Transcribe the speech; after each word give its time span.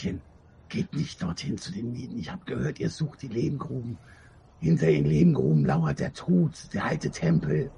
Mädchen, 0.00 0.20
geht 0.68 0.92
nicht 0.94 1.22
dorthin 1.22 1.58
zu 1.58 1.72
den 1.72 1.92
Mieten. 1.92 2.18
Ich 2.18 2.30
habe 2.30 2.44
gehört, 2.44 2.78
ihr 2.78 2.90
sucht 2.90 3.22
die 3.22 3.28
Lehmgruben. 3.28 3.98
Hinter 4.60 4.86
den 4.86 5.04
Lehmgruben 5.04 5.64
lauert 5.64 5.98
der 6.00 6.12
Tod, 6.12 6.52
der 6.72 6.84
alte 6.84 7.10
Tempel. 7.10 7.70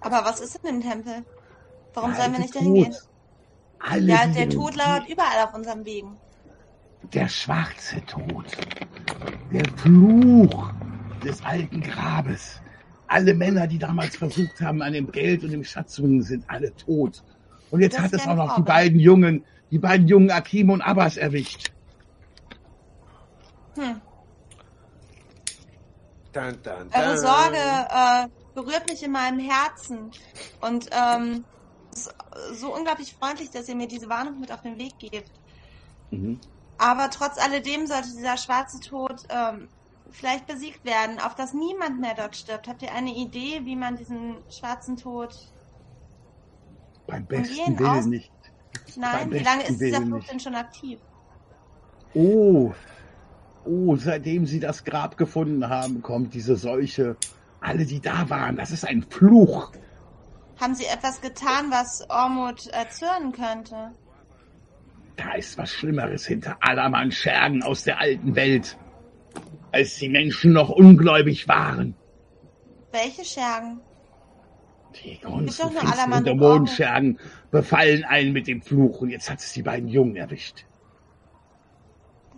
Aber 0.00 0.24
was 0.24 0.40
ist 0.40 0.56
in 0.56 0.62
dem 0.62 0.80
Tempel? 0.80 1.24
Warum 1.94 2.14
sollen 2.14 2.32
wir 2.32 2.38
nicht 2.40 2.54
dahin 2.54 2.74
gehen? 2.74 2.92
Tod. 2.92 3.08
Alle, 3.80 4.12
Ja, 4.12 4.26
der 4.26 4.48
Tod 4.48 4.76
lauert 4.76 5.08
überall 5.08 5.44
auf 5.44 5.54
unserem 5.54 5.84
Wegen. 5.84 6.16
Der 7.12 7.28
schwarze 7.28 8.04
Tod. 8.06 8.46
Der 9.52 9.64
Fluch 9.76 10.72
des 11.24 11.44
alten 11.44 11.80
Grabes. 11.80 12.60
Alle 13.08 13.34
Männer, 13.34 13.66
die 13.66 13.78
damals 13.78 14.16
versucht 14.16 14.60
haben, 14.60 14.80
an 14.80 14.92
dem 14.92 15.10
Geld 15.10 15.44
und 15.44 15.50
dem 15.50 15.64
Schatz 15.64 15.94
zu 15.94 16.22
sind 16.22 16.48
alle 16.48 16.74
tot. 16.76 17.22
Und 17.72 17.80
jetzt 17.80 17.96
Das 17.96 18.04
hat 18.04 18.12
es 18.12 18.26
auch 18.28 18.36
noch 18.36 18.54
die 18.56 18.62
beiden 18.62 19.00
Jungen, 19.00 19.46
die 19.70 19.78
beiden 19.78 20.06
jungen 20.06 20.30
Akim 20.30 20.68
und 20.68 20.82
Abbas 20.82 21.16
erwischt. 21.16 21.72
Hm. 23.76 23.98
Dun, 26.34 26.58
dun, 26.62 26.90
Eure 26.92 27.14
dun. 27.14 27.18
Sorge 27.18 27.56
äh, 27.56 28.28
berührt 28.54 28.86
mich 28.90 29.02
in 29.02 29.12
meinem 29.12 29.38
Herzen. 29.38 30.10
Und 30.60 30.90
ähm, 30.92 31.44
es 31.94 32.08
ist 32.50 32.60
so 32.60 32.74
unglaublich 32.74 33.14
freundlich, 33.18 33.50
dass 33.50 33.66
ihr 33.70 33.74
mir 33.74 33.88
diese 33.88 34.10
Warnung 34.10 34.38
mit 34.38 34.52
auf 34.52 34.60
den 34.60 34.76
Weg 34.76 34.98
gebt. 34.98 35.30
Mhm. 36.10 36.38
Aber 36.76 37.08
trotz 37.08 37.38
alledem 37.38 37.86
sollte 37.86 38.10
dieser 38.14 38.36
schwarze 38.36 38.80
Tod 38.80 39.22
ähm, 39.30 39.68
vielleicht 40.10 40.46
besiegt 40.46 40.84
werden, 40.84 41.18
auf 41.20 41.34
dass 41.36 41.54
niemand 41.54 42.00
mehr 42.00 42.14
dort 42.14 42.36
stirbt. 42.36 42.68
Habt 42.68 42.82
ihr 42.82 42.92
eine 42.92 43.14
Idee, 43.14 43.62
wie 43.64 43.76
man 43.76 43.96
diesen 43.96 44.36
schwarzen 44.50 44.98
Tod... 44.98 45.34
Beim 47.12 47.26
besten 47.26 47.78
Willen 47.78 48.08
nicht. 48.08 48.32
Nein, 48.96 49.12
Beim 49.12 49.32
wie 49.32 49.44
lange 49.44 49.62
ist 49.64 49.78
dieser 49.78 50.00
Fluch 50.00 50.24
denn 50.24 50.40
schon 50.40 50.54
aktiv? 50.54 50.98
Oh, 52.14 52.72
oh, 53.66 53.96
seitdem 53.96 54.46
sie 54.46 54.60
das 54.60 54.82
Grab 54.84 55.18
gefunden 55.18 55.68
haben, 55.68 56.00
kommt 56.00 56.32
diese 56.32 56.56
Seuche. 56.56 57.16
Alle, 57.60 57.84
die 57.84 58.00
da 58.00 58.30
waren, 58.30 58.56
das 58.56 58.70
ist 58.70 58.86
ein 58.86 59.02
Fluch. 59.02 59.72
Haben 60.58 60.74
sie 60.74 60.86
etwas 60.86 61.20
getan, 61.20 61.70
was 61.70 62.08
Ormut 62.08 62.66
erzürnen 62.68 63.32
könnte? 63.32 63.92
Da 65.16 65.34
ist 65.34 65.58
was 65.58 65.70
Schlimmeres 65.70 66.26
hinter 66.26 66.56
allermann 66.60 67.12
Schergen 67.12 67.62
aus 67.62 67.84
der 67.84 68.00
alten 68.00 68.34
Welt, 68.34 68.78
als 69.70 69.96
die 69.96 70.08
Menschen 70.08 70.54
noch 70.54 70.70
ungläubig 70.70 71.46
waren. 71.46 71.94
Welche 72.90 73.24
Schergen? 73.24 73.80
Die 74.94 75.16
finsteren 75.16 75.76
allermann 75.78 76.24
Dämonenschergen 76.24 77.18
befallen 77.50 78.04
einen 78.04 78.32
mit 78.32 78.46
dem 78.46 78.62
Fluch 78.62 79.00
und 79.00 79.10
jetzt 79.10 79.30
hat 79.30 79.40
es 79.40 79.52
die 79.52 79.62
beiden 79.62 79.88
Jungen 79.88 80.16
erwischt. 80.16 80.66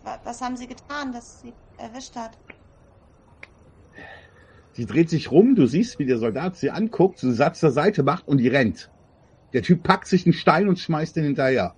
Wa- 0.03 0.20
Was 0.25 0.41
haben 0.41 0.56
sie 0.56 0.66
getan, 0.66 1.12
dass 1.12 1.41
sie 1.41 1.53
erwischt 1.78 2.15
hat? 2.16 2.38
Sie 4.72 4.87
dreht 4.87 5.09
sich 5.09 5.31
rum, 5.31 5.54
du 5.54 5.66
siehst, 5.66 5.98
wie 5.98 6.06
der 6.06 6.19
Soldat 6.19 6.56
sie 6.56 6.70
anguckt, 6.70 7.19
so 7.20 7.28
einen 7.28 7.37
Satz 7.37 7.60
zur 7.60 7.70
Seite 7.70 8.03
macht 8.03 8.26
und 8.26 8.38
die 8.38 8.48
rennt. 8.48 8.91
Der 9.53 9.62
Typ 9.62 9.84
packt 9.84 10.09
sich 10.09 10.26
einen 10.26 10.32
Stein 10.32 10.69
und 10.69 10.78
schmeißt 10.78 11.16
ihn 11.16 11.25
hinterher. 11.25 11.75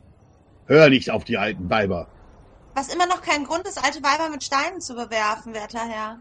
Hör 0.66 0.88
nicht 0.88 1.10
auf 1.10 1.25
die 1.25 1.37
alten 1.37 1.69
Weiber. 1.69 2.08
Was 2.75 2.93
immer 2.93 3.06
noch 3.06 3.22
kein 3.22 3.44
Grund 3.44 3.66
ist, 3.66 3.82
alte 3.84 4.03
Weiber 4.03 4.31
mit 4.31 4.43
Steinen 4.43 4.81
zu 4.81 4.94
bewerfen, 4.94 5.54
werter 5.54 5.87
Herr. 5.87 6.19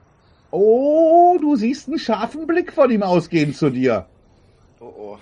Oh, 0.52 1.38
du 1.42 1.56
siehst 1.56 1.88
einen 1.88 2.00
scharfen 2.00 2.46
Blick 2.46 2.74
von 2.74 2.92
ihm 2.92 3.04
ausgehen 3.04 3.54
zu 3.54 3.70
dir. 3.70 4.08
Oh, 4.86 4.94
oh. 4.98 5.20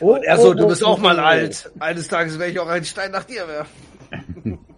Oh, 0.00 0.14
Und 0.14 0.22
er 0.24 0.38
so, 0.38 0.50
oh, 0.50 0.54
du 0.54 0.64
oh, 0.64 0.68
bist 0.68 0.82
oh, 0.82 0.86
auch 0.86 0.98
mal 0.98 1.18
oh. 1.18 1.22
alt. 1.22 1.70
Eines 1.78 2.08
Tages 2.08 2.38
werde 2.38 2.52
ich 2.52 2.58
auch 2.58 2.68
einen 2.68 2.84
Stein 2.84 3.10
nach 3.10 3.24
dir 3.24 3.46
werfen. 3.46 4.58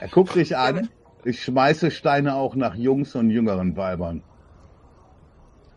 Er 0.00 0.08
guckt 0.08 0.34
dich 0.34 0.54
an. 0.56 0.90
Ich 1.24 1.42
schmeiße 1.42 1.90
Steine 1.90 2.34
auch 2.34 2.54
nach 2.54 2.74
Jungs 2.74 3.14
und 3.14 3.30
jüngeren 3.30 3.74
Weibern. 3.78 4.22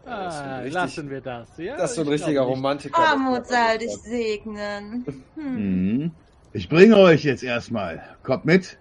Ah, 0.06 0.58
richtig- 0.58 0.73
lassen 0.73 1.09
wir 1.09 1.22
das. 1.22 1.47
Ja, 1.58 1.78
Das 1.78 1.91
ist 1.91 1.96
so 1.96 2.02
ein 2.02 2.08
ich 2.08 2.13
richtiger. 2.13 2.41
Romantiker. 2.41 3.00
Ormut 3.00 3.47
soll 3.47 3.78
dich 3.79 3.96
segnen. 3.96 5.06
Hm. 5.35 6.02
Mhm. 6.02 6.12
Ich 6.52 6.68
bringe 6.68 6.97
euch 6.97 7.23
jetzt 7.23 7.44
erstmal. 7.44 8.03
Kommt 8.23 8.44
mit. 8.44 8.78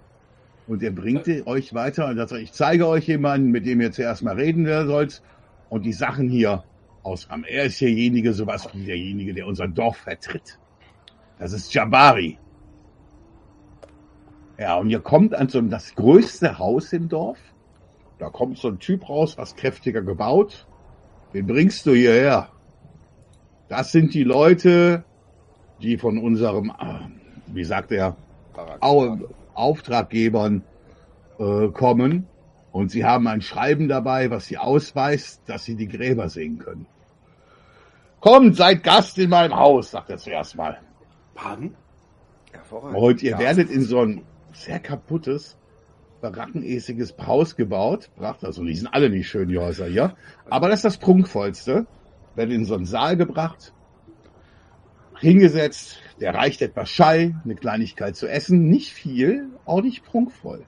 Und 0.66 0.82
ihr 0.82 0.92
bringt 0.94 1.28
euch 1.46 1.72
weiter. 1.72 2.06
Und 2.06 2.16
das- 2.16 2.32
ich 2.32 2.52
zeige 2.52 2.88
euch 2.88 3.06
jemanden, 3.06 3.52
mit 3.52 3.66
dem 3.66 3.80
ihr 3.80 3.92
zuerst 3.92 4.22
mal 4.22 4.34
reden 4.34 4.66
sollt. 4.88 5.22
Und 5.70 5.86
die 5.86 5.94
Sachen 5.94 6.28
hier 6.28 6.64
ausrahmen. 7.02 7.44
Er 7.44 7.64
ist 7.64 7.80
derjenige, 7.80 8.34
sowas 8.34 8.68
wie 8.74 8.84
derjenige, 8.84 9.32
der 9.32 9.46
unser 9.46 9.68
Dorf 9.68 9.96
vertritt. 9.96 10.58
Das 11.38 11.52
ist 11.52 11.72
Jabari. 11.72 12.38
Ja, 14.58 14.76
und 14.76 14.90
ihr 14.90 15.00
kommt 15.00 15.34
an 15.34 15.48
so 15.48 15.60
das 15.62 15.94
größte 15.94 16.58
Haus 16.58 16.92
im 16.92 17.08
Dorf. 17.08 17.38
Da 18.18 18.28
kommt 18.28 18.58
so 18.58 18.68
ein 18.68 18.78
Typ 18.78 19.08
raus, 19.08 19.38
was 19.38 19.56
kräftiger 19.56 20.02
gebaut. 20.02 20.66
Den 21.32 21.46
bringst 21.46 21.86
du 21.86 21.94
hierher. 21.94 22.50
Das 23.68 23.92
sind 23.92 24.12
die 24.12 24.24
Leute, 24.24 25.04
die 25.80 25.96
von 25.96 26.18
unserem, 26.18 26.70
äh, 26.70 27.54
wie 27.54 27.64
sagt 27.64 27.92
er, 27.92 28.16
Au 28.80 29.16
Auftraggebern 29.54 30.62
äh, 31.38 31.68
kommen. 31.68 32.26
Und 32.72 32.90
sie 32.90 33.04
haben 33.04 33.26
ein 33.26 33.42
Schreiben 33.42 33.88
dabei, 33.88 34.30
was 34.30 34.46
sie 34.46 34.58
ausweist, 34.58 35.42
dass 35.46 35.64
sie 35.64 35.74
die 35.76 35.88
Gräber 35.88 36.28
sehen 36.28 36.58
können. 36.58 36.86
Kommt, 38.20 38.56
seid 38.56 38.82
Gast 38.84 39.18
in 39.18 39.30
meinem 39.30 39.56
Haus, 39.56 39.90
sagt 39.90 40.10
er 40.10 40.18
zuerst 40.18 40.56
mal. 40.56 40.78
Pardon? 41.34 41.74
Und 42.94 43.22
ihr 43.22 43.32
Ja. 43.32 43.38
werdet 43.38 43.70
in 43.70 43.82
so 43.82 44.00
ein 44.00 44.22
sehr 44.52 44.78
kaputtes, 44.78 45.56
barackenäßiges 46.20 47.14
Haus 47.26 47.56
gebaut. 47.56 48.10
Bracht 48.16 48.44
also, 48.44 48.64
die 48.64 48.74
sind 48.74 48.88
alle 48.88 49.08
nicht 49.08 49.28
schön, 49.28 49.48
die 49.48 49.58
Häuser 49.58 49.86
hier. 49.86 50.14
Aber 50.50 50.68
das 50.68 50.80
ist 50.80 50.84
das 50.84 50.98
prunkvollste. 50.98 51.86
werdet 52.36 52.54
in 52.54 52.64
so 52.64 52.74
einen 52.74 52.86
Saal 52.86 53.16
gebracht, 53.16 53.74
hingesetzt, 55.18 55.98
der 56.20 56.34
reicht 56.34 56.62
etwas 56.62 56.88
Schall, 56.88 57.34
eine 57.44 57.54
Kleinigkeit 57.56 58.16
zu 58.16 58.28
essen, 58.28 58.68
nicht 58.68 58.92
viel, 58.92 59.48
auch 59.64 59.82
nicht 59.82 60.04
prunkvoll. 60.04 60.64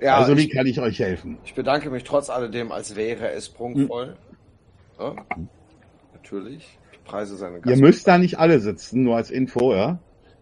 Ja, 0.00 0.16
also 0.16 0.36
wie 0.36 0.42
ich, 0.46 0.50
kann 0.50 0.66
ich 0.66 0.80
euch 0.80 0.98
helfen? 0.98 1.38
ich 1.44 1.54
bedanke 1.54 1.90
mich 1.90 2.04
trotz 2.04 2.30
alledem, 2.30 2.72
als 2.72 2.96
wäre 2.96 3.30
es 3.32 3.48
prunkvoll. 3.48 4.16
Ja, 4.98 5.14
natürlich. 6.14 6.78
Ich 6.92 7.04
preise 7.04 7.36
seine 7.36 7.56
Ihr 7.56 7.62
Gast- 7.62 7.80
müsst 7.82 8.06
da 8.08 8.18
nicht 8.18 8.38
alle 8.38 8.60
sitzen, 8.60 9.02
nur 9.02 9.16
als 9.16 9.30
Info, 9.30 9.74
ja. 9.74 9.98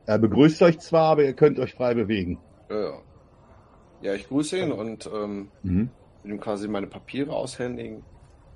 Er 0.07 0.19
begrüßt 0.19 0.63
euch 0.63 0.79
zwar, 0.79 1.11
aber 1.13 1.25
ihr 1.25 1.33
könnt 1.35 1.59
euch 1.59 1.75
frei 1.75 1.95
bewegen. 1.95 2.39
Ja, 2.71 2.81
ja. 2.81 2.93
ja, 4.03 4.15
ich 4.15 4.29
grüße 4.29 4.59
ihn 4.59 4.73
und 4.73 5.09
ähm, 5.13 5.49
Mhm. 5.63 5.91
will 6.23 6.33
ihm 6.33 6.41
quasi 6.41 6.69
meine 6.69 6.87
Papiere 6.87 7.33
aushändigen. 7.33 8.03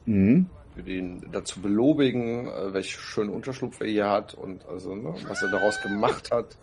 Mhm. 0.07 0.47
Will 0.75 0.89
ihn 0.89 1.27
dazu 1.33 1.61
belobigen, 1.61 2.47
äh, 2.49 2.73
welche 2.73 2.99
schönen 2.99 3.31
Unterschlupf 3.31 3.81
er 3.81 3.87
hier 3.89 4.09
hat 4.11 4.35
und 4.35 4.65
also, 4.67 4.95
ne, 4.95 5.15
was 5.29 5.43
er 5.43 5.51
daraus 5.51 5.81
gemacht 5.83 6.31
hat. 6.33 6.57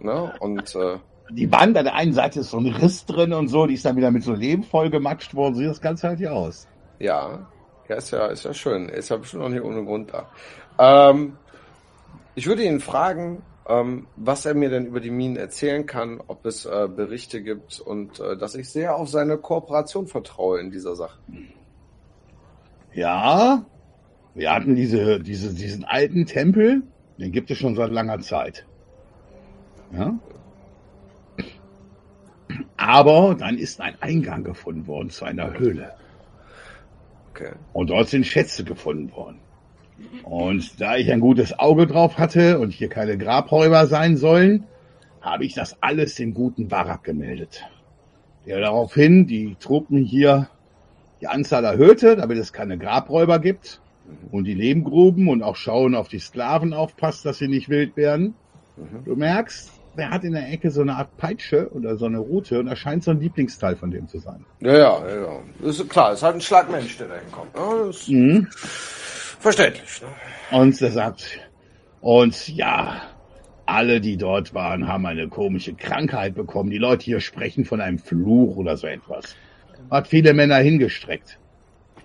Ne? 0.00 0.32
Und 0.40 0.74
äh, 0.74 0.96
Die 1.34 1.50
Wand 1.50 1.76
an 1.76 1.84
der 1.84 1.94
einen 1.94 2.12
Seite 2.12 2.40
ist 2.40 2.50
so 2.50 2.58
ein 2.58 2.66
Riss 2.66 3.06
drin 3.06 3.32
und 3.32 3.48
so, 3.48 3.66
die 3.66 3.74
ist 3.74 3.84
dann 3.84 3.96
wieder 3.96 4.10
mit 4.10 4.22
so 4.22 4.34
Lehm 4.34 4.62
vollgematscht 4.62 5.34
worden, 5.34 5.54
sieht 5.54 5.68
das 5.68 5.80
Ganze 5.80 6.08
halt 6.08 6.18
hier 6.18 6.32
aus. 6.32 6.68
ja, 6.98 7.46
ja, 7.88 7.96
ist 7.96 8.10
ja, 8.10 8.26
ist 8.26 8.44
ja 8.44 8.54
schön. 8.54 8.88
Ist 8.88 9.10
ja 9.10 9.16
bestimmt 9.16 9.42
auch 9.42 9.48
nicht 9.48 9.62
ohne 9.62 9.84
Grund 9.84 10.12
da. 10.12 10.30
Ähm, 10.78 11.36
ich 12.34 12.46
würde 12.46 12.64
ihn 12.64 12.80
fragen, 12.80 13.42
ähm, 13.68 14.06
was 14.16 14.46
er 14.46 14.54
mir 14.54 14.70
denn 14.70 14.86
über 14.86 15.00
die 15.00 15.10
Minen 15.10 15.36
erzählen 15.36 15.86
kann, 15.86 16.20
ob 16.26 16.46
es 16.46 16.64
äh, 16.64 16.88
Berichte 16.88 17.42
gibt 17.42 17.80
und 17.80 18.20
äh, 18.20 18.36
dass 18.36 18.54
ich 18.54 18.70
sehr 18.70 18.96
auf 18.96 19.08
seine 19.08 19.36
Kooperation 19.36 20.06
vertraue 20.06 20.60
in 20.60 20.70
dieser 20.70 20.96
Sache. 20.96 21.18
Ja, 22.92 23.64
wir 24.34 24.52
hatten 24.52 24.74
diese, 24.74 25.20
diese, 25.20 25.54
diesen 25.54 25.84
alten 25.84 26.26
Tempel, 26.26 26.82
den 27.18 27.32
gibt 27.32 27.50
es 27.50 27.58
schon 27.58 27.74
seit 27.74 27.90
langer 27.90 28.20
Zeit. 28.20 28.66
Ja. 29.92 30.14
Aber 32.82 33.36
dann 33.38 33.58
ist 33.58 33.80
ein 33.80 33.94
Eingang 34.00 34.42
gefunden 34.42 34.88
worden 34.88 35.08
zu 35.08 35.24
einer 35.24 35.56
Höhle. 35.56 35.92
Okay. 37.30 37.52
Und 37.72 37.90
dort 37.90 38.08
sind 38.08 38.26
Schätze 38.26 38.64
gefunden 38.64 39.12
worden. 39.12 39.38
Und 40.24 40.80
da 40.80 40.96
ich 40.96 41.12
ein 41.12 41.20
gutes 41.20 41.56
Auge 41.56 41.86
drauf 41.86 42.18
hatte 42.18 42.58
und 42.58 42.72
hier 42.72 42.88
keine 42.88 43.16
Grabräuber 43.16 43.86
sein 43.86 44.16
sollen, 44.16 44.64
habe 45.20 45.44
ich 45.44 45.54
das 45.54 45.80
alles 45.80 46.16
dem 46.16 46.34
guten 46.34 46.66
Barak 46.66 47.04
gemeldet. 47.04 47.62
Der 48.46 48.58
daraufhin 48.58 49.28
die 49.28 49.54
Truppen 49.60 49.98
hier 49.98 50.48
die 51.20 51.28
Anzahl 51.28 51.64
erhöhte, 51.64 52.16
damit 52.16 52.36
es 52.38 52.52
keine 52.52 52.78
Grabräuber 52.78 53.38
gibt 53.38 53.80
und 54.32 54.42
die 54.42 54.54
Lehmgruben 54.54 55.28
und 55.28 55.44
auch 55.44 55.54
schauen 55.54 55.94
auf 55.94 56.08
die 56.08 56.18
Sklaven 56.18 56.74
aufpasst, 56.74 57.24
dass 57.24 57.38
sie 57.38 57.46
nicht 57.46 57.68
wild 57.68 57.96
werden. 57.96 58.34
Mhm. 58.76 59.04
Du 59.04 59.14
merkst, 59.14 59.70
der 59.96 60.10
hat 60.10 60.24
in 60.24 60.32
der 60.32 60.50
Ecke 60.50 60.70
so 60.70 60.80
eine 60.80 60.96
Art 60.96 61.16
Peitsche 61.16 61.68
oder 61.72 61.96
so 61.96 62.06
eine 62.06 62.18
Rute 62.18 62.58
und 62.60 62.66
das 62.66 62.78
scheint 62.78 63.04
so 63.04 63.10
ein 63.10 63.20
Lieblingsteil 63.20 63.76
von 63.76 63.90
dem 63.90 64.08
zu 64.08 64.18
sein. 64.18 64.44
Ja, 64.60 64.72
ja, 64.72 65.08
ja, 65.08 65.16
ja. 65.22 65.40
Das 65.60 65.78
ist 65.80 65.88
klar, 65.90 66.12
es 66.12 66.18
ist 66.18 66.22
halt 66.22 66.34
ein 66.36 66.40
Schlagmensch, 66.40 66.96
der 66.98 67.08
da 67.08 67.14
hinkommt. 67.16 67.90
Ist 67.90 68.08
Mhm. 68.08 68.48
verständlich. 68.50 70.00
Ne? 70.02 70.08
Und 70.58 70.80
er 70.80 70.90
sagt, 70.90 71.38
und 72.00 72.48
ja, 72.48 73.02
alle, 73.66 74.00
die 74.00 74.16
dort 74.16 74.54
waren, 74.54 74.88
haben 74.88 75.06
eine 75.06 75.28
komische 75.28 75.74
Krankheit 75.74 76.34
bekommen. 76.34 76.70
Die 76.70 76.78
Leute 76.78 77.04
hier 77.04 77.20
sprechen 77.20 77.64
von 77.64 77.80
einem 77.80 77.98
Fluch 77.98 78.56
oder 78.56 78.76
so 78.76 78.86
etwas. 78.86 79.36
Hat 79.90 80.08
viele 80.08 80.32
Männer 80.34 80.56
hingestreckt. 80.56 81.38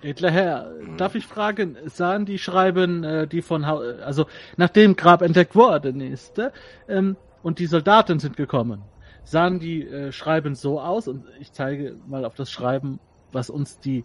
Edler 0.02 0.30
Herr, 0.30 0.70
darf 0.96 1.16
ich 1.16 1.26
fragen, 1.26 1.76
sahen 1.86 2.24
die 2.24 2.38
Schreiben, 2.38 3.02
äh, 3.02 3.26
die 3.26 3.42
von, 3.42 3.66
Hau- 3.66 3.80
also 4.04 4.26
nachdem 4.56 4.94
Grab 4.94 5.22
entdeckt 5.22 5.56
worden 5.56 6.00
ist, 6.00 6.38
äh, 6.38 6.50
ähm, 6.88 7.16
und 7.42 7.58
die 7.58 7.66
Soldaten 7.66 8.18
sind 8.18 8.36
gekommen, 8.36 8.82
sahen 9.24 9.58
die 9.58 9.86
äh, 9.86 10.12
Schreiben 10.12 10.54
so 10.54 10.80
aus, 10.80 11.08
und 11.08 11.24
ich 11.40 11.52
zeige 11.52 11.96
mal 12.06 12.24
auf 12.24 12.34
das 12.34 12.50
Schreiben, 12.50 12.98
was 13.32 13.50
uns 13.50 13.78
die, 13.80 14.04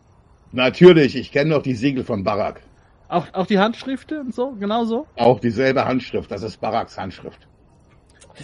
Natürlich, 0.52 1.16
ich 1.16 1.32
kenne 1.32 1.50
noch 1.56 1.64
die 1.64 1.74
Siegel 1.74 2.04
von 2.04 2.24
Barak. 2.24 2.62
auch, 3.08 3.26
auch 3.34 3.48
die 3.48 3.58
Handschriften 3.60 4.20
und 4.20 4.36
so, 4.36 4.52
genau 4.52 4.86
so? 4.86 5.08
Auch 5.16 5.40
dieselbe 5.40 5.86
Handschrift, 5.86 6.30
das 6.32 6.44
ist 6.44 6.58
Baraks 6.62 6.98
Handschrift. 6.98 7.48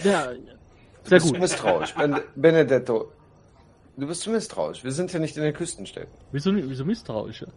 Ja, 0.03 0.27
Du 1.03 1.09
sehr 1.09 1.19
bist 1.19 1.31
gut. 1.31 1.39
misstrauisch. 1.39 1.95
Ben 1.95 2.19
Benedetto, 2.35 3.11
du 3.97 4.05
bist 4.07 4.21
zu 4.21 4.29
misstrauisch. 4.31 4.83
Wir 4.83 4.91
sind 4.91 5.11
ja 5.13 5.19
nicht 5.19 5.37
in 5.37 5.43
den 5.43 5.53
Küstenstädten. 5.53 6.13
Wieso, 6.31 6.53
wieso 6.55 6.83
misstrauische? 6.85 7.47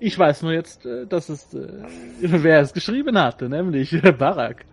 Ich 0.00 0.18
weiß 0.18 0.42
nur 0.42 0.52
jetzt, 0.52 0.84
äh, 0.86 1.06
dass 1.06 1.28
es, 1.28 1.54
äh, 1.54 1.68
wer 2.20 2.60
es 2.60 2.72
geschrieben 2.72 3.18
hatte, 3.18 3.48
nämlich 3.48 3.92
äh, 3.92 4.12
Barak. 4.12 4.64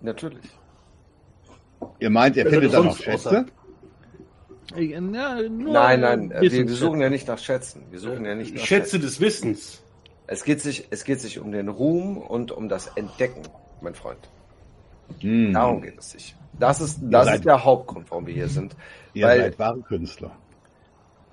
Natürlich. 0.00 0.44
Ihr 1.98 2.10
meint, 2.10 2.36
ihr 2.36 2.44
Wer 2.44 2.52
findet 2.52 2.72
da 2.74 2.78
noch 2.78 2.92
sonst 2.96 3.02
Schätze? 3.04 3.46
Ja, 4.76 5.00
nur 5.00 5.72
Nein, 5.72 6.00
nein, 6.00 6.30
wir, 6.38 6.52
wir 6.52 6.68
suchen 6.68 7.00
ja 7.00 7.08
nicht 7.08 7.26
nach 7.26 7.38
Schätzen. 7.38 7.82
Wir 7.90 7.98
suchen 8.00 8.24
ja 8.24 8.34
nicht 8.34 8.54
nach 8.54 8.62
Schätze 8.62 8.98
des 8.98 9.20
Wissens. 9.20 9.82
Es 10.26 10.44
geht 10.44 10.60
sich, 10.60 10.86
es 10.90 11.04
geht 11.04 11.20
sich 11.20 11.38
um 11.40 11.52
den 11.52 11.68
Ruhm 11.68 12.18
und 12.18 12.52
um 12.52 12.68
das 12.68 12.88
Entdecken, 12.88 13.42
mein 13.80 13.94
Freund. 13.94 14.18
Hm, 15.20 15.54
Darum 15.54 15.80
geht 15.80 15.98
es 15.98 16.10
sich. 16.10 16.36
Das 16.58 16.80
ist, 16.82 16.98
das 17.02 17.24
seid- 17.26 17.36
ist 17.36 17.44
der 17.46 17.64
Hauptgrund, 17.64 18.10
warum 18.10 18.26
wir 18.26 18.34
hier 18.34 18.48
sind. 18.48 18.76
ihr 19.14 19.26
weil- 19.26 19.40
seid 19.40 19.58
wahre 19.58 19.80
Künstler. 19.80 20.32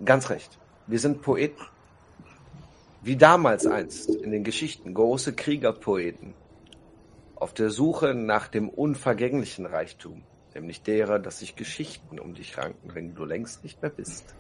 Ganz 0.04 0.30
recht. 0.30 0.58
Wir 0.88 1.00
sind 1.00 1.22
Poeten. 1.22 1.62
Wie 3.06 3.18
damals 3.18 3.68
einst 3.68 4.10
in 4.10 4.32
den 4.32 4.44
Geschichten 4.44 4.96
große 4.96 5.34
Kriegerpoeten. 5.34 6.34
Auf 7.36 7.54
der 7.54 7.70
Suche 7.70 8.16
nach 8.16 8.48
dem 8.48 8.68
unvergänglichen 8.68 9.68
Reichtum, 9.68 10.24
nämlich 10.56 10.82
derer, 10.82 11.20
dass 11.20 11.38
sich 11.38 11.56
Geschichten 11.56 12.20
um 12.20 12.34
dich 12.34 12.58
ranken, 12.58 12.96
wenn 12.96 13.14
du 13.14 13.24
längst 13.24 13.64
nicht 13.64 13.80
mehr 13.84 13.92
bist. 13.92 14.34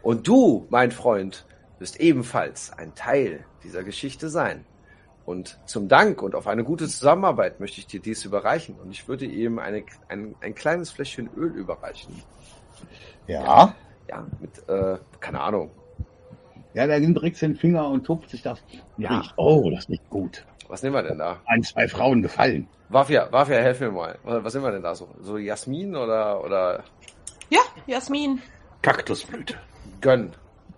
Und 0.00 0.28
du, 0.28 0.68
mein 0.70 0.92
Freund, 0.92 1.44
wirst 1.80 1.98
ebenfalls 1.98 2.72
ein 2.72 2.94
Teil 2.94 3.44
dieser 3.64 3.82
Geschichte 3.82 4.28
sein. 4.28 4.64
Und 5.24 5.58
zum 5.66 5.88
Dank 5.88 6.22
und 6.22 6.36
auf 6.36 6.46
eine 6.46 6.62
gute 6.62 6.86
Zusammenarbeit 6.86 7.58
möchte 7.58 7.80
ich 7.80 7.88
dir 7.88 7.98
dies 7.98 8.24
überreichen. 8.24 8.76
Und 8.76 8.92
ich 8.92 9.08
würde 9.08 9.24
ihm 9.24 9.58
eine, 9.58 9.82
ein, 10.06 10.36
ein 10.40 10.54
kleines 10.54 10.92
Fläschchen 10.92 11.30
Öl 11.36 11.50
überreichen. 11.50 12.22
Ja. 13.26 13.74
Ja, 14.08 14.24
mit, 14.38 14.68
äh, 14.68 14.98
keine 15.18 15.40
Ahnung. 15.40 15.72
Ja, 16.76 16.86
der 16.86 17.00
nimmt 17.00 17.16
direkt 17.16 17.40
den 17.40 17.56
Finger 17.56 17.88
und 17.88 18.04
tupft 18.04 18.28
sich 18.28 18.42
das. 18.42 18.62
Ja. 18.98 19.16
Riecht. 19.16 19.32
Oh, 19.38 19.70
das 19.70 19.88
riecht 19.88 20.10
gut. 20.10 20.44
Was 20.68 20.82
nehmen 20.82 20.94
wir 20.94 21.02
denn 21.04 21.16
da? 21.16 21.40
Ein, 21.46 21.62
zwei 21.62 21.88
Frauen 21.88 22.20
gefallen. 22.20 22.68
Wafia, 22.90 23.32
Wafia, 23.32 23.56
helf 23.56 23.80
mir 23.80 23.90
mal. 23.90 24.18
Was 24.24 24.52
nehmen 24.52 24.66
wir 24.66 24.72
denn 24.72 24.82
da 24.82 24.94
so? 24.94 25.08
So 25.22 25.38
Jasmin 25.38 25.96
oder, 25.96 26.44
oder 26.44 26.84
Ja, 27.48 27.60
Jasmin. 27.86 28.42
Kaktusblüte. 28.82 29.54
Gönn? 30.02 30.34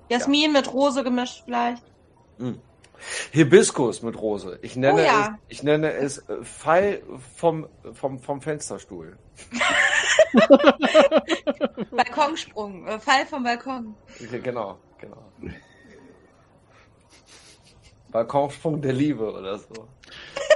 Jasmin 0.09 0.53
mit 0.53 0.73
Rose 0.73 1.03
gemischt 1.03 1.43
vielleicht. 1.45 1.83
Hibiskus 3.33 4.01
mit 4.03 4.17
Rose. 4.21 4.61
Ich 4.63 4.77
nenne 4.77 5.03
Oh 5.03 5.05
ja. 5.05 5.39
es, 5.49 5.57
ich 5.57 5.63
nenne 5.65 5.91
es 5.95 6.19
äh, 6.19 6.45
Fall 6.45 7.03
vom, 7.35 7.67
vom, 7.93 8.21
vom 8.21 8.41
Fensterstuhl. 8.41 9.19
Balkonsprung. 11.91 12.87
Äh, 12.87 13.01
Fall 13.01 13.27
vom 13.27 13.43
Balkon. 13.43 13.97
Genau, 14.45 14.79
genau. 14.99 15.25
Balkonsprung 18.11 18.81
der 18.81 18.93
Liebe 18.93 19.33
oder 19.33 19.59
so. 19.59 19.89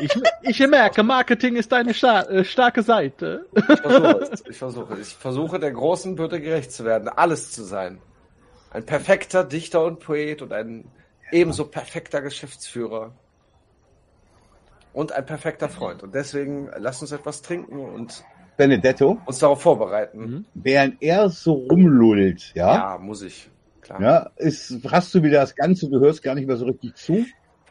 Ich, 0.01 0.11
ich 0.43 0.67
merke, 0.67 1.03
Marketing 1.03 1.57
ist 1.57 1.73
eine 1.73 1.93
sta 1.95 2.23
äh, 2.23 2.45
starke 2.45 2.83
Seite. 2.83 3.47
Ich 3.55 3.65
versuche 3.81 4.19
es. 4.33 4.45
Ich 4.49 4.57
versuche. 4.59 4.99
Ich 5.01 5.09
versuche 5.15 5.59
der 5.59 5.73
großen 5.73 6.15
Bürde 6.17 6.41
gerecht 6.41 6.73
zu 6.73 6.85
werden, 6.85 7.09
alles 7.09 7.53
zu 7.53 7.63
sein. 7.63 8.01
Ein 8.71 8.87
perfekter 8.87 9.45
Dichter 9.45 9.85
und 9.85 10.01
Poet 10.01 10.41
und 10.41 10.53
ein 10.53 10.87
ebenso 11.31 11.67
perfekter 11.67 12.23
Geschäftsführer. 12.23 13.13
Und 14.95 15.13
ein 15.13 15.25
perfekter 15.25 15.69
Freund. 15.69 16.03
Und 16.03 16.15
deswegen 16.15 16.71
lasst 16.79 17.01
uns 17.03 17.13
etwas 17.13 17.43
trinken 17.43 17.79
und 17.79 18.25
Benedetto, 18.57 19.19
uns 19.25 19.39
darauf 19.39 19.63
vorbereiten. 19.63 20.19
Mhm. 20.19 20.45
während 20.55 21.03
er 21.03 21.31
so 21.31 21.53
rumlullt, 21.55 22.53
ja, 22.55 22.75
Ja, 22.75 22.99
muss 22.99 23.23
ich. 23.23 23.51
Klar. 23.81 24.01
ja, 24.01 24.31
ist, 24.37 24.79
hast 24.91 25.15
du 25.15 25.23
wieder 25.23 25.41
das 25.41 25.57
Ganze, 25.57 25.89
du 25.89 25.99
hörst 26.01 26.23
gar 26.23 26.35
nicht 26.35 26.47
mehr 26.47 26.57
so 26.57 26.67
richtig 26.67 26.95
zu, 26.95 27.25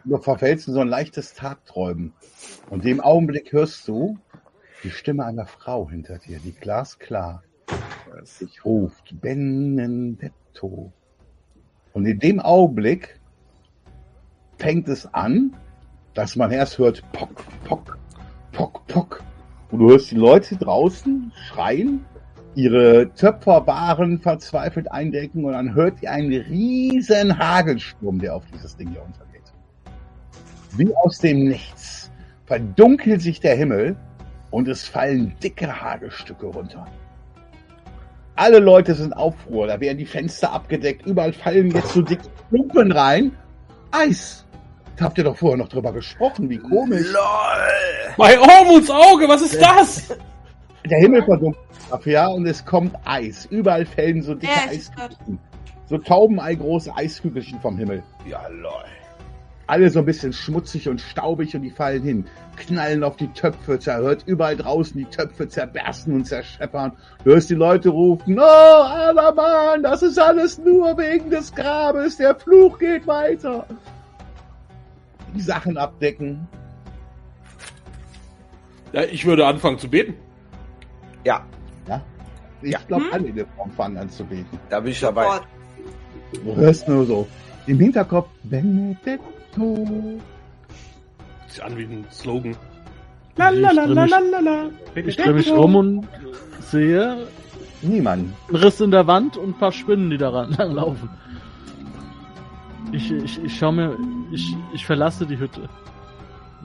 du 0.05 0.17
verfällst 0.17 0.67
in 0.67 0.73
so 0.73 0.81
ein 0.81 0.87
leichtes 0.87 1.33
Tagträumen. 1.33 2.13
Und 2.69 2.85
dem 2.85 3.01
Augenblick 3.01 3.51
hörst 3.51 3.87
du 3.87 4.17
die 4.83 4.89
Stimme 4.89 5.25
einer 5.25 5.45
Frau 5.45 5.89
hinter 5.89 6.17
dir, 6.17 6.39
die 6.39 6.53
glasklar 6.53 7.43
sich 8.23 8.65
ruft, 8.65 9.19
Benedetto. 9.21 10.91
Und 11.93 12.05
in 12.05 12.19
dem 12.19 12.39
Augenblick 12.39 13.19
fängt 14.57 14.87
es 14.87 15.11
an, 15.13 15.55
dass 16.13 16.35
man 16.35 16.51
erst 16.51 16.77
hört, 16.77 17.03
pock, 17.13 17.45
pock, 17.63 17.97
pock, 18.51 18.85
pock. 18.87 19.23
Und 19.69 19.79
du 19.79 19.89
hörst 19.89 20.11
die 20.11 20.15
Leute 20.15 20.57
draußen 20.57 21.31
schreien 21.47 22.05
ihre 22.55 23.13
Töpferbaren 23.13 24.19
verzweifelt 24.19 24.91
eindecken 24.91 25.45
und 25.45 25.53
dann 25.53 25.73
hört 25.73 26.01
ihr 26.01 26.11
einen 26.11 26.33
riesen 26.33 27.37
Hagelsturm, 27.37 28.19
der 28.19 28.35
auf 28.35 28.43
dieses 28.53 28.75
Ding 28.75 28.89
hier 28.89 29.03
untergeht. 29.03 29.30
Wie 30.73 30.93
aus 30.95 31.17
dem 31.19 31.49
Nichts 31.49 32.11
verdunkelt 32.45 33.21
sich 33.21 33.39
der 33.39 33.55
Himmel 33.55 33.95
und 34.51 34.67
es 34.67 34.87
fallen 34.87 35.35
dicke 35.43 35.81
Hagelstücke 35.81 36.45
runter. 36.45 36.87
Alle 38.35 38.59
Leute 38.59 38.95
sind 38.95 39.13
Aufruhr, 39.13 39.67
da 39.67 39.79
werden 39.79 39.97
die 39.97 40.05
Fenster 40.05 40.51
abgedeckt, 40.51 41.05
überall 41.05 41.33
fallen 41.33 41.71
jetzt 41.71 41.93
so 41.93 42.01
dicke 42.01 42.23
Klumpen 42.49 42.91
rein. 42.91 43.31
Eis! 43.91 44.45
Da 44.95 45.05
habt 45.05 45.17
ihr 45.17 45.23
doch 45.23 45.37
vorher 45.37 45.57
noch 45.57 45.69
drüber 45.69 45.91
gesprochen, 45.91 46.49
wie 46.49 46.57
komisch. 46.57 47.11
LOL! 47.11 48.13
Bei 48.17 48.39
Ormuts 48.39 48.89
Auge, 48.89 49.27
was 49.27 49.41
ist 49.41 49.61
das? 49.61 50.17
Der 50.89 50.99
Himmel 50.99 51.23
verdunkelt 51.23 51.65
ab, 51.89 52.05
ja, 52.05 52.27
und 52.27 52.45
es 52.47 52.65
kommt 52.65 52.95
Eis. 53.05 53.45
Überall 53.45 53.85
fällen 53.85 54.21
so 54.21 54.35
dicke 54.35 54.53
Ja, 54.53 54.69
Eiskügelchen. 54.69 55.39
So 55.85 55.97
Taubenei 55.97 56.55
große 56.55 56.95
Eiskügelchen 56.95 57.59
vom 57.59 57.77
Himmel. 57.77 58.01
Ja, 58.25 58.47
lol. 58.47 58.85
Alle 59.71 59.89
so 59.89 59.99
ein 59.99 60.05
bisschen 60.05 60.33
schmutzig 60.33 60.89
und 60.89 60.99
staubig 60.99 61.55
und 61.55 61.61
die 61.61 61.69
fallen 61.69 62.03
hin. 62.03 62.25
Knallen 62.57 63.05
auf 63.05 63.15
die 63.15 63.29
Töpfe, 63.29 63.79
zerhört 63.79 64.21
überall 64.25 64.57
draußen 64.57 64.97
die 64.97 65.05
Töpfe 65.05 65.47
zerbersten 65.47 66.13
und 66.13 66.25
zerscheppern. 66.25 66.91
Du 67.23 67.31
hörst 67.31 67.49
die 67.49 67.55
Leute 67.55 67.87
rufen, 67.87 68.37
oh, 68.37 68.41
aber 68.41 69.33
Mann, 69.33 69.81
das 69.81 70.03
ist 70.03 70.19
alles 70.19 70.57
nur 70.57 70.97
wegen 70.97 71.29
des 71.29 71.55
Grabes, 71.55 72.17
der 72.17 72.35
Fluch 72.35 72.79
geht 72.79 73.07
weiter. 73.07 73.65
Die 75.33 75.39
Sachen 75.39 75.77
abdecken. 75.77 76.45
Ja, 78.91 79.03
ich 79.03 79.25
würde 79.25 79.47
anfangen 79.47 79.79
zu 79.79 79.89
beten. 79.89 80.15
Ja, 81.23 81.45
Ich 82.61 82.71
Ja. 82.73 82.79
glaube, 82.89 83.05
Hm? 83.05 83.13
alle 83.13 83.27
in 83.29 83.35
der 83.37 83.47
Form 83.55 83.71
fangen 83.71 83.97
an 83.97 84.09
zu 84.09 84.25
beten. 84.25 84.59
da 84.69 84.81
bin 84.81 84.91
ich 84.91 84.99
dabei. 84.99 85.39
Du 86.43 86.55
hörst 86.57 86.89
nur 86.89 87.05
so 87.05 87.25
im 87.67 87.79
Hinterkopf, 87.79 88.27
Benedetto. 89.55 90.19
Sieht 91.47 91.61
an 91.63 91.77
wie 91.77 91.83
ein 91.83 92.05
Slogan. 92.11 92.55
Ich 94.95 95.07
Ich 95.07 95.17
drehe 95.17 95.33
mich 95.33 95.51
rum 95.51 95.75
und 95.75 96.07
sehe 96.59 97.27
Niemand. 97.81 98.33
einen 98.47 98.55
Riss 98.55 98.79
in 98.81 98.91
der 98.91 99.07
Wand 99.07 99.37
und 99.37 99.49
ein 99.49 99.57
paar 99.57 99.71
Spinnen, 99.71 100.09
die 100.09 100.17
daran 100.17 100.51
langlaufen. 100.57 101.09
Ich, 102.91 103.11
ich, 103.11 103.43
ich 103.43 103.57
schau 103.57 103.71
mir, 103.71 103.97
ich, 104.31 104.55
ich 104.73 104.85
verlasse 104.85 105.25
die 105.25 105.37
Hütte. 105.39 105.69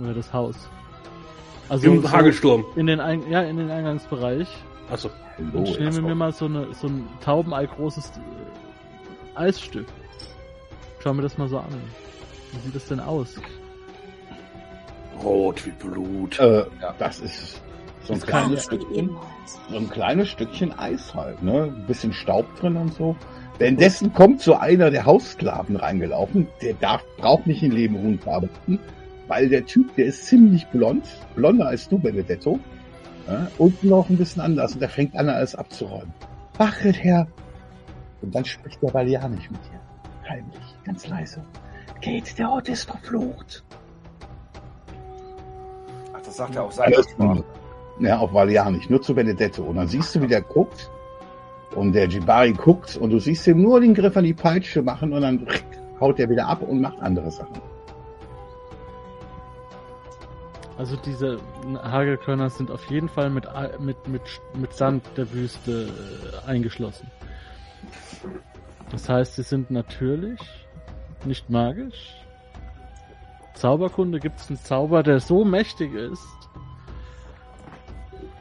Oder 0.01 0.15
das 0.15 0.33
Haus. 0.33 0.57
Also 1.69 1.87
Im 1.87 2.03
so 2.03 2.11
Hagelsturm. 2.11 2.65
in 2.77 2.87
den, 2.87 3.01
Ein 3.01 3.29
ja, 3.31 3.43
in 3.43 3.57
den 3.57 3.71
Eingangsbereich. 3.71 4.49
Achso. 4.91 5.11
Und 5.39 5.69
ich 5.69 5.79
nehme 5.79 6.03
mir 6.03 6.15
mal 6.15 6.33
so, 6.33 6.45
eine, 6.47 6.73
so 6.75 6.87
ein 6.89 7.07
Taubenei 7.25 7.67
großes 7.67 8.13
äh, 8.17 9.39
Eisstück. 9.39 9.87
Schau 11.03 11.15
mir 11.15 11.23
das 11.23 11.39
mal 11.39 11.49
so 11.49 11.59
an. 11.59 11.65
Wie 12.53 12.59
sieht 12.61 12.75
das 12.75 12.87
denn 12.87 13.01
aus? 13.01 13.35
Rot 15.23 15.65
wie 15.67 15.71
Blut. 15.71 16.39
Äh, 16.39 16.65
Ja. 16.81 16.95
Das 16.99 17.21
ist 17.21 17.63
so 18.05 18.13
ein 18.13 18.21
Das 18.21 18.29
kleines 18.29 18.65
Stückchen, 18.65 19.11
so 19.71 19.77
ein 19.77 19.91
kleines 19.91 20.29
Stückchen 20.29 20.79
Eis 20.79 21.15
halt, 21.15 21.43
ne? 21.43 21.65
Ein 21.65 21.87
bisschen 21.87 22.13
Staub 22.13 22.47
drin 22.57 22.77
und 22.77 22.95
so. 22.95 23.17
Währenddessen 23.59 24.13
kommt 24.13 24.43
so 24.43 24.55
einer 24.55 24.91
der 24.91 25.07
Haussklaven 25.07 25.77
reingelaufen. 25.77 26.47
Der 26.61 26.75
darf, 26.75 27.03
braucht 27.17 27.47
nicht 27.47 27.63
in 27.63 27.73
Leben 27.73 27.97
Ruhen 27.97 28.21
arbeiten, 28.27 28.79
weil 29.29 29.49
der 29.49 29.65
Typ, 29.65 29.95
der 29.97 30.07
ist 30.07 30.27
ziemlich 30.27 30.67
blond, 30.69 31.09
blonder 31.35 31.69
als 31.69 31.89
du, 31.89 31.99
Benedetto. 31.99 32.61
Ja? 33.27 33.49
Und 33.57 33.83
noch 33.83 34.11
ein 34.11 34.19
bisschen 34.19 34.43
anders. 34.43 34.75
Und 34.75 34.81
der 34.81 34.91
fängt 34.91 35.17
an, 35.17 35.29
alles 35.31 35.55
abzuräumen. 35.55 36.13
Wachet 36.59 37.03
her! 37.03 37.27
Und 38.23 38.35
dann 38.35 38.45
spricht 38.45 38.83
der 38.83 38.93
Valianisch 38.93 39.51
mit 39.51 39.61
dir. 39.65 39.81
Heimlich, 40.29 40.75
ganz 40.85 41.09
leise. 41.09 41.43
Geht, 42.01 42.39
der 42.39 42.51
Ort 42.51 42.69
ist 42.69 42.85
verflucht. 42.85 43.65
Ach, 46.15 46.21
das 46.21 46.37
sagt 46.37 46.57
er 46.57 46.65
auf 46.65 46.73
seiner 46.73 46.97
Alles 46.97 47.11
Sprache. 47.11 47.45
Ja, 47.99 48.19
auf 48.19 48.33
Valianisch, 48.33 48.91
nur 48.91 49.01
zu 49.01 49.15
Benedetto. 49.15 49.63
Und 49.65 49.77
dann 49.77 49.89
siehst 49.89 50.15
du, 50.15 50.23
wie 50.23 50.27
der 50.27 50.43
guckt. 50.43 50.91
Und 51.75 51.93
der 51.93 52.07
Jibari 52.07 52.53
guckt 52.53 52.97
und 52.97 53.11
du 53.11 53.19
siehst 53.19 53.47
ihm 53.47 53.61
nur 53.61 53.81
den 53.81 53.93
Griff 53.93 54.17
an 54.17 54.25
die 54.25 54.33
Peitsche 54.33 54.83
machen 54.83 55.13
und 55.13 55.21
dann 55.21 55.47
haut 56.01 56.19
er 56.19 56.29
wieder 56.31 56.47
ab 56.47 56.63
und 56.63 56.81
macht 56.81 57.01
andere 57.01 57.31
Sachen. 57.31 57.61
Also 60.79 60.97
diese 60.97 61.39
Hagelkörner 61.83 62.51
sind 62.51 62.71
auf 62.71 62.85
jeden 62.91 63.09
Fall 63.09 63.31
mit, 63.31 63.47
mit, 63.79 64.09
mit, 64.09 64.23
mit 64.55 64.73
Sand 64.75 65.05
der 65.17 65.33
Wüste 65.33 65.89
äh, 65.89 66.49
eingeschlossen. 66.49 67.11
Das 68.91 69.09
heißt, 69.09 69.37
sie 69.37 69.43
sind 69.43 69.71
natürlich, 69.71 70.39
nicht 71.27 71.51
magisch. 71.51 72.15
Zauberkunde 73.55 74.21
gibt 74.21 74.39
es 74.39 74.49
einen 74.49 74.59
Zauber, 74.59 75.03
der 75.03 75.21
so 75.21 75.45
mächtig 75.45 75.95
ist, 75.95 76.27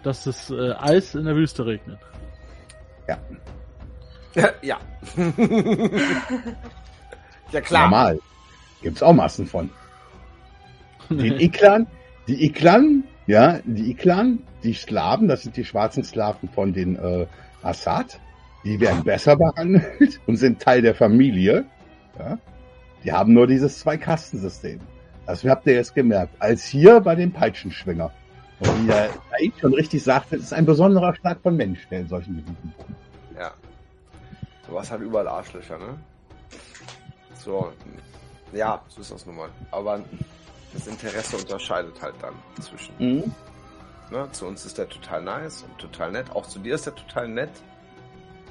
dass 0.04 0.26
es 0.26 0.50
äh, 0.52 0.74
Eis 0.74 1.16
in 1.16 1.26
der 1.26 1.36
Wüste 1.36 1.66
regnet. 1.66 2.00
ja. 3.08 3.18
ja, 7.52 7.62
klar. 7.62 7.84
Normal. 7.84 8.20
Gibt's 8.82 9.02
auch 9.02 9.14
Massen 9.14 9.48
von. 9.48 9.70
Die 11.10 11.44
Iklan, 11.44 11.88
die 12.28 12.46
Iklan, 12.46 13.04
ja, 13.28 13.60
die 13.64 13.92
Iklan, 13.92 14.44
die 14.64 14.74
Sklaven, 14.74 15.28
das 15.28 15.44
sind 15.44 15.56
die 15.56 15.66
schwarzen 15.66 16.04
Sklaven 16.04 16.50
von 16.50 16.74
den 16.74 16.96
äh, 16.96 17.26
Assad, 17.62 18.20
die 18.64 18.80
werden 18.80 19.04
besser 19.04 19.38
behandelt 19.38 20.20
und 20.26 20.38
sind 20.38 20.62
Teil 20.62 20.82
der 20.82 20.96
Familie. 20.96 21.66
Ja. 22.18 22.38
Die 23.06 23.14
haben 23.14 23.34
nur 23.34 23.46
dieses 23.46 23.80
Zwei-Kasten-System. 23.80 24.80
Das 25.28 25.44
habt 25.44 25.68
ihr 25.68 25.74
jetzt 25.74 25.94
gemerkt. 25.94 26.34
Als 26.40 26.66
hier 26.66 27.00
bei 27.00 27.14
dem 27.14 27.32
Peitschenschwinger. 27.32 28.12
Und 28.60 28.84
wie 28.84 28.88
der 28.88 29.10
Said 29.30 29.54
schon 29.60 29.74
richtig 29.76 30.04
sagte, 30.04 30.38
es 30.38 30.46
ist 30.46 30.54
ein 30.54 30.66
besonderer 30.66 31.14
Schlag 31.16 31.40
von 31.42 31.56
Mensch, 31.56 31.88
der 31.90 32.00
in 32.00 32.08
solchen 32.08 32.38
Gebieten 32.38 32.74
wohnt. 32.78 32.98
Ja. 33.40 33.52
Du 34.68 34.80
hast 34.80 34.90
halt 34.90 35.02
überall 35.02 35.28
Arschlöcher, 35.28 35.78
ne? 35.78 36.00
So. 37.36 37.72
Ja, 38.54 38.82
so 38.88 39.02
ist 39.02 39.12
das 39.12 39.26
nun 39.28 39.36
mal. 39.36 39.50
Aber 39.70 40.00
das 40.74 40.88
Interesse 40.88 41.38
unterscheidet 41.38 42.02
halt 42.02 42.16
dann 42.22 42.34
zwischen. 42.60 42.94
Mhm. 42.98 43.32
Ne? 44.10 44.28
Zu 44.32 44.48
uns 44.48 44.66
ist 44.66 44.78
der 44.80 44.90
total 44.90 45.22
nice 45.22 45.64
und 45.64 45.78
total 45.78 46.12
nett. 46.12 46.32
Auch 46.32 46.48
zu 46.48 46.58
dir 46.58 46.74
ist 46.74 46.88
der 46.88 46.96
total 46.96 47.28
nett. 47.28 47.52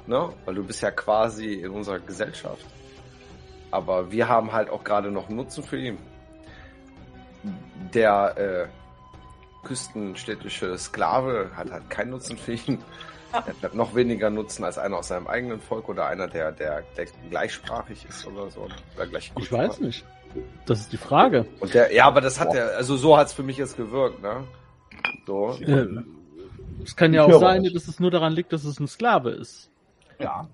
Ne? 0.07 0.29
Weil 0.45 0.55
du 0.55 0.63
bist 0.63 0.81
ja 0.81 0.91
quasi 0.91 1.55
in 1.55 1.71
unserer 1.71 1.99
Gesellschaft. 1.99 2.65
Aber 3.75 4.09
wir 4.09 4.29
haben 4.29 4.53
halt 4.53 4.69
auch 4.69 4.85
gerade 4.85 5.11
noch 5.11 5.27
einen 5.27 5.35
Nutzen 5.35 5.61
für 5.61 5.77
ihn. 5.77 5.97
Der 7.93 8.37
äh, 8.37 9.67
küstenstädtische 9.67 10.77
Sklave 10.77 11.51
hat 11.57 11.69
halt 11.71 11.89
keinen 11.89 12.11
Nutzen 12.11 12.37
für 12.37 12.53
ihn. 12.53 12.81
Ja. 13.33 13.43
Er 13.61 13.63
hat 13.63 13.75
noch 13.75 13.93
weniger 13.93 14.29
Nutzen 14.29 14.63
als 14.63 14.77
einer 14.77 14.95
aus 14.95 15.09
seinem 15.09 15.27
eigenen 15.27 15.59
Volk 15.59 15.89
oder 15.89 16.07
einer, 16.07 16.29
der, 16.29 16.53
der, 16.53 16.83
der 16.95 17.07
gleichsprachig 17.29 18.05
ist 18.07 18.25
oder 18.25 18.49
so. 18.49 18.61
Oder 18.95 19.07
gleich 19.07 19.33
Ich 19.37 19.51
weiß 19.51 19.81
nicht. 19.81 20.05
Das 20.65 20.79
ist 20.79 20.93
die 20.93 20.97
Frage. 20.97 21.45
Und 21.59 21.73
der, 21.73 21.93
ja, 21.93 22.05
aber 22.05 22.21
das 22.21 22.39
hat 22.39 22.53
er, 22.55 22.77
also 22.77 22.95
so 22.95 23.17
hat's 23.17 23.33
für 23.33 23.43
mich 23.43 23.57
jetzt 23.57 23.75
gewirkt, 23.75 24.21
ne? 24.21 24.45
So. 25.27 25.57
Äh, 25.59 25.87
es 26.81 26.95
kann 26.95 27.13
ja 27.13 27.25
auch 27.25 27.39
sein, 27.41 27.65
dass 27.73 27.89
es 27.89 27.99
nur 27.99 28.11
daran 28.11 28.31
liegt, 28.31 28.53
dass 28.53 28.63
es 28.63 28.79
ein 28.79 28.87
Sklave 28.87 29.31
ist. 29.31 29.69
Ja. 30.17 30.47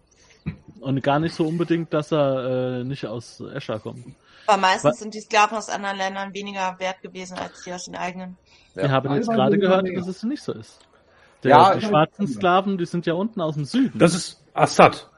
Und 0.81 1.01
gar 1.03 1.19
nicht 1.19 1.35
so 1.35 1.45
unbedingt, 1.45 1.93
dass 1.93 2.11
er 2.11 2.79
äh, 2.79 2.83
nicht 2.83 3.05
aus 3.05 3.41
Escher 3.53 3.79
kommt. 3.79 4.03
Aber 4.47 4.59
meistens 4.59 4.91
Was? 4.91 4.99
sind 4.99 5.13
die 5.13 5.21
Sklaven 5.21 5.57
aus 5.57 5.69
anderen 5.69 5.97
Ländern 5.97 6.33
weniger 6.33 6.75
wert 6.79 7.01
gewesen 7.01 7.37
als 7.37 7.63
die 7.63 7.71
aus 7.71 7.85
den 7.85 7.95
eigenen. 7.95 8.37
Ja. 8.75 8.83
Wir 8.83 8.91
haben 8.91 9.13
jetzt 9.15 9.29
gerade 9.29 9.57
gehört, 9.57 9.83
mehr. 9.83 9.99
dass 9.99 10.07
es 10.07 10.23
nicht 10.23 10.41
so 10.41 10.53
ist. 10.53 10.79
Der, 11.43 11.51
Ja, 11.51 11.75
die 11.75 11.85
schwarzen 11.85 12.27
Sklaven, 12.27 12.77
die 12.77 12.85
sind 12.85 13.05
ja 13.05 13.13
unten 13.13 13.41
aus 13.41 13.55
dem 13.55 13.65
Süden. 13.65 13.97
Das 13.97 14.15
ist 14.15 14.43
Assad. 14.53 15.09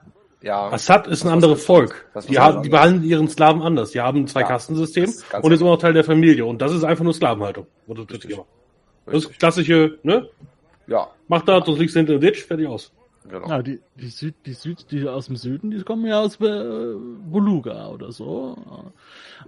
Ja. 0.41 0.69
Assad 0.69 1.07
ist 1.07 1.23
ein 1.23 1.31
anderes 1.31 1.63
Volk. 1.65 2.05
Die, 2.27 2.37
haben, 2.37 2.63
die 2.63 2.69
behandeln 2.69 3.03
ihren 3.03 3.29
Sklaven 3.29 3.61
anders. 3.61 3.91
Die 3.91 4.01
haben 4.01 4.19
ein 4.19 4.27
Zwei-Kasten-System 4.27 5.13
ganz 5.29 5.45
und 5.45 5.51
ist 5.53 5.61
immer 5.61 5.71
noch 5.71 5.77
Teil 5.77 5.93
der 5.93 6.03
Familie. 6.03 6.45
Und 6.45 6.61
das 6.61 6.73
ist 6.73 6.83
einfach 6.83 7.05
nur 7.05 7.13
Sklavenhaltung. 7.13 7.65
Das 7.87 9.15
ist 9.15 9.39
klassische, 9.39 9.97
ne? 10.03 10.27
Ja, 10.87 11.09
Mach 11.27 11.43
das, 11.43 11.65
sonst 11.65 11.79
liegst 11.79 11.95
du 11.95 11.99
hinter 11.99 12.19
der 12.19 12.31
Ditch, 12.31 12.43
fertig 12.43 12.67
aus. 12.67 12.91
Genau. 13.29 13.47
ja, 13.47 13.61
die, 13.61 13.81
die, 13.95 14.07
Süd, 14.09 14.35
die, 14.45 14.53
Süd, 14.53 14.85
die 14.91 15.07
aus 15.07 15.27
dem 15.27 15.35
Süden, 15.35 15.71
die 15.71 15.81
kommen 15.83 16.05
ja 16.05 16.19
aus 16.21 16.35
äh, 16.35 16.95
Beluga 17.31 17.87
oder 17.89 18.11
so. 18.11 18.55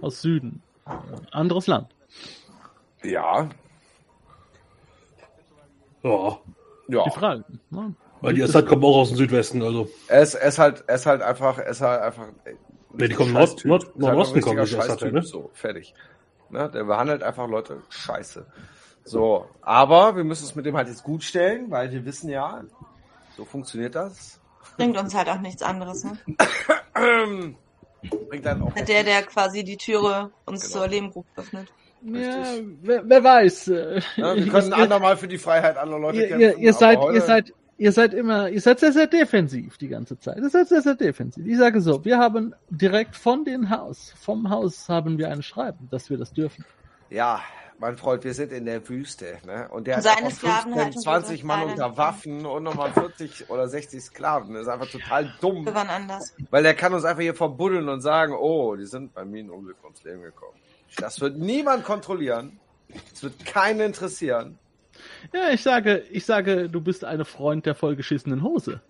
äh, 0.00 0.02
Aus 0.04 0.22
Süden. 0.22 0.62
Äh, 0.86 0.90
Anderes 1.32 1.66
Land. 1.66 1.88
Ja, 3.02 3.48
Ja. 6.02 6.38
ja. 6.88 7.04
Die 7.04 7.10
Frage. 7.10 7.44
Ne? 7.70 7.94
Weil 8.20 8.34
die 8.34 8.42
Assad 8.42 8.66
kommen 8.66 8.84
auch 8.84 8.96
aus 8.96 9.08
dem 9.08 9.16
Südwesten, 9.18 9.62
also. 9.62 9.88
Er 10.08 10.22
ist, 10.22 10.34
er 10.34 10.48
ist 10.48 10.58
halt, 10.58 10.84
er 10.86 10.94
ist 10.94 11.06
halt 11.06 11.22
einfach, 11.22 11.58
er 11.58 11.66
ist 11.68 11.80
halt 11.80 12.00
einfach. 12.02 12.28
ey, 12.44 12.56
Nee, 12.94 13.08
die 13.08 13.14
kommen 13.14 13.32
Nord- 13.34 13.58
Typ. 13.58 13.66
Nord- 13.68 13.84
halt 13.86 13.96
Nordosten 13.98 14.40
kommen 14.40 14.64
die 14.64 14.76
Assad, 14.76 15.12
ne? 15.12 15.22
So, 15.22 15.50
fertig. 15.52 15.92
Ne? 16.48 16.70
Der 16.72 16.84
behandelt 16.84 17.22
einfach 17.22 17.46
Leute 17.46 17.82
scheiße. 17.90 18.46
So, 19.04 19.46
aber 19.60 20.16
wir 20.16 20.24
müssen 20.24 20.44
es 20.44 20.54
mit 20.54 20.64
dem 20.64 20.76
halt 20.76 20.88
jetzt 20.88 21.04
gut 21.04 21.22
stellen, 21.22 21.70
weil 21.70 21.92
wir 21.92 22.04
wissen 22.06 22.30
ja, 22.30 22.64
So 23.36 23.44
funktioniert 23.44 23.94
das. 23.94 24.40
Bringt 24.76 24.96
uns 24.98 25.14
halt 25.14 25.28
auch 25.28 25.40
nichts 25.40 25.62
anderes, 25.62 26.04
ne? 26.04 26.18
Bringt 28.28 28.46
dann 28.46 28.62
auch. 28.62 28.72
Der, 28.74 29.02
der 29.04 29.22
quasi 29.22 29.64
die 29.64 29.76
Türe 29.76 30.30
uns 30.44 30.62
Genau. 30.62 30.72
zur 30.80 30.88
Lehmgrube 30.88 31.26
öffnet. 31.36 31.68
Ja, 32.02 32.44
wer, 32.82 33.02
wer 33.08 33.24
weiß. 33.24 33.68
äh, 33.68 34.00
Ja, 34.16 34.34
wir 34.36 34.36
ihr- 34.46 34.52
können 34.52 34.72
ein 34.72 34.82
andermal 34.82 35.16
für 35.16 35.28
die 35.28 35.38
Freiheit 35.38 35.76
anderer 35.76 35.98
Leute 36.00 36.18
ihr, 36.18 36.28
kämpfen. 36.28 36.60
ihr, 36.62 36.72
seid, 36.72 36.98
ihr 37.12 37.20
seid, 37.22 37.52
ihr 37.78 37.92
seid 37.92 38.14
immer, 38.14 38.48
ihr 38.48 38.60
seid 38.60 38.78
sehr, 38.80 38.92
sehr 38.92 39.06
defensiv 39.06 39.76
die 39.78 39.88
ganze 39.88 40.18
Zeit. 40.18 40.36
Ihr 40.38 40.48
seid 40.50 40.68
sehr, 40.68 40.82
sehr 40.82 40.94
defensiv. 40.94 41.44
Ich 41.46 41.56
sage 41.56 41.80
so, 41.80 42.04
wir 42.04 42.18
haben 42.18 42.54
direkt 42.70 43.16
von 43.16 43.44
dem 43.44 43.70
Haus, 43.70 44.14
vom 44.20 44.50
Haus 44.50 44.88
haben 44.88 45.18
wir 45.18 45.30
ein 45.30 45.42
Schreiben, 45.42 45.88
dass 45.90 46.08
wir 46.10 46.16
das 46.18 46.32
dürfen. 46.32 46.64
Ja, 47.10 47.40
mein 47.78 47.96
Freund, 47.96 48.24
wir 48.24 48.34
sind 48.34 48.52
in 48.52 48.64
der 48.64 48.88
Wüste, 48.88 49.38
ne? 49.44 49.68
Und 49.70 49.86
der 49.86 49.98
Und 49.98 50.04
hat 50.04 50.14
seine 50.16 50.26
einfach 50.26 50.38
Sklaven 50.38 50.72
15, 50.72 50.84
halten 50.84 51.00
20 51.00 51.30
unsere 51.30 51.46
Mann 51.46 51.70
unter 51.70 51.96
Waffen 51.96 52.46
und 52.46 52.62
nochmal 52.62 52.92
40 52.92 53.50
oder 53.50 53.68
60 53.68 54.02
Sklaven. 54.02 54.54
Das 54.54 54.62
ist 54.62 54.68
einfach 54.68 54.90
total 54.90 55.32
dumm. 55.40 55.64
Wir 55.64 55.74
waren 55.74 55.88
anders. 55.88 56.34
Weil 56.50 56.62
der 56.62 56.74
kann 56.74 56.94
uns 56.94 57.04
einfach 57.04 57.22
hier 57.22 57.34
verbuddeln 57.34 57.88
und 57.88 58.00
sagen, 58.00 58.34
oh, 58.34 58.76
die 58.76 58.86
sind 58.86 59.14
bei 59.14 59.24
Minenunglück 59.24 59.82
ums 59.84 60.02
Leben 60.04 60.22
gekommen. 60.22 60.58
Das 60.96 61.20
wird 61.20 61.38
niemand 61.38 61.84
kontrollieren. 61.84 62.58
Es 63.12 63.22
wird 63.22 63.44
keinen 63.44 63.80
interessieren. 63.80 64.58
Ja, 65.32 65.50
ich 65.50 65.62
sage, 65.62 66.04
ich 66.10 66.24
sage, 66.24 66.68
du 66.70 66.80
bist 66.80 67.04
eine 67.04 67.24
Freund 67.24 67.66
der 67.66 67.74
vollgeschissenen 67.74 68.42
Hose. 68.42 68.80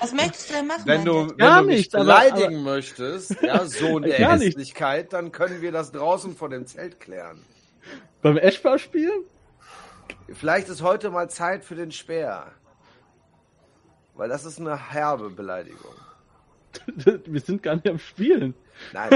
Was 0.00 0.12
möchtest 0.12 0.50
du 0.50 0.54
denn 0.54 0.66
machen? 0.66 0.82
Wenn 0.84 1.04
du, 1.04 1.28
wenn 1.30 1.36
Gar 1.36 1.60
du 1.62 1.66
mich 1.68 1.76
nicht, 1.78 1.94
aber- 1.94 2.04
beleidigen 2.04 2.62
möchtest, 2.62 3.40
ja, 3.42 3.64
so 3.66 3.98
in 3.98 4.04
der 4.08 4.18
Gar 4.18 4.36
nicht. 4.36 4.48
Hässlichkeit, 4.48 5.12
dann 5.12 5.32
können 5.32 5.60
wir 5.62 5.72
das 5.72 5.92
draußen 5.92 6.34
vor 6.36 6.48
dem 6.48 6.66
Zelt 6.66 7.00
klären. 7.00 7.42
Beim 8.22 8.36
Eschbau 8.36 8.78
spielen? 8.78 9.24
Vielleicht 10.32 10.68
ist 10.68 10.82
heute 10.82 11.10
mal 11.10 11.28
Zeit 11.28 11.64
für 11.64 11.74
den 11.74 11.90
Speer. 11.92 12.46
Weil 14.14 14.28
das 14.28 14.44
ist 14.44 14.60
eine 14.60 14.90
herbe 14.92 15.30
Beleidigung. 15.30 15.94
Wir 17.26 17.40
sind 17.40 17.62
gar 17.62 17.74
nicht 17.76 17.88
am 17.88 17.98
Spielen. 17.98 18.54
Nein, 18.92 19.10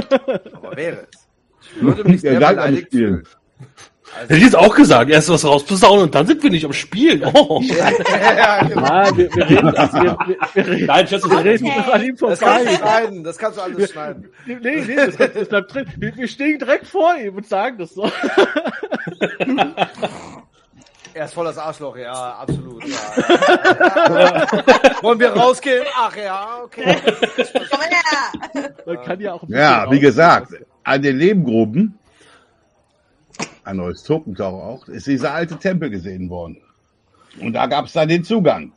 aber 0.53 0.77
wäre 0.77 1.07
es. 1.13 1.23
Ich 1.77 1.83
würde 1.83 2.05
mich 2.05 2.21
sehr 2.21 2.33
am 2.35 2.55
beleidigt 2.55 2.87
Spielen. 2.89 3.27
Fühlen. 3.59 3.71
Hätte 4.19 4.37
ich 4.37 4.45
jetzt 4.45 4.57
auch 4.57 4.75
gesagt. 4.75 5.11
Erst 5.11 5.29
was 5.29 5.45
rausposaunen 5.45 6.05
und 6.05 6.15
dann 6.15 6.27
sind 6.27 6.43
wir 6.43 6.49
nicht 6.49 6.65
am 6.65 6.73
Spielen. 6.73 7.23
Oh. 7.35 7.61
ja, 7.65 8.63
genau. 8.65 8.83
Ah, 8.83 9.11
wir, 9.15 9.35
wir 9.35 9.51
reden, 9.51 9.73
wir, 9.73 10.17
wir, 10.27 10.39
wir 10.55 10.67
reden, 10.67 10.87
Nein, 10.87 11.07
Schätze, 11.07 11.31
wir 11.31 11.45
reden 11.45 11.67
Okay. 11.67 11.93
an 11.93 12.03
ihm 12.03 12.17
Das 12.17 12.39
kannst 12.41 12.67
du 12.67 12.71
vorbei. 12.71 12.77
schneiden, 12.79 13.25
das 13.25 13.37
kannst 13.39 13.59
du 13.59 13.63
alles 13.63 13.91
schneiden. 13.91 14.29
Nee, 14.47 14.57
nee, 14.63 14.97
das, 14.97 15.17
das 15.17 15.49
bleibt 15.49 15.75
drin. 15.75 15.87
Wir, 15.99 16.17
wir 16.17 16.29
stehen 16.29 16.59
direkt 16.59 16.87
vor 16.87 17.15
ihm 17.17 17.35
und 17.35 17.47
sagen 17.47 17.77
das 17.79 17.93
so. 17.95 18.11
Er 21.15 21.25
ist 21.25 21.35
voll 21.35 21.47
das 21.47 21.57
Arschloch, 21.57 21.97
ja, 21.97 22.13
absolut. 22.13 22.85
Ja. 22.87 24.47
Wollen 25.03 25.19
wir 25.19 25.31
rausgehen? 25.33 25.85
Ach 25.97 26.15
ja, 26.15 26.61
okay. 26.63 26.97
Man 28.85 29.03
kann 29.03 29.21
ja 29.21 29.33
auch 29.33 29.43
Ja, 29.49 29.91
wie 29.91 30.01
gesagt, 30.01 30.53
an 30.85 31.01
den 31.03 31.17
Lehmgruben, 31.19 31.99
ein 33.67 33.77
neues 33.79 34.03
Topentauch 34.05 34.63
auch, 34.63 34.89
ist 34.89 35.07
dieser 35.07 35.35
alte 35.35 35.59
Tempel 35.59 35.91
gesehen 35.91 36.31
worden. 36.31 36.63
Und 37.41 37.53
da 37.53 37.67
gab 37.67 37.87
es 37.87 37.93
dann 37.93 38.09
den 38.09 38.23
Zugang. 38.25 38.73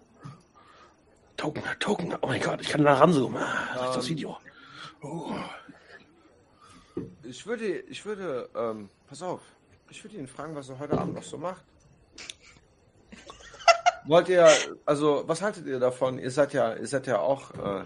Token, 1.38 1.64
Token. 1.80 2.16
Oh 2.22 2.28
mein 2.28 2.42
Gott, 2.42 2.60
ich 2.60 2.70
kann 2.70 2.84
da 2.84 2.96
ranzoomen. 2.96 3.42
Ah, 3.42 3.76
Das 3.76 3.90
ist 3.90 3.96
das 3.98 4.10
Video. 4.10 4.38
Ich 7.24 7.46
würde, 7.46 7.80
ich 7.82 8.06
würde, 8.06 8.50
ähm, 8.56 8.90
pass 9.08 9.22
auf, 9.22 9.42
ich 9.90 10.04
würde 10.04 10.18
ihn 10.18 10.28
fragen, 10.28 10.56
was 10.56 10.70
er 10.70 10.80
heute 10.80 10.98
Abend 10.98 11.14
noch 11.14 11.24
so 11.24 11.38
macht. 11.38 11.64
Wollt 14.06 14.28
ihr, 14.28 14.50
also, 14.86 15.24
was 15.28 15.42
haltet 15.42 15.68
ihr 15.68 15.80
davon? 15.80 16.20
Ihr 16.20 16.32
seid 16.32 16.54
ja, 16.54 16.74
ihr 16.74 16.88
seid 16.88 17.08
ja 17.08 17.20
auch 17.20 17.52
äh, 17.54 17.84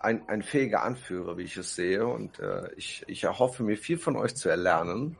ein, 0.00 0.28
ein 0.28 0.42
fähiger 0.42 0.82
Anführer, 0.82 1.36
wie 1.36 1.42
ich 1.42 1.56
es 1.56 1.76
sehe, 1.76 2.06
und 2.06 2.38
äh, 2.40 2.72
ich, 2.76 3.04
ich 3.06 3.24
erhoffe 3.24 3.62
mir 3.62 3.76
viel 3.76 3.98
von 3.98 4.16
euch 4.16 4.34
zu 4.34 4.48
erlernen 4.48 5.16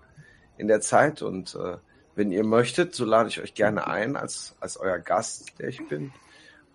in 0.59 0.69
der 0.69 0.81
Zeit. 0.81 1.23
Und 1.23 1.55
äh, 1.55 1.77
wenn 2.14 2.31
ihr 2.33 2.45
möchtet, 2.45 2.95
so 2.95 3.05
lade 3.05 3.29
ich 3.29 3.40
euch 3.40 3.55
gerne 3.55 3.87
ein 3.87 4.16
als 4.16 4.57
als 4.61 4.77
euer 4.77 4.99
Gast, 4.99 5.59
der 5.59 5.69
ich 5.69 5.87
bin, 5.88 6.12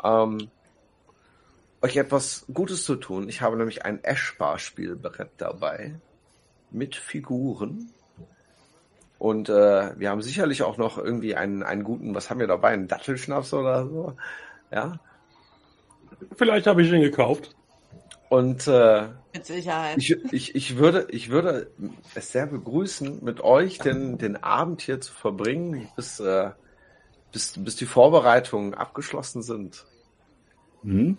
ähm, 0.04 0.50
euch 1.82 1.98
etwas 1.98 2.46
Gutes 2.54 2.84
zu 2.84 2.96
tun. 2.96 3.28
Ich 3.28 3.42
habe 3.42 3.58
nämlich 3.58 3.84
ein 3.86 4.04
Eschbar-Spielbrett 4.04 5.32
dabei 5.38 5.96
mit 6.70 6.96
Figuren. 6.96 7.92
Und 9.18 9.50
äh, 9.50 10.00
wir 10.00 10.10
haben 10.10 10.22
sicherlich 10.22 10.64
auch 10.64 10.78
noch 10.78 10.98
irgendwie 10.98 11.36
einen, 11.36 11.64
einen 11.64 11.84
guten, 11.84 12.16
was 12.16 12.30
haben 12.30 12.40
wir 12.40 12.48
dabei, 12.48 12.70
einen 12.70 12.88
Dattelschnaps 12.88 13.54
oder 13.54 13.88
so. 13.88 14.16
Ja. 14.72 15.00
Vielleicht 16.36 16.68
habe 16.68 16.82
ich 16.82 16.90
den 16.90 17.02
gekauft. 17.02 17.56
Und 18.32 18.66
äh, 18.66 19.10
Mit 19.34 19.46
Sicherheit. 19.46 19.98
ich, 19.98 20.12
ich, 20.32 20.56
ich, 20.56 20.78
würde, 20.78 21.06
ich 21.10 21.32
würde 21.32 21.70
es 22.16 22.32
sehr 22.32 22.48
begrüßen, 22.48 23.22
mit 23.22 23.42
euch 23.42 23.78
den, 23.78 24.18
den 24.20 24.42
Abend 24.42 24.82
hier 24.82 25.02
zu 25.02 25.12
verbringen, 25.12 25.90
bis, 25.98 26.22
äh, 26.22 26.52
bis, 27.34 27.62
bis 27.62 27.76
die 27.76 27.86
Vorbereitungen 27.86 28.74
abgeschlossen 28.74 29.42
sind. 29.42 29.86
Hm? 30.84 31.18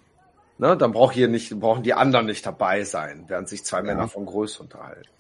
Ne, 0.56 0.74
dann 0.74 0.92
braucht 0.92 1.12
hier 1.12 1.28
nicht, 1.28 1.54
brauchen 1.60 1.82
die 1.82 1.92
anderen 1.92 2.24
nicht 2.24 2.46
dabei 2.46 2.82
sein, 2.84 3.24
während 3.28 3.46
sich 3.46 3.62
zwei 3.62 3.82
Männer 3.82 4.08
von 4.08 4.24
Größe 4.24 4.62
unterhalten. 4.62 5.10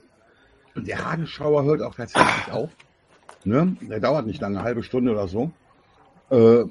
Und 0.74 0.88
der 0.88 1.04
Hagelschauer 1.04 1.64
hört 1.64 1.82
auch 1.82 1.94
tatsächlich 1.94 2.52
auf. 2.52 2.70
Ne? 3.44 3.76
Der 3.82 4.00
dauert 4.00 4.24
nicht 4.26 4.40
lange, 4.40 4.56
eine 4.56 4.64
halbe 4.64 4.82
Stunde 4.82 5.12
oder 5.12 5.28
so. 5.28 5.50
Äh, 6.30 6.64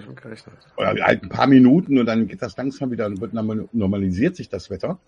ich 0.00 0.08
mit 0.08 0.20
gerechnet. 0.20 0.54
oder 0.76 0.94
halt 1.04 1.22
ein 1.22 1.28
paar 1.28 1.46
Minuten 1.46 1.98
und 1.98 2.06
dann 2.06 2.26
geht 2.26 2.42
das 2.42 2.56
langsam 2.56 2.90
wieder, 2.90 3.10
wird 3.20 3.32
normal- 3.34 3.68
normalisiert 3.72 4.36
sich 4.36 4.48
das 4.48 4.70
Wetter. 4.70 4.98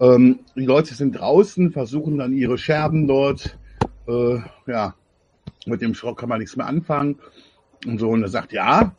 Ähm, 0.00 0.40
die 0.56 0.64
Leute 0.64 0.94
sind 0.94 1.12
draußen, 1.12 1.70
versuchen 1.70 2.18
dann 2.18 2.32
ihre 2.32 2.58
Scherben 2.58 3.06
dort, 3.06 3.56
äh, 4.08 4.38
ja, 4.66 4.94
mit 5.66 5.80
dem 5.80 5.94
Schrock 5.94 6.18
kann 6.18 6.28
man 6.28 6.40
nichts 6.40 6.56
mehr 6.56 6.66
anfangen. 6.66 7.20
Und 7.86 7.98
so, 7.98 8.10
und 8.10 8.22
er 8.22 8.28
sagt, 8.28 8.52
ja, 8.52 8.94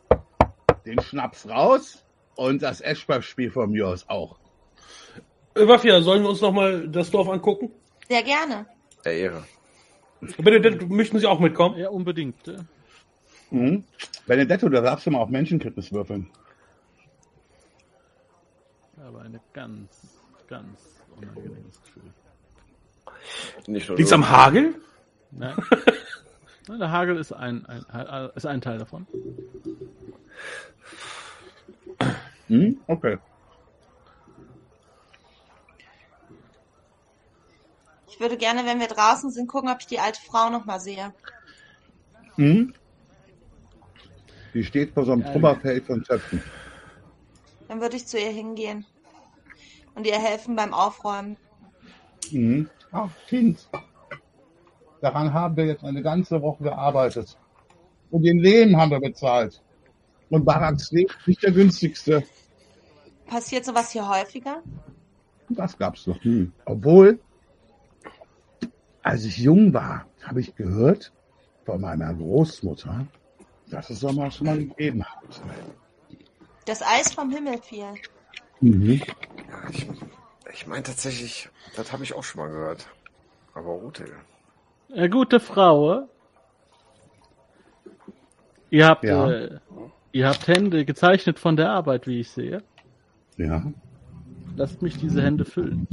den 0.84 1.00
Schnaps 1.00 1.48
raus 1.48 2.04
und 2.36 2.62
das 2.62 2.80
Eschbach-Spiel 2.80 3.50
von 3.50 3.70
mir 3.70 3.88
aus 3.88 4.08
auch. 4.08 4.38
Äh, 5.54 5.64
Mafia, 5.64 6.00
sollen 6.00 6.22
wir 6.22 6.30
uns 6.30 6.40
nochmal 6.40 6.88
das 6.88 7.10
Dorf 7.10 7.28
angucken? 7.28 7.70
Sehr 8.08 8.22
gerne. 8.22 8.66
Der 9.04 9.12
Ehre. 9.12 9.44
Benedett, 10.38 10.88
möchten 10.88 11.18
Sie 11.18 11.26
auch 11.26 11.40
mitkommen? 11.40 11.78
Ja, 11.78 11.90
unbedingt. 11.90 12.36
Mhm. 13.50 13.84
Benedetto, 14.26 14.68
da 14.68 14.80
darfst 14.80 15.06
du 15.06 15.10
mal 15.10 15.20
auf 15.20 15.28
Menschenkenntnis 15.28 15.92
würfeln. 15.92 16.28
Aber 19.04 19.22
eine 19.22 19.40
ganz, 19.52 20.18
ganz 20.48 21.00
unangenehmes 21.16 21.80
Gefühl. 21.82 22.12
Nicht 23.66 23.88
Liegt's 23.88 24.12
am 24.12 24.28
Hagel? 24.28 24.74
Nein. 25.30 25.54
Nein, 26.68 26.78
der 26.80 26.90
Hagel 26.90 27.16
ist 27.16 27.32
ein, 27.32 27.64
ein, 27.66 28.30
ist 28.34 28.46
ein 28.46 28.60
Teil 28.60 28.78
davon. 28.78 29.06
Mhm. 32.48 32.80
Okay. 32.86 33.18
Ich 38.08 38.20
würde 38.20 38.36
gerne, 38.36 38.64
wenn 38.64 38.80
wir 38.80 38.88
draußen 38.88 39.30
sind, 39.30 39.46
gucken, 39.46 39.68
ob 39.70 39.80
ich 39.80 39.86
die 39.86 40.00
alte 40.00 40.20
Frau 40.20 40.50
noch 40.50 40.64
mal 40.64 40.80
sehe. 40.80 41.12
Mhm. 42.36 42.72
Die 44.56 44.64
steht 44.64 44.94
vor 44.94 45.04
so 45.04 45.12
einem 45.12 45.20
Ja, 45.20 45.32
Trümmerfeld 45.32 45.84
von 45.84 46.02
Töpfen. 46.02 46.42
Dann 47.68 47.78
würde 47.82 47.96
ich 47.96 48.06
zu 48.06 48.18
ihr 48.18 48.30
hingehen 48.30 48.86
und 49.94 50.06
ihr 50.06 50.18
helfen 50.18 50.56
beim 50.56 50.72
Aufräumen. 50.72 51.36
Mhm. 52.30 52.70
Ach, 52.90 53.10
Kind. 53.28 53.68
Daran 55.02 55.34
haben 55.34 55.58
wir 55.58 55.66
jetzt 55.66 55.84
eine 55.84 56.00
ganze 56.00 56.40
Woche 56.40 56.64
gearbeitet. 56.64 57.36
Und 58.10 58.22
den 58.22 58.38
Lehm 58.38 58.78
haben 58.78 58.92
wir 58.92 59.00
bezahlt. 59.00 59.62
Und 60.30 60.46
Baraks 60.46 60.90
Lehm 60.90 61.06
ist 61.06 61.28
nicht 61.28 61.42
der 61.42 61.52
günstigste. 61.52 62.22
Passiert 63.26 63.66
sowas 63.66 63.90
hier 63.90 64.08
häufiger? 64.08 64.62
Das 65.50 65.76
gab's 65.76 66.06
noch 66.06 66.24
nie. 66.24 66.50
Obwohl, 66.64 67.20
als 69.02 69.26
ich 69.26 69.36
jung 69.36 69.74
war, 69.74 70.06
habe 70.22 70.40
ich 70.40 70.54
gehört 70.54 71.12
von 71.66 71.78
meiner 71.78 72.14
Großmutter, 72.14 73.06
dass 73.70 73.90
es 73.90 74.00
sowas 74.00 74.36
schon 74.36 74.46
mal 74.46 74.58
gegeben 74.58 75.04
hat. 75.04 75.40
Das 76.64 76.82
Eis 76.82 77.12
vom 77.12 77.30
Himmel 77.30 77.58
fiel. 77.62 77.86
Mhm. 78.60 78.92
Ja, 79.48 79.70
ich 79.70 79.86
ich 80.52 80.66
meine 80.66 80.82
tatsächlich, 80.84 81.48
das 81.76 81.92
habe 81.92 82.02
ich 82.04 82.14
auch 82.14 82.24
schon 82.24 82.40
mal 82.40 82.48
gehört. 82.50 82.86
Aber 83.54 83.70
Rute. 83.72 84.06
Äh, 84.94 85.08
gute 85.08 85.38
Frau, 85.40 85.94
äh? 86.00 86.02
ihr 88.70 88.86
habt, 88.86 89.04
Ja. 89.04 89.30
äh, 89.30 89.58
ihr 90.12 90.28
habt 90.28 90.46
Hände 90.48 90.84
gezeichnet 90.84 91.38
von 91.38 91.56
der 91.56 91.70
Arbeit, 91.70 92.06
wie 92.06 92.20
ich 92.20 92.30
sehe. 92.30 92.62
Ja. 93.36 93.64
Lasst 94.56 94.80
mich 94.80 94.96
diese 94.98 95.22
Hände 95.22 95.44
füllen. 95.44 95.86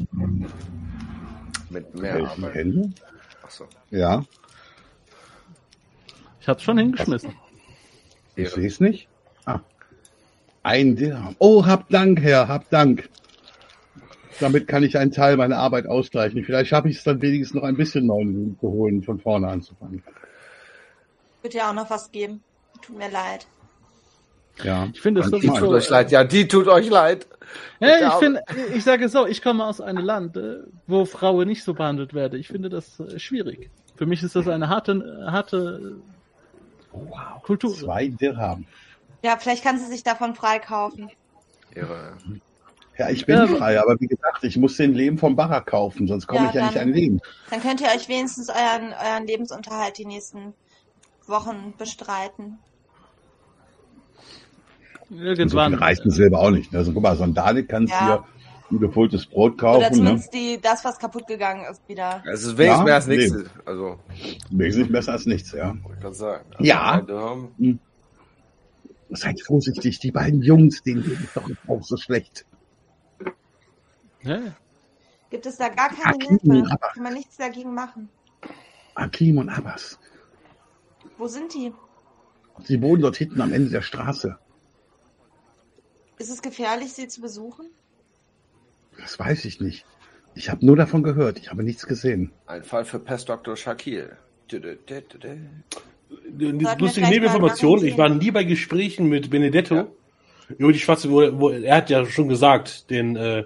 Mit 1.69 1.93
mehr 1.95 2.15
Welche 2.15 2.29
Arbeit. 2.29 2.53
Hände? 2.55 2.93
Achso. 3.43 3.65
Ja. 3.89 4.23
Ich 6.39 6.47
hab's 6.47 6.63
schon 6.63 6.77
hingeschmissen. 6.77 7.33
Ich 8.35 8.49
sehe 8.49 8.67
es 8.67 8.79
nicht. 8.79 9.07
Ah, 9.45 9.59
Ein 10.63 10.95
Dirham. 10.95 11.35
Oh, 11.39 11.65
hab 11.65 11.89
Dank, 11.89 12.21
Herr, 12.21 12.47
hab 12.47 12.69
Dank. 12.69 13.09
Damit 14.39 14.67
kann 14.67 14.83
ich 14.83 14.97
einen 14.97 15.11
Teil 15.11 15.37
meiner 15.37 15.57
Arbeit 15.57 15.85
ausgleichen. 15.85 16.43
Vielleicht 16.43 16.69
schaffe 16.69 16.89
ich 16.89 16.97
es 16.97 17.03
dann 17.03 17.21
wenigstens 17.21 17.55
noch 17.55 17.63
ein 17.63 17.77
bisschen 17.77 18.07
zu 18.07 18.57
holen, 18.67 19.03
von 19.03 19.19
vorne 19.19 19.47
anzufangen. 19.47 20.03
Wird 21.41 21.53
ja 21.53 21.69
auch 21.69 21.73
noch 21.73 21.89
was 21.89 22.11
geben. 22.11 22.41
Tut 22.81 22.97
mir 22.97 23.11
leid. 23.11 23.45
Ja. 24.63 24.87
Ich 24.93 25.01
finde 25.01 25.21
es 25.21 25.31
Manchmal. 25.31 25.53
Die 25.53 25.59
tut 25.59 25.69
euch 25.69 25.89
leid. 25.89 26.11
Ja, 26.11 26.23
die 26.23 26.47
tut 26.47 26.67
euch 26.67 26.89
leid. 26.89 27.27
Ja, 27.79 28.07
ich 28.07 28.13
finde, 28.13 28.41
ich 28.73 28.83
sage 28.83 29.09
so, 29.09 29.27
ich 29.27 29.41
komme 29.41 29.65
aus 29.65 29.81
einem 29.81 30.03
Land, 30.03 30.37
äh, 30.37 30.59
wo 30.87 31.05
Frauen 31.05 31.47
nicht 31.47 31.63
so 31.63 31.73
behandelt 31.73 32.13
werden. 32.13 32.39
Ich 32.39 32.47
finde 32.47 32.69
das 32.69 32.99
äh, 32.99 33.19
schwierig. 33.19 33.69
Für 33.95 34.05
mich 34.05 34.23
ist 34.23 34.35
das 34.35 34.47
eine 34.47 34.69
harte, 34.69 35.27
harte 35.29 35.97
Wow. 36.93 37.41
Kultur. 37.43 37.75
Zwei 37.75 38.07
Dirham. 38.07 38.65
Ja, 39.23 39.37
vielleicht 39.37 39.63
kann 39.63 39.79
sie 39.79 39.87
sich 39.87 40.03
davon 40.03 40.35
freikaufen. 40.35 41.09
Ihre, 41.75 42.17
Ja, 42.97 43.09
ich 43.09 43.25
bin 43.25 43.35
Ja, 43.37 43.47
frei, 43.47 43.81
aber 43.81 43.95
wie 43.99 44.05
gesagt, 44.05 44.43
ich 44.43 44.55
muss 44.57 44.77
den 44.77 44.93
Leben 44.93 45.17
vom 45.17 45.35
Barak 45.35 45.65
kaufen, 45.65 46.07
sonst 46.07 46.27
komme 46.27 46.43
Ja, 46.43 46.49
ich 46.49 46.53
ja 46.55 46.63
nicht 46.65 46.75
dann- 46.75 46.83
ein 46.89 46.93
Leben. 46.93 47.19
Dann 47.49 47.59
könnt 47.61 47.81
ihr 47.81 47.87
euch 47.87 48.07
wenigstens 48.07 48.49
euren, 48.49 48.93
euren 48.93 49.25
Lebensunterhalt 49.25 49.97
die 49.97 50.05
nächsten 50.05 50.53
Wochen 51.25 51.73
bestreiten. 51.77 52.59
So 55.09 55.15
Irgendwann. 55.15 55.71
viel 55.73 55.79
reicht 55.81 56.05
ein 56.05 56.11
Silber 56.11 56.39
auch 56.39 56.51
nicht. 56.51 56.73
Also 56.75 56.93
guck 56.93 57.01
mal, 57.03 57.15
so 57.15 57.23
ein 57.23 57.33
Danik 57.33 57.69
kannst 57.69 57.91
Ja. 57.93 58.23
Gefülltes 58.79 59.25
Brot 59.25 59.53
Oder 59.53 59.61
kaufen. 59.61 59.81
Ne? 59.81 59.91
zumindest 59.91 60.33
die, 60.33 60.59
das, 60.61 60.83
was 60.85 60.97
kaputt 60.99 61.27
gegangen 61.27 61.65
ist, 61.69 61.87
wieder. 61.87 62.23
es 62.31 62.43
ist 62.43 62.57
wenigstens 62.57 62.79
Ja, 62.79 62.83
mehr 62.83 62.95
als 62.95 63.07
nee. 63.07 63.17
nichts. 63.17 63.35
Also, 63.65 63.99
Wesentlich 64.49 64.91
besser 64.91 65.13
als 65.13 65.25
nichts, 65.25 65.51
ja. 65.51 65.75
ich 65.93 65.99
gerade 65.99 66.15
sagen. 66.15 66.45
Ja. 66.59 66.81
Also, 67.07 67.49
ähm, 67.59 67.79
Seid 69.09 69.41
vorsichtig, 69.41 69.99
die 69.99 70.11
beiden 70.11 70.41
Jungs, 70.41 70.81
denen 70.81 71.03
geht 71.03 71.19
es 71.19 71.33
doch 71.33 71.47
auch 71.67 71.83
so 71.83 71.97
schlecht. 71.97 72.45
Ja, 74.23 74.39
Gibt 75.33 75.47
es 75.47 75.57
da 75.57 75.67
gar 75.69 75.89
keine 75.89 76.15
Akim, 76.15 76.39
Hilfe? 76.43 76.77
Kann 76.93 77.03
man 77.03 77.13
nichts 77.15 77.37
dagegen 77.37 77.73
machen. 77.73 78.07
Akim 78.93 79.39
und 79.39 79.49
Abbas. 79.49 79.97
Wo 81.17 81.27
sind 81.27 81.53
die? 81.55 81.73
Sie 82.63 82.79
wohnen 82.83 83.01
dort 83.01 83.15
hinten 83.15 83.41
am 83.41 83.51
Ende 83.51 83.71
der 83.71 83.81
Straße. 83.81 84.37
Ist 86.19 86.29
es 86.29 86.43
gefährlich, 86.43 86.93
sie 86.93 87.07
zu 87.07 87.19
besuchen? 87.19 87.65
Das 88.99 89.19
weiß 89.19 89.45
ich 89.45 89.61
nicht. 89.61 89.85
Ich 90.35 90.49
habe 90.49 90.65
nur 90.65 90.75
davon 90.75 91.03
gehört. 91.03 91.37
Ich 91.39 91.49
habe 91.49 91.63
nichts 91.63 91.85
gesehen. 91.85 92.31
ein 92.47 92.63
Fall 92.63 92.85
für 92.85 92.99
Pestdoktor 92.99 93.55
Shakil. 93.55 94.17
Wir 94.49 94.77
lustige 96.77 97.07
Nebeninformation, 97.07 97.85
ich 97.85 97.97
war 97.97 98.09
nie 98.09 98.31
bei 98.31 98.43
Gesprächen 98.43 99.07
mit 99.09 99.29
Benedetto 99.29 99.95
über 100.57 100.71
die 100.73 100.79
Schwarze, 100.79 101.09
wo, 101.09 101.21
wo 101.39 101.49
er 101.49 101.77
hat 101.77 101.89
ja 101.89 102.05
schon 102.05 102.27
gesagt, 102.29 102.89
den 102.89 103.15
äh, 103.15 103.43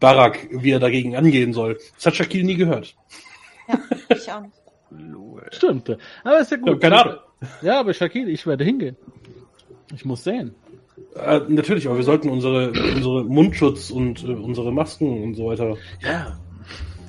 Barak, 0.00 0.48
wie 0.50 0.70
er 0.70 0.80
dagegen 0.80 1.16
angehen 1.16 1.52
soll. 1.52 1.78
Das 1.96 2.06
hat 2.06 2.16
Shaquille 2.16 2.44
nie 2.44 2.56
gehört. 2.56 2.96
Ja, 3.68 3.78
ich 4.16 4.32
auch 4.32 4.40
nicht. 4.42 5.54
Stimmt. 5.54 5.96
Aber 6.24 6.40
ist 6.40 6.50
ja 6.50 6.56
Ja, 6.56 6.62
gut. 6.72 6.80
keine 6.80 7.04
Ahnung. 7.04 7.18
Ja, 7.62 7.80
aber 7.80 7.94
Shakil, 7.94 8.28
ich 8.28 8.46
werde 8.46 8.64
hingehen. 8.64 8.96
Ich 9.94 10.04
muss 10.04 10.24
sehen. 10.24 10.54
Äh, 11.14 11.40
natürlich, 11.48 11.86
aber 11.86 11.96
wir 11.96 12.04
sollten 12.04 12.28
unsere, 12.28 12.70
unsere 12.70 13.24
Mundschutz 13.24 13.90
und 13.90 14.24
äh, 14.24 14.32
unsere 14.32 14.72
Masken 14.72 15.22
und 15.22 15.34
so 15.34 15.46
weiter. 15.46 15.76
Ja. 16.00 16.38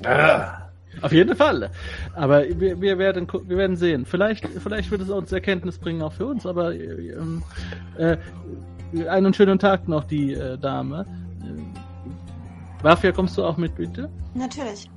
Ah. 0.04 0.60
Auf 1.02 1.12
jeden 1.12 1.36
Fall. 1.36 1.70
Aber 2.14 2.42
wir, 2.58 2.80
wir, 2.80 2.98
werden, 2.98 3.26
wir 3.46 3.56
werden 3.56 3.76
sehen. 3.76 4.04
Vielleicht, 4.04 4.46
vielleicht 4.46 4.90
wird 4.90 5.02
es 5.02 5.10
uns 5.10 5.32
Erkenntnis 5.32 5.78
bringen, 5.78 6.02
auch 6.02 6.12
für 6.12 6.26
uns. 6.26 6.46
Aber 6.46 6.74
äh, 6.74 7.10
ähm, 7.12 7.42
äh, 7.96 8.16
einen 9.08 9.32
schönen 9.32 9.58
Tag 9.58 9.88
noch, 9.88 10.04
die 10.04 10.34
äh, 10.34 10.58
Dame. 10.58 11.06
Äh, 11.42 12.84
Wafia, 12.84 13.12
kommst 13.12 13.38
du 13.38 13.44
auch 13.44 13.56
mit, 13.56 13.74
bitte? 13.76 14.10
Natürlich. 14.34 14.90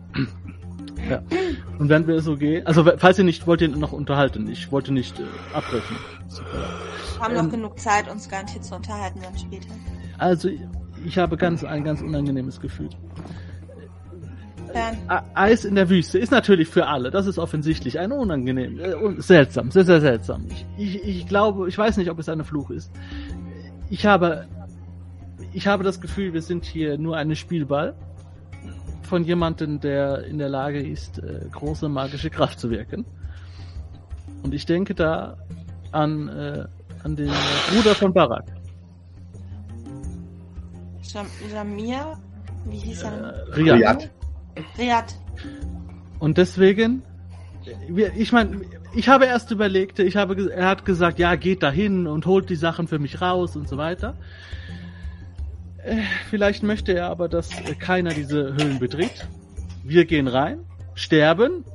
Und 1.79 1.89
wenn 1.89 2.07
wir 2.07 2.21
so 2.21 2.37
gehen, 2.37 2.65
also 2.65 2.85
falls 2.97 3.17
ihr 3.17 3.25
nicht 3.25 3.45
wollt, 3.45 3.61
ihr 3.61 3.67
noch 3.69 3.91
unterhalten. 3.91 4.47
Ich 4.49 4.71
wollte 4.71 4.93
nicht 4.93 5.19
äh, 5.19 5.23
abbrechen. 5.53 5.95
Wir 6.29 7.19
haben 7.19 7.35
Ähm. 7.35 7.43
noch 7.45 7.51
genug 7.51 7.79
Zeit, 7.79 8.09
uns 8.09 8.29
garantiert 8.29 8.63
zu 8.63 8.75
unterhalten 8.75 9.19
dann 9.21 9.37
später. 9.37 9.67
Also 10.17 10.49
ich 11.05 11.17
habe 11.17 11.35
ganz 11.37 11.63
ein 11.63 11.83
ganz 11.83 12.01
unangenehmes 12.01 12.59
Gefühl. 12.61 12.89
Dann, 14.73 14.97
A- 15.07 15.23
Eis 15.35 15.65
in 15.65 15.75
der 15.75 15.89
Wüste 15.89 16.17
ist 16.17 16.31
natürlich 16.31 16.67
für 16.67 16.87
alle, 16.87 17.11
das 17.11 17.27
ist 17.27 17.37
offensichtlich 17.37 17.99
ein 17.99 18.11
unangenehm, 18.11 18.79
äh, 18.79 19.21
seltsam, 19.21 19.69
sehr, 19.69 19.85
sehr 19.85 20.01
seltsam. 20.01 20.47
Ich, 20.49 20.65
ich, 20.77 21.03
ich 21.07 21.27
glaube, 21.27 21.67
ich 21.67 21.77
weiß 21.77 21.97
nicht, 21.97 22.09
ob 22.09 22.17
es 22.17 22.27
eine 22.29 22.43
Fluch 22.43 22.71
ist. 22.71 22.91
Ich 23.91 24.05
habe, 24.07 24.47
ich 25.51 25.67
habe 25.67 25.83
das 25.83 26.01
Gefühl, 26.01 26.33
wir 26.33 26.41
sind 26.41 26.65
hier 26.65 26.97
nur 26.97 27.17
eine 27.17 27.35
Spielball 27.35 27.93
von 29.13 29.25
jemandem, 29.25 29.79
der 29.79 30.25
in 30.25 30.39
der 30.39 30.49
Lage 30.49 30.81
ist, 30.81 31.19
äh, 31.19 31.45
große 31.51 31.87
magische 31.87 32.31
Kraft 32.31 32.59
zu 32.59 32.71
wirken. 32.71 33.05
Und 34.41 34.55
ich 34.55 34.65
denke 34.65 34.95
da 34.95 35.37
an, 35.91 36.29
äh, 36.29 36.65
an 37.03 37.15
den 37.15 37.27
äh, 37.27 37.31
Bruder 37.69 37.93
von 37.93 38.11
Barak, 38.11 38.45
Jam 41.03 41.27
Jamir, 41.53 42.17
wie 42.65 42.77
hieß 42.77 43.03
äh, 43.03 43.05
er? 43.05 43.55
Riyad. 43.55 43.75
Riyad. 43.75 44.09
Riyad. 44.79 45.15
Und 46.17 46.39
deswegen, 46.39 47.03
ich 48.15 48.31
meine, 48.31 48.61
ich 48.95 49.09
habe 49.09 49.25
erst 49.25 49.51
überlegt, 49.51 49.99
ich 49.99 50.15
habe, 50.15 50.51
er 50.51 50.65
hat 50.65 50.85
gesagt, 50.85 51.19
ja, 51.19 51.35
geht 51.35 51.61
dahin 51.61 52.07
und 52.07 52.25
holt 52.25 52.49
die 52.49 52.55
Sachen 52.55 52.87
für 52.87 52.97
mich 52.97 53.21
raus 53.21 53.55
und 53.55 53.69
so 53.69 53.77
weiter. 53.77 54.15
Vielleicht 56.29 56.63
möchte 56.63 56.93
er 56.93 57.07
aber, 57.09 57.27
dass 57.29 57.49
keiner 57.79 58.13
diese 58.13 58.53
Höhlen 58.53 58.79
betritt. 58.79 59.27
Wir 59.83 60.05
gehen 60.05 60.27
rein, 60.27 60.59
sterben, 60.95 61.65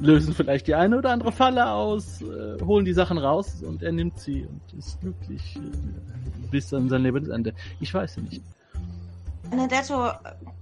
lösen 0.00 0.34
vielleicht 0.34 0.66
die 0.66 0.74
eine 0.74 0.98
oder 0.98 1.10
andere 1.10 1.30
Falle 1.32 1.70
aus, 1.70 2.22
äh, 2.22 2.60
holen 2.64 2.84
die 2.84 2.92
Sachen 2.92 3.18
raus 3.18 3.62
und 3.62 3.82
er 3.82 3.92
nimmt 3.92 4.18
sie 4.18 4.46
und 4.46 4.60
ist 4.78 5.00
glücklich 5.00 5.56
äh, 5.56 6.48
bis 6.50 6.74
an 6.74 6.88
sein 6.88 7.02
Lebensende. 7.02 7.54
Ich 7.78 7.94
weiß 7.94 8.16
ja 8.16 8.22
nicht. 8.22 8.42
Benedetto, 9.48 10.10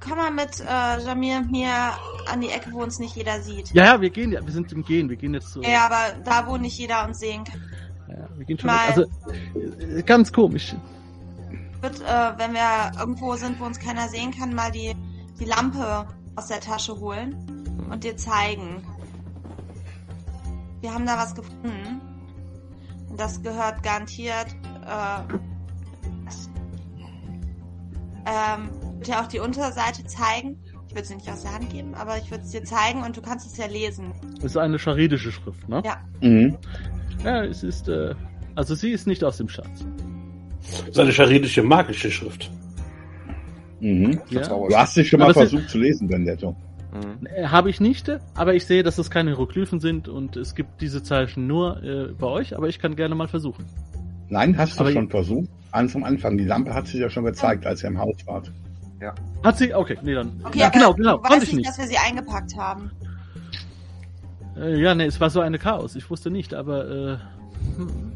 komm 0.00 0.18
mal 0.18 0.30
mit 0.32 0.60
äh, 0.60 1.04
Jamir 1.06 1.38
und 1.38 1.50
mir 1.52 1.70
an 2.30 2.40
die 2.40 2.48
Ecke, 2.50 2.70
wo 2.72 2.82
uns 2.82 2.98
nicht 2.98 3.14
jeder 3.16 3.40
sieht. 3.40 3.72
Ja, 3.72 3.84
ja, 3.84 4.00
wir 4.00 4.10
gehen 4.10 4.32
ja, 4.32 4.44
wir 4.44 4.52
sind 4.52 4.72
im 4.72 4.84
Gehen, 4.84 5.08
wir 5.08 5.16
gehen 5.16 5.32
jetzt 5.32 5.52
so. 5.52 5.62
Ja, 5.62 5.86
aber 5.86 6.20
da, 6.24 6.46
wo 6.46 6.56
nicht 6.56 6.76
jeder 6.76 7.06
uns 7.06 7.20
sehen 7.20 7.44
kann. 7.44 7.62
Ja, 8.08 8.28
wir 8.36 8.44
gehen 8.44 8.58
schon. 8.58 8.66
Mal- 8.66 8.88
Also 8.88 9.04
äh, 9.96 10.02
ganz 10.02 10.32
komisch. 10.32 10.74
Wird, 11.80 12.00
äh, 12.00 12.32
wenn 12.36 12.52
wir 12.52 12.92
irgendwo 12.98 13.36
sind, 13.36 13.58
wo 13.60 13.64
uns 13.64 13.78
keiner 13.78 14.08
sehen 14.08 14.32
kann, 14.32 14.54
mal 14.54 14.70
die, 14.70 14.94
die 15.38 15.44
Lampe 15.46 16.06
aus 16.36 16.48
der 16.48 16.60
Tasche 16.60 16.98
holen 16.98 17.36
und 17.90 18.04
dir 18.04 18.16
zeigen. 18.16 18.82
Wir 20.80 20.92
haben 20.92 21.06
da 21.06 21.16
was 21.16 21.34
gefunden. 21.34 22.00
Und 23.08 23.18
das 23.18 23.42
gehört 23.42 23.82
garantiert. 23.82 24.46
Äh, 24.86 25.34
ähm, 28.26 28.70
ich 28.72 28.84
würde 28.84 29.04
dir 29.04 29.20
auch 29.20 29.26
die 29.26 29.40
Unterseite 29.40 30.04
zeigen. 30.04 30.62
Ich 30.88 30.94
würde 30.94 31.06
sie 31.06 31.14
nicht 31.14 31.30
aus 31.30 31.42
der 31.42 31.54
Hand 31.54 31.70
geben, 31.70 31.94
aber 31.94 32.18
ich 32.18 32.30
würde 32.30 32.44
es 32.44 32.50
dir 32.50 32.64
zeigen 32.64 33.02
und 33.02 33.16
du 33.16 33.22
kannst 33.22 33.46
es 33.46 33.56
ja 33.56 33.66
lesen. 33.66 34.12
Ist 34.42 34.56
eine 34.56 34.78
charidische 34.78 35.30
Schrift, 35.30 35.68
ne? 35.68 35.82
Ja. 35.84 35.98
Mhm. 36.20 36.58
Ja, 37.24 37.44
es 37.44 37.62
ist, 37.62 37.88
äh, 37.88 38.14
also 38.56 38.74
sie 38.74 38.90
ist 38.90 39.06
nicht 39.06 39.22
aus 39.22 39.36
dem 39.36 39.48
Schatz. 39.48 39.84
Das 40.62 40.88
ist 40.88 40.98
eine 40.98 41.12
charidische 41.12 41.62
magische 41.62 42.10
Schrift. 42.10 42.50
Mhm. 43.80 44.20
Ja. 44.28 44.42
Du 44.46 44.76
hast 44.76 44.96
dich 44.96 45.08
schon 45.08 45.20
mal 45.20 45.30
Aber 45.30 45.40
es 45.40 45.44
ist- 45.46 45.50
versucht 45.52 45.70
zu 45.70 45.78
lesen, 45.78 46.08
Benedetto. 46.08 46.54
Mhm. 46.92 47.48
Habe 47.50 47.70
ich 47.70 47.80
nicht, 47.80 48.10
aber 48.34 48.54
ich 48.54 48.66
sehe, 48.66 48.82
dass 48.82 48.98
es 48.98 49.10
keine 49.10 49.30
Hieroglyphen 49.30 49.78
sind 49.80 50.08
und 50.08 50.36
es 50.36 50.54
gibt 50.54 50.80
diese 50.80 51.02
Zeichen 51.02 51.46
nur 51.46 51.82
äh, 51.82 52.08
bei 52.18 52.26
euch, 52.26 52.56
aber 52.56 52.68
ich 52.68 52.78
kann 52.80 52.96
gerne 52.96 53.14
mal 53.14 53.28
versuchen. 53.28 53.64
Nein, 54.28 54.56
hast 54.58 54.76
du 54.76 54.80
Aber- 54.84 54.92
schon 54.92 55.08
versucht? 55.08 55.48
An 55.72 55.88
vom 55.88 56.02
Anfang. 56.02 56.36
Die 56.36 56.44
Lampe 56.44 56.74
hat 56.74 56.88
sich 56.88 56.98
ja 57.00 57.08
schon 57.08 57.24
gezeigt, 57.24 57.64
als 57.64 57.84
ihr 57.84 57.88
im 57.90 57.98
Haus 57.98 58.16
wart. 58.26 58.50
Hat 59.44 59.56
sie? 59.56 59.72
Okay, 59.72 59.96
nee, 60.02 60.14
dann. 60.14 60.32
Okay, 60.44 60.58
ja, 60.58 60.68
genau, 60.68 60.92
genau, 60.92 61.12
du 61.16 61.22
konnte 61.22 61.36
weißt 61.36 61.42
ich 61.44 61.48
nicht, 61.52 61.56
nicht. 61.58 61.68
dass 61.68 61.78
wir 61.78 61.86
sie 61.86 61.96
eingepackt 61.96 62.56
haben. 62.56 62.90
Äh, 64.56 64.80
ja, 64.82 64.94
nee, 64.94 65.04
es 65.06 65.20
war 65.20 65.30
so 65.30 65.40
eine 65.40 65.58
Chaos. 65.58 65.94
Ich 65.96 66.10
wusste 66.10 66.30
nicht, 66.30 66.52
aber 66.54 66.88
äh, 66.88 67.16
hm, 67.76 68.12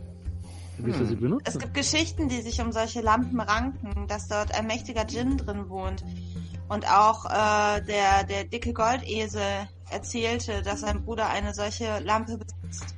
Hm. 0.83 1.07
sie 1.07 1.39
Es 1.45 1.59
gibt 1.59 1.75
Geschichten, 1.75 2.29
die 2.29 2.41
sich 2.41 2.61
um 2.61 2.73
solche 2.73 3.01
Lampen 3.01 3.41
ranken, 3.41 4.07
dass 4.09 4.29
dort 4.29 4.55
ein 4.59 4.67
mächtiger 4.67 5.05
Djinn 5.05 5.37
drin 5.37 5.69
wohnt. 5.69 6.05
Und 6.69 6.89
auch 6.91 7.27
äh, 7.27 7.83
der, 7.83 8.25
der 8.25 8.45
dicke 8.45 8.73
Goldesel 8.73 9.69
erzählte, 9.91 10.63
dass 10.63 10.81
sein 10.81 11.05
Bruder 11.05 11.29
eine 11.29 11.55
solche 11.55 12.01
Lampe 12.01 12.39
besitzt. 12.39 12.95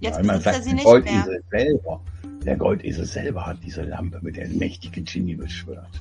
Jetzt 0.00 0.22
man 0.22 0.38
besitzt 0.38 0.46
er 0.46 0.62
sie 0.62 0.68
der 0.70 0.74
nicht 0.74 0.84
mehr. 0.84 0.92
Goldesel 0.92 1.44
selber. 1.50 2.00
Der 2.44 2.56
Goldesel 2.56 3.04
selber 3.04 3.46
hat 3.46 3.58
diese 3.62 3.82
Lampe 3.82 4.18
mit 4.22 4.36
der 4.36 4.48
mächtigen 4.48 5.04
Genie 5.04 5.34
beschwört. 5.34 6.00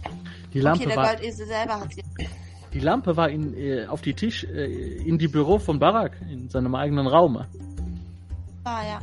Die 0.53 0.59
Lampe 0.59 0.83
Okay, 0.83 0.89
der 0.89 0.97
war, 0.97 1.15
Goldesel 1.15 1.47
selber 1.47 1.79
hat 1.79 1.93
sie. 1.93 2.03
die 2.73 2.79
Lampe 2.79 3.17
war 3.17 3.29
in, 3.29 3.53
äh, 3.55 3.85
auf 3.85 4.01
die 4.01 4.13
Tisch 4.13 4.43
äh, 4.43 4.97
in 4.97 5.17
die 5.17 5.27
Büro 5.27 5.59
von 5.59 5.79
Barak 5.79 6.13
in 6.29 6.49
seinem 6.49 6.75
eigenen 6.75 7.07
Raum. 7.07 7.43
Ah, 8.63 8.83
ja. 8.83 8.99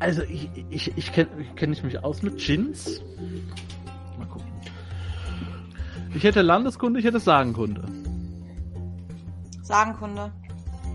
Also 0.00 0.22
ich, 0.22 0.48
ich, 0.70 0.96
ich 0.96 1.12
kenne 1.12 1.28
kenn 1.56 1.72
ich 1.72 1.82
mich 1.82 2.02
aus 2.04 2.22
mit 2.22 2.38
Gins. 2.38 3.02
Mal 4.18 4.26
gucken. 4.26 4.46
Ich 6.14 6.22
hätte 6.22 6.42
Landeskunde, 6.42 7.00
ich 7.00 7.04
hätte 7.06 7.18
Sagenkunde. 7.20 7.82
Sagenkunde. 9.62 10.32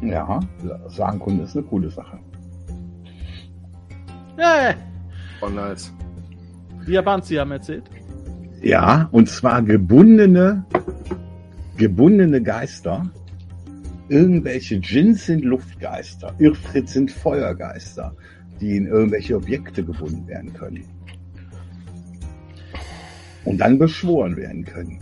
Ja, 0.01 0.39
Sagenkunde 0.87 1.43
ist 1.43 1.55
eine 1.55 1.65
coole 1.65 1.89
Sache. 1.89 2.19
Ja, 4.37 4.73
Oh, 5.41 5.49
nice. 5.49 5.91
die 6.87 6.93
Japanzi 6.93 7.35
haben 7.35 7.51
erzählt. 7.51 7.83
Ja, 8.61 9.09
und 9.11 9.27
zwar 9.29 9.61
gebundene, 9.61 10.65
gebundene 11.77 12.41
Geister. 12.41 13.05
Irgendwelche 14.09 14.79
Djinns 14.79 15.25
sind 15.25 15.43
Luftgeister, 15.43 16.33
Irrfrit 16.37 16.87
sind 16.89 17.11
Feuergeister, 17.11 18.15
die 18.59 18.77
in 18.77 18.87
irgendwelche 18.87 19.35
Objekte 19.35 19.83
gebunden 19.83 20.27
werden 20.27 20.53
können. 20.53 20.85
Und 23.45 23.57
dann 23.57 23.77
beschworen 23.77 24.35
werden 24.37 24.63
können. 24.63 24.99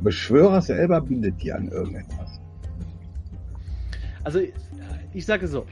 Beschwörer 0.00 0.60
selber 0.60 1.00
bindet 1.00 1.42
die 1.42 1.52
an 1.52 1.68
irgendetwas. 1.68 2.40
Also 4.22 4.38
ich, 4.40 4.52
ich 5.12 5.26
sage 5.26 5.48
so, 5.48 5.66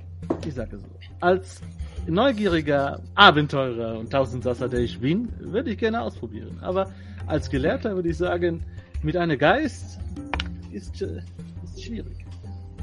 ich 0.46 0.55
sage 0.55 0.79
so, 0.79 0.87
als 1.20 1.61
neugieriger 2.07 3.01
Abenteurer 3.14 3.98
und 3.98 4.11
Tausendsasser, 4.11 4.68
der 4.68 4.81
ich 4.81 5.01
bin, 5.01 5.29
würde 5.38 5.70
ich 5.70 5.79
gerne 5.79 6.03
ausprobieren. 6.03 6.59
Aber 6.61 6.90
als 7.27 7.48
Gelehrter 7.51 7.94
würde 7.94 8.09
ich 8.09 8.16
sagen, 8.16 8.64
mit 9.03 9.16
einem 9.16 9.38
Geist 9.38 9.98
ist, 10.70 11.03
äh, 11.03 11.22
ist 11.64 11.83
schwierig. 11.83 12.25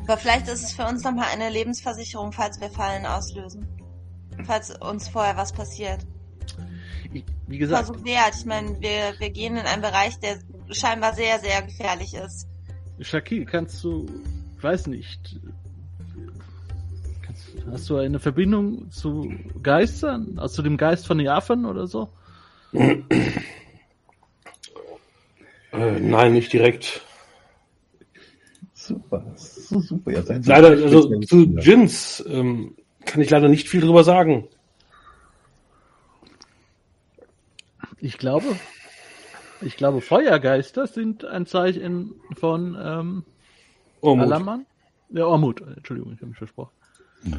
Aber 0.08 0.18
vielleicht 0.18 0.48
ist 0.48 0.64
es 0.64 0.74
für 0.74 0.86
uns 0.86 1.04
nochmal 1.04 1.28
eine 1.32 1.50
Lebensversicherung, 1.50 2.32
falls 2.32 2.60
wir 2.60 2.70
Fallen 2.70 3.06
auslösen. 3.06 3.68
Falls 4.46 4.76
uns 4.78 5.08
vorher 5.08 5.38
was 5.38 5.52
passiert. 5.52 6.00
Ich, 7.14 7.24
wie 7.48 7.58
gesagt, 7.58 7.88
Versuch 7.88 8.06
wert. 8.06 8.36
Ich 8.38 8.46
meine, 8.46 8.80
wir, 8.80 9.14
wir 9.18 9.30
gehen 9.30 9.58
in 9.58 9.66
einen 9.66 9.82
Bereich, 9.82 10.20
der 10.20 10.40
scheinbar 10.72 11.14
sehr, 11.14 11.40
sehr 11.40 11.62
gefährlich 11.62 12.14
ist. 12.14 12.48
Shakil, 13.00 13.46
kannst 13.46 13.84
du, 13.84 14.06
ich 14.58 14.64
weiß 14.64 14.88
nicht, 14.88 15.40
kannst, 17.22 17.48
hast 17.72 17.90
du 17.90 17.98
eine 17.98 18.20
Verbindung 18.20 18.92
zu 18.92 19.32
Geistern? 19.64 20.38
Hast 20.40 20.58
du 20.58 20.62
dem 20.62 20.78
Geist 20.78 21.08
von 21.08 21.20
Japan 21.20 21.66
oder 21.66 21.88
so? 21.88 22.10
Äh, 25.72 26.00
nein, 26.00 26.34
nicht 26.34 26.52
direkt. 26.52 27.02
Super, 28.74 29.24
so 29.36 29.80
super. 29.80 30.24
So 30.24 30.34
Leider, 30.46 30.70
also 30.70 31.20
zu. 31.22 31.44
Jins 31.60 32.24
ähm, 32.28 32.76
kann 33.10 33.22
ich 33.22 33.30
leider 33.32 33.50
nicht 33.50 33.68
viel 33.68 33.82
drüber 33.82 34.04
sagen. 34.04 34.48
Ich 38.00 38.18
glaube, 38.20 38.56
ich 39.62 39.76
glaube, 39.76 40.02
Feuergeister 40.02 40.86
sind 40.86 41.26
ein 41.26 41.48
Zeichen 41.48 42.14
von 42.40 42.78
ähm, 42.80 43.24
Mut. 44.02 44.20
Alaman. 44.20 44.66
Ja, 45.10 45.26
Ormut. 45.26 45.62
Entschuldigung, 45.76 46.14
ich 46.14 46.20
habe 46.20 46.28
mich 46.28 46.38
versprochen. 46.38 46.72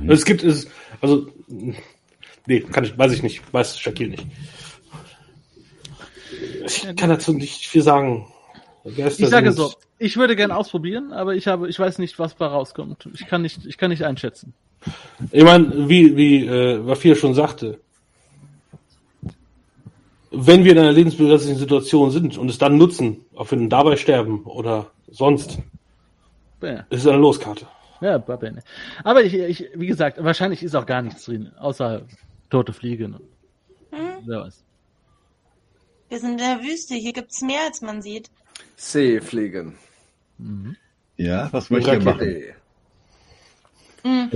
Es 0.08 0.24
gibt 0.24 0.42
es, 0.42 0.68
also, 1.00 1.28
nee, 2.46 2.60
kann 2.60 2.84
ich, 2.84 2.98
weiß 2.98 3.12
ich 3.12 3.22
nicht, 3.22 3.54
weiß 3.54 3.78
Shakil 3.78 4.08
nicht. 4.08 4.26
Ich 6.66 6.96
kann 6.96 7.08
dazu 7.08 7.32
nicht 7.32 7.66
viel 7.66 7.82
sagen. 7.82 8.26
Geister 8.84 9.22
Ich 9.22 9.30
sage 9.30 9.52
so, 9.52 9.72
ich 9.98 10.16
würde 10.16 10.34
gern 10.34 10.50
ausprobieren, 10.50 11.12
aber 11.12 11.36
ich 11.36 11.46
habe, 11.46 11.68
ich 11.68 11.78
weiß 11.78 11.98
nicht, 11.98 12.18
was 12.18 12.36
da 12.36 12.48
rauskommt. 12.48 13.08
Ich 13.14 13.26
kann 13.26 13.42
nicht, 13.42 13.64
ich 13.64 13.78
kann 13.78 13.90
nicht 13.90 14.02
einschätzen. 14.04 14.52
Ich 15.30 15.44
meine, 15.44 15.88
wie, 15.88 16.16
wie 16.16 16.46
äh, 16.46 16.86
Wafir 16.86 17.14
schon 17.14 17.34
sagte, 17.34 17.78
wenn 20.30 20.64
wir 20.64 20.72
in 20.72 20.78
einer 20.78 20.92
lebensbedrohlichen 20.92 21.56
Situation 21.56 22.10
sind 22.10 22.38
und 22.38 22.48
es 22.48 22.58
dann 22.58 22.76
nutzen, 22.78 23.24
ob 23.34 23.50
wir 23.50 23.58
dann 23.58 23.68
dabei 23.68 23.96
sterben 23.96 24.44
oder 24.44 24.90
sonst, 25.10 25.58
Ja, 26.62 26.84
ist 26.90 27.00
es 27.02 27.06
eine 27.06 27.18
Loskarte. 27.18 27.66
ja 28.00 28.16
Babene. 28.18 28.62
Aber 29.04 29.22
ich, 29.24 29.34
ich, 29.34 29.68
wie 29.74 29.86
gesagt, 29.88 30.22
wahrscheinlich 30.22 30.62
ist 30.62 30.74
auch 30.74 30.86
gar 30.86 31.02
nichts 31.02 31.24
drin, 31.24 31.52
außer 31.58 32.02
tote 32.48 32.72
Fliegen. 32.72 33.14
Hm? 33.90 34.08
Wer 34.24 34.40
weiß. 34.42 34.62
Wir 36.08 36.18
sind 36.20 36.32
in 36.32 36.38
der 36.38 36.60
Wüste. 36.60 36.94
Hier 36.94 37.12
gibt's 37.12 37.40
mehr, 37.42 37.60
als 37.66 37.80
man 37.82 38.00
sieht. 38.02 38.30
Seefliegen. 38.76 39.74
Ja, 41.16 41.48
was 41.52 41.70
möchte 41.70 41.92
ihr 41.92 42.00
machen? 42.02 42.52
Nee. 44.02 44.28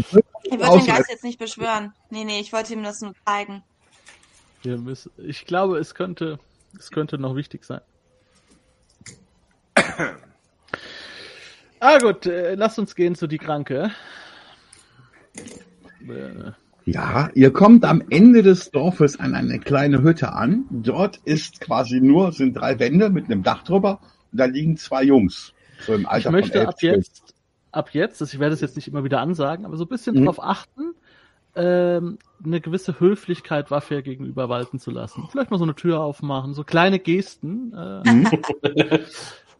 Ich 0.44 0.52
würde 0.52 0.64
Außer- 0.66 0.84
den 0.84 0.94
Geist 0.94 1.10
jetzt 1.10 1.24
nicht 1.24 1.38
beschwören. 1.38 1.92
Nee, 2.10 2.24
nee, 2.24 2.40
ich 2.40 2.52
wollte 2.52 2.72
ihm 2.74 2.82
das 2.82 3.00
nur 3.00 3.14
zeigen. 3.26 3.62
Wir 4.62 4.78
müssen, 4.78 5.10
ich 5.18 5.44
glaube, 5.46 5.78
es 5.78 5.94
könnte, 5.94 6.38
es 6.78 6.90
könnte 6.90 7.18
noch 7.18 7.34
wichtig 7.36 7.64
sein. 7.64 7.80
ah 11.80 11.98
gut, 11.98 12.26
äh, 12.26 12.54
lasst 12.54 12.78
uns 12.78 12.94
gehen 12.94 13.14
zu 13.14 13.26
die 13.26 13.38
Kranke. 13.38 13.90
Äh, 16.08 16.52
Ja, 16.86 17.30
ihr 17.34 17.50
kommt 17.52 17.84
am 17.84 18.02
Ende 18.10 18.42
des 18.42 18.70
Dorfes 18.70 19.18
an 19.18 19.34
eine 19.34 19.58
kleine 19.58 20.02
Hütte 20.02 20.32
an. 20.32 20.66
Dort 20.70 21.18
ist 21.24 21.60
quasi 21.60 22.00
nur, 22.00 22.32
sind 22.32 22.54
drei 22.54 22.78
Wände 22.78 23.08
mit 23.10 23.24
einem 23.26 23.42
Dach 23.42 23.62
drüber 23.64 24.00
und 24.32 24.38
da 24.38 24.44
liegen 24.44 24.76
zwei 24.76 25.02
Jungs. 25.02 25.54
So 25.86 25.94
im 25.94 26.06
Alter 26.06 26.28
ich 26.28 26.32
möchte 26.32 26.68
ab 26.68 26.76
jetzt, 26.82 27.33
ab 27.74 27.90
jetzt, 27.92 28.20
also 28.20 28.34
ich 28.34 28.40
werde 28.40 28.54
es 28.54 28.60
jetzt 28.60 28.76
nicht 28.76 28.88
immer 28.88 29.04
wieder 29.04 29.20
ansagen, 29.20 29.64
aber 29.66 29.76
so 29.76 29.84
ein 29.84 29.88
bisschen 29.88 30.16
Mhm. 30.16 30.20
darauf 30.20 30.42
achten, 30.42 30.94
ähm, 31.54 32.18
eine 32.44 32.60
gewisse 32.60 32.98
Höflichkeit 32.98 33.70
Waffe 33.70 34.02
gegenüber 34.02 34.48
walten 34.48 34.78
zu 34.78 34.90
lassen. 34.90 35.28
Vielleicht 35.30 35.50
mal 35.50 35.58
so 35.58 35.64
eine 35.64 35.74
Tür 35.74 36.00
aufmachen, 36.00 36.54
so 36.54 36.64
kleine 36.64 36.98
Gesten, 36.98 37.72
äh, 37.72 38.04
Mhm. 38.04 38.28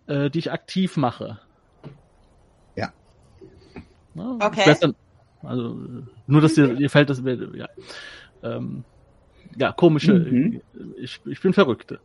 äh, 0.06 0.30
die 0.30 0.38
ich 0.38 0.52
aktiv 0.52 0.96
mache. 0.96 1.40
Ja. 2.76 2.92
Ja, 4.14 4.38
Okay. 4.40 4.76
Dann, 4.80 4.94
also 5.42 5.78
nur, 6.26 6.40
dass 6.40 6.54
dir, 6.54 6.74
dir 6.74 6.90
fällt 6.90 7.10
das, 7.10 7.22
ja, 7.24 7.68
ähm, 8.42 8.84
ja 9.56 9.72
komische. 9.72 10.14
Mhm. 10.14 10.62
Ich, 10.96 11.20
ich 11.26 11.40
bin 11.40 11.52
Verrückte. 11.52 12.00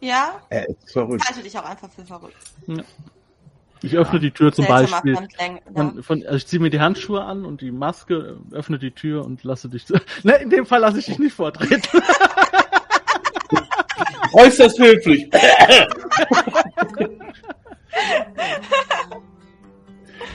Ja? 0.00 0.40
Er 0.50 0.68
ist 0.68 0.92
verrückt. 0.92 1.22
Ich 1.22 1.28
halte 1.28 1.42
dich 1.42 1.58
auch 1.58 1.64
einfach 1.64 1.90
für 1.90 2.04
verrückt. 2.04 2.36
Ich 3.82 3.96
öffne 3.96 4.18
die 4.20 4.30
Tür 4.30 4.52
zum 4.52 4.66
Beispiel. 4.66 5.16
Von, 5.74 6.02
von, 6.02 6.22
also 6.24 6.36
ich 6.36 6.46
ziehe 6.46 6.60
mir 6.60 6.70
die 6.70 6.80
Handschuhe 6.80 7.24
an 7.24 7.44
und 7.44 7.60
die 7.60 7.70
Maske, 7.70 8.38
öffne 8.50 8.78
die 8.78 8.90
Tür 8.90 9.24
und 9.24 9.44
lasse 9.44 9.68
dich. 9.68 9.84
Ne, 10.24 10.34
in 10.36 10.50
dem 10.50 10.66
Fall 10.66 10.80
lasse 10.80 10.98
ich 10.98 11.06
dich 11.06 11.18
nicht 11.18 11.34
vortreten. 11.34 11.82
Äußerst 14.32 14.78
höflich. 14.78 15.28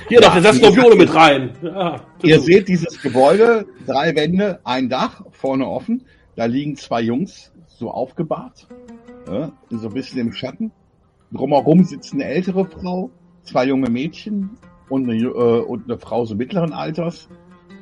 Hier 0.09 0.19
Ja, 0.19 0.27
noch, 0.27 0.33
der 0.33 0.41
setzt 0.41 0.57
Skorpione 0.63 0.95
mit 0.95 1.13
rein. 1.13 1.51
Ja, 1.61 2.01
Ihr 2.21 2.39
seht 2.39 2.67
dieses 2.67 3.01
Gebäude, 3.01 3.65
drei 3.85 4.15
Wände, 4.15 4.59
ein 4.63 4.89
Dach, 4.89 5.23
vorne 5.31 5.67
offen. 5.67 6.05
Da 6.35 6.45
liegen 6.45 6.75
zwei 6.75 7.01
Jungs, 7.01 7.51
so 7.67 7.91
aufgebahrt, 7.91 8.67
ja, 9.27 9.51
so 9.69 9.87
ein 9.87 9.93
bisschen 9.93 10.19
im 10.19 10.33
Schatten. 10.33 10.71
Drumherum 11.31 11.83
sitzt 11.83 12.13
eine 12.13 12.25
ältere 12.25 12.65
Frau, 12.65 13.11
zwei 13.43 13.65
junge 13.65 13.89
Mädchen 13.89 14.51
und 14.89 15.09
eine, 15.09 15.23
äh, 15.23 15.61
und 15.61 15.85
eine 15.89 15.97
Frau 15.99 16.25
so 16.25 16.35
mittleren 16.35 16.73
Alters. 16.73 17.27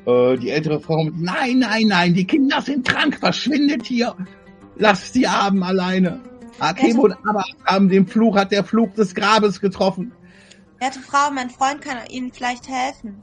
Äh, 0.05 0.37
die 0.37 0.49
ältere 0.49 0.79
Frau 0.79 1.03
mit, 1.03 1.19
nein, 1.19 1.59
nein, 1.59 1.87
nein, 1.87 2.13
die 2.13 2.25
Kinder 2.25 2.61
sind 2.61 2.87
krank, 2.87 3.17
verschwindet 3.19 3.85
hier. 3.85 4.15
Lasst 4.77 5.15
die 5.15 5.27
Abend 5.27 5.63
alleine. 5.63 6.19
Akebo 6.59 7.03
und 7.03 7.13
Abba 7.27 7.43
haben 7.65 7.89
den 7.89 8.05
Fluch, 8.07 8.35
hat 8.35 8.51
der 8.51 8.63
Fluch 8.63 8.93
des 8.93 9.15
Grabes 9.15 9.59
getroffen. 9.61 10.11
Werte 10.79 10.99
Frau, 10.99 11.31
mein 11.31 11.49
Freund 11.49 11.81
kann 11.81 11.97
Ihnen 12.09 12.31
vielleicht 12.31 12.67
helfen. 12.67 13.21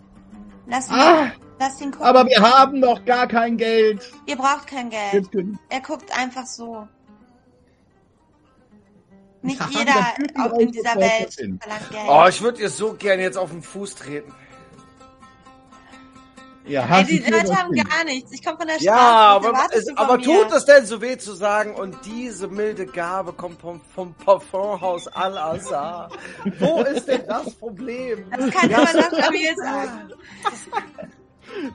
Lass 0.69 0.89
ihn, 0.89 0.95
Ah, 0.97 1.33
lass 1.59 1.81
ihn 1.81 1.91
gucken. 1.91 2.07
aber 2.07 2.27
wir 2.27 2.41
haben 2.41 2.79
noch 2.81 3.05
gar 3.05 3.27
kein 3.27 3.57
Geld. 3.57 4.13
Ihr 4.27 4.37
braucht 4.37 4.67
kein 4.67 4.91
Geld. 4.91 5.29
Er 5.71 5.81
guckt 5.81 6.17
einfach 6.17 6.47
so. 6.47 6.87
Nicht 9.43 9.61
Ja, 9.61 9.67
jeder 9.71 9.93
das 10.35 10.53
auch 10.53 10.59
in 10.59 10.73
dieser 10.73 10.97
Welt 10.97 11.33
hin. 11.35 11.59
verlangt 11.61 11.91
Geld. 11.91 12.03
Oh, 12.09 12.27
ich 12.29 12.43
würde 12.43 12.61
ihr 12.63 12.71
so 12.71 12.95
gern 12.95 13.21
jetzt 13.21 13.39
auf 13.39 13.51
den 13.51 13.63
Fuß 13.63 13.95
treten. 13.95 14.33
Ja, 16.67 16.99
Ey, 16.99 17.05
die 17.05 17.19
Leute 17.21 17.47
das 17.47 17.57
haben 17.57 17.73
Ding? 17.73 17.83
gar 17.85 18.05
nichts. 18.05 18.31
Ich 18.31 18.45
komme 18.45 18.59
von 18.59 18.67
der 18.67 18.75
Straße. 18.75 18.85
Ja, 18.85 18.97
aber, 18.97 19.55
es, 19.73 19.89
aber 19.97 20.19
tut 20.21 20.53
es 20.53 20.67
denn 20.67 20.85
so 20.85 21.01
weh 21.01 21.17
zu 21.17 21.33
sagen, 21.33 21.75
und 21.75 21.97
diese 22.05 22.47
milde 22.49 22.85
Gabe 22.85 23.33
kommt 23.33 23.59
vom, 23.63 23.81
vom 23.95 24.13
Parfumhaus 24.13 25.09
Al-Azhar. 25.09 26.11
Wo 26.59 26.83
ist 26.95 27.09
denn 27.09 27.23
das 27.27 27.55
Problem? 27.55 28.27
Das 28.31 28.51
kann 28.51 28.69
Ja, 28.71 28.83
immer 28.83 28.93
noch 29.01 29.19
stabil 29.19 29.57
sagen. 29.57 30.13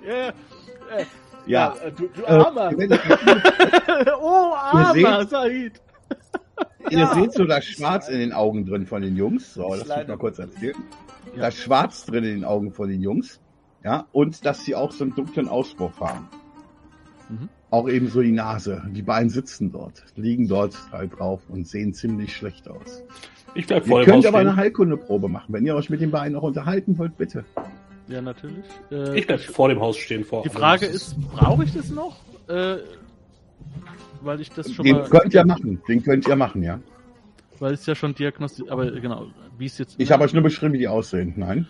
ja, 0.07 0.27
äh, 0.97 1.05
Ja, 1.47 1.73
äh, 1.83 1.91
du, 1.91 2.07
du 2.09 2.21
äh, 2.21 2.27
Armer. 2.27 2.77
werdet- 2.77 3.01
oh, 4.21 4.53
Armer, 4.53 5.25
Said. 5.27 5.81
Ihr 6.89 7.07
seht 7.13 7.33
so 7.33 7.45
das 7.45 7.65
Schwarz 7.65 8.09
in 8.09 8.19
den 8.19 8.33
Augen 8.33 8.65
drin 8.65 8.85
von 8.85 9.01
den 9.01 9.15
Jungs. 9.15 9.53
So, 9.53 9.69
lass 9.69 9.79
mich 9.79 9.87
Leider. 9.87 10.09
mal 10.13 10.17
kurz 10.17 10.39
erzählen. 10.39 10.75
Das 11.37 11.55
Schwarz 11.55 12.05
drin 12.05 12.23
in 12.23 12.35
den 12.35 12.45
Augen 12.45 12.71
von 12.71 12.89
den 12.89 13.01
Jungs. 13.01 13.39
Ja, 13.83 14.05
und 14.11 14.45
dass 14.45 14.63
sie 14.63 14.75
auch 14.75 14.91
so 14.91 15.03
einen 15.03 15.15
dunklen 15.15 15.47
Auspuff 15.49 15.99
haben. 15.99 16.27
Mhm. 17.29 17.49
Auch 17.69 17.89
ebenso 17.89 18.21
die 18.21 18.31
Nase. 18.31 18.83
Die 18.91 19.01
beiden 19.01 19.29
sitzen 19.29 19.71
dort, 19.71 20.03
liegen 20.15 20.47
dort 20.47 20.75
halt 20.91 21.17
drauf 21.19 21.41
und 21.49 21.67
sehen 21.67 21.93
ziemlich 21.93 22.35
schlecht 22.35 22.67
aus. 22.69 23.03
Ich 23.55 23.67
bleib 23.67 23.85
vor 23.87 23.99
Ihr 23.99 24.05
dem 24.05 24.13
Haus 24.15 24.23
könnt 24.23 24.25
aber 24.27 24.39
eine. 24.39 24.55
Heilkundeprobe 24.55 25.27
machen. 25.27 25.53
Wenn 25.53 25.65
ihr 25.65 25.75
euch 25.75 25.89
mit 25.89 26.01
den 26.01 26.11
beiden 26.11 26.33
noch 26.33 26.43
unterhalten 26.43 26.97
wollt, 26.97 27.17
bitte. 27.17 27.43
Ja, 28.07 28.21
natürlich. 28.21 28.63
Äh, 28.91 29.17
Ich 29.19 29.27
bleib 29.27 29.39
vor 29.41 29.69
dem 29.69 29.79
Haus 29.79 29.97
stehen. 29.97 30.23
Vor 30.23 30.43
die 30.43 30.49
Frage 30.49 30.85
ist, 30.85 31.15
brauche 31.31 31.63
ich 31.63 31.73
das 31.73 31.89
noch? 31.89 32.17
Äh, 32.47 32.77
weil 34.23 34.41
ich 34.41 34.49
das 34.49 34.71
schon 34.71 34.85
Den 34.85 34.97
mal, 34.97 35.09
könnt 35.09 35.33
ihr 35.33 35.45
machen. 35.45 35.81
Den 35.87 36.03
könnt 36.03 36.27
ihr 36.27 36.35
machen, 36.35 36.63
ja. 36.63 36.79
weil 37.59 37.73
es 37.73 37.85
ja 37.85 37.95
schon 37.95 38.15
diagnostiziert, 38.15 38.71
aber 38.71 38.91
genau, 38.91 39.27
wie 39.57 39.65
es 39.65 39.77
jetzt. 39.77 39.95
Ich 39.99 40.11
habe 40.11 40.23
euch 40.23 40.33
nur 40.33 40.43
beschrieben, 40.43 40.73
wie 40.73 40.79
die 40.79 40.87
aussehen. 40.87 41.33
Nein, 41.35 41.67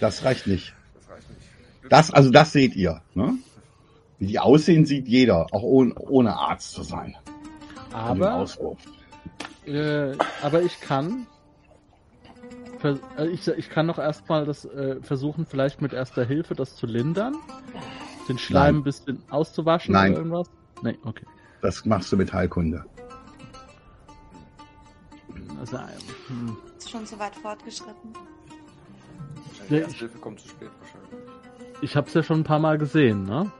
das 0.00 0.24
reicht 0.24 0.46
nicht. 0.46 0.74
Das 0.94 1.08
reicht 1.10 1.30
nicht. 1.30 1.40
Das, 1.90 2.10
also 2.10 2.30
das 2.30 2.52
seht 2.52 2.74
ihr. 2.74 3.02
Ne? 3.14 3.34
Wie 4.18 4.26
die 4.26 4.38
aussehen, 4.38 4.86
sieht 4.86 5.08
jeder, 5.08 5.46
auch 5.52 5.62
ohne, 5.62 5.94
ohne 5.94 6.36
Arzt 6.36 6.72
zu 6.72 6.82
sein. 6.82 7.16
Aber, 7.92 8.46
äh, 9.66 10.12
aber 10.42 10.62
ich 10.62 10.80
kann, 10.80 11.26
äh, 12.82 13.28
ich, 13.28 13.46
ich 13.46 13.70
kann 13.70 13.86
noch 13.86 13.98
erstmal 13.98 14.44
das 14.46 14.64
äh, 14.64 15.00
versuchen, 15.00 15.46
vielleicht 15.46 15.80
mit 15.80 15.92
erster 15.92 16.24
Hilfe 16.24 16.54
das 16.54 16.74
zu 16.76 16.86
lindern, 16.86 17.34
den 18.28 18.38
Schleim 18.38 18.74
Nein. 18.74 18.80
ein 18.80 18.84
bisschen 18.84 19.22
auszuwaschen 19.30 19.92
Nein. 19.92 20.12
oder 20.12 20.18
irgendwas. 20.18 20.50
Nee, 20.82 20.98
okay. 21.04 21.24
Das 21.64 21.82
machst 21.86 22.12
du 22.12 22.18
mit 22.18 22.30
Heilkunde. 22.30 22.84
Also, 25.58 25.78
hm. 26.28 26.58
Ist 26.76 26.90
schon 26.90 27.06
so 27.06 27.18
weit 27.18 27.34
fortgeschritten. 27.36 28.12
Die 29.70 29.76
erste 29.76 29.90
ich- 29.92 29.98
Hilfe 29.98 30.18
kommt 30.18 30.40
zu 30.40 30.48
spät 30.48 30.68
wahrscheinlich. 30.78 31.78
ich 31.80 31.96
habe 31.96 32.06
es 32.06 32.12
ja 32.12 32.22
schon 32.22 32.40
ein 32.40 32.44
paar 32.44 32.58
Mal 32.58 32.76
gesehen, 32.76 33.24
ne? 33.24 33.50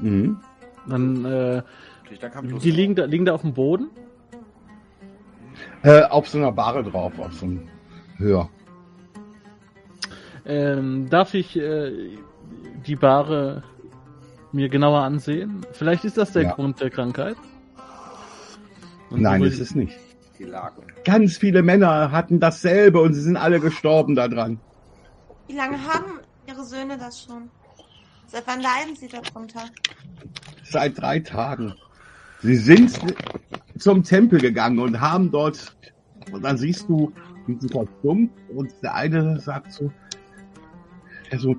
Mhm. 0.00 0.40
Dann, 0.88 1.24
äh, 1.26 1.62
die 2.60 2.72
liegen 2.72 2.96
da, 2.96 3.04
liegen 3.04 3.24
da 3.24 3.34
auf 3.34 3.42
dem 3.42 3.54
Boden. 3.54 3.88
Äh, 5.84 6.02
auf 6.06 6.28
so 6.28 6.38
einer 6.38 6.50
Bahre 6.50 6.82
drauf, 6.82 7.16
auf 7.20 7.34
so 7.34 7.46
einem 7.46 7.68
Höher. 8.16 8.50
Ähm, 10.44 11.08
darf 11.08 11.34
ich 11.34 11.56
äh, 11.56 12.18
die 12.84 12.96
Bahre 12.96 13.62
mir 14.52 14.68
genauer 14.68 15.00
ansehen? 15.02 15.66
Vielleicht 15.72 16.04
ist 16.04 16.16
das 16.16 16.32
der 16.32 16.42
Ja. 16.44 16.52
Grund 16.54 16.80
der 16.80 16.90
Krankheit. 16.90 17.36
Und 19.10 19.22
Nein, 19.22 19.42
ist 19.42 19.74
nicht. 19.74 19.96
die 20.38 20.44
Lagen. 20.44 20.82
Ganz 21.04 21.36
viele 21.38 21.62
Männer 21.62 22.12
hatten 22.12 22.38
dasselbe 22.40 23.00
und 23.00 23.14
sie 23.14 23.22
sind 23.22 23.36
alle 23.36 23.58
gestorben 23.60 24.14
daran. 24.14 24.60
Wie 25.46 25.54
lange 25.54 25.78
haben 25.82 26.20
Ihre 26.46 26.64
Söhne 26.64 26.96
das 26.98 27.24
schon? 27.24 27.50
Seit 28.26 28.46
wann 28.46 28.60
leiden 28.60 28.94
Sie 28.94 29.08
darunter? 29.08 29.64
Seit 30.64 30.98
drei 31.00 31.20
Tagen. 31.20 31.74
Sie 32.42 32.56
sind 32.56 32.98
zum 33.78 34.02
Tempel 34.02 34.40
gegangen 34.40 34.78
und 34.78 35.00
haben 35.00 35.30
dort, 35.30 35.74
und 36.30 36.42
dann 36.44 36.56
siehst 36.58 36.88
du 36.88 37.12
diesen 37.46 37.68
verstummt 37.70 38.30
und 38.54 38.70
der 38.82 38.94
eine 38.94 39.40
sagt 39.40 39.72
so, 39.72 39.90
der 41.32 41.38
so, 41.38 41.56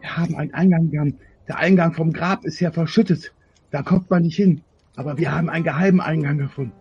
wir 0.00 0.16
haben 0.16 0.34
einen 0.36 0.54
Eingang, 0.54 0.90
haben, 0.98 1.18
der 1.50 1.58
Eingang 1.58 1.94
vom 1.94 2.12
Grab 2.12 2.44
ist 2.44 2.60
ja 2.60 2.70
verschüttet. 2.70 3.32
Da 3.72 3.82
kommt 3.82 4.08
man 4.08 4.22
nicht 4.22 4.36
hin. 4.36 4.62
Aber 4.94 5.18
wir 5.18 5.34
haben 5.34 5.48
einen 5.50 5.64
geheimen 5.64 6.00
Eingang 6.00 6.38
gefunden. 6.38 6.72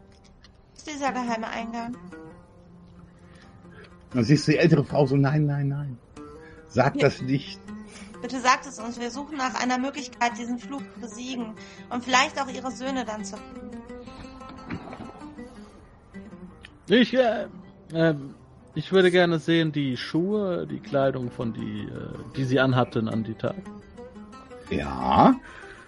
Was 0.75 0.83
ist 0.83 0.89
dieser 0.93 1.11
geheime 1.11 1.47
Eingang? 1.47 1.97
Dann 4.13 4.23
siehst 4.23 4.47
du 4.47 4.51
die 4.51 4.59
ältere 4.59 4.83
Frau 4.85 5.07
so, 5.07 5.15
nein, 5.15 5.47
nein, 5.47 5.69
nein. 5.69 5.97
Sag 6.67 6.95
Ja. 6.97 7.01
das 7.01 7.19
nicht. 7.23 7.59
Bitte 8.21 8.39
sagt 8.39 8.67
es 8.67 8.77
uns. 8.77 8.99
Wir 8.99 9.09
suchen 9.09 9.37
nach 9.37 9.59
einer 9.59 9.79
Möglichkeit, 9.79 10.37
diesen 10.37 10.59
Fluch 10.59 10.83
zu 10.93 10.99
besiegen 10.99 11.55
und 11.89 12.03
vielleicht 12.03 12.39
auch 12.39 12.47
Ihre 12.47 12.69
Söhne 12.69 13.05
dann 13.05 13.25
zu 13.25 13.37
finden. 13.37 13.77
Ich, 16.87 17.15
äh, 17.15 17.47
ähm, 17.91 18.35
ich 18.75 18.91
würde 18.91 19.09
gerne 19.09 19.39
sehen 19.39 19.71
die 19.71 19.97
Schuhe, 19.97 20.67
die 20.67 20.79
Kleidung 20.79 21.31
von 21.31 21.53
die, 21.53 21.85
äh, 21.85 22.13
die 22.35 22.43
sie 22.43 22.59
anhatten 22.59 23.07
an 23.09 23.23
die 23.23 23.33
Tag. 23.33 23.55
Ja. 24.69 25.35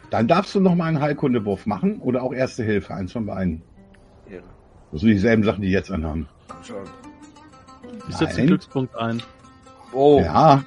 Dann 0.10 0.28
darfst 0.28 0.56
du 0.56 0.60
noch 0.60 0.76
mal 0.76 0.86
einen 0.86 1.00
Heilkundewurf 1.00 1.66
machen 1.66 2.00
oder 2.00 2.24
auch 2.24 2.34
Erste 2.34 2.64
Hilfe, 2.64 2.94
eins 2.94 3.14
von 3.14 3.26
beiden. 3.26 3.62
Ehre. 4.30 4.44
Das 4.92 5.02
sind 5.02 5.10
dieselben 5.12 5.44
Sachen, 5.44 5.62
die 5.62 5.70
jetzt 5.70 5.92
anhaben. 5.92 6.28
Schon. 6.64 6.84
Ich 8.10 8.16
setze 8.16 8.38
den. 8.38 8.48
Glückspunkt 8.48 8.96
ein. 8.98 9.22
Oh. 9.94 10.20
Ja, 10.22 10.64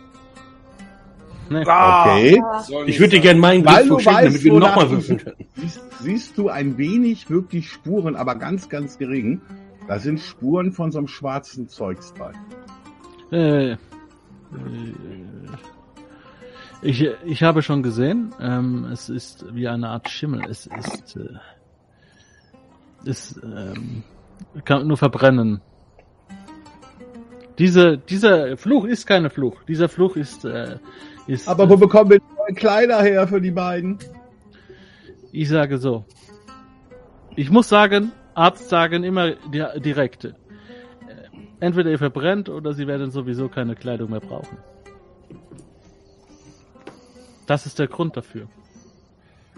Nee. 1.50 1.64
Ah, 1.66 2.16
okay. 2.16 2.42
Ich 2.87 2.98
würde 2.98 3.16
dir 3.16 3.20
gerne 3.20 3.40
meinen 3.40 3.64
Glückspunkt 3.64 4.07
weißt, 4.07 4.27
damit 4.27 4.44
wir 4.44 4.53
nochmal 4.55 4.90
würfeln 4.90 5.18
können. 5.18 5.37
Siehst, 5.57 5.81
siehst 6.00 6.38
du 6.38 6.48
ein 6.48 6.79
wenig 6.79 7.29
wirklich 7.29 7.70
Spuren, 7.70 8.16
aber 8.16 8.37
ganz, 8.37 8.68
ganz 8.68 8.98
gering. 8.98 9.40
Da 9.87 9.98
sind 9.98 10.20
Spuren 10.20 10.72
von 10.72 10.90
so 10.90 10.98
einem 10.98 11.09
schwarzen 11.09 11.68
Zeugs 11.68 12.14
bei. 12.14 12.33
Äh, 13.31 13.72
äh, 13.72 13.77
ich, 16.84 17.08
ich 17.24 17.42
habe 17.42 17.62
schon 17.62 17.82
gesehen, 17.82 18.34
ähm, 18.40 18.84
es 18.92 19.08
ist 19.08 19.44
wie 19.54 19.68
eine 19.68 19.88
Art 19.88 20.08
Schimmel. 20.08 20.42
Es 20.48 20.66
ist, 20.66 21.16
äh, 21.16 21.28
es 23.04 23.40
ähm, 23.42 24.02
kann 24.64 24.86
nur 24.86 24.96
verbrennen. 24.96 25.60
Diese, 27.58 27.98
dieser 27.98 28.56
Fluch 28.56 28.84
ist 28.84 29.06
keine 29.06 29.30
Fluch. 29.30 29.62
Dieser 29.64 29.88
Fluch 29.88 30.16
ist, 30.16 30.44
äh, 30.44 30.78
ist. 31.26 31.48
Aber 31.48 31.68
wo 31.70 31.76
bekommen 31.76 32.10
wir 32.10 32.20
neue 32.36 32.54
Kleider 32.54 33.00
her 33.02 33.28
für 33.28 33.40
die 33.40 33.52
beiden? 33.52 33.98
Ich 35.32 35.48
sage 35.48 35.78
so. 35.78 36.04
Ich 37.36 37.50
muss 37.50 37.68
sagen, 37.68 38.12
Arzt 38.34 38.68
sagen 38.68 39.04
immer 39.04 39.32
di- 39.32 39.80
direkte. 39.80 40.28
Äh, 41.08 41.36
Entweder 41.60 41.90
ihr 41.90 41.98
verbrennt 41.98 42.48
oder 42.48 42.72
sie 42.72 42.86
werden 42.86 43.10
sowieso 43.10 43.48
keine 43.48 43.74
Kleidung 43.76 44.10
mehr 44.10 44.20
brauchen. 44.20 44.58
Das 47.46 47.66
ist 47.66 47.78
der 47.78 47.88
Grund 47.88 48.16
dafür. 48.16 48.48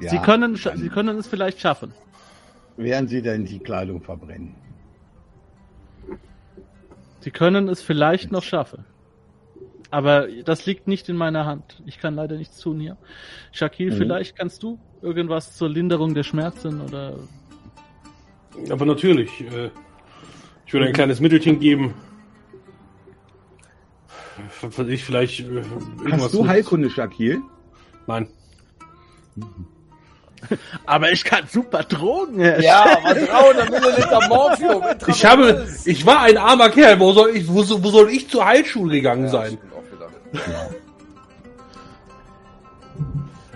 Ja, 0.01 0.11
sie, 0.11 0.19
können, 0.19 0.57
sie 0.57 0.89
können 0.89 1.17
es 1.19 1.27
vielleicht 1.27 1.61
schaffen. 1.61 1.93
Werden 2.77 3.09
sie 3.09 3.23
denn 3.23 3.45
die 3.47 3.59
Kleidung 3.59 4.03
verbrennen? 4.03 4.55
Sie 7.21 7.31
können 7.31 7.69
es 7.69 7.81
vielleicht 7.83 8.31
noch 8.31 8.43
schaffen. 8.43 8.85
Aber 9.91 10.27
das 10.45 10.67
liegt 10.67 10.89
nicht 10.89 11.09
in 11.09 11.17
meiner 11.17 11.47
Hand. 11.47 11.83
Ich 11.87 11.99
kann 11.99 12.15
leider 12.15 12.37
nichts 12.37 12.59
tun 12.61 12.81
hier. 12.81 12.97
Shakil, 13.53 13.93
Mhm. 13.93 13.97
vielleicht 13.97 14.37
kannst 14.37 14.63
du 14.63 14.79
irgendwas 15.01 15.57
zur 15.57 15.69
Linderung 15.69 16.15
der 16.15 16.25
Schmerzen 16.25 16.81
oder 16.81 17.15
Aber 18.71 18.85
natürlich. 18.87 19.41
Äh, 19.41 19.71
ich 20.67 20.73
würde 20.73 20.87
ein 20.87 20.93
kleines 20.93 21.21
Mittelchen 21.21 21.61
geben. 21.61 21.95
Ich 24.89 25.05
vielleicht. 25.05 25.41
Äh, 25.41 25.63
Hast 26.11 26.35
du 26.35 26.47
Heilkunde, 26.47 26.91
Shakil? 26.91 27.41
Nein. 28.07 28.29
Aber 30.87 31.11
ich 31.11 31.25
kann 31.25 31.47
super 31.49 31.83
Drogen 31.83 32.41
Ja, 32.41 32.85
aber 33.05 33.15
300 33.15 33.71
Milliliter 33.71 34.29
Morphium. 34.29 34.83
Ich 35.09 35.25
habe, 35.25 35.67
ich 35.85 36.07
war 36.07 36.21
ein 36.23 36.37
armer 36.37 36.69
Kerl. 36.69 37.01
Wo 37.01 37.13
soll 37.13 37.31
ich, 37.31 37.49
wo, 37.49 37.57
wo 37.57 37.91
soll 37.91 38.11
ich 38.11 38.29
zur 38.29 38.47
Heilschule 38.47 38.95
gegangen 38.95 39.25
ja, 39.25 39.31
sein? 39.31 39.59
auch 39.75 39.83
wieder. 39.93 40.71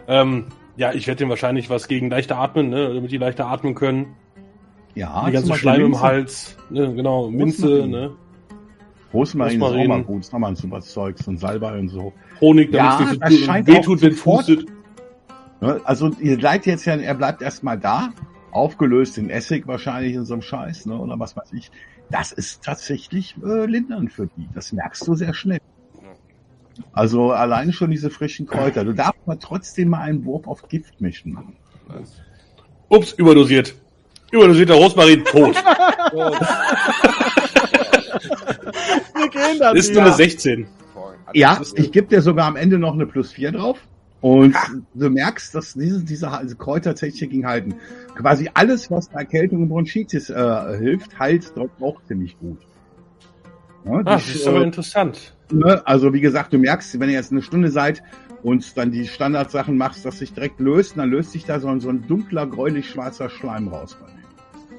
Ähm, 0.09 0.47
ja, 0.77 0.93
ich 0.93 1.07
werde 1.07 1.19
dem 1.19 1.29
wahrscheinlich 1.29 1.71
was 1.71 1.87
gegen 1.87 2.11
leichte 2.11 2.37
Atmen, 2.37 2.71
ne, 2.71 2.95
damit 2.95 3.13
die 3.13 3.19
leichter 3.19 3.47
atmen 3.47 3.75
können. 3.75 4.17
Ja, 4.95 5.25
die 5.27 5.33
ganze 5.33 5.55
Schleim 5.55 5.83
im. 5.83 6.01
Hals, 6.01 6.57
ne, 6.71 6.93
genau, 6.95 7.31
Minze, 7.31 7.87
ne, 7.87 8.13
Rosmarin, 9.13 9.57
ist 9.57 9.63
auch 9.63 9.69
Rosmarin. 9.69 9.89
mal 9.89 10.03
gut. 10.05 10.21
Ist 10.21 10.33
nochmal 10.33 10.53
ein 10.53 10.57
super 10.57 10.81
Zeugs 10.81 11.27
und 11.27 11.39
Salbei 11.39 11.79
und 11.79 11.89
so. 11.89 12.13
Honig, 12.41 12.73
Ja, 12.73 12.99
damit 12.99 13.15
es 13.15 13.19
das 13.19 13.31
nicht 13.31 13.41
so 13.41 13.47
scheint 13.47 13.67
wehtut, 13.67 14.03
wenn 14.03 14.17
pustet. 14.17 14.67
Ne? 15.61 15.81
Also 15.85 16.11
ihr 16.21 16.41
seid 16.41 16.67
jetzt 16.67 16.85
ja, 16.85 16.95
er 16.97 17.15
bleibt 17.15 17.43
erstmal 17.43 17.79
da, 17.79 18.11
aufgelöst 18.51 19.19
in 19.19 19.31
Essig 19.31 19.67
wahrscheinlich 19.67 20.15
in 20.15 20.25
so 20.25 20.35
einem 20.35 20.43
Scheiß, 20.43 20.87
ne? 20.87 20.97
Oder 20.97 21.19
was 21.19 21.37
weiß 21.37 21.53
ich. 21.53 21.71
Das 22.11 22.33
ist 22.33 22.65
tatsächlich 22.65 23.37
äh, 23.45 23.67
lindernd 23.67 24.13
für 24.13 24.27
die. 24.27 24.49
Das 24.55 24.73
merkst 24.73 25.07
du 25.07 25.15
sehr 25.15 25.35
schnell. 25.35 25.61
Also 26.93 27.33
allein 27.33 27.73
schon 27.73 27.91
diese 27.91 28.11
frischen 28.11 28.47
Kräuter. 28.47 28.85
Du 28.85 28.93
darfst 28.93 29.21
aber 29.27 29.39
trotzdem 29.39 29.91
mal 29.91 30.01
einen 30.01 30.25
Wurf 30.25 30.47
auf 30.49 30.69
Giftmischen 30.69 31.35
machen. 31.35 31.57
Ups, 32.89 33.13
überdosiert. 33.13 33.75
Überdosierter 34.33 34.75
Rosmarin, 34.75 35.25
tot. 35.25 35.57
Dann 39.59 39.77
Ist. 39.77 39.95
Nummer 39.95 40.13
16. 40.13 40.67
Ja, 41.35 41.57
Das 41.57 41.73
ich 41.75 41.93
gebe 41.93 42.09
dir 42.09 42.23
sogar 42.23 42.47
am 42.47 42.57
Ende 42.57 42.79
noch 42.79 42.95
eine 42.95 43.07
plus 43.07 43.33
4 43.33 43.53
drauf. 43.53 43.79
Und 44.21 44.55
du 44.95 45.09
merkst, 45.09 45.55
dass 45.55 45.73
diese, 45.75 46.05
diese 46.05 46.31
diese 46.43 46.57
Kräuter 46.57 46.91
tatsächlich 46.91 47.31
gegen 47.31 47.47
halten. 47.47 47.75
Quasi 48.15 48.51
alles, 48.53 48.91
was 48.91 49.09
bei 49.09 49.21
Erkältung 49.21 49.63
und 49.63 49.69
Bronchitis 49.71 50.29
äh, 50.29 50.79
hilft, 50.79 51.19
heilt 51.19 51.53
dort 51.55 51.71
auch 51.81 52.03
ziemlich 52.05 52.39
gut. 52.39 52.59
Ja, 53.87 53.93
Ah, 53.93 54.03
das 54.03 54.29
ist 54.35 54.47
aber 54.47 54.61
äh, 54.61 54.65
interessant. 54.65 55.35
ne, 55.51 55.81
also 55.87 56.13
wie 56.13 56.21
gesagt, 56.21 56.53
du 56.53 56.59
merkst, 56.59 57.01
wenn 57.01 57.09
ihr 57.09 57.15
jetzt 57.15 57.33
eine 57.33 57.41
Stunde 57.41 57.71
seid, 57.71 58.03
und 58.43 58.77
dann 58.77 58.91
die 58.91 59.07
Standardsachen 59.07 59.77
machst, 59.77 60.05
dass 60.05 60.19
sich 60.19 60.33
direkt 60.33 60.61
löst, 60.61 60.97
dann 60.97 61.11
löst 61.11 61.33
sich 61.33 61.45
da 61.45 61.61
so 61.61 61.69
ein, 61.69 61.81
so 61.81 61.89
ein 61.91 62.07
dunkler, 62.07 62.47
gräulich-schwarzer 62.47 63.29
Schleim 63.29 63.69
raus. 63.69 63.97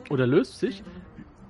Oder 0.10 0.28
löst 0.28 0.60
sich. 0.60 0.84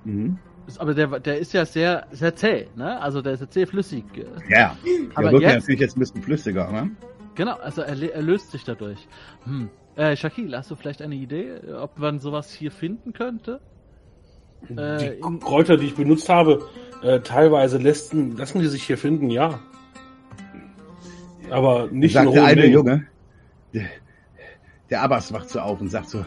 Mhm. 0.04 0.38
Aber 0.80 0.94
der, 0.94 1.20
der 1.20 1.38
ist 1.40 1.54
ja 1.54 1.66
sehr, 1.66 2.06
sehr 2.12 2.36
zäh, 2.36 2.68
ne? 2.76 3.00
Also 3.02 3.22
der 3.22 3.34
ist 3.34 3.42
ja 3.42 3.50
zäh 3.50 3.66
flüssig. 3.66 4.04
Ja, 4.50 4.78
Aber 5.16 5.24
der 5.26 5.32
wird 5.34 5.44
ja 5.44 5.50
jetzt- 5.50 5.62
natürlich 5.64 5.82
jetzt 5.82 5.98
ein 5.98 6.00
bisschen 6.02 6.22
flüssiger, 6.24 6.72
ne? 6.72 6.92
Genau, 7.36 7.56
also 7.56 7.82
er, 7.82 8.14
er 8.14 8.22
löst 8.22 8.52
sich 8.52 8.64
dadurch. 8.64 9.08
Hm. 9.46 9.70
Äh, 9.96 10.16
Shakil, 10.16 10.56
hast 10.56 10.70
du 10.72 10.76
vielleicht 10.76 11.02
eine 11.02 11.16
Idee, 11.16 11.54
ob 11.82 11.98
man 12.00 12.20
sowas 12.20 12.52
hier 12.54 12.72
finden 12.72 13.14
könnte? 13.14 13.60
Äh, 14.70 14.98
Die 14.98 15.06
in- 15.28 15.40
Kräuter, 15.40 15.78
die 15.78 15.88
ich 15.88 15.96
benutzt 15.96 16.30
habe, 16.30 16.68
äh, 17.02 17.20
teilweise 17.22 17.78
lassen, 17.78 18.36
lassen 18.38 18.60
die 18.60 18.68
sich 18.68 18.84
hier 18.84 18.98
finden, 18.98 19.30
ja. 19.30 19.60
Aber 21.50 21.88
nicht 21.92 22.16
in 22.16 22.24
sagt 22.24 22.34
der 22.36 22.42
hohen 22.42 22.50
eine 22.50 22.62
Mengen. 22.62 22.74
Junge, 22.74 23.08
der, 23.74 23.86
der 24.90 25.02
Abbas 25.02 25.34
wacht 25.34 25.50
so 25.50 25.60
auf 25.60 25.82
und 25.82 25.90
sagt 25.90 26.10
so, 26.10 26.26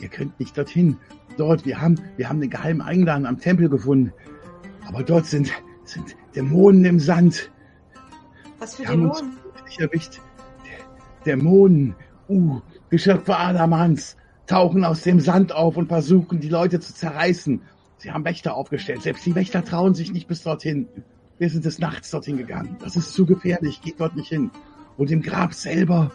ihr, 0.00 0.08
könnt 0.08 0.38
nicht 0.40 0.56
dorthin. 0.56 0.96
Dort, 1.36 1.64
wir 1.64 1.80
haben, 1.80 1.96
wir 2.16 2.28
haben 2.28 2.40
den 2.40 2.50
geheimen 2.50 2.80
Eingang 2.80 3.26
am 3.26 3.38
Tempel 3.38 3.68
gefunden. 3.68 4.12
Aber 4.86 5.02
dort 5.02 5.26
sind, 5.26 5.50
sind 5.84 6.16
Dämonen 6.34 6.84
im 6.84 7.00
Sand. 7.00 7.50
Was 8.58 8.76
für 8.76 8.86
haben 8.86 9.08
uns 9.08 9.18
Dämonen? 9.18 9.38
erwischt. 9.78 10.20
Der- 10.66 11.34
Dämonen, 11.36 11.94
uh, 12.28 12.60
Geschöpfe 12.90 13.36
Adamans, 13.36 14.16
tauchen 14.46 14.84
aus 14.84 15.02
dem 15.02 15.20
Sand 15.20 15.52
auf 15.52 15.76
und 15.76 15.88
versuchen, 15.88 16.40
die 16.40 16.48
Leute 16.48 16.80
zu 16.80 16.92
zerreißen. 16.92 17.62
Sie 17.98 18.10
haben 18.10 18.24
Wächter 18.24 18.54
aufgestellt. 18.56 19.02
Selbst 19.02 19.24
die 19.26 19.34
Wächter 19.34 19.64
trauen 19.64 19.94
sich 19.94 20.12
nicht 20.12 20.26
bis 20.26 20.42
dorthin. 20.42 20.88
Wir 21.38 21.48
sind 21.50 21.64
des 21.64 21.78
Nachts 21.78 22.10
dorthin 22.10 22.36
gegangen. 22.36 22.76
Das 22.80 22.96
ist 22.96 23.12
zu 23.12 23.26
gefährlich. 23.26 23.80
Geht 23.82 24.00
dort 24.00 24.16
nicht 24.16 24.28
hin. 24.28 24.50
Und 24.96 25.10
im 25.10 25.22
Grab 25.22 25.54
selber. 25.54 26.10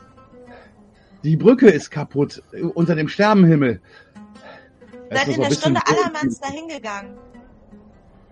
Die 1.25 1.37
Brücke 1.37 1.67
ist 1.69 1.89
kaputt. 1.89 2.43
äh, 2.53 2.61
Unter 2.61 2.95
dem 2.95 3.07
Sternenhimmel. 3.07 3.81
Seid 5.11 5.27
in 5.27 5.41
der 5.41 5.51
Stunde 5.51 5.81
Allermanns 5.85 6.39
dahin 6.39 6.67
gegangen. 6.67 7.17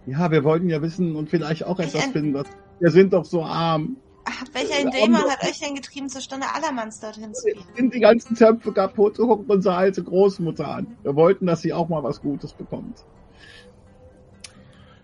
Ja, 0.06 0.30
wir 0.30 0.44
wollten 0.44 0.70
ja 0.70 0.80
wissen 0.82 1.16
und 1.16 1.30
vielleicht 1.30 1.64
auch 1.66 1.80
etwas 1.80 2.06
Ich- 2.06 2.12
finden. 2.12 2.34
Was, 2.36 2.46
wir 2.80 2.92
sind 2.92 3.14
doch 3.14 3.26
so 3.26 3.44
arm. 3.44 3.98
Ach, 4.26 4.44
welcher 4.54 4.90
Dämon 4.92 5.24
hat 5.24 5.44
euch 5.44 5.60
denn 5.60 5.76
getrieben, 5.76 6.08
zur 6.08 6.22
Stunde 6.22 6.46
Allermanns 6.54 7.00
dorthin 7.00 7.34
zu 7.34 7.46
gehen? 7.48 7.64
sind 7.76 7.94
die 7.96 8.00
ganzen 8.00 8.36
Töpfe 8.36 8.72
kaputt. 8.72 9.18
Guckt 9.18 9.50
unsere 9.50 9.76
alte 9.76 10.04
Großmutter 10.04 10.68
an. 10.68 10.96
Wir 11.04 11.16
wollten, 11.16 11.46
dass 11.48 11.62
sie 11.62 11.74
auch 11.74 11.90
mal 11.90 12.04
was 12.04 12.22
Gutes 12.22 12.54
bekommt. 12.54 13.04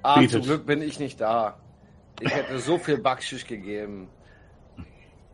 Ah, 0.03 0.25
zum. 0.27 0.41
Glück 0.43 0.65
bin 0.65 0.81
ich 0.81 0.99
nicht 0.99 1.19
da. 1.19 1.57
Ich 2.21 2.33
hätte 2.33 2.59
so 2.59 2.77
viel 2.77 2.97
Backschisch 2.99 3.47
gegeben. 3.47 4.09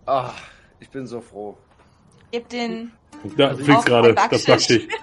Ah, 0.05 0.31
ich 0.79 0.89
bin 0.89 1.05
so 1.05 1.19
froh. 1.21 1.57
Gebt 2.31 2.51
den. 2.51 2.91
Da 3.37 3.49
Also 3.49 3.63
fliegt 3.63 3.85
gerade 3.85 4.13
das 4.13 4.29
Backschisch. 4.29 4.47
Backschicht. 4.47 4.89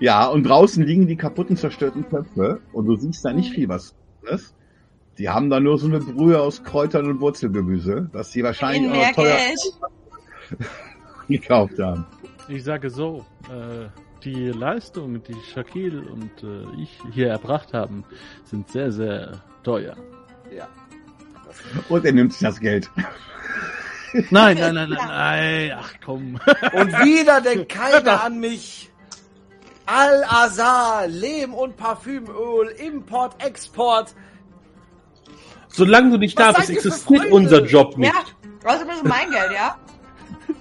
Ja, 0.00 0.26
und 0.26 0.42
draußen 0.42 0.84
liegen 0.84 1.06
die 1.06 1.16
kaputten, 1.16 1.56
zerstörten 1.56 2.08
Töpfe 2.10 2.60
und 2.72 2.86
du 2.86 2.96
siehst 2.96 3.24
da 3.24 3.32
nicht 3.32 3.54
viel 3.54 3.68
was 3.68 3.94
ist. 4.22 4.54
Die 5.18 5.28
haben 5.28 5.50
da 5.50 5.60
nur 5.60 5.78
so 5.78 5.86
eine 5.86 6.00
Brühe 6.00 6.40
aus 6.40 6.64
Kräutern 6.64 7.06
und 7.08 7.20
Wurzelgemüse, 7.20 8.10
das 8.12 8.32
sie 8.32 8.42
wahrscheinlich 8.42 8.90
auch 8.90 9.12
teuer 9.12 9.36
Geld. 9.36 10.68
gekauft 11.28 11.78
haben. 11.78 12.04
Ich 12.48 12.64
sage 12.64 12.90
so, 12.90 13.24
äh, 13.48 13.86
die 14.24 14.48
Leistungen, 14.48 15.22
die 15.22 15.36
Shakil 15.52 16.00
und 16.00 16.42
äh, 16.42 16.64
ich 16.82 16.98
hier 17.12 17.28
erbracht 17.28 17.72
haben, 17.72 18.04
sind 18.44 18.68
sehr, 18.70 18.90
sehr 18.90 19.42
teuer. 19.62 19.96
Ja. 20.54 20.68
Und 21.88 22.04
er 22.04 22.12
nimmt 22.12 22.32
sich 22.32 22.42
das 22.42 22.58
Geld. 22.58 22.90
Nein, 24.30 24.56
nein, 24.58 24.74
nein, 24.74 24.90
nein, 24.90 25.08
nein, 25.08 25.72
ach 25.76 25.94
komm. 26.04 26.40
Und 26.72 26.92
wieder 27.04 27.40
denkt 27.40 27.68
keiner 27.70 28.22
an 28.22 28.38
mich. 28.38 28.90
Al-Azhar, 29.86 31.06
Lehm- 31.08 31.52
und 31.52 31.76
Parfümöl, 31.76 32.68
Import, 32.78 33.44
Export. 33.44 34.14
Solange 35.68 36.12
du 36.12 36.18
nicht 36.18 36.38
da 36.38 36.52
bist, 36.52 36.70
existiert 36.70 37.30
unser 37.30 37.64
Job 37.64 37.98
nicht. 37.98 38.12
Ja, 38.14 38.70
außerdem 38.70 38.90
ist 38.90 39.02
es 39.02 39.08
mein 39.08 39.30
Geld, 39.30 39.52
ja? 39.52 39.76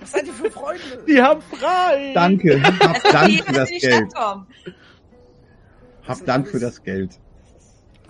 Was 0.02 0.12
seid 0.12 0.28
ihr 0.28 0.34
für 0.34 0.52
Freunde? 0.52 0.82
Die 1.08 1.22
haben 1.22 1.42
frei! 1.42 2.12
Danke, 2.14 2.62
hab 2.62 2.82
Als 2.82 3.06
ob 3.06 3.12
Dank 3.12 3.28
die 3.30 3.38
für 3.44 3.54
das 3.54 3.70
Geld. 3.70 4.14
Hab 6.08 6.26
Dank 6.26 6.48
für 6.48 6.60
das 6.60 6.84
Geld. 6.84 7.20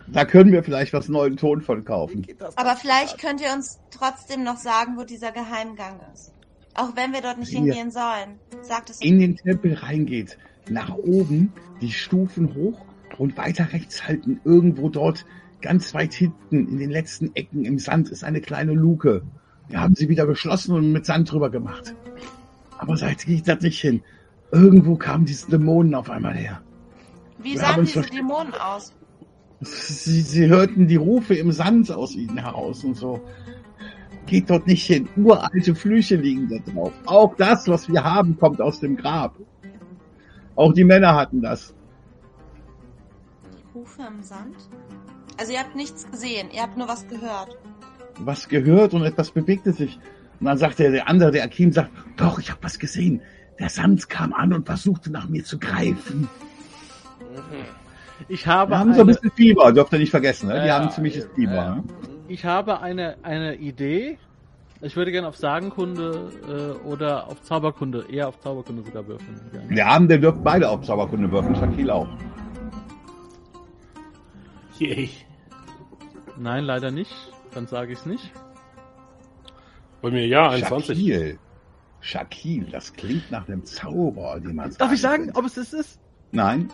Da 0.08 0.26
können 0.26 0.52
wir 0.52 0.64
vielleicht 0.64 0.94
was 0.94 1.08
neuen 1.10 1.38
Ton 1.38 1.62
von 1.62 1.86
kaufen. 1.86 2.26
Aber 2.56 2.76
vielleicht 2.76 3.20
könnt 3.20 3.42
ihr 3.42 3.54
uns 3.54 3.80
trotzdem 3.92 4.44
noch 4.44 4.58
sagen, 4.58 4.98
wo 4.98 5.04
dieser 5.04 5.32
Geheimgang 5.32 6.00
ist. 6.14 6.34
Auch 6.76 6.96
wenn 6.96 7.14
wir 7.14 7.22
dort 7.22 7.38
nicht 7.38 7.52
Ja. 7.52 7.60
hingehen 7.60 7.92
sollen. 7.92 8.40
Sagt 8.62 8.90
es 8.90 9.00
In 9.02 9.20
den 9.20 9.38
Tempel 9.38 9.76
reingeht, 9.76 10.38
nach 10.70 10.96
oben, 10.96 11.54
die 11.82 11.92
Stufen 11.92 12.54
hoch 12.56 12.80
und 13.18 13.38
weiter 13.38 13.72
rechts 13.74 14.08
halten, 14.08 14.40
irgendwo 14.44 14.90
dort, 14.90 15.26
ganz 15.62 15.94
weit 15.94 16.14
hinten, 16.14 16.68
in 16.68 16.78
den 16.80 16.90
letzten 16.90 17.36
Ecken 17.36 17.64
im 17.64 17.80
Sand, 17.80 18.10
ist 18.10 18.24
eine 18.24 18.42
kleine 18.42 18.74
Luke. 18.74 19.22
Wir 19.70 19.80
haben 19.80 19.96
sie 19.96 20.10
wieder 20.10 20.26
geschlossen 20.26 20.76
und 20.76 20.92
mit 20.92 21.06
Sand 21.06 21.32
drüber 21.32 21.50
gemacht. 21.50 21.96
Aber 22.78 22.98
seit 22.98 23.26
geht 23.26 23.48
das 23.48 23.62
nicht 23.62 23.80
hin. 23.80 24.02
Irgendwo 24.52 24.96
kamen 24.96 25.26
diese 25.26 25.50
Dämonen 25.50 25.96
auf 25.96 26.10
einmal 26.10 26.34
her. 26.36 26.62
Wie 27.38 27.54
Wir 27.54 27.60
sahen 27.60 27.70
haben 27.70 27.80
uns 27.82 27.94
diese. 27.94 28.10
Dämonen 28.10 28.54
aus? 28.56 28.94
Sie, 29.64 30.22
sie 30.22 30.48
hörten 30.48 30.88
die 30.88 30.96
Rufe 30.96 31.36
im 31.36 31.52
Sand 31.52 31.92
aus 31.92 32.16
ihnen 32.16 32.38
heraus 32.38 32.84
und 32.84 32.96
so. 32.96 33.22
Geht 34.26 34.50
dort 34.50 34.68
nicht 34.68 34.86
hin. 34.86 35.08
Uralte 35.18 35.76
Flüche 35.76 36.16
liegen 36.16 36.50
da 36.50 36.72
drauf. 36.72 36.94
Auch 37.06 37.36
das, 37.36 37.68
was 37.68 37.90
wir 37.90 38.04
haben, 38.04 38.38
kommt 38.38 38.62
aus 38.62 38.80
dem 38.80 38.96
Grab. 38.96 39.36
Auch 40.56 40.74
die 40.74 40.84
Männer 40.84 41.16
hatten 41.16 41.42
das. 41.42 41.74
Rufe 43.74 44.02
im 44.08 44.22
Sand? 44.22 44.56
Also 45.40 45.52
ihr 45.52 45.60
habt 45.60 45.76
nichts 45.76 46.10
gesehen, 46.10 46.50
ihr 46.54 46.62
habt 46.62 46.78
nur 46.78 46.88
was 46.88 47.08
gehört. 47.08 47.58
Was 48.20 48.48
gehört 48.48 48.94
und 48.94 49.04
etwas 49.04 49.32
bewegte 49.32 49.74
sich. 49.74 50.00
Und 50.40 50.46
dann 50.46 50.58
sagte 50.58 50.92
der 50.92 51.08
andere, 51.08 51.32
der 51.32 51.44
Akim, 51.44 51.72
sagt, 51.72 51.92
doch, 52.18 52.38
ich 52.38 52.52
habe 52.52 52.62
was 52.64 52.78
gesehen. 52.78 53.22
Der 53.60 53.70
Sand 53.70 54.10
kam 54.10 54.34
an 54.34 54.54
und 54.54 54.66
versuchte 54.66 55.12
nach 55.12 55.28
mir 55.28 55.44
zu 55.44 55.58
greifen. 55.58 56.30
Ich 58.30 58.46
Wir 58.46 58.54
habe, 58.54 58.78
haben 58.78 58.94
so 58.94 59.02
ein 59.02 59.08
eine, 59.08 59.14
bisschen 59.16 59.32
Fieber, 59.32 59.72
dürft 59.72 59.94
ihr 59.94 60.00
nicht 60.00 60.12
vergessen. 60.12 60.48
Ne? 60.50 60.62
Die 60.62 60.68
Ja, 60.68 60.80
haben 60.80 60.90
ziemliches 60.92 61.26
ja, 61.26 61.30
Fieber. 61.36 61.54
ja. 61.54 61.76
Ne? 61.76 61.84
ich 62.28 62.46
habe 62.46 62.80
eine, 62.82 63.18
eine 63.24 63.56
Idee. 63.56 64.18
Ich 64.82 64.96
würde 64.98 65.12
gerne 65.12 65.28
auf 65.28 65.38
Sagenkunde 65.38 66.32
äh, 66.48 66.86
oder 66.88 67.28
auf 67.28 67.42
Zauberkunde, 67.44 68.06
eher 68.10 68.28
auf 68.28 68.40
Zauberkunde 68.42 68.84
sogar 68.84 69.08
würfeln. 69.08 69.40
gerne. 69.52 69.70
Wir 69.70 69.86
haben, 69.86 70.08
der 70.10 70.18
dürft 70.18 70.44
beide 70.44 70.70
auf 70.70 70.82
Zauberkunde 70.82 71.32
würfeln. 71.32 71.56
Shakil 71.56 71.90
auch. 71.90 72.08
Yay. 74.80 75.10
Nein, 76.38 76.64
leider 76.66 76.92
nicht. 76.92 77.14
Dann 77.54 77.68
sage 77.68 77.94
ich 77.94 78.00
es 78.00 78.06
nicht. 78.06 78.32
Bei 80.02 80.10
mir 80.12 80.28
ja, 80.28 80.50
21. 80.50 80.98
Shakil. 80.98 81.40
Shakil, 82.02 82.66
das 82.72 82.92
klingt 82.94 83.32
nach 83.32 83.48
einem 83.48 83.64
Zauber, 83.64 84.40
den 84.42 84.56
man 84.56 84.74
Darf 84.74 84.92
ich 84.92 85.00
sagen, 85.00 85.32
ob 85.36 85.46
es 85.46 85.56
es 85.56 85.72
ist? 85.72 86.00
Nein, 86.34 86.70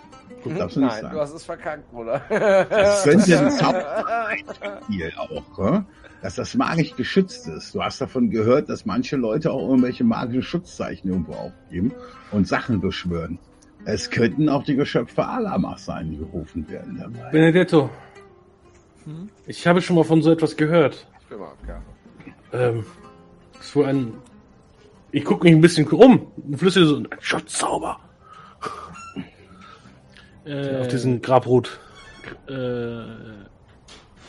das 0.46 0.58
darfst 0.58 0.76
du 0.78 0.80
nicht 0.80 0.92
Nein, 0.94 1.02
sagen. 1.02 1.16
du 1.16 1.22
hast 1.22 1.34
es 1.34 1.44
verkackt, 1.44 1.92
Bruder. 1.92 2.22
Das 2.30 3.04
könnte 3.04 3.38
ein 3.40 3.52
Zauber 3.52 4.06
sein, 4.08 4.44
Shakil 4.88 5.14
auch, 5.18 5.58
ne? 5.58 5.86
dass 6.22 6.36
das 6.36 6.56
magisch 6.56 6.96
geschützt 6.96 7.48
ist. 7.48 7.76
Du 7.76 7.84
hast 7.84 8.00
davon 8.02 8.30
gehört, 8.30 8.70
dass 8.70 8.86
manche 8.86 9.18
Leute 9.18 9.52
auch 9.52 9.68
irgendwelche 9.68 10.04
magischen 10.06 10.42
Schutzzeichen 10.44 11.10
irgendwo 11.10 11.34
aufgeben 11.34 11.94
und 12.32 12.48
Sachen 12.48 12.80
beschwören. 12.80 13.38
Es 13.86 14.10
könnten 14.10 14.50
auch 14.50 14.64
die 14.64 14.76
Geschöpfe 14.76 15.26
Alamas 15.26 15.86
sein, 15.86 16.12
die 16.12 16.18
gerufen 16.18 16.70
werden 16.70 16.98
dabei. 16.98 17.30
Benedetto, 17.32 17.90
Hm? 19.06 19.30
ich 19.46 19.66
habe 19.68 19.82
schon 19.82 19.96
mal 19.98 20.04
von 20.04 20.22
so 20.22 20.32
etwas 20.32 20.56
gehört. 20.56 21.06
Ich 21.22 21.28
bin 21.28 21.40
mal. 21.40 21.52
Ähm, 22.52 22.86
das 23.54 23.66
ist 23.68 23.76
wohl 23.76 23.86
ein. 23.86 24.14
Ich 25.12 25.26
gucke 25.26 25.46
mich 25.46 25.54
ein 25.54 25.62
bisschen 25.62 25.88
um 25.88 26.32
und 26.36 26.58
flüstere 26.58 26.86
so 26.86 26.98
ein 26.98 27.08
Schutzzauber 27.20 28.00
Äh, 30.50 30.78
auf 30.82 30.88
diesen 30.88 31.22
Grabrut. 31.22 31.80
äh, 32.48 33.04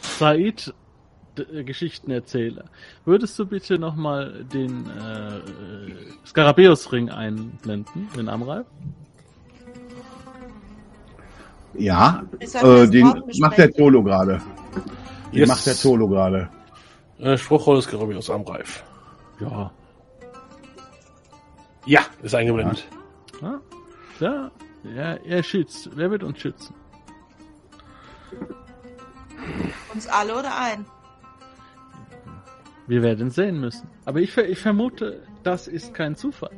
Said, 0.02 0.74
äh, 1.38 1.64
Geschichtenerzähler. 1.64 2.64
Würdest 3.04 3.38
du 3.38 3.46
bitte 3.46 3.78
nochmal 3.78 4.44
den 4.52 4.86
äh, 4.86 5.36
äh, 5.38 5.42
Skarabäusring 6.26 7.10
einblenden, 7.10 8.08
den 8.16 8.28
Amreif? 8.28 8.66
Ja, 11.74 12.24
äh, 12.38 12.46
das 12.46 12.90
den 12.90 13.22
macht 13.38 13.58
der. 13.58 13.72
Tolo 13.72 14.02
gerade. 14.02 14.40
Den 15.32 15.38
Yes. 15.40 15.48
macht 15.48 15.66
der 15.66 15.76
Tolo 15.76 16.08
gerade. 16.08 16.48
Äh, 17.18 17.38
Spruchrolle 17.38 17.78
ist 17.78 17.94
aus 17.94 18.30
Amreif. 18.30 18.82
Ja. 19.40 19.70
Ja, 21.86 22.00
ist 22.22 22.34
eingeblendet. 22.34 22.86
Ja, 23.40 23.60
ja, 24.20 24.34
ja, 24.34 24.50
er 24.84 25.42
schützt. 25.42 25.90
Wer 25.94 26.10
wird 26.10 26.22
uns 26.22 26.40
schützen? 26.40 26.74
Uns 29.92 30.06
alle 30.06 30.38
oder 30.38 30.56
ein? 30.58 30.86
Wir 32.86 33.02
werden 33.02 33.30
sehen 33.30 33.60
müssen. 33.60 33.88
Aber 34.04 34.20
ich, 34.20 34.36
ich 34.36 34.58
vermute, 34.58 35.22
das 35.42 35.68
ist 35.68 35.94
kein 35.94 36.16
Zufall. 36.16 36.50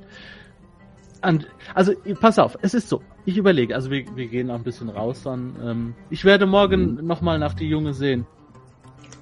An, 1.20 1.44
also, 1.74 1.92
pass 2.20 2.38
auf, 2.38 2.56
es 2.62 2.74
ist 2.74 2.88
so. 2.88 3.02
Ich 3.24 3.36
überlege, 3.36 3.74
also 3.74 3.90
wir, 3.90 4.04
wir 4.16 4.26
gehen 4.26 4.50
auch 4.50 4.56
ein 4.56 4.64
bisschen 4.64 4.88
raus 4.88 5.22
dann. 5.22 5.54
Ähm, 5.62 5.94
ich 6.10 6.24
werde 6.24 6.46
morgen 6.46 7.06
nochmal 7.06 7.38
nach 7.38 7.54
die 7.54 7.68
Junge 7.68 7.94
sehen. 7.94 8.26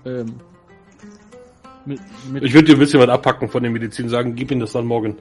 Ähm, 0.05 0.34
mit, 1.84 2.01
mit, 2.32 2.44
Ich 2.44 2.55
würde 2.55 2.68
dir 2.68 2.74
ein 2.74 2.78
bisschen 2.78 3.01
was 3.01 3.09
abpacken 3.09 3.48
von 3.48 3.62
der 3.62 3.72
Medizin, 3.72 4.09
sagen, 4.09 4.34
gib 4.34 4.51
ihm 4.51 4.61
das 4.61 4.72
dann 4.72 4.86
morgen. 4.86 5.18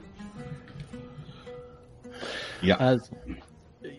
Ja. 2.62 2.76
Also, 2.76 3.14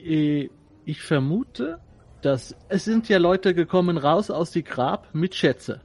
ich 0.04 1.02
vermute, 1.02 1.80
dass 2.22 2.56
es 2.70 2.86
sind 2.86 3.10
ja 3.10 3.18
Leute 3.18 3.54
gekommen 3.54 3.98
raus 3.98 4.30
aus 4.30 4.52
die 4.52 4.64
Grab 4.64 5.14
mit 5.14 5.36
Schätze. 5.36 5.82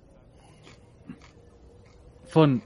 Von, 2.26 2.62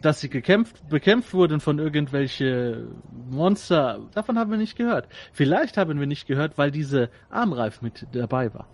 dass 0.00 0.20
sie 0.20 0.28
gekämpft, 0.28 0.88
bekämpft 0.88 1.32
wurden 1.34 1.60
von 1.60 1.78
irgendwelche 1.78 2.88
Monster. 3.30 4.00
Davon 4.14 4.38
haben 4.38 4.50
wir 4.50 4.58
nicht 4.58 4.76
gehört. 4.76 5.08
Vielleicht 5.32 5.76
haben 5.76 6.00
wir 6.00 6.06
nicht 6.06 6.26
gehört, 6.26 6.58
weil 6.58 6.70
diese 6.70 7.10
Armreif 7.30 7.82
mit 7.82 8.06
dabei 8.12 8.52
war. 8.52 8.66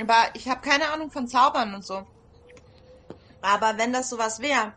Aber 0.00 0.30
ich 0.34 0.48
habe 0.48 0.62
keine 0.62 0.90
Ahnung 0.90 1.10
von 1.10 1.26
Zaubern 1.26 1.74
und 1.74 1.84
so. 1.84 2.06
Aber 3.42 3.76
wenn 3.76 3.92
das 3.92 4.08
sowas 4.08 4.40
wäre, 4.40 4.72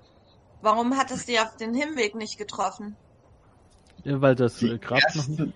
warum 0.61 0.97
hat 0.97 1.11
es 1.11 1.25
die 1.25 1.39
auf 1.39 1.55
den 1.55 1.73
Hinweg 1.73 2.15
nicht 2.15 2.37
getroffen? 2.37 2.97
Ja, 4.03 4.21
weil 4.21 4.35
das 4.35 4.57
Die 4.57 4.67
äh, 4.69 4.77
Grab 4.77 4.99
noch 5.15 5.27
nicht. 5.27 5.39
erste, 5.39 5.53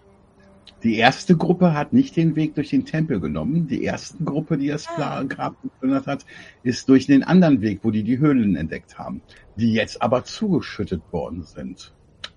die 0.84 0.96
erste 0.98 1.36
Gruppe 1.38 1.74
hat 1.74 1.92
nicht 1.94 2.16
den 2.16 2.36
Weg 2.36 2.56
durch 2.56 2.70
den 2.70 2.86
Tempel 2.86 3.20
genommen. 3.20 3.68
Die 3.68 3.84
erste 3.84 4.24
Gruppe, 4.24 4.58
die 4.58 4.68
das 4.68 4.88
Ah. 4.98 5.24
Grab 5.24 5.62
geplündert 5.62 6.08
hat, 6.08 6.26
ist 6.64 6.88
durch 6.90 7.08
den 7.08 7.24
anderen 7.24 7.62
Weg, 7.62 7.80
wo 7.84 7.92
die 7.92 8.04
die 8.04 8.20
Höhlen 8.20 8.56
entdeckt 8.56 8.98
haben, 8.98 9.22
die 9.56 9.74
jetzt 9.74 10.02
aber 10.02 10.24
zugeschüttet 10.24 11.02
worden 11.12 11.44
sind. 11.44 11.94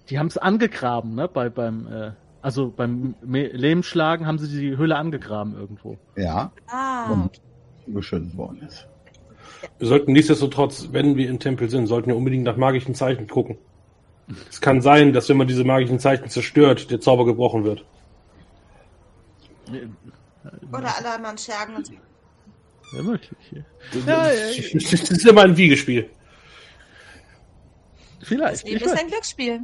Die 0.09 0.19
haben 0.19 0.27
es 0.27 0.39
angegraben, 0.39 1.15
ne? 1.15 1.29
Bei, 1.29 1.49
beim, 1.51 1.87
äh, 1.87 2.13
also 2.43 2.73
beim 2.75 3.15
Lehmschlagen 3.23 4.27
haben 4.27 4.39
sie 4.39 4.49
die 4.61 4.77
Höhle 4.77 4.97
angegraben 4.97 5.55
irgendwo. 5.55 5.99
Ja, 6.17 6.51
Ah, 6.67 7.13
und 7.13 7.41
zugeschüttet 7.85 8.37
worden 8.37 8.63
ist. 8.63 8.89
Wir 9.79 9.87
sollten 9.89 10.13
nichtsdestotrotz, 10.13 10.89
wenn 10.93 11.17
wir 11.17 11.29
im 11.29 11.39
Tempel 11.39 11.69
sind, 11.69 11.87
sollten 11.87 12.09
wir 12.09 12.17
unbedingt 12.17 12.45
nach 12.45 12.57
magischen 12.57 12.95
Zeichen 12.95 13.27
gucken. 13.29 13.59
Es 14.49 14.61
kann 14.61 14.81
sein, 14.81 15.13
dass 15.13 15.29
wenn 15.29 15.37
man 15.37 15.47
diese 15.47 15.65
magischen 15.65 15.99
Zeichen 15.99 16.29
zerstört, 16.29 16.91
der 16.91 17.01
Zauber 17.01 17.25
gebrochen 17.25 17.65
wird. 17.65 17.85
oder 20.73 20.97
alle 20.97 21.15
anderen 21.15 21.39
Schergen 21.39 21.77
und 21.77 21.87
so. 21.87 21.93
Ja, 22.93 23.03
möglich. 23.03 23.31
Ja, 23.53 24.33
ja. 24.33 24.35
Das 24.73 24.93
ist 24.93 25.27
immer 25.27 25.43
ein 25.43 25.57
Wiegespiel. 25.57 26.11
Das 28.19 28.29
Vielleicht. 28.29 28.67
Leben 28.67 28.77
Ich 28.77 28.85
ist 28.85 28.99
ein 28.99 29.09
Glücksspiel. 29.09 29.61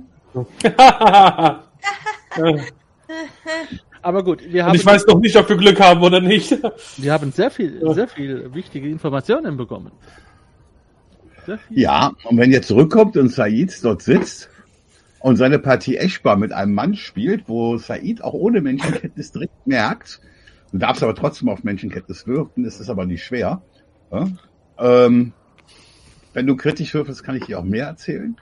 Aber 4.02 4.22
gut, 4.22 4.42
wir 4.44 4.62
Und 4.62 4.68
haben, 4.68 4.76
ich 4.76 4.86
weiß 4.86 5.06
noch 5.06 5.18
nicht, 5.18 5.34
ob 5.36 5.48
wir 5.48 5.56
Glück 5.56 5.80
haben 5.80 6.02
oder 6.02 6.20
nicht. 6.20 6.56
wir 6.96 7.12
haben 7.12 7.32
sehr 7.32 7.50
viel, 7.50 7.80
sehr 7.94 8.06
viel 8.06 8.54
wichtige 8.54 8.88
Informationen 8.88 9.56
bekommen. 9.56 9.90
Sehr 11.44 11.58
viel. 11.58 11.80
Ja, 11.80 12.12
und 12.24 12.38
wenn 12.38 12.52
ihr 12.52 12.62
zurückkommt 12.62 13.16
und 13.16 13.30
Said 13.30 13.82
dort 13.82 14.02
sitzt 14.02 14.48
und 15.26 15.34
seine 15.34 15.58
Partie 15.58 15.96
Eschbar 15.96 16.36
mit 16.36 16.52
einem 16.52 16.72
Mann 16.72 16.94
spielt, 16.94 17.48
wo 17.48 17.78
Said 17.78 18.22
auch 18.22 18.32
ohne 18.32 18.60
Menschenkenntnis 18.60 19.32
direkt 19.32 19.66
merkt, 19.66 20.20
du 20.70 20.78
darfst 20.78 21.02
aber 21.02 21.16
trotzdem 21.16 21.48
auf 21.48 21.64
Menschenkenntnis 21.64 22.28
wirken, 22.28 22.62
das 22.62 22.78
ist 22.78 22.88
aber 22.88 23.06
nicht 23.06 23.24
schwer. 23.24 23.60
Ja? 24.12 24.28
Ähm, 24.78 25.32
wenn 26.32 26.46
du 26.46 26.54
kritisch 26.54 26.94
würfelst, 26.94 27.24
kann 27.24 27.34
ich 27.34 27.46
dir 27.46 27.58
auch 27.58 27.64
mehr 27.64 27.86
erzählen. 27.86 28.36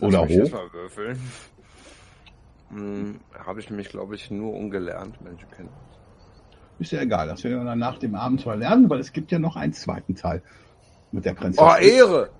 Oder 0.00 0.24
mich 0.24 0.40
hoch. 0.40 0.72
würfeln. 0.72 1.18
Hm, 2.70 3.16
Habe 3.44 3.58
ich 3.58 3.70
nämlich, 3.70 3.88
glaube 3.88 4.14
ich, 4.14 4.30
nur 4.30 4.54
ungelernt, 4.54 5.20
Menschenkenntnis. 5.20 5.74
Ist 6.78 6.92
ja 6.92 7.00
egal, 7.00 7.26
das 7.26 7.42
werden 7.42 7.58
wir 7.58 7.64
dann 7.64 7.80
nach 7.80 7.98
dem 7.98 8.14
Abenteuer 8.14 8.54
lernen, 8.54 8.88
weil 8.88 9.00
es 9.00 9.12
gibt 9.12 9.32
ja 9.32 9.40
noch 9.40 9.56
einen 9.56 9.72
zweiten 9.72 10.14
Teil 10.14 10.42
mit 11.10 11.24
der 11.24 11.34
Prinzessin. 11.34 11.68
Oh, 11.68 11.76
Ehre! 11.76 12.30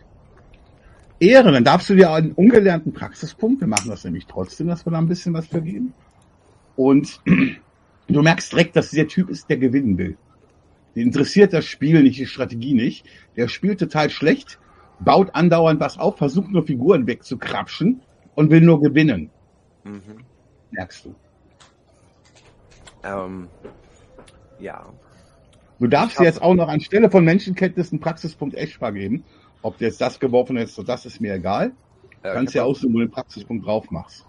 Ehre, 1.23 1.53
dann 1.53 1.65
darfst 1.65 1.89
du 1.89 1.95
dir 1.95 2.13
einen 2.13 2.33
ungelernten 2.33 2.93
Praxispunkt, 2.93 3.61
wir 3.61 3.69
machen 3.69 3.89
das 3.89 4.05
nämlich 4.05 4.27
trotzdem, 4.27 4.67
dass 4.67 4.85
wir 4.85 4.91
da 4.91 4.99
ein 4.99 5.09
bisschen 5.09 5.33
was 5.35 5.47
vergeben. 5.47 5.95
Und 6.77 7.21
du 8.09 8.23
merkst 8.23 8.53
direkt, 8.53 8.77
dass 8.77 8.91
der 8.91 9.07
Typ 9.09 9.31
ist, 9.31 9.49
der 9.49 9.57
gewinnen 9.57 9.99
will. 9.99 10.17
Den 10.95 11.07
interessiert 11.07 11.53
das 11.53 11.65
Spiel 11.65 12.03
nicht, 12.03 12.19
die 12.19 12.27
Strategie 12.27 12.75
nicht. 12.75 13.07
Der 13.37 13.49
spielt 13.49 13.81
total 13.81 14.11
schlecht, 14.11 14.59
baut 15.01 15.35
andauernd 15.35 15.81
was 15.81 15.99
auf, 15.99 16.19
versucht 16.19 16.51
nur 16.51 16.65
Figuren 16.65 17.07
wegzukrapschen 17.07 18.03
und 18.35 18.51
will 18.51 18.61
nur 18.61 18.81
gewinnen. 18.81 19.31
Mhm. 19.85 20.25
Merkst 20.71 21.05
du. 21.05 21.15
Ähm, 23.05 23.49
ja. 24.59 24.87
Du 25.79 25.87
darfst 25.87 26.19
dir 26.19 26.25
jetzt 26.25 26.43
auch 26.43 26.55
noch 26.55 26.69
anstelle 26.69 27.11
von 27.11 27.25
Menschenkenntnis 27.25 27.91
einen 27.91 28.01
Praxispunkt 28.01 28.55
Eschbar 28.55 28.93
geben. 28.93 29.25
Ob 29.63 29.79
du 29.79 29.85
jetzt 29.85 30.01
das 30.01 30.19
geworfen 30.19 30.59
hast, 30.59 30.75
so 30.75 30.83
das 30.83 31.07
ist 31.07 31.21
mir 31.21 31.35
egal. 31.35 31.73
Äh, 32.23 32.35
Kannst 32.35 32.55
ja 32.55 32.63
habe 32.63 32.71
aussuchen, 32.71 32.95
wo 32.95 32.99
du 32.99 33.07
den 33.07 33.11
Praxispunkt 33.13 33.67
drauf 33.67 33.91
machst. 33.91 34.27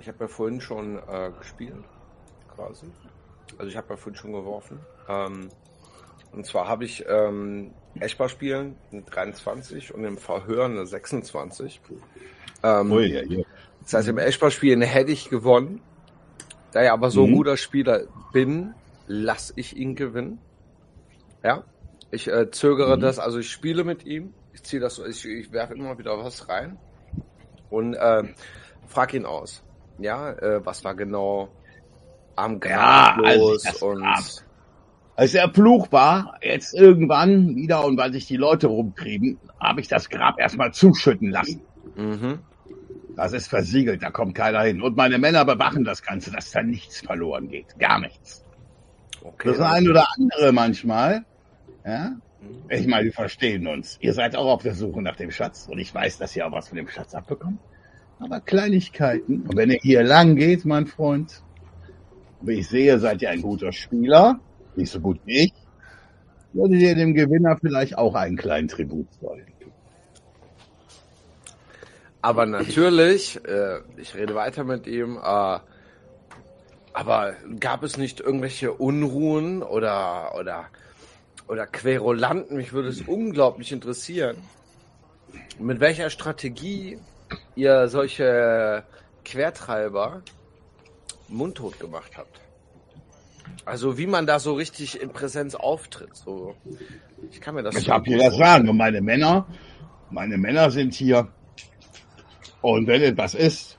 ich 0.00 0.08
hab 0.08 0.20
ja 0.20 0.28
vorhin 0.28 0.60
schon 0.60 0.98
äh, 1.08 1.30
gespielt, 1.38 1.84
quasi. 2.54 2.86
Also 3.58 3.68
ich 3.70 3.76
habe 3.76 3.88
ja 3.90 3.96
vorhin 3.96 4.16
schon 4.16 4.32
geworfen. 4.32 4.78
Ähm, 5.08 5.50
und 6.32 6.46
zwar 6.46 6.68
habe 6.68 6.84
ich 6.84 7.04
ähm, 7.08 7.72
Eschbar 8.00 8.28
spielen 8.28 8.76
eine 8.92 9.02
23 9.02 9.94
und 9.94 10.04
im 10.04 10.18
Verhör 10.18 10.66
eine 10.66 10.86
26. 10.86 11.80
Ähm, 12.62 12.90
Ui, 12.92 13.06
ja, 13.12 13.22
ja. 13.22 13.42
Das 13.82 13.94
heißt, 13.94 14.08
im 14.08 14.18
Eschbar-Spielen 14.18 14.82
hätte 14.82 15.12
ich 15.12 15.30
gewonnen. 15.30 15.80
Da 16.72 16.82
ich 16.82 16.90
aber 16.90 17.10
so 17.10 17.24
ein 17.24 17.30
Mhm. 17.30 17.34
guter 17.36 17.56
Spieler 17.56 18.06
bin, 18.32 18.74
lasse 19.06 19.52
ich 19.56 19.76
ihn 19.76 19.94
gewinnen. 19.94 20.38
Ja. 21.42 21.64
Ich 22.10 22.28
äh, 22.28 22.50
zögere 22.50 22.96
Mhm. 22.96 23.00
das, 23.00 23.18
also 23.18 23.38
ich 23.38 23.50
spiele 23.50 23.84
mit 23.84 24.04
ihm. 24.04 24.32
Ich 24.56 24.62
ziehe 24.62 24.80
das, 24.80 24.98
ich, 24.98 25.22
ich 25.26 25.52
werfe 25.52 25.74
immer 25.74 25.98
wieder 25.98 26.16
was 26.16 26.48
rein 26.48 26.78
und 27.68 27.92
äh, 27.92 28.22
frag 28.86 29.12
ihn 29.12 29.26
aus. 29.26 29.62
Ja, 29.98 30.30
äh, 30.32 30.64
was 30.64 30.82
war 30.82 30.94
genau 30.94 31.50
am 32.36 32.52
Ja, 32.64 33.16
Grab 33.16 33.18
also 33.26 33.50
los 33.50 33.62
das 33.64 33.82
und 33.82 33.98
Grab. 34.00 34.24
Als 35.14 35.34
er 35.34 35.52
Fluch 35.52 35.92
war, 35.92 36.38
jetzt 36.40 36.72
irgendwann 36.72 37.54
wieder 37.54 37.84
und 37.84 37.98
weil 37.98 38.14
sich 38.14 38.26
die 38.26 38.38
Leute 38.38 38.68
rumtrieben, 38.68 39.38
habe 39.60 39.82
ich 39.82 39.88
das 39.88 40.08
Grab 40.08 40.38
erstmal 40.38 40.72
zuschütten 40.72 41.30
lassen. 41.30 41.60
mhm. 41.94 42.38
Das 43.14 43.34
ist 43.34 43.48
versiegelt, 43.48 44.02
da 44.02 44.10
kommt 44.10 44.34
keiner 44.34 44.62
hin. 44.62 44.80
Und 44.80 44.96
meine 44.96 45.18
Männer 45.18 45.44
bewachen 45.44 45.84
das 45.84 46.02
Ganze, 46.02 46.30
dass 46.32 46.50
da 46.50 46.62
nichts 46.62 47.02
verloren 47.02 47.50
geht. 47.50 47.78
Gar 47.78 48.00
nichts. 48.00 48.42
okay. 49.22 49.48
Das 49.48 49.60
ein 49.60 49.86
oder 49.86 50.06
andere 50.16 50.52
manchmal. 50.52 51.26
Ja? 51.84 52.16
Ich 52.68 52.86
meine, 52.86 53.04
wir 53.04 53.12
verstehen 53.12 53.66
uns. 53.66 53.98
Ihr 54.00 54.12
seid 54.12 54.36
auch 54.36 54.46
auf 54.46 54.62
der 54.62 54.74
Suche 54.74 55.02
nach 55.02 55.16
dem 55.16 55.30
Schatz 55.30 55.68
und 55.70 55.78
ich 55.78 55.94
weiß, 55.94 56.18
dass 56.18 56.34
ihr 56.36 56.46
auch 56.46 56.52
was 56.52 56.68
von 56.68 56.76
dem 56.76 56.88
Schatz 56.88 57.14
abbekommt. 57.14 57.58
Aber 58.18 58.40
Kleinigkeiten. 58.40 59.42
Und 59.42 59.56
wenn 59.56 59.70
ihr 59.70 59.78
hier 59.80 60.02
lang 60.02 60.36
geht, 60.36 60.64
mein 60.64 60.86
Freund, 60.86 61.42
wie 62.40 62.60
ich 62.60 62.68
sehe, 62.68 62.98
seid 62.98 63.22
ihr 63.22 63.30
ein 63.30 63.42
guter 63.42 63.72
Spieler, 63.72 64.40
nicht 64.74 64.90
so 64.90 65.00
gut 65.00 65.20
wie 65.24 65.44
ich, 65.44 65.52
würdet 66.52 66.80
ihr 66.80 66.94
dem 66.94 67.14
Gewinner 67.14 67.56
vielleicht 67.60 67.98
auch 67.98 68.14
einen 68.14 68.36
kleinen 68.36 68.68
Tribut 68.68 69.06
zollen. 69.20 69.46
Aber 72.26 72.44
natürlich, 72.44 73.38
äh, 73.46 73.78
ich 73.98 74.16
rede 74.16 74.34
weiter 74.34 74.64
mit 74.64 74.88
ihm, 74.88 75.16
äh, 75.16 75.58
aber 76.92 77.34
gab 77.60 77.84
es 77.84 77.98
nicht 77.98 78.18
irgendwelche 78.18 78.72
Unruhen 78.72 79.62
oder, 79.62 80.34
oder, 80.36 80.64
oder 81.48 81.66
Querulanten? 81.66 82.56
Mich 82.56 82.72
würde 82.72 82.88
es 82.88 83.02
unglaublich 83.02 83.72
interessieren, 83.72 84.36
mit 85.58 85.80
welcher 85.80 86.10
Strategie 86.10 86.98
ihr 87.54 87.88
solche 87.88 88.84
Quertreiber 89.24 90.22
mundtot 91.28 91.80
gemacht 91.80 92.16
habt. 92.16 92.40
Also 93.64 93.98
wie 93.98 94.06
man 94.06 94.26
da 94.26 94.38
so 94.38 94.54
richtig 94.54 95.00
in 95.00 95.10
Präsenz 95.10 95.54
auftritt. 95.54 96.14
So, 96.14 96.54
ich 97.30 97.40
kann 97.40 97.54
mir 97.54 97.62
das 97.62 97.76
Ich 97.76 97.90
habe 97.90 98.04
hier 98.04 98.18
das 98.18 98.36
sagen 98.36 98.68
und 98.68 98.76
meine 98.76 99.00
Männer, 99.00 99.46
meine 100.10 100.36
Männer 100.36 100.70
sind 100.70 100.94
hier. 100.94 101.28
Und 102.62 102.86
wenn 102.86 103.02
etwas 103.02 103.34
ist, 103.34 103.78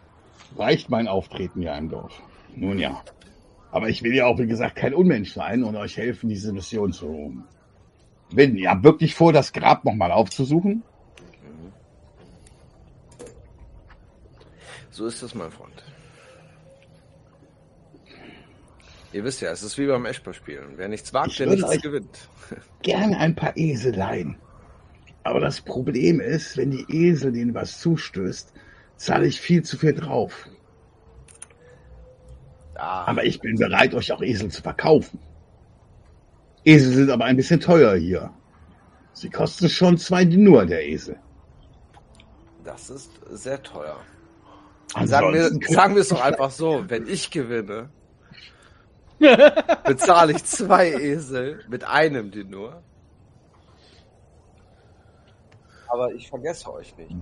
reicht 0.57 0.89
mein 0.89 1.07
Auftreten 1.07 1.61
hier 1.61 1.75
im 1.75 1.89
Dorf. 1.89 2.21
Nun 2.55 2.79
ja. 2.79 3.01
Aber 3.71 3.89
ich 3.89 4.01
will 4.03 4.13
ja 4.15 4.25
auch, 4.25 4.39
wie 4.39 4.47
gesagt, 4.47 4.75
kein 4.75 4.93
Unmensch 4.93 5.33
sein 5.33 5.63
und 5.63 5.75
euch 5.75 5.97
helfen, 5.97 6.29
diese 6.29 6.53
Mission 6.53 6.91
zu 6.91 7.07
gewinnen. 7.07 7.43
Ihr 8.31 8.69
habt 8.69 8.83
wirklich 8.83 9.15
vor, 9.15 9.31
das 9.33 9.53
Grab 9.53 9.85
nochmal 9.85 10.11
aufzusuchen? 10.11 10.83
So 14.89 15.05
ist 15.05 15.21
es, 15.21 15.35
mein 15.35 15.51
Freund. 15.51 15.83
Ihr 19.13 19.23
wisst 19.23 19.41
ja, 19.41 19.51
es 19.51 19.63
ist 19.63 19.77
wie 19.77 19.87
beim 19.87 20.05
Eschbar-Spielen. 20.05 20.73
Wer 20.75 20.89
nichts 20.89 21.13
wagt, 21.13 21.31
Ich 21.31 21.37
der 21.37 21.47
nichts 21.47 21.81
gewinnt. 21.81 22.29
Gerne 22.81 23.17
ein 23.17 23.35
paar 23.35 23.55
Eseleien. 23.55 24.37
Aber 25.23 25.39
das 25.39 25.61
Problem 25.61 26.19
ist, 26.19 26.57
wenn 26.57 26.71
die 26.71 26.85
Esel 26.89 27.31
denen 27.31 27.53
was 27.53 27.79
zustößt, 27.79 28.53
zahle 28.95 29.27
ich 29.27 29.39
viel 29.39 29.63
zu 29.63 29.77
viel 29.77 29.93
drauf. 29.93 30.47
Ah, 32.75 33.05
Aber 33.05 33.23
ich 33.23 33.39
bin 33.39 33.57
bereit, 33.57 33.93
euch 33.93 34.11
auch 34.11 34.21
Esel 34.21 34.49
zu 34.49 34.61
verkaufen. 34.61 35.19
Esel 36.67 36.91
sind 36.91 37.09
aber 37.09 37.23
ein 37.23 37.37
bisschen 37.37 37.61
teuer 37.61 37.95
hier. 37.95 38.29
Sie 39.13 39.29
kosten 39.29 39.69
schon 39.69 39.97
zwei 39.97 40.25
Dinur, 40.25 40.65
der 40.65 40.85
Esel. 40.85 41.17
das 42.65 42.89
ist 42.89 43.09
sehr 43.31 43.63
teuer. 43.63 43.97
Sagen 45.05 45.33
wir, 45.33 45.49
sagen 45.69 45.95
wir 45.95 46.01
es 46.01 46.09
doch 46.09 46.21
einfach 46.21 46.51
so, 46.51 46.83
wenn 46.89 47.07
ich 47.07 47.31
gewinne, 47.31 47.89
bezahle 49.85 50.33
ich 50.33 50.43
zwei 50.43 50.91
Esel 50.91 51.63
mit 51.69 51.85
einem 51.85 52.31
die 52.31 52.43
nur. 52.43 52.83
Aber 55.87 56.13
ich 56.13 56.27
vergesse 56.27 56.73
euch 56.73 56.97
nicht. 56.97 57.15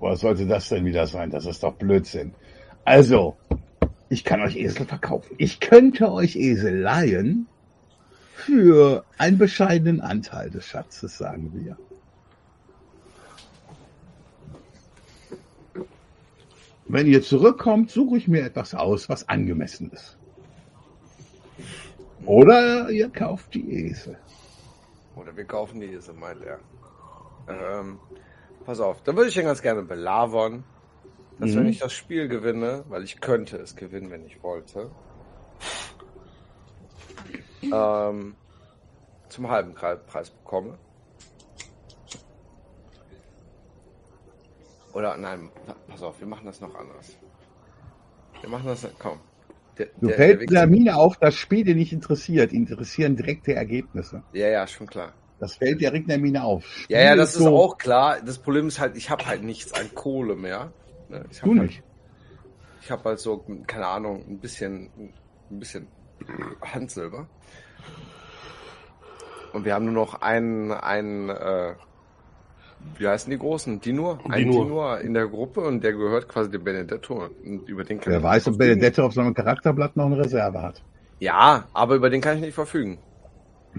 Was 0.00 0.20
sollte 0.20 0.46
das 0.46 0.70
denn 0.70 0.86
wieder 0.86 1.06
sein? 1.06 1.30
Das 1.30 1.44
ist 1.44 1.62
doch 1.62 1.74
Blödsinn. 1.74 2.34
Also, 2.86 3.36
ich 4.08 4.24
kann 4.24 4.40
euch 4.40 4.56
Esel 4.56 4.86
verkaufen. 4.86 5.34
Ich 5.36 5.60
könnte 5.60 6.10
euch 6.10 6.36
Esel 6.36 6.80
leihen 6.80 7.48
für 8.36 9.04
einen 9.16 9.38
bescheidenen 9.38 10.00
Anteil 10.02 10.50
des 10.50 10.66
Schatzes, 10.66 11.16
sagen 11.16 11.50
wir. 11.54 11.76
Wenn 16.86 17.06
ihr 17.06 17.22
zurückkommt, 17.22 17.90
suche 17.90 18.18
ich 18.18 18.28
mir 18.28 18.44
etwas 18.44 18.74
aus, 18.74 19.08
was 19.08 19.28
angemessen 19.28 19.90
ist. 19.90 20.18
Oder 22.26 22.90
ihr 22.90 23.08
kauft 23.08 23.54
die 23.54 23.86
Esel. 23.86 24.18
Oder 25.16 25.36
wir 25.36 25.44
kaufen 25.44 25.80
die 25.80 25.86
Esel, 25.86 26.14
meint 26.14 26.42
er. 26.44 26.60
Ähm, 27.48 27.98
pass 28.64 28.80
auf, 28.80 29.02
dann 29.02 29.16
würde 29.16 29.30
ich 29.30 29.34
ja 29.34 29.42
ganz 29.42 29.62
gerne 29.62 29.82
belavern, 29.82 30.62
dass 31.40 31.50
Mhm. 31.52 31.56
wenn 31.56 31.66
ich 31.68 31.78
das 31.78 31.92
Spiel 31.94 32.28
gewinne, 32.28 32.84
weil 32.88 33.02
ich 33.02 33.20
könnte 33.20 33.56
es 33.56 33.74
gewinnen, 33.74 34.10
wenn 34.10 34.24
ich 34.24 34.42
wollte, 34.42 34.90
ähm, 37.72 38.34
zum 39.28 39.48
halben 39.50 39.74
Preis 39.74 40.30
bekomme. 40.30 40.78
Oder 44.92 45.16
nein, 45.16 45.50
pa- 45.66 45.76
pass 45.88 46.02
auf, 46.02 46.18
wir 46.20 46.26
machen 46.26 46.46
das 46.46 46.60
noch 46.60 46.74
anders. 46.74 47.16
Wir 48.40 48.48
machen 48.48 48.66
das, 48.66 48.86
komm. 48.98 49.18
Der, 49.78 49.86
Du 50.00 50.06
der- 50.06 50.16
fällt 50.16 50.50
der 50.50 50.66
Mine 50.66 50.96
auf, 50.96 51.18
das 51.18 51.34
Spiel 51.34 51.64
dir 51.64 51.74
nicht 51.74 51.92
interessiert. 51.92 52.52
Interessieren 52.52 53.14
direkte 53.16 53.54
Ergebnisse. 53.54 54.22
Ja, 54.32 54.48
ja, 54.48 54.66
schon 54.66 54.86
klar. 54.86 55.12
Das 55.38 55.56
fällt 55.56 55.82
der 55.82 55.92
Regner 55.92 56.16
Mine 56.16 56.42
auf. 56.44 56.64
Ja, 56.88 56.98
ja, 57.00 57.08
Spiel 57.08 57.16
das 57.18 57.34
ist 57.36 57.42
so- 57.42 57.56
auch 57.56 57.76
klar. 57.76 58.22
Das 58.22 58.38
Problem 58.38 58.68
ist 58.68 58.80
halt, 58.80 58.96
ich 58.96 59.10
habe 59.10 59.26
halt 59.26 59.42
nichts 59.42 59.72
an 59.74 59.94
Kohle 59.94 60.34
mehr. 60.34 60.72
Ne? 61.10 61.26
Ich 61.30 61.42
hab 61.42 61.44
Du 61.50 61.58
halt, 61.58 61.62
nicht. 61.70 61.82
Ich 62.80 62.90
habe 62.90 63.04
halt 63.04 63.18
so, 63.20 63.44
keine 63.66 63.86
Ahnung, 63.86 64.24
ein 64.26 64.38
bisschen, 64.38 64.90
ein 65.50 65.58
bisschen 65.58 65.88
Handsilber. 66.62 67.26
Und 69.52 69.64
wir 69.64 69.74
haben 69.74 69.86
nur 69.86 69.94
noch 69.94 70.20
einen, 70.20 70.70
einen, 70.70 71.30
äh, 71.30 71.74
wie 72.98 73.08
heißen 73.08 73.30
die 73.30 73.38
großen? 73.38 73.80
Dinur? 73.80 74.18
Ein 74.28 74.50
Dinur. 74.50 75.00
In 75.00 75.14
der 75.14 75.28
Gruppe 75.28 75.60
und 75.60 75.82
der 75.82 75.92
gehört 75.92 76.28
quasi 76.28 76.50
dem 76.50 76.62
Benedetto. 76.62 77.28
Und 77.44 77.68
über 77.68 77.84
den 77.84 78.00
kann 78.00 78.12
Wer 78.12 78.22
weiß, 78.22 78.48
ob. 78.48 78.58
Benedetto 78.58 79.04
auf 79.04 79.14
seinem 79.14 79.34
Charakterblatt 79.34 79.96
noch 79.96 80.06
eine 80.06 80.18
Reserve 80.18 80.60
hat. 80.60 80.82
Ja, 81.18 81.64
aber 81.72 81.94
über 81.94 82.10
den 82.10 82.20
kann 82.20 82.36
ich 82.36 82.42
nicht 82.42 82.54
verfügen. 82.54 82.98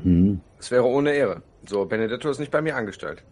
Hm. 0.01 0.41
Es 0.59 0.71
wäre 0.71 0.85
ohne 0.85 1.13
Ehre. 1.13 1.43
So, 1.65 1.85
Benedetto 1.85 2.29
ist 2.29 2.39
nicht 2.39 2.51
bei 2.51 2.61
mir 2.61 2.75
angestellt. 2.75 3.23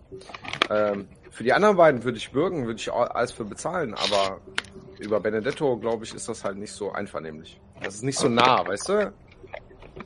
Ähm, 0.70 1.08
für 1.32 1.44
die 1.44 1.54
anderen 1.54 1.78
beiden 1.78 2.04
würde 2.04 2.18
ich 2.18 2.32
bürgen, 2.32 2.66
würde 2.66 2.80
ich 2.80 2.92
alles 2.92 3.32
für 3.32 3.46
bezahlen, 3.46 3.94
aber 3.94 4.40
über 5.00 5.20
Benedetto, 5.20 5.78
glaube 5.78 6.06
ich, 6.06 6.14
ist 6.14 6.28
das 6.30 6.44
halt 6.44 6.58
nicht 6.58 6.72
so 6.72 6.92
einvernehmlich. 6.92 7.60
Das 7.82 7.96
ist 7.96 8.04
nicht 8.04 8.18
so 8.18 8.30
nah, 8.30 8.66
weißt 8.68 8.90
du? 8.90 9.14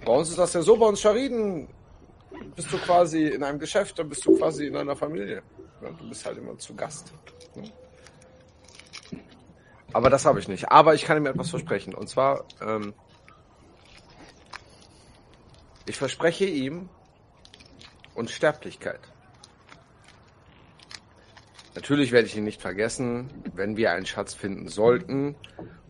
Bei 0.06 0.12
uns 0.14 0.30
ist 0.30 0.38
das 0.38 0.54
ja 0.54 0.62
so, 0.62 0.78
bei 0.78 0.86
uns 0.86 1.02
Schariden 1.02 1.68
bist 2.56 2.72
du 2.72 2.78
quasi 2.78 3.28
in 3.28 3.44
einem 3.44 3.60
Geschäft, 3.60 4.00
dann 4.00 4.10
bist 4.10 4.26
du 4.26 4.38
quasi 4.38 4.68
in 4.68 4.76
einer 4.76 4.96
Familie. 4.96 5.42
Ja, 5.82 5.90
du 5.92 6.10
bist 6.10 6.26
halt 6.26 6.38
immer 6.38 6.58
zu 6.58 6.76
Gast. 6.76 7.14
ne? 7.56 7.72
Aber 9.94 10.10
das 10.10 10.26
habe 10.26 10.40
ich 10.40 10.48
nicht. 10.48 10.72
Aber 10.72 10.94
ich 10.94 11.04
kann 11.04 11.18
ihm 11.18 11.26
etwas 11.26 11.50
versprechen. 11.50 11.96
Und 11.96 12.10
zwar, 12.10 12.46
ähm, 12.62 12.94
ich 15.86 15.98
verspreche 15.98 16.46
ihm 16.46 16.90
Unsterblichkeit. 18.14 19.00
Natürlich 21.80 22.12
werde 22.12 22.28
ich 22.28 22.36
ihn 22.36 22.44
nicht 22.44 22.62
vergessen, 22.62 23.30
wenn 23.54 23.78
wir 23.78 23.94
einen 23.94 24.06
Schatz 24.06 24.34
finden 24.34 24.68
sollten 24.68 25.36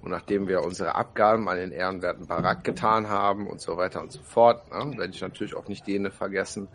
und 0.04 0.12
nachdem 0.12 0.48
wir 0.48 0.64
unsere 0.64 0.94
Abgaben 0.94 1.50
an 1.50 1.58
den 1.58 1.72
ehrenwerten 1.72 2.28
Barak 2.28 2.64
getan 2.64 3.10
haben 3.10 3.48
und 3.48 3.60
so 3.60 3.76
weiter 3.76 4.00
und 4.00 4.12
so 4.12 4.22
fort, 4.22 4.70
ne, 4.70 5.00
werde 5.00 5.12
ich 5.12 5.20
natürlich 5.20 5.56
auch 5.56 5.68
nicht 5.68 5.88
jene 5.88 6.12
vergessen, 6.12 6.68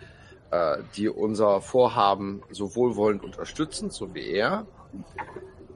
äh, 0.51 0.79
die 0.97 1.09
unser 1.09 1.61
Vorhaben 1.61 2.43
so 2.51 2.75
wohlwollend 2.75 3.23
unterstützen, 3.23 3.91
so 3.91 4.13
wie 4.17 4.31
er. 4.31 4.67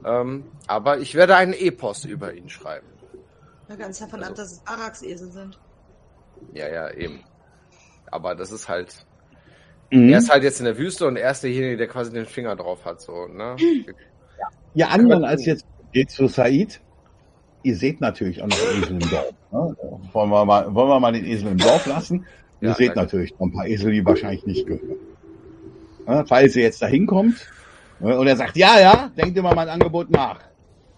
Ähm, 0.03 0.43
aber 0.67 0.97
ich 0.97 1.15
werde 1.15 1.37
einen 1.37 1.53
Epos 1.53 2.03
über 2.03 2.33
ihn 2.33 2.49
schreiben. 2.49 2.87
Ja, 3.69 3.77
ganz 3.77 3.99
davon 3.99 4.21
ab, 4.21 4.35
dass 4.35 4.51
es 4.51 4.67
Arax-Esel 4.67 5.31
sind. 5.31 5.57
Ja, 6.51 6.67
ja, 6.67 6.91
eben. 6.91 7.23
Aber 8.11 8.35
das 8.35 8.51
ist 8.51 8.67
halt, 8.67 9.05
Mhm. 9.91 10.09
er 10.09 10.19
ist 10.19 10.29
halt 10.29 10.43
jetzt 10.43 10.59
in 10.59 10.65
der 10.65 10.77
Wüste 10.77 11.07
und 11.07 11.15
er 11.17 11.31
ist 11.31 11.41
derjenige, 11.43 11.77
der 11.77 11.87
quasi 11.87 12.11
den 12.11 12.25
Finger 12.25 12.55
drauf 12.55 12.85
hat, 12.85 13.01
so, 13.01 13.27
ne? 13.27 13.55
Ihr 14.75 14.89
anderen 14.89 15.23
als 15.23 15.45
jetzt 15.45 15.65
geht 15.93 16.11
zu 16.11 16.27
Said. 16.27 16.79
Ihr 17.63 17.75
seht 17.75 17.99
natürlich 17.99 18.41
auch 18.41 18.47
noch 18.47 18.57
Esel 18.57 18.91
im 18.91 18.99
Dorf. 18.99 19.31
Ne? 19.51 19.75
Wollen, 20.13 20.29
wir 20.29 20.45
mal, 20.45 20.73
wollen 20.73 20.87
wir 20.89 20.99
mal 20.99 21.11
den 21.11 21.25
Esel 21.25 21.51
im 21.51 21.57
Dorf 21.57 21.85
lassen? 21.87 22.25
Ihr 22.61 22.69
Ja, 22.69 22.75
seht 22.75 22.89
danke. 22.89 22.99
natürlich 23.01 23.33
noch 23.37 23.47
ein 23.47 23.51
paar 23.51 23.67
Esel, 23.67 23.91
die 23.91 24.05
wahrscheinlich 24.05 24.45
nicht 24.45 24.65
gehören. 24.65 24.95
Ne? 26.07 26.23
Falls 26.27 26.55
ihr 26.55 26.63
jetzt 26.63 26.81
da 26.81 26.87
hinkommt 26.87 27.47
ne? 27.99 28.17
und 28.17 28.27
er 28.27 28.37
sagt, 28.37 28.55
ja, 28.55 28.79
ja, 28.79 29.11
denkt 29.17 29.37
immer 29.37 29.53
mein 29.55 29.67
Angebot 29.69 30.09
nach 30.09 30.39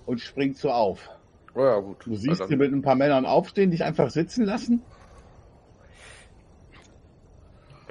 und 0.06 0.20
springt 0.22 0.58
so 0.58 0.70
auf. 0.70 1.10
Oh 1.56 1.64
ja, 1.64 1.80
gut. 1.80 1.98
Du 2.06 2.16
siehst 2.16 2.42
Also, 2.42 2.48
sie 2.48 2.56
mit 2.58 2.72
ein 2.72 2.82
paar 2.84 2.96
Männern 2.96 3.26
aufstehen, 3.26 3.72
dich 3.72 3.84
einfach 3.84 4.12
sitzen 4.12 4.46
lassen. 4.46 4.82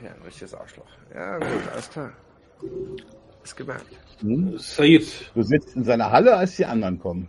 Ja, 0.02 0.12
ein 0.12 0.22
richtiges 0.22 0.54
Arschloch. 0.54 0.86
Ja, 1.14 1.38
gut, 1.38 1.72
alles 1.72 1.90
klar. 1.90 2.12
Ist 3.42 3.56
gemerkt. 3.56 3.86
Hm? 4.20 4.58
Said, 4.58 5.30
Du 5.34 5.42
sitzt 5.42 5.74
in 5.76 5.84
seiner 5.84 6.10
Halle, 6.10 6.36
als 6.36 6.56
die 6.56 6.66
anderen 6.66 6.98
kommen. 6.98 7.28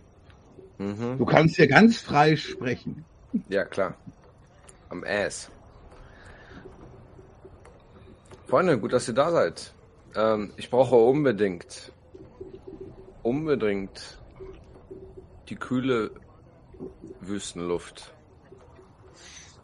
Mhm. 0.78 1.18
Du 1.18 1.24
kannst 1.24 1.56
hier 1.56 1.68
ganz 1.68 1.98
frei 1.98 2.36
sprechen. 2.36 3.04
Ja, 3.48 3.64
klar. 3.64 3.94
Am 4.88 5.04
Ass. 5.04 5.50
Freunde, 8.46 8.78
gut, 8.78 8.92
dass 8.92 9.08
ihr 9.08 9.14
da 9.14 9.30
seid. 9.30 9.72
Ähm, 10.14 10.52
ich 10.56 10.68
brauche 10.68 10.96
unbedingt, 10.96 11.92
unbedingt 13.22 14.18
die 15.48 15.56
kühle 15.56 16.10
Wüstenluft. 17.20 18.12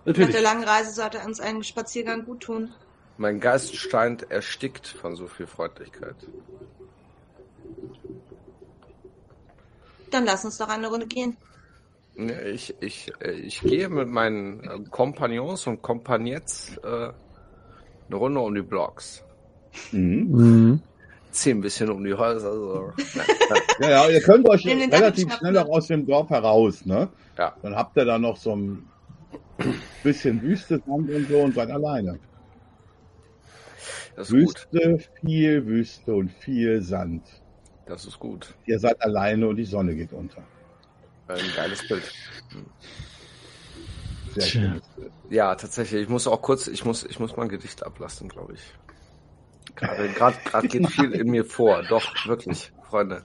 Nach 0.04 0.06
natürlich. 0.06 0.30
der 0.30 0.40
langen 0.40 0.64
Reise 0.64 0.92
sollte 0.92 1.18
uns 1.18 1.40
ein 1.40 1.62
Spaziergang 1.62 2.24
gut 2.24 2.40
tun. 2.44 2.72
Mein 3.18 3.40
Geist 3.40 3.74
scheint 3.74 4.30
erstickt 4.30 4.86
von 4.86 5.16
so 5.16 5.26
viel 5.26 5.48
Freundlichkeit. 5.48 6.14
Dann 10.10 10.24
lass 10.24 10.44
uns 10.44 10.56
doch 10.56 10.68
eine 10.68 10.88
Runde 10.88 11.06
gehen. 11.06 11.36
Ich, 12.52 12.74
ich, 12.80 13.12
ich 13.20 13.60
gehe 13.60 13.88
mit 13.88 14.08
meinen 14.08 14.60
äh, 14.64 14.78
Kompagnons 14.90 15.66
und 15.66 15.82
Kompagnettes 15.82 16.76
äh, 16.78 16.86
eine 16.86 18.16
Runde 18.16 18.40
um 18.40 18.54
die 18.54 18.62
Blocks. 18.62 19.24
Mhm. 19.92 20.28
Mhm. 20.30 20.82
Zieh 21.32 21.50
ein 21.50 21.60
bisschen 21.60 21.90
um 21.90 22.02
die 22.04 22.14
Häuser. 22.14 22.52
So. 22.52 22.92
Ja, 23.80 23.90
ja, 23.90 24.08
ihr 24.08 24.20
könnt 24.20 24.48
euch 24.48 24.66
relativ 24.66 25.32
schnell 25.34 25.56
auch 25.58 25.68
aus 25.68 25.86
dem 25.86 26.04
Dorf 26.04 26.30
heraus, 26.30 26.84
ne? 26.84 27.08
Ja. 27.36 27.54
Dann 27.62 27.76
habt 27.76 27.96
ihr 27.96 28.04
da 28.04 28.18
noch 28.18 28.36
so 28.36 28.56
ein 28.56 28.88
bisschen 30.02 30.42
Wüste 30.42 30.82
Sand 30.84 31.08
und 31.10 31.28
so 31.28 31.38
und 31.38 31.54
seid 31.54 31.70
alleine. 31.70 32.18
Das 34.18 34.30
ist 34.30 34.44
gut. 34.46 34.66
Wüste, 34.72 34.98
viel 35.24 35.66
Wüste 35.66 36.12
und 36.14 36.30
viel 36.32 36.82
Sand. 36.82 37.22
Das 37.86 38.04
ist 38.04 38.18
gut. 38.18 38.54
Ihr 38.66 38.78
seid 38.80 39.00
alleine 39.00 39.46
und 39.46 39.56
die 39.56 39.64
Sonne 39.64 39.94
geht 39.94 40.12
unter. 40.12 40.42
Ein 41.28 41.38
geiles 41.54 41.86
Bild. 41.86 42.02
Sehr 44.34 44.42
Tja. 44.42 44.60
schön. 44.60 44.82
Ja, 45.30 45.54
tatsächlich. 45.54 46.02
Ich 46.02 46.08
muss 46.08 46.26
auch 46.26 46.42
kurz, 46.42 46.66
ich 46.66 46.84
muss, 46.84 47.04
ich 47.04 47.20
muss 47.20 47.36
mal 47.36 47.44
ein 47.44 47.48
Gedicht 47.48 47.84
ablassen, 47.86 48.28
glaube 48.28 48.54
ich. 48.54 48.60
Gerade, 49.76 50.66
geht 50.66 50.88
viel 50.90 51.12
in 51.12 51.30
mir 51.30 51.44
vor. 51.44 51.82
Doch, 51.88 52.02
wirklich, 52.26 52.72
Freunde. 52.90 53.22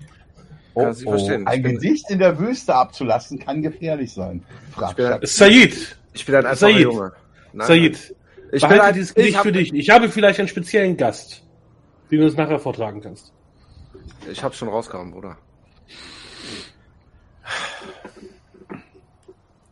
Oh, 0.76 0.91
verstehen. 0.94 1.48
Ein 1.48 1.58
Ich 1.58 1.64
bin- 1.64 1.74
Gesicht 1.76 2.10
in 2.12 2.20
der 2.20 2.38
Wüste 2.39 2.76
abzulassen 2.76 3.39
kann 3.39 3.62
gefährlich 3.64 4.14
sein. 4.14 4.44
Fragt 4.72 4.98
bin-. 4.98 5.20
Said, 5.24 5.98
Ich 6.14 6.26
bin 6.26 6.36
ein 6.36 6.46
einfacher 6.46 6.72
Said. 6.72 6.80
Junge. 6.82 7.14
Nein, 7.54 7.68
Said, 7.68 8.16
Ich 8.54 8.62
behalte 8.62 8.84
ein- 8.84 8.93
dieses 8.93 9.10
ich 9.12 9.16
Gedicht 9.16 9.38
hab- 9.38 9.43
für 9.43 9.51
dich. 9.51 9.74
Ich 9.74 9.89
habe 9.89 10.10
vielleicht 10.10 10.39
einen 10.39 10.47
speziellen 10.47 10.95
Gast, 10.95 11.43
den 12.12 12.20
du 12.20 12.26
uns 12.26 12.36
nachher 12.38 12.60
vortragen 12.60 13.01
kannst. 13.01 13.34
Ich 14.32 14.43
hab's 14.43 14.58
schon 14.58 14.68
rausgehauen, 14.70 15.12
Bruder. 15.12 15.38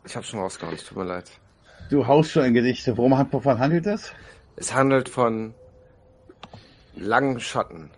Ich 0.05 0.15
hab's 0.15 0.27
schon 0.27 0.39
rausgehauen, 0.39 0.75
es 0.75 0.84
tut 0.84 0.97
mir 0.97 1.03
leid. 1.05 1.32
Du 1.89 2.07
haust 2.07 2.32
schon 2.32 2.45
in 2.45 2.53
Gedichte. 2.53 2.97
Worum, 2.97 3.17
hat- 3.17 3.32
wovon 3.32 3.59
handelt 3.59 3.86
das? 3.86 4.13
Es 4.55 4.73
handelt 4.73 5.09
von 5.09 5.53
langen 6.95 7.39
Schatten. 7.39 7.91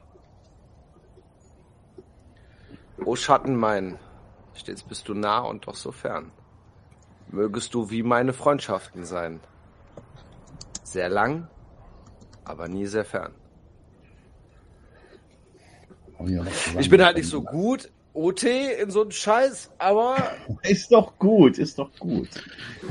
O 3.06 3.16
Schatten 3.16 3.56
mein, 3.56 4.00
stets 4.54 4.84
bist 4.84 5.08
du 5.10 5.14
nah 5.14 5.40
und 5.40 5.68
doch 5.68 5.76
so 5.76 5.92
fern. 5.92 6.32
Mögest 7.30 7.74
du 7.74 7.90
wie 7.90 8.04
meine 8.04 8.34
Freundschaften 8.34 9.06
sein. 9.06 9.40
Sehr 10.94 11.10
lang, 11.10 11.48
aber 12.46 12.68
nie 12.68 12.86
sehr 12.86 13.04
fern. 13.04 13.34
Hab 16.20 16.28
ich 16.80 16.88
bin 16.88 17.04
halt 17.04 17.18
nicht 17.18 17.28
so 17.28 17.42
gut, 17.42 17.90
OT, 18.14 18.44
in 18.44 18.92
so 18.92 19.02
einem 19.02 19.10
Scheiß, 19.10 19.72
aber, 19.80 20.18
Ist 20.62 20.92
doch 20.92 21.18
gut, 21.18 21.58
ist 21.58 21.80
doch 21.80 21.90
gut. 21.98 22.30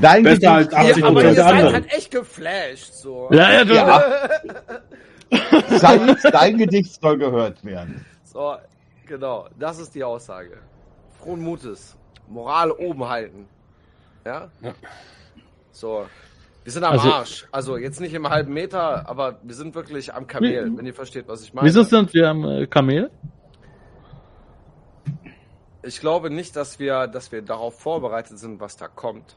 Dein 0.00 0.24
Besser 0.24 0.56
Gedicht, 0.56 0.74
als 0.74 0.74
80 0.74 0.96
ja, 0.96 1.08
aber 1.08 1.22
ihr 1.22 1.34
seid 1.34 1.72
halt 1.72 1.92
echt 1.92 2.10
geflasht, 2.10 2.92
so. 2.92 3.28
Ja, 3.30 3.52
ja, 3.52 3.64
du, 3.64 3.72
Ja. 3.72 4.20
Dein 6.32 6.58
Gedicht 6.58 7.00
soll 7.00 7.18
gehört 7.18 7.64
werden. 7.64 8.04
So, 8.24 8.56
genau, 9.06 9.48
das 9.60 9.78
ist 9.78 9.94
die 9.94 10.02
Aussage. 10.02 10.58
Frohen 11.20 11.40
Mutes. 11.40 11.96
Moral 12.26 12.72
oben 12.72 13.08
halten. 13.08 13.46
Ja? 14.24 14.50
Ja. 14.60 14.74
So. 15.70 16.06
Wir 16.64 16.72
sind 16.72 16.84
am 16.84 16.92
Also- 16.92 17.10
Arsch. 17.12 17.46
Also 17.50 17.76
jetzt 17.76 18.00
nicht 18.00 18.14
im 18.14 18.28
halben 18.28 18.52
Meter, 18.52 19.08
aber 19.08 19.40
wir 19.42 19.54
sind 19.54 19.74
wirklich 19.74 20.14
am 20.14 20.26
Kamel, 20.26 20.72
Wie- 20.72 20.78
wenn 20.78 20.86
ihr 20.86 20.94
versteht, 20.94 21.26
was 21.28 21.42
ich 21.42 21.52
meine. 21.54 21.66
wieso 21.66 21.82
sind 21.82 22.12
wir 22.14 22.28
am 22.30 22.44
äh, 22.44 22.66
Kamel? 22.66 23.10
Ich 25.82 25.98
glaube 25.98 26.30
nicht, 26.30 26.54
dass 26.54 26.78
wir, 26.78 27.08
dass 27.08 27.32
wir 27.32 27.42
darauf 27.42 27.80
vorbereitet 27.80 28.38
sind, 28.38 28.60
was 28.60 28.76
da 28.76 28.86
kommt. 28.86 29.36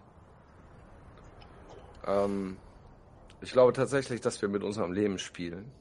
Ähm, 2.06 2.58
ich 3.42 3.52
glaube 3.52 3.74
tatsächlich, 3.74 4.22
dass 4.22 4.40
wir 4.44 4.50
mit 4.50 4.64
unserem 4.64 4.92
Leben 4.94 5.18
spielen. 5.18 5.72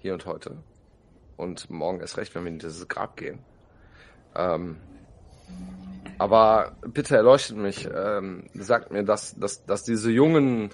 Hier 0.00 0.14
und 0.14 0.24
heute. 0.26 0.58
Und 1.36 1.68
morgen 1.70 1.98
erst 2.00 2.16
recht, 2.16 2.32
wenn 2.36 2.44
wir 2.44 2.52
in 2.52 2.60
dieses 2.60 2.86
Grab 2.86 3.16
gehen. 3.16 3.40
Ähm, 4.36 4.76
aber 6.18 6.76
bitte 6.82 7.16
erleuchtet 7.16 7.56
mich, 7.56 7.88
ähm, 7.92 8.44
sagt 8.54 8.90
mir, 8.90 9.04
dass, 9.04 9.36
dass, 9.38 9.64
dass 9.64 9.84
diese 9.84 10.10
jungen 10.10 10.70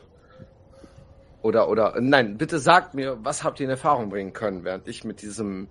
oder, 1.42 1.68
oder, 1.68 1.94
nein, 2.00 2.38
bitte 2.38 2.58
sagt 2.58 2.94
mir, 2.94 3.18
was 3.22 3.44
habt 3.44 3.60
ihr 3.60 3.64
in 3.64 3.70
Erfahrung 3.70 4.08
bringen 4.08 4.32
können, 4.32 4.64
während 4.64 4.88
ich 4.88 5.04
mit 5.04 5.20
diesem 5.20 5.68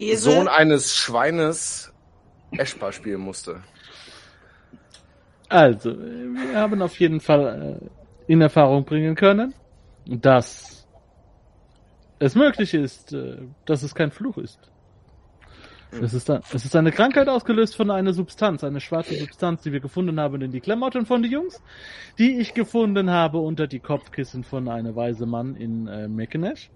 Esel? 0.00 0.32
Sohn 0.32 0.48
eines 0.48 0.96
Schweines 0.96 1.92
Eschbar 2.50 2.90
spielen 2.90 3.20
musste. 3.20 3.62
Also, 5.48 5.96
wir 5.96 6.58
haben 6.58 6.82
auf 6.82 6.98
jeden 6.98 7.20
Fall 7.20 7.80
äh, 7.80 8.32
in 8.32 8.40
Erfahrung 8.40 8.84
bringen 8.84 9.14
können, 9.14 9.54
dass 10.06 10.88
es 12.18 12.34
möglich 12.34 12.74
ist, 12.74 13.12
äh, 13.12 13.42
dass 13.64 13.84
es 13.84 13.94
kein 13.94 14.10
Fluch 14.10 14.38
ist. 14.38 14.58
Es 16.02 16.14
ist, 16.14 16.30
ein, 16.30 16.40
es 16.52 16.64
ist 16.64 16.76
eine 16.76 16.92
Krankheit 16.92 17.28
ausgelöst 17.28 17.76
von 17.76 17.90
einer 17.90 18.12
Substanz, 18.12 18.64
eine 18.64 18.80
schwarze 18.80 19.14
Substanz, 19.14 19.62
die 19.62 19.72
wir 19.72 19.80
gefunden 19.80 20.18
haben 20.18 20.40
in 20.42 20.50
die 20.50 20.60
Klamotten 20.60 21.06
von 21.06 21.22
den 21.22 21.30
Jungs, 21.30 21.62
die 22.18 22.38
ich 22.40 22.54
gefunden 22.54 23.10
habe 23.10 23.38
unter 23.38 23.66
die 23.66 23.80
Kopfkissen 23.80 24.44
von 24.44 24.68
einem 24.68 24.96
weise 24.96 25.26
Mann 25.26 25.56
in 25.56 25.86
äh, 25.86 26.08
Mekkenesh, 26.08 26.70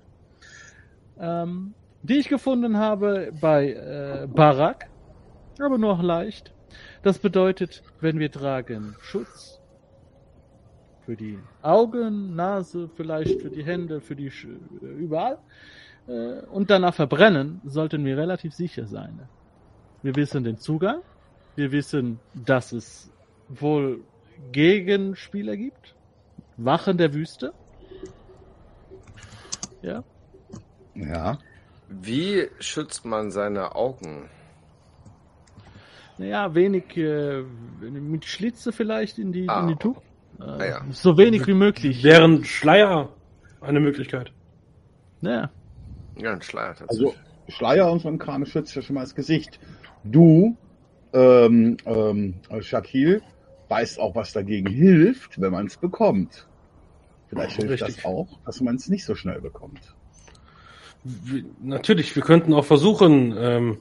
ähm, 1.19 1.75
die 2.03 2.19
ich 2.19 2.29
gefunden 2.29 2.77
habe 2.77 3.33
bei 3.41 3.73
äh, 3.73 4.27
Barak, 4.27 4.89
aber 5.59 5.79
nur 5.79 6.03
leicht. 6.03 6.55
Das 7.03 7.19
bedeutet, 7.19 7.83
wenn 8.01 8.19
wir 8.19 8.31
tragen 8.31 8.95
Schutz 9.01 9.61
für 11.05 11.17
die 11.17 11.39
Augen, 11.63 12.37
Nase, 12.37 12.89
vielleicht 12.95 13.41
für 13.41 13.51
die 13.51 13.65
Hände, 13.65 14.01
für 14.01 14.15
die 14.15 14.31
Sch 14.31 14.47
überall 14.81 15.39
äh, 16.09 16.41
und 16.51 16.71
danach 16.71 16.95
verbrennen, 16.95 17.61
sollten 17.65 18.05
wir 18.05 18.17
relativ 18.17 18.55
sicher 18.55 18.87
sein. 18.87 19.21
Wir 20.03 20.15
wissen 20.17 20.45
den 20.45 20.59
Zugang, 20.59 21.01
wir 21.57 21.73
wissen, 21.73 22.19
dass 22.35 22.73
es 22.73 23.11
wohl 23.49 24.01
Gegenspieler 24.53 25.57
gibt, 25.57 25.95
Wachen 26.57 26.97
der 26.99 27.13
Wüste. 27.15 27.53
Ja, 29.83 30.03
Ja. 30.95 31.39
Wie 31.89 32.49
schützt 32.59 33.05
man 33.07 33.31
seine 33.31 33.75
Augen? 33.75 34.29
naja, 36.19 36.53
wenig 36.55 36.97
äh, 36.97 37.43
mit 37.81 38.25
Schlitze 38.25 38.73
vielleicht 38.73 39.19
in 39.19 39.33
die, 39.33 39.49
Ah, 39.49 39.61
in 39.63 39.69
die 39.69 39.77
Tuch. 39.77 40.03
Äh, 40.41 40.43
Ah, 40.45 40.65
ja. 40.67 40.81
So 40.91 41.17
wenig 41.17 41.47
wie 41.47 41.55
möglich. 41.55 42.03
Wären 42.03 42.45
Schleier 42.45 43.09
eine 43.61 43.79
Möglichkeit? 43.81 44.33
Ja. 45.21 45.51
Ja, 46.19 46.33
ein 46.33 46.43
Schleier 46.43 46.75
tatsächlich. 46.75 47.09
Also 47.09 47.15
Schleier 47.49 47.91
und 47.91 48.01
so 48.01 48.09
ein 48.09 48.19
Kram 48.19 48.45
schützt 48.45 48.75
ja 48.75 48.83
schon 48.83 48.95
mal 48.95 49.03
das 49.03 49.15
Gesicht. 49.15 49.59
Du, 50.05 50.57
ähm, 51.13 51.77
ähm, 51.87 52.35
Shaquille, 52.61 53.23
weißt 53.69 53.99
auch, 54.01 54.15
was 54.15 54.33
dagegen 54.33 54.69
hilft, 54.69 55.41
wenn 55.41 55.53
man 55.53 55.67
es 55.67 55.77
bekommt. 55.77 56.47
Vielleicht 57.29 57.57
hilft 57.57 57.71
Richtig. 57.71 57.97
das 57.97 58.05
auch, 58.05 58.29
dass 58.45 58.61
man 58.61 58.77
es 58.77 58.89
nicht 58.89 59.05
so 59.05 59.15
schnell 59.15 59.41
bekommt. 59.41 59.81
Wir, 61.05 61.45
natürlich, 61.63 62.15
wir 62.17 62.23
könnten 62.23 62.53
auch 62.53 62.65
versuchen, 62.65 63.35
ähm, 63.37 63.79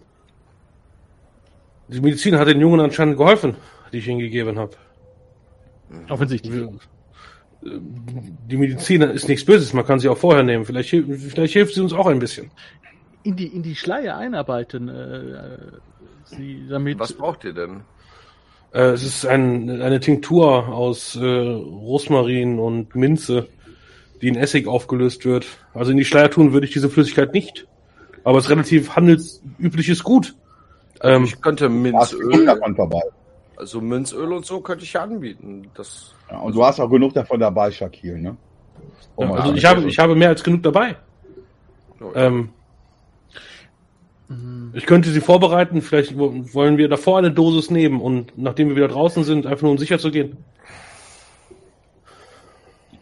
die 1.87 2.01
Medizin 2.01 2.37
hat 2.37 2.47
den 2.47 2.59
Jungen 2.59 2.79
anscheinend 2.79 3.17
geholfen, 3.17 3.55
die 3.91 3.97
ich 3.97 4.07
ihnen 4.07 4.19
gegeben 4.19 4.59
habe. 4.59 4.75
Offensichtlich. 6.09 6.67
Die 7.61 8.57
Medizin 8.57 9.01
ist 9.01 9.27
nichts 9.27 9.45
Böses, 9.45 9.73
man 9.73 9.85
kann 9.85 9.99
sie 9.99 10.09
auch 10.09 10.17
vorher 10.17 10.43
nehmen. 10.43 10.63
Vielleicht, 10.65 10.89
vielleicht 10.89 11.53
hilft 11.53 11.73
sie 11.73 11.81
uns 11.81 11.93
auch 11.93 12.07
ein 12.07 12.19
bisschen. 12.19 12.51
in 13.23 13.35
die, 13.35 13.47
in 13.47 13.63
die 13.63 13.75
Schleier 13.75 14.17
einarbeiten, 14.17 14.87
äh, 14.87 15.57
sie 16.25 16.65
damit. 16.69 16.99
Was 16.99 17.13
braucht 17.13 17.43
ihr 17.43 17.53
denn? 17.53 17.81
Äh, 18.73 18.91
es 18.91 19.03
ist 19.03 19.25
ein, 19.25 19.81
eine 19.81 19.99
Tinktur 19.99 20.69
aus 20.69 21.15
äh, 21.15 21.25
Rosmarin 21.25 22.59
und 22.59 22.95
Minze, 22.95 23.47
die 24.21 24.27
in 24.29 24.35
Essig 24.35 24.67
aufgelöst 24.67 25.25
wird. 25.25 25.45
Also 25.73 25.91
in 25.91 25.97
die 25.97 26.05
Schleier 26.05 26.29
tun 26.29 26.53
würde 26.53 26.67
ich 26.67 26.73
diese 26.73 26.89
Flüssigkeit 26.89 27.33
nicht. 27.33 27.67
Aber 28.23 28.37
es 28.37 28.45
ist 28.45 28.51
relativ 28.51 28.95
handelsübliches 28.95 30.03
Gut. 30.03 30.35
Ähm, 31.01 31.23
Ich 31.25 31.41
könnte 31.41 31.69
Minzöl, 31.69 32.45
davon 32.45 32.75
dabei. 32.75 33.01
Also 33.57 33.81
Minzöl 33.81 34.31
und 34.33 34.45
so 34.45 34.61
könnte 34.61 34.83
ich 34.85 34.93
ja 34.93 35.03
anbieten. 35.03 35.69
Das, 35.73 36.13
Ja, 36.29 36.39
und 36.39 36.55
du 36.55 36.63
hast 36.63 36.79
auch 36.79 36.89
genug 36.89 37.13
davon 37.13 37.39
dabei, 37.39 37.71
Shaquille, 37.71 38.19
ne? 38.19 38.37
Oh, 39.15 39.23
ja, 39.23 39.31
also 39.33 39.53
ich 39.53 39.65
habe, 39.65 39.83
ich 39.83 39.97
habe 39.99 40.15
mehr 40.15 40.29
als 40.29 40.43
genug 40.43 40.63
dabei. 40.63 40.95
oh, 41.99 42.11
Ähm, 42.15 42.49
ich 44.73 44.85
könnte 44.85 45.09
sie 45.09 45.21
vorbereiten. 45.21 45.81
Vielleicht 45.81 46.17
wo- 46.17 46.33
wollen 46.53 46.77
wir 46.77 46.89
davor 46.89 47.17
eine 47.17 47.31
Dosis 47.31 47.71
nehmen 47.71 48.01
und 48.01 48.37
nachdem 48.37 48.69
wir 48.69 48.75
wieder 48.75 48.89
draußen 48.89 49.23
sind, 49.23 49.45
einfach 49.47 49.63
nur 49.63 49.71
um 49.71 49.77
sicher 49.77 49.97
zu 49.99 50.11
gehen. 50.11 50.37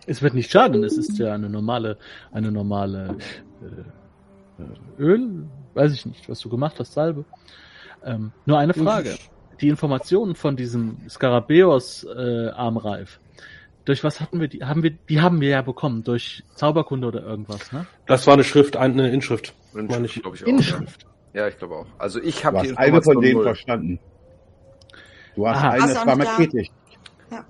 Es 0.08 0.22
wird 0.22 0.36
nicht 0.36 0.51
schaden, 0.51 0.84
es 0.84 0.97
ist 0.97 1.18
ja 1.18 1.34
eine 1.34 1.49
normale, 1.49 1.97
eine 2.32 2.51
normale 2.51 3.18
äh, 3.62 4.62
äh, 4.62 5.01
Öl, 5.01 5.47
weiß 5.74 5.93
ich 5.93 6.06
nicht, 6.06 6.30
was 6.30 6.39
du 6.39 6.47
gemacht 6.49 6.76
hast, 6.80 6.93
Salbe. 6.93 7.26
Ähm, 8.03 8.32
nur 8.45 8.60
eine 8.60 8.76
Frage. 8.76 9.16
Die 9.62 9.70
Informationen 9.70 10.36
von 10.36 10.56
diesem 10.56 10.97
Skarabäus 11.10 12.03
äh, 12.03 12.49
Armreif. 12.49 13.20
Durch 13.86 14.03
was 14.03 14.20
hatten 14.20 14.41
wir 14.41 14.47
die? 14.47 14.64
Haben 14.64 14.82
wir, 14.84 14.91
die 14.91 15.22
haben 15.22 15.41
wir 15.41 15.49
ja 15.49 15.62
bekommen 15.62 16.03
durch 16.03 16.43
Zauberkunde 16.56 17.08
oder 17.08 17.24
irgendwas, 17.24 17.72
ne? 17.72 17.86
Das 18.08 18.26
war 18.26 18.34
eine 18.34 18.43
Schrift, 18.43 18.76
eine 18.78 19.12
Inschrift. 19.12 19.53
meine 19.74 20.06
ich. 20.06 20.22
glaube 20.22 20.36
ich 20.36 20.43
auch. 20.43 20.47
Inschrift. 20.47 21.06
Ja. 21.34 21.41
ja, 21.41 21.47
ich 21.47 21.58
glaube 21.58 21.76
auch. 21.76 21.86
Also 21.99 22.20
ich 22.20 22.43
habe 22.43 22.62
die 22.64 22.70
hast 22.72 22.78
eine 22.78 23.01
von 23.01 23.22
denen 23.22 23.43
verstanden. 23.43 23.99
Du 25.36 25.47
hast 25.47 25.58
Aha. 25.58 25.70
eine, 25.70 25.84
Hast 25.84 25.95
das 25.95 26.06
war? 26.08 26.16
Maketisch. 26.16 26.68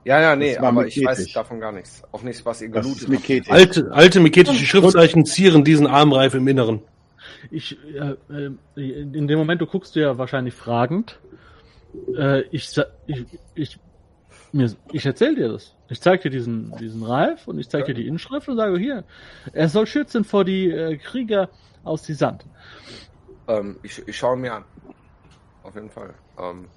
Ja, 0.04 0.22
ja, 0.22 0.36
nee, 0.36 0.58
aber 0.58 0.88
ich 0.88 1.04
weiß 1.04 1.32
davon 1.34 1.60
gar 1.60 1.72
nichts. 1.72 2.04
Auch 2.12 2.24
nichts, 2.24 2.46
was 2.46 2.62
ihr 2.62 2.70
Das 2.70 2.86
gelootet 2.86 3.10
ist 3.10 3.50
habt. 3.50 3.52
Alte, 3.52 3.92
alte 3.92 4.20
meketische 4.20 4.66
Schriftzeichen 4.66 5.26
zieren 5.26 5.64
diesen 5.64 5.86
Armreif 5.86 6.34
im 6.34 6.48
Inneren. 6.48 6.82
Ich, 7.52 7.78
äh, 7.94 8.16
äh, 8.34 8.52
in 8.76 9.28
dem 9.28 9.38
Moment, 9.38 9.62
du 9.62 9.68
guckst 9.68 9.96
du 9.96 10.00
ja 10.00 10.18
wahrscheinlich 10.18 10.54
fragend. 10.54 11.20
Äh, 12.18 12.42
ich, 12.52 12.70
sa- 12.70 12.88
ich, 13.08 13.26
ich, 13.56 13.80
mir, 14.52 14.72
ich 14.92 15.06
erzähl 15.06 15.36
dir 15.36 15.50
das. 15.50 15.76
Ich 15.90 16.02
zeig 16.02 16.22
dir 16.22 16.32
diesen, 16.32 16.76
diesen 16.78 17.04
Reif 17.04 17.48
und 17.48 17.60
ich 17.60 17.70
zeig 17.70 17.86
dir 17.86 17.94
die 17.94 18.08
Inschrift 18.08 18.48
und 18.48 18.58
sage 18.58 18.78
hier, 18.78 19.04
er 19.54 19.70
soll 19.70 19.86
schützen 19.86 20.24
vor 20.24 20.44
die 20.46 20.70
äh, 20.72 20.98
Krieger 20.98 21.50
aus 21.84 22.04
die 22.04 22.14
Sand. 22.14 22.46
Ähm, 23.48 23.78
ich, 23.84 24.02
ich 24.08 24.18
schaue 24.18 24.38
mir 24.38 24.54
an. 24.56 24.66
Auf 25.64 25.76
jeden 25.76 25.90
Fall. 25.90 26.14
Ähm, 26.40 26.68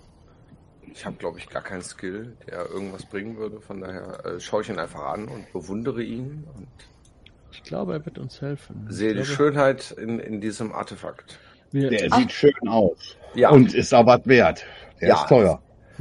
Ich 0.92 1.04
habe, 1.06 1.16
glaube 1.16 1.38
ich, 1.38 1.48
gar 1.48 1.62
keinen 1.62 1.82
Skill, 1.82 2.36
der 2.46 2.66
irgendwas 2.70 3.06
bringen 3.06 3.36
würde. 3.36 3.60
Von 3.60 3.80
daher 3.80 4.24
äh, 4.26 4.40
schaue 4.40 4.62
ich 4.62 4.68
ihn 4.68 4.78
einfach 4.78 5.04
an 5.04 5.28
und 5.28 5.50
bewundere 5.52 6.02
ihn 6.02 6.44
und 6.56 6.68
Ich 7.52 7.62
glaube, 7.62 7.92
er 7.94 8.04
wird 8.04 8.18
uns 8.18 8.40
helfen. 8.42 8.86
sehe 8.90 9.14
die 9.14 9.24
Schönheit 9.24 9.90
in, 9.92 10.18
in 10.18 10.40
diesem 10.40 10.72
Artefakt. 10.72 11.38
wir, 11.72 11.88
Der 11.90 12.10
sieht 12.10 12.32
schön 12.32 12.68
aus. 12.68 13.16
Ja. 13.34 13.50
Und 13.50 13.74
ist 13.74 13.92
was 13.92 14.26
wert. 14.26 14.64
Der 15.01 15.09
Ja. 15.09 15.22
ist 15.22 15.28
teuer. 15.28 15.61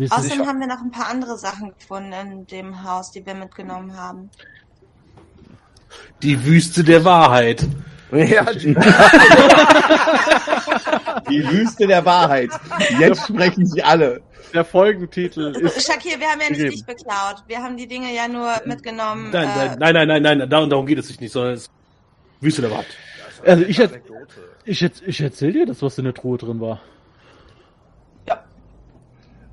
Außerdem 0.09 0.45
haben 0.45 0.59
wir 0.59 0.67
noch 0.67 0.81
ein 0.81 0.91
paar 0.91 1.07
andere 1.07 1.37
Sachen 1.37 1.73
gefunden 1.77 2.13
in 2.13 2.47
dem 2.47 2.83
Haus, 2.83 3.11
die 3.11 3.25
wir 3.25 3.33
mitgenommen 3.33 3.97
haben. 3.97 4.29
Die 6.21 6.43
Wüste 6.45 6.83
der 6.83 7.03
Wahrheit. 7.03 7.65
Ja, 8.11 8.43
die, 8.53 8.75
Die 11.29 11.49
Wüste 11.49 11.87
der 11.87 12.05
Wahrheit. 12.05 12.49
Jetzt 12.99 13.27
sprechen 13.27 13.65
sie 13.65 13.83
alle. 13.83 14.21
der 14.53 14.63
Folgentitel 14.63 15.53
ist 15.57 15.85
Shakir, 15.85 16.19
wir 16.19 16.27
haben 16.27 16.39
ja 16.41 16.49
nicht 16.49 16.57
Gegeben. 16.59 16.71
dich 16.71 16.85
beklaut. 16.85 17.43
Wir 17.47 17.61
haben 17.61 17.75
die 17.75 17.87
Dinge 17.87 18.13
ja 18.15 18.27
nur 18.27 18.53
mitgenommen. 18.65 19.31
Nein, 19.31 19.49
äh, 19.49 19.75
nein, 19.77 19.93
nein, 19.93 20.07
nein, 20.07 20.21
nein, 20.21 20.37
nein, 20.37 20.49
darum, 20.49 20.69
darum 20.69 20.85
geht 20.85 20.99
es 20.99 21.07
sich 21.07 21.19
nicht, 21.19 21.31
sondern 21.33 21.53
es 21.55 21.63
ist 21.63 21.71
Wüste 22.39 22.61
der 22.61 22.71
Wahrheit. 22.71 22.87
Also 23.45 23.63
ich. 23.63 23.81
Ich, 24.69 24.81
ich 24.83 25.21
erzähl 25.21 25.53
dir 25.53 25.65
das, 25.65 25.81
was 25.81 25.97
in 25.97 26.03
der 26.05 26.13
Truhe 26.13 26.37
drin 26.37 26.59
war. 26.59 26.81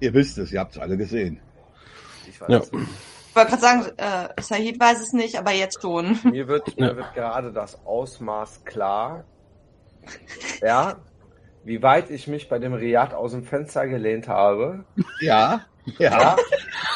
Ihr 0.04 0.12
wisst 0.12 0.36
es, 0.36 0.52
ihr 0.52 0.60
habt 0.60 0.72
es 0.76 0.78
alle 0.78 0.98
gesehen. 0.98 1.40
Ich 2.28 2.38
weiß 2.40 2.48
Ja. 2.50 2.58
es. 2.58 2.66
Ich 2.72 3.34
wollte 3.36 3.50
gerade 3.50 3.62
sagen, 3.62 3.84
äh, 3.96 4.42
Sahid 4.42 4.78
weiß 4.78 5.00
es 5.00 5.12
nicht, 5.14 5.38
aber 5.38 5.52
jetzt 5.52 5.80
schon. 5.80 6.18
Mir 6.24 6.46
wird, 6.46 6.68
Ja. 6.76 6.88
mir 6.88 6.96
wird 6.96 7.14
gerade 7.14 7.52
das 7.52 7.84
Ausmaß 7.86 8.64
klar. 8.66 9.24
Ja. 10.62 10.96
Wie 11.64 11.82
weit 11.82 12.10
ich 12.10 12.26
mich 12.28 12.50
bei 12.50 12.58
dem 12.58 12.74
Riad 12.74 13.14
aus 13.14 13.32
dem 13.32 13.44
Fenster 13.44 13.88
gelehnt 13.88 14.28
habe. 14.28 14.84
Ja, 15.20 15.62
ja. 15.98 16.10
Ja. 16.20 16.36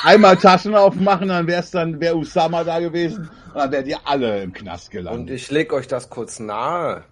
Einmal 0.04 0.36
Taschen 0.36 0.74
aufmachen, 0.74 1.28
dann 1.28 1.46
wär's 1.46 1.70
dann, 1.70 1.98
wäre 2.00 2.14
Usama 2.16 2.62
da 2.64 2.78
gewesen, 2.78 3.30
und 3.48 3.54
dann 3.56 3.72
wärt 3.72 3.86
ihr 3.86 3.98
alle 4.04 4.42
im 4.42 4.52
Knast 4.52 4.88
Und 4.88 4.92
gelandet. 4.92 5.34
ich 5.34 5.50
leg 5.50 5.72
euch 5.72 5.88
das 5.88 6.10
kurz 6.10 6.38
nahe. 6.38 7.04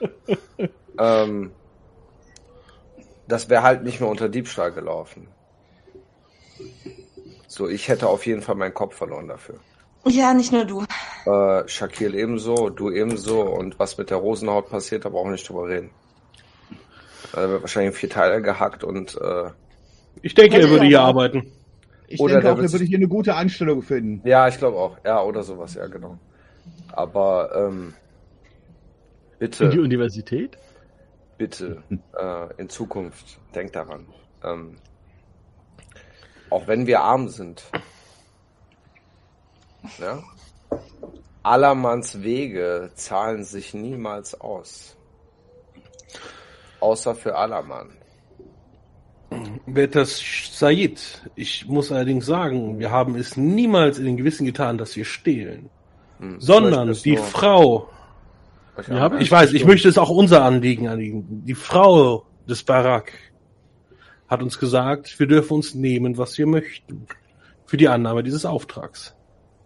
ähm, 0.98 1.52
das 3.28 3.48
wäre 3.48 3.62
halt 3.62 3.82
nicht 3.84 4.00
mehr 4.00 4.10
unter 4.10 4.28
Diebstahl 4.28 4.72
gelaufen. 4.72 5.28
So, 7.48 7.68
ich 7.68 7.88
hätte 7.88 8.08
auf 8.08 8.26
jeden 8.26 8.42
Fall 8.42 8.56
meinen 8.56 8.74
Kopf 8.74 8.96
verloren 8.96 9.28
dafür. 9.28 9.56
Ja, 10.06 10.34
nicht 10.34 10.52
nur 10.52 10.64
du. 10.64 10.84
Äh, 11.24 11.68
Shaquille 11.68 12.18
ebenso, 12.18 12.68
du 12.68 12.90
ebenso. 12.90 13.40
Und 13.42 13.78
was 13.78 13.96
mit 13.96 14.10
der 14.10 14.18
Rosenhaut 14.18 14.68
passiert, 14.68 15.04
da 15.04 15.08
brauchen 15.08 15.28
wir 15.28 15.32
nicht 15.32 15.48
drüber 15.48 15.68
reden. 15.68 15.90
Da 17.32 17.48
wird 17.48 17.62
wahrscheinlich 17.62 17.94
in 17.94 17.98
vier 17.98 18.10
Teile 18.10 18.42
gehackt 18.42 18.84
und 18.84 19.16
äh, 19.20 19.50
Ich 20.22 20.34
denke, 20.34 20.58
er 20.60 20.68
würde 20.68 20.86
hier 20.86 21.00
arbeiten. 21.00 21.50
Ich 22.06 22.20
oder 22.20 22.34
denke 22.34 22.52
auch, 22.52 22.60
da 22.60 22.70
würde 22.70 22.84
hier 22.84 22.98
eine 22.98 23.08
gute 23.08 23.34
Anstellung 23.34 23.82
finden. 23.82 24.26
ja, 24.28 24.46
ich 24.46 24.58
glaube 24.58 24.76
auch. 24.76 24.98
Ja, 25.04 25.22
oder 25.22 25.42
sowas, 25.42 25.74
ja, 25.74 25.86
genau. 25.86 26.18
Aber 26.92 27.50
ähm, 27.56 27.94
In 29.58 29.70
die 29.70 29.76
bitte, 29.76 29.80
Universität? 29.80 30.58
Bitte, 31.38 31.82
äh, 32.18 32.54
in 32.56 32.68
Zukunft, 32.68 33.38
denkt 33.54 33.76
daran. 33.76 34.06
Ähm, 34.42 34.76
auch 36.50 36.66
wenn 36.66 36.86
wir 36.86 37.00
arm 37.00 37.28
sind, 37.28 37.64
ja, 39.98 40.22
allermanns 41.42 42.22
Wege 42.22 42.90
zahlen 42.94 43.44
sich 43.44 43.74
niemals 43.74 44.40
aus. 44.40 44.96
Außer 46.80 47.14
für 47.14 47.36
Allermann. 47.36 47.96
Werter 49.66 50.04
Said, 50.04 51.22
ich 51.34 51.66
muss 51.66 51.90
allerdings 51.90 52.26
sagen, 52.26 52.78
wir 52.78 52.90
haben 52.90 53.16
es 53.16 53.36
niemals 53.36 53.98
in 53.98 54.04
den 54.04 54.16
Gewissen 54.16 54.46
getan, 54.46 54.78
dass 54.78 54.94
wir 54.96 55.04
stehlen. 55.04 55.70
Hm, 56.18 56.40
Sondern 56.40 56.92
die 56.92 57.16
Frau, 57.16 57.88
Ja, 58.76 58.82
anmerken. 58.82 59.20
ich 59.20 59.30
weiß, 59.30 59.52
ich 59.52 59.64
möchte 59.64 59.88
es 59.88 59.98
auch 59.98 60.10
unser 60.10 60.42
Anliegen 60.44 60.88
anliegen. 60.88 61.44
Die 61.44 61.54
Frau 61.54 62.26
des 62.48 62.64
Barak 62.64 63.12
hat 64.28 64.42
uns 64.42 64.58
gesagt, 64.58 65.18
wir 65.18 65.26
dürfen 65.26 65.54
uns 65.54 65.74
nehmen, 65.74 66.18
was 66.18 66.36
wir 66.38 66.46
möchten. 66.46 67.06
Für 67.66 67.76
die 67.76 67.88
Annahme 67.88 68.22
dieses 68.22 68.44
Auftrags. 68.44 69.14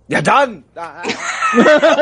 Ja, 0.09 0.23
dann! 0.23 0.65
Ah, 0.75 1.03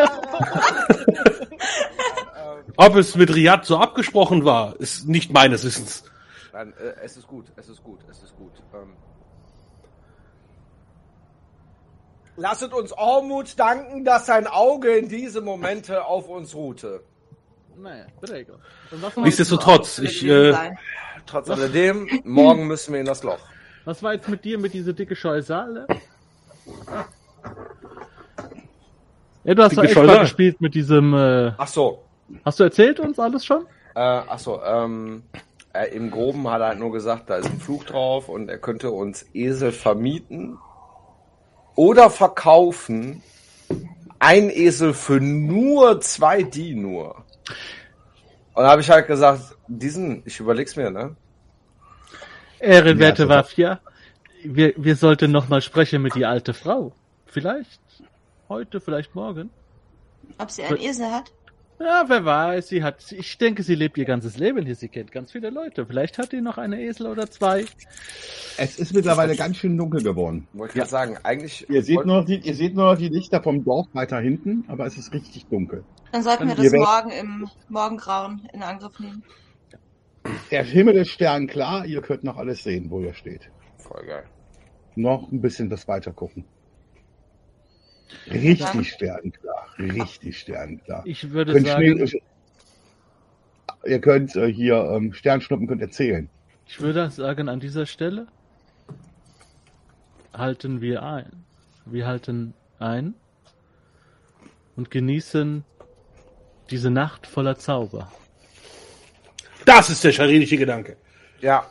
Ob 2.77 2.97
es 2.97 3.17
mit 3.17 3.35
Riyad 3.35 3.65
so 3.65 3.79
abgesprochen 3.79 4.45
war, 4.45 4.79
ist 4.79 5.09
nicht 5.09 5.33
meines 5.33 5.65
Wissens. 5.65 6.05
Nein, 6.53 6.73
äh, 6.79 6.93
es 7.03 7.17
ist 7.17 7.27
gut, 7.27 7.47
es 7.57 7.69
ist 7.69 7.83
gut, 7.83 8.01
es 8.11 8.23
ist 8.23 8.37
gut. 8.37 8.53
Ähm, 8.75 8.93
Lasset 12.37 12.73
uns 12.75 12.93
Ormut 12.93 13.59
danken, 13.59 14.05
dass 14.05 14.27
sein 14.27 14.47
Auge 14.47 14.97
in 14.97 15.09
diese 15.09 15.41
Momente 15.41 16.05
auf 16.05 16.29
uns 16.29 16.55
ruhte. 16.55 17.01
Naja. 17.79 18.05
Und 18.91 19.03
was, 19.03 19.17
Nichtsdestotrotz, 19.17 19.99
ich, 19.99 20.25
äh. 20.25 20.55
Trotz 21.27 21.51
alledem, 21.51 22.09
morgen 22.25 22.67
müssen 22.67 22.93
wir 22.93 23.01
in 23.01 23.07
das 23.07 23.23
Loch. 23.23 23.39
was 23.85 24.03
war 24.03 24.15
jetzt 24.15 24.29
mit 24.29 24.45
dir 24.45 24.59
mit 24.59 24.73
dieser 24.75 24.93
dicke 24.93 25.17
Scheusale? 25.17 25.87
Ja, 29.45 29.55
du 29.55 29.63
hast 29.63 29.77
doch 29.77 29.85
Scheusal? 29.89 30.21
gespielt 30.21 30.61
mit 30.61 30.75
diesem. 30.75 31.15
Äh, 31.15 31.53
Ach 31.59 31.67
so, 31.69 32.03
hast 32.45 32.61
du 32.61 32.65
erzählt 32.65 33.01
uns 33.01 33.19
alles 33.19 33.45
schon? 33.45 33.67
äh, 33.95 34.01
ach 34.01 34.39
so, 34.39 34.63
ähm, 34.63 35.23
äh, 35.73 35.89
im 35.95 36.11
Groben 36.11 36.49
hat 36.51 36.61
er 36.61 36.69
halt 36.69 36.79
nur 36.79 36.93
gesagt, 36.93 37.31
da 37.31 37.37
ist 37.37 37.47
ein 37.47 37.61
Fluch 37.61 37.85
drauf 37.85 38.29
und 38.29 38.49
er 38.49 38.59
könnte 38.59 38.91
uns 38.91 39.25
Esel 39.35 39.73
vermieten 39.73 40.59
oder 41.77 42.11
verkaufen. 42.11 43.23
Ein 44.19 44.51
Esel 44.51 44.95
für 44.95 45.21
nur 45.21 46.01
zwei 46.01 46.43
Dinur. 46.43 47.25
Und 48.55 48.63
da 48.63 48.71
habe 48.71 48.81
ich 48.81 48.91
halt 48.91 49.07
gesagt, 49.07 49.55
diesen, 49.69 50.23
ich 50.25 50.41
überleg's 50.41 50.75
mir, 50.75 50.91
ne? 50.91 51.15
Ehrenwerte 52.59 53.29
Ja, 53.57 53.81
wir, 54.43 54.73
wir 54.77 54.97
sollten 54.97 55.31
noch 55.31 55.49
mal 55.49 55.61
sprechen 55.61 56.03
mit 56.03 56.15
die 56.15 56.25
alte 56.25 56.55
Frau. 56.55 56.93
Vielleicht 57.27 57.81
heute, 58.49 58.81
vielleicht 58.81 59.15
morgen. 59.15 59.51
Ob 60.39 60.51
sie 60.51 60.63
einen 60.65 60.81
Esel 60.81 61.11
hat? 61.11 61.31
Ja, 61.79 62.05
wer 62.07 62.25
weiß, 62.25 62.69
sie 62.69 62.83
hat, 62.83 63.13
ich 63.13 63.37
denke, 63.37 63.63
sie 63.63 63.75
lebt 63.75 63.99
ihr 63.99 64.07
ganzes 64.07 64.39
Leben 64.39 64.65
hier, 64.65 64.75
sie 64.75 64.89
kennt 64.89 65.13
ganz 65.13 65.33
viele 65.33 65.51
Leute. 65.51 65.85
Vielleicht 65.85 66.17
hat 66.17 66.33
die 66.33 66.41
noch 66.41 66.57
eine 66.57 66.81
Esel 66.81 67.07
oder 67.07 67.31
zwei. 67.31 67.67
Es 68.57 68.79
ist 68.79 68.95
mittlerweile 68.95 69.37
ganz 69.37 69.59
schön 69.59 69.77
dunkel 69.77 70.03
geworden. 70.03 70.49
Wollte 70.55 70.73
ich 70.73 70.79
gerade 70.79 70.91
sagen, 70.91 71.19
eigentlich. 71.23 71.69
Ihr 71.69 71.83
seht, 71.83 72.07
nur 72.07 72.21
noch 72.21 72.25
die, 72.25 72.39
ihr 72.39 72.55
seht 72.55 72.75
nur 72.75 72.93
noch 72.93 72.99
die 72.99 73.09
Lichter 73.09 73.43
vom 73.43 73.63
Dorf 73.63 73.89
weiter 73.93 74.19
hinten, 74.19 74.65
aber 74.69 74.87
es 74.87 74.97
ist 74.97 75.13
richtig 75.13 75.47
dunkel. 75.47 75.85
Dann 76.13 76.23
sollten 76.23 76.49
wir 76.49 76.55
das 76.55 76.73
morgen 76.73 77.11
im 77.11 77.49
Morgengrauen 77.69 78.49
in 78.55 78.63
Angriff 78.63 78.99
nehmen. 78.99 79.23
Der 80.51 80.65
Himmel 80.65 80.97
ist 80.97 81.11
sternklar, 81.11 81.85
ihr 81.85 82.01
könnt 82.01 82.25
noch 82.25 82.39
alles 82.39 82.63
sehen, 82.65 82.91
wo 82.91 83.01
ihr 83.01 83.13
steht. 83.13 83.51
Voll 83.77 84.07
geil. 84.07 84.25
Noch 84.95 85.31
ein 85.31 85.43
bisschen 85.43 85.69
das 85.69 85.87
weiter 85.87 86.13
gucken. 86.13 86.47
Richtig 88.31 88.67
Dann- 88.67 88.85
sternklar, 88.85 89.67
richtig 89.79 90.39
sternklar. 90.39 91.03
Ich 91.05 91.31
würde 91.31 91.53
Könnt 91.53 91.67
sagen, 91.67 92.09
Schnee, 92.09 92.23
ihr 93.87 94.01
könnt 94.01 94.37
äh, 94.37 94.53
hier 94.53 94.77
ähm, 94.77 95.13
Sternschnuppen 95.13 95.67
könnt 95.67 95.83
erzählen. 95.83 96.29
ich 96.67 96.81
würde 96.81 97.11
sagen, 97.11 97.49
an 97.49 97.61
dieser 97.61 97.87
Stelle 97.87 98.27
halten 100.33 100.81
wir 100.81 101.03
ein. 101.03 101.45
Wir 101.85 102.07
halten 102.07 102.55
ein 102.79 103.15
und 104.77 104.91
genießen 104.91 105.65
diese 106.71 106.91
Nacht 106.91 107.27
voller 107.27 107.57
Zauber. 107.59 108.11
Das 109.65 109.91
ist 109.91 110.05
der 110.05 110.13
charidische 110.13 110.57
Gedanke. 110.57 110.97
Ja, 111.41 111.67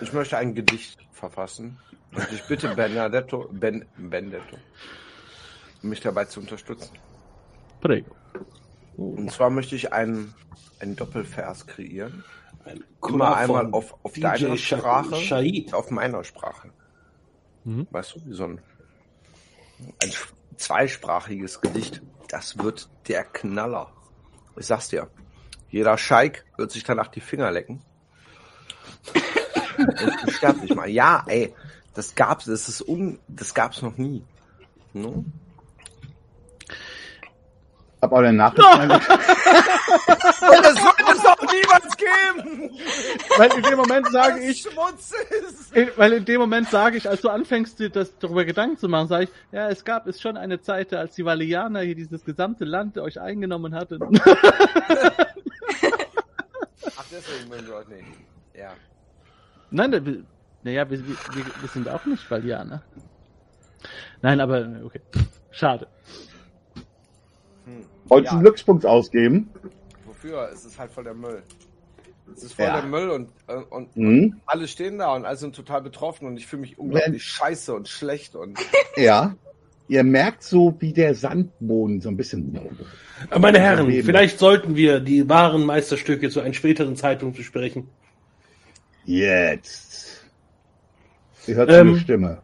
ich 0.00 0.12
möchte 0.12 0.36
ein 0.38 0.54
Gedicht 0.54 0.98
verfassen. 1.12 1.78
Und 2.12 2.26
ich 2.32 2.42
bitte 2.44 2.74
Benedetto, 2.74 3.48
ben, 3.52 3.84
Benedetto, 3.96 4.56
mich 5.82 6.00
dabei 6.00 6.24
zu 6.26 6.40
unterstützen. 6.40 6.90
Prego. 7.80 8.14
Und 8.96 9.30
zwar 9.32 9.50
möchte 9.50 9.74
ich 9.76 9.92
einen, 9.92 10.34
einen 10.80 10.96
Doppelvers 10.96 11.66
kreieren. 11.66 12.24
Ein 12.64 12.84
Immer 13.08 13.36
einmal 13.36 13.68
auf, 13.72 13.94
auf 14.02 14.12
DJ 14.12 14.20
deiner 14.22 14.56
Sha- 14.58 14.76
Sprache, 14.78 15.16
Shahid. 15.16 15.72
auf 15.72 15.90
meiner 15.90 16.22
Sprache. 16.24 16.70
Mhm. 17.64 17.86
Weißt 17.90 18.14
du, 18.16 18.24
wie 18.26 18.34
so 18.34 18.44
ein, 18.44 18.60
ein 20.02 20.10
zweisprachiges 20.56 21.60
Gedicht. 21.62 22.02
Das 22.28 22.58
wird 22.58 22.88
der 23.08 23.24
Knaller. 23.24 23.90
Ich 24.58 24.66
sag's 24.66 24.88
dir. 24.88 25.08
Jeder 25.70 25.96
Scheik 25.96 26.44
wird 26.58 26.70
sich 26.70 26.84
danach 26.84 27.08
die 27.08 27.20
Finger 27.20 27.50
lecken. 27.50 27.80
Und 29.78 30.24
beschwert 30.26 30.60
sich 30.60 30.74
mal. 30.74 30.88
Ja, 30.88 31.24
ey, 31.26 31.54
das 31.94 32.14
gab's, 32.14 32.44
das 32.44 32.68
ist 32.68 32.82
un, 32.86 33.18
das 33.28 33.54
gab's 33.54 33.80
noch 33.82 33.96
nie. 33.96 34.22
No? 34.92 35.24
Hab 38.02 38.12
auch 38.12 38.22
den 38.22 38.36
Nachricht 38.36 38.64
Und 38.80 38.88
das 38.90 40.76
wird 40.76 41.00
es 41.14 41.22
doch 41.22 41.40
niemals 41.52 41.96
geben! 41.96 42.70
Weil 43.36 43.52
in 43.52 43.62
dem 43.62 43.76
Moment 43.76 44.10
sage 44.10 44.40
ich, 44.40 44.62
Schmutz 44.62 45.12
ist. 45.12 45.76
in, 45.76 45.90
weil 45.96 46.14
in 46.14 46.24
dem 46.24 46.40
Moment 46.40 46.70
sage 46.70 46.96
ich, 46.96 47.08
als 47.08 47.20
du 47.20 47.28
anfängst, 47.28 47.78
dir 47.78 47.90
das 47.90 48.16
darüber 48.18 48.44
Gedanken 48.44 48.78
zu 48.78 48.88
machen, 48.88 49.08
sage 49.08 49.24
ich, 49.24 49.30
ja, 49.52 49.68
es 49.68 49.84
gab 49.84 50.06
es 50.06 50.20
schon 50.20 50.36
eine 50.38 50.60
Zeit, 50.62 50.94
als 50.94 51.14
die 51.14 51.24
Valianer 51.24 51.80
hier 51.80 51.94
dieses 51.94 52.24
gesamte 52.24 52.64
Land 52.64 52.96
euch 52.96 53.20
eingenommen 53.20 53.74
hatten. 53.74 54.00
Ach, 56.96 57.04
deswegen 57.10 57.48
mögen 57.50 57.66
wir 57.66 57.74
euch 57.76 57.88
nicht. 57.88 58.04
Ja. 58.54 58.72
Nein, 59.70 60.24
naja, 60.62 60.88
wir, 60.90 61.06
wir, 61.06 61.16
wir 61.34 61.44
wir 61.60 61.68
sind 61.68 61.88
auch 61.88 62.04
nicht 62.06 62.30
Valianer. 62.30 62.82
Nein, 64.22 64.40
aber 64.40 64.68
okay. 64.84 65.00
Schade. 65.50 65.86
Wolltest 68.10 68.30
du 68.30 68.34
Ja. 68.34 68.38
einen 68.38 68.42
Glückspunkt 68.44 68.84
ausgeben? 68.86 69.48
Wofür? 70.04 70.50
Es 70.52 70.64
ist 70.64 70.78
halt 70.78 70.90
voll 70.90 71.04
der 71.04 71.14
Müll. 71.14 71.42
Es 72.36 72.42
ist 72.44 72.52
voll 72.54 72.66
Ja. 72.66 72.80
der 72.80 72.88
Müll 72.90 73.10
und, 73.10 73.30
äh, 73.48 73.54
und 73.54 73.96
Mhm. 73.96 74.40
alle 74.46 74.68
stehen 74.68 74.98
da 74.98 75.14
und 75.14 75.24
alle 75.24 75.36
sind 75.36 75.54
total 75.56 75.82
betroffen 75.82 76.26
und 76.26 76.36
ich 76.36 76.46
fühle 76.46 76.60
mich 76.62 76.78
unglaublich 76.78 77.24
scheiße 77.24 77.74
und 77.74 77.88
schlecht 77.88 78.36
und 78.36 78.58
Ja. 78.96 79.34
Ihr 79.88 80.04
merkt 80.04 80.44
so, 80.44 80.76
wie 80.78 80.92
der 80.92 81.16
Sandboden 81.16 82.00
so 82.00 82.08
ein 82.10 82.16
bisschen. 82.16 82.56
Meine 83.36 83.58
Herren, 83.58 83.88
Leben. 83.88 84.06
vielleicht 84.06 84.38
sollten 84.38 84.76
wir 84.76 85.00
die 85.00 85.28
wahren 85.28 85.64
Meisterstücke 85.66 86.30
zu 86.30 86.40
einem 86.40 86.54
späteren 86.54 86.94
Zeitpunkt 86.94 87.36
besprechen. 87.36 87.88
Jetzt. 89.04 90.24
Ihr 91.48 91.56
hört 91.56 91.70
Ähm. 91.70 91.88
eine 91.88 91.98
Stimme. 91.98 92.38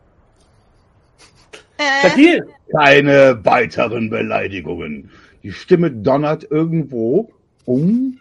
Äh, 1.78 2.40
Keine 2.72 3.44
weiteren 3.44 4.10
Beleidigungen. 4.10 5.10
Die 5.46 5.52
Stimme 5.52 5.92
donnert 5.92 6.50
irgendwo 6.50 7.30
um, 7.66 8.18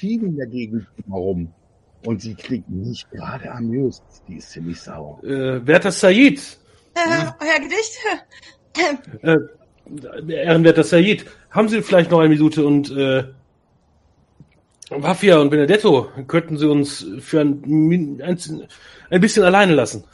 in 0.00 0.36
der 0.36 0.46
Gegend 0.46 0.86
herum. 1.08 1.52
Und 2.04 2.22
sie 2.22 2.36
klingt 2.36 2.70
nicht 2.70 3.10
gerade 3.10 3.50
amüs. 3.50 4.00
Die 4.28 4.36
ist 4.36 4.50
ziemlich 4.50 4.80
sauer. 4.80 5.18
äh, 5.24 5.66
werter 5.66 5.90
Said, 5.90 6.38
äh, 6.94 7.00
euer 7.40 7.58
Gedicht? 7.58 7.98
äh, 9.22 10.32
ehrenwerter 10.32 10.84
Said, 10.84 11.26
haben 11.50 11.68
Sie 11.68 11.82
vielleicht 11.82 12.12
noch 12.12 12.20
eine 12.20 12.28
Minute 12.28 12.64
und 12.64 12.92
äh, 12.92 13.24
Wafia 14.90 15.40
und 15.40 15.50
Benedetto, 15.50 16.10
könnten 16.28 16.58
Sie 16.58 16.70
uns 16.70 17.04
für 17.18 17.40
ein, 17.40 18.20
ein, 18.22 18.68
ein 19.10 19.20
bisschen 19.20 19.42
alleine 19.42 19.74
lassen? 19.74 20.04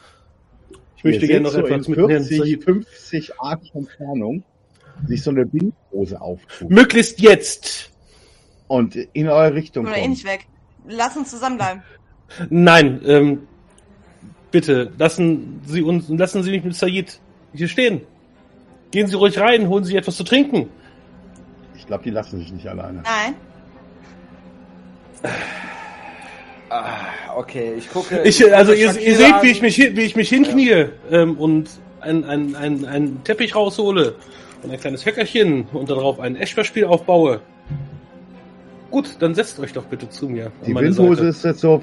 Ich 0.97 1.05
möchte 1.05 1.27
gerne 1.27 1.43
noch 1.43 1.51
so 1.51 1.59
etwas 1.59 1.89
in 1.89 1.95
mit 1.95 2.11
Herrn 2.11 2.25
40, 2.25 2.39
Said. 2.39 2.65
50 2.65 3.39
Arten 3.39 3.69
Entfernung 3.75 4.45
sich 5.07 5.23
so 5.23 5.31
eine 5.31 5.51
Windhose 5.53 6.21
auftut 6.21 6.71
Möglichst 6.71 7.21
jetzt. 7.21 7.91
und 8.69 8.97
in 8.97 9.29
eure 9.29 9.55
Richtung 9.55 9.87
Oder 9.87 9.97
eh 9.97 10.01
kommt. 10.01 10.11
nicht 10.11 10.25
weg. 10.25 10.47
Lass 10.89 11.17
uns 11.17 11.31
zusammenbleiben. 11.31 11.83
Nein, 12.51 13.01
ähm, 13.05 13.49
bitte, 14.51 14.93
lassen 14.99 15.61
Sie 15.67 15.83
uns, 15.83 16.09
lassen 16.09 16.43
Sie 16.43 16.51
mich 16.51 16.65
mit 16.65 16.75
Said 16.75 17.21
hier 17.53 17.69
stehen. 17.69 18.03
Gehen 18.91 19.07
Sie 19.07 19.17
ruhig 19.17 19.39
rein, 19.39 19.69
holen 19.69 19.85
Sie 19.85 19.97
etwas 19.97 20.17
zu 20.17 20.25
trinken. 20.25 20.69
Ich 21.77 21.87
glaube, 21.87 22.05
die 22.05 22.11
lassen 22.11 22.39
sich 22.39 22.53
nicht 22.53 22.67
alleine. 22.67 23.03
Nein. 23.03 23.35
ah, 26.71 26.97
okay, 27.37 27.75
ich 27.77 27.91
gucke. 27.91 28.23
Ich, 28.23 28.41
äh, 28.41 28.53
also 28.53 28.73
ihr, 28.73 28.97
ihr 28.99 29.17
seht, 29.17 29.43
wie 29.43 29.51
ich 29.51 29.63
mich, 29.63 29.79
wie 29.79 30.03
ich 30.03 30.17
mich 30.17 30.29
hinknie 30.29 30.87
ähm, 31.11 31.37
und 31.39 31.71
ein, 32.01 32.25
ein, 32.25 32.55
ein, 32.55 32.85
ein 32.85 33.25
Teppich 33.25 33.55
raushole 33.55 34.15
und 34.63 34.71
ein 34.71 34.79
kleines 34.81 35.05
Höckerchen 35.05 35.67
und 35.73 35.91
darauf 35.91 36.21
ein 36.21 36.37
Eschberspiel 36.37 36.85
aufbaue. 36.85 37.41
Gut, 38.91 39.17
dann 39.21 39.35
setzt 39.35 39.59
euch 39.59 39.73
doch 39.73 39.85
bitte 39.85 40.09
zu 40.09 40.29
mir. 40.29 40.53
Die 40.67 40.75
Windhose 40.75 41.17
Seite. 41.17 41.29
ist 41.29 41.45
jetzt 41.45 41.61
so 41.61 41.83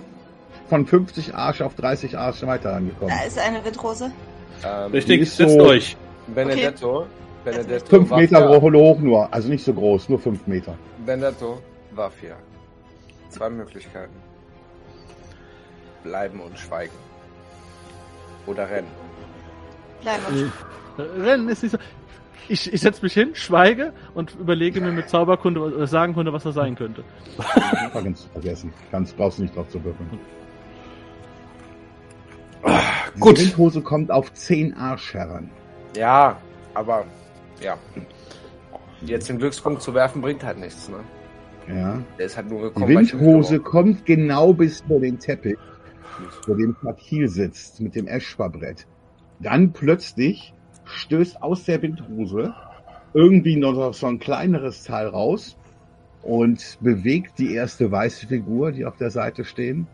von 0.68 0.86
50 0.86 1.34
Arsch 1.34 1.62
auf 1.62 1.76
30 1.76 2.18
Arsch 2.18 2.44
weiter 2.44 2.74
angekommen. 2.76 3.12
Da 3.18 3.26
ist 3.26 3.40
eine 3.40 3.64
Windrose. 3.66 4.12
Ähm, 4.64 4.92
Richtig, 4.92 5.30
setzt 5.32 5.56
so- 5.56 5.62
euch. 5.62 5.98
Benedetto. 6.28 7.08
Benedetto. 7.44 7.86
Fünf 7.88 8.12
Meter 8.12 8.42
Wafia, 8.48 8.62
hoch 8.62 8.72
hoch 8.74 9.00
nur, 9.00 9.34
also 9.34 9.50
nicht 9.50 9.64
so 9.64 9.74
groß, 9.74 10.10
nur 10.10 10.20
fünf 10.20 10.46
Meter. 10.46 10.76
Benedetto. 11.06 11.60
Wafia. 11.92 12.36
Zwei 13.30 13.50
Möglichkeiten. 13.50 14.14
Bleiben 16.04 16.40
und 16.42 16.58
schweigen. 16.60 16.94
Oder 18.46 18.70
rennen. 18.70 18.88
Bleiben 20.02 20.24
wir. 20.32 21.06
Äh, 21.06 21.22
Rennen 21.22 21.50
ist 21.50 21.64
nicht 21.64 21.72
so. 21.72 21.78
Ich, 22.50 22.74
ich 22.74 22.82
setze 22.82 23.04
mich 23.04 23.14
hin, 23.14 23.30
schweige 23.34 23.94
und 24.16 24.36
überlege 24.40 24.82
mir 24.82 24.92
mit 24.92 25.08
Zauberkunde 25.08 25.62
oder 25.62 25.86
Sagenkunde, 25.88 26.34
was 26.34 26.44
das 26.44 26.56
sein 26.56 26.76
könnte. 26.76 27.04
Ganz 27.94 28.24
vergessen. 28.34 28.74
Ganz 28.92 29.14
brauchst 29.14 29.38
du 29.38 29.44
nicht 29.44 29.56
drauf 29.56 29.70
zu 29.70 29.84
würfeln. 29.84 30.10
Die 33.16 33.20
Gut. 33.20 33.40
Windhose 33.40 33.82
kommt 33.82 34.12
auf 34.12 34.34
10 34.34 34.74
Arsch 34.74 35.14
heran. 35.14 35.50
Ja, 35.96 36.38
aber 36.74 37.06
ja. 37.62 37.78
Jetzt 39.02 39.30
den 39.30 39.38
Glückspunkt 39.38 39.82
zu 39.82 39.94
werfen 39.94 40.22
bringt 40.22 40.44
halt 40.44 40.60
nichts, 40.60 40.90
ne? 40.90 40.98
Ja. 41.74 42.02
Der 42.18 42.26
ist 42.26 42.36
halt 42.36 42.50
nur 42.50 42.60
Die 42.60 42.74
gekommen. 42.74 43.04
ich 43.04 43.14
Windhose 43.14 43.60
kommt 43.60 44.06
genau 44.06 44.54
bis 44.54 44.82
vor 44.82 45.00
den 45.00 45.20
Teppich, 45.20 45.58
vor 46.46 46.58
dem 46.58 46.76
Fakil 46.76 47.30
sitzt, 47.30 47.80
mit 47.80 47.96
dem 47.96 48.08
Eschbarbrett. 48.08 48.88
Dann 49.40 49.72
plötzlich 49.72 50.54
stößt 50.90 51.42
aus 51.42 51.64
der 51.66 51.82
Windhose 51.82 52.54
irgendwie 53.14 53.56
noch 53.56 53.94
so 53.94 54.08
ein 54.08 54.20
kleineres 54.20 54.84
Teil 54.84 55.08
raus 55.08 55.58
und 56.22 56.78
bewegt 56.82 57.40
die 57.40 57.54
erste 57.54 57.92
weiße 57.92 58.28
Figur, 58.28 58.72
die 58.72 58.86
auf 58.86 58.98
der 58.98 59.10
Seite 59.10 59.46
stehen, 59.46 59.88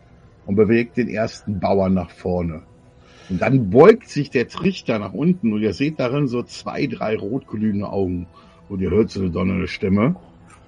und 0.44 0.56
bewegt 0.56 0.96
den 0.96 1.08
ersten 1.08 1.58
Bauern 1.60 1.94
nach 1.94 2.10
vorne. 2.10 2.62
Und 3.28 3.42
dann 3.42 3.70
beugt 3.70 4.08
sich 4.08 4.30
der 4.30 4.46
Trichter 4.46 4.98
nach 4.98 5.12
unten 5.12 5.52
und 5.52 5.60
ihr 5.60 5.72
seht 5.72 5.98
darin 5.98 6.28
so 6.28 6.42
zwei, 6.44 6.86
drei 6.86 7.16
rotglühende 7.16 7.88
Augen. 7.88 8.28
Und 8.68 8.80
ihr 8.80 8.90
hört 8.90 9.10
so 9.10 9.20
eine 9.20 9.30
donnernde 9.30 9.66
Stimme. 9.66 10.16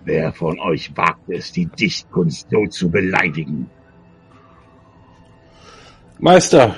Wer 0.05 0.33
von 0.33 0.59
euch 0.59 0.97
wagt 0.97 1.29
es, 1.29 1.53
die 1.53 1.67
Dichtkunst 1.67 2.49
so 2.51 2.67
zu 2.67 2.91
beleidigen? 2.91 3.71
Meister, 6.19 6.75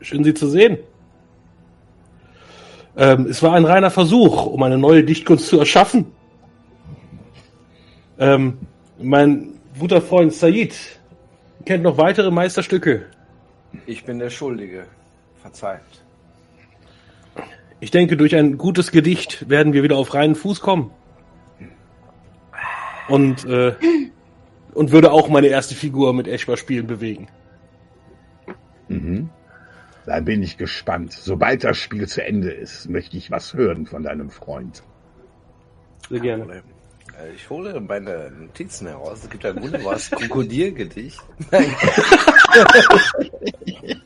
schön 0.00 0.22
Sie 0.22 0.34
zu 0.34 0.48
sehen. 0.48 0.78
Ähm, 2.96 3.26
es 3.26 3.42
war 3.42 3.54
ein 3.54 3.64
reiner 3.64 3.90
Versuch, 3.90 4.46
um 4.46 4.62
eine 4.62 4.78
neue 4.78 5.02
Dichtkunst 5.04 5.48
zu 5.48 5.58
erschaffen. 5.58 6.06
Ähm, 8.18 8.58
mein 8.98 9.54
guter 9.78 10.00
Freund 10.00 10.32
Said 10.32 10.74
kennt 11.64 11.82
noch 11.82 11.98
weitere 11.98 12.30
Meisterstücke. 12.30 13.06
Ich 13.86 14.04
bin 14.04 14.18
der 14.18 14.30
Schuldige. 14.30 14.86
Verzeiht. 15.42 15.80
Ich 17.80 17.90
denke, 17.90 18.16
durch 18.16 18.34
ein 18.34 18.56
gutes 18.56 18.92
Gedicht 18.92 19.48
werden 19.48 19.72
wir 19.72 19.82
wieder 19.82 19.96
auf 19.96 20.14
reinen 20.14 20.36
Fuß 20.36 20.60
kommen. 20.60 20.90
Und, 23.08 23.44
äh, 23.44 23.74
und 24.72 24.92
würde 24.92 25.12
auch 25.12 25.28
meine 25.28 25.48
erste 25.48 25.74
Figur 25.74 26.14
mit 26.14 26.26
Eschbar-Spielen 26.26 26.86
bewegen. 26.86 27.28
Mhm. 28.88 29.28
Da 30.06 30.20
bin 30.20 30.42
ich 30.42 30.58
gespannt. 30.58 31.12
Sobald 31.12 31.64
das 31.64 31.78
Spiel 31.78 32.06
zu 32.06 32.22
Ende 32.22 32.52
ist, 32.52 32.88
möchte 32.88 33.16
ich 33.16 33.30
was 33.30 33.54
hören 33.54 33.86
von 33.86 34.02
deinem 34.02 34.30
Freund. 34.30 34.82
Sehr 36.10 36.20
gerne. 36.20 36.62
Ich 37.34 37.48
hole 37.48 37.80
meine 37.80 38.30
Notizen 38.30 38.88
heraus. 38.88 39.24
Es 39.24 39.30
gibt 39.30 39.46
ein 39.46 39.62
wunderbares 39.62 40.10
Krokodilgedicht. 40.10 41.20
Nein. 41.50 41.74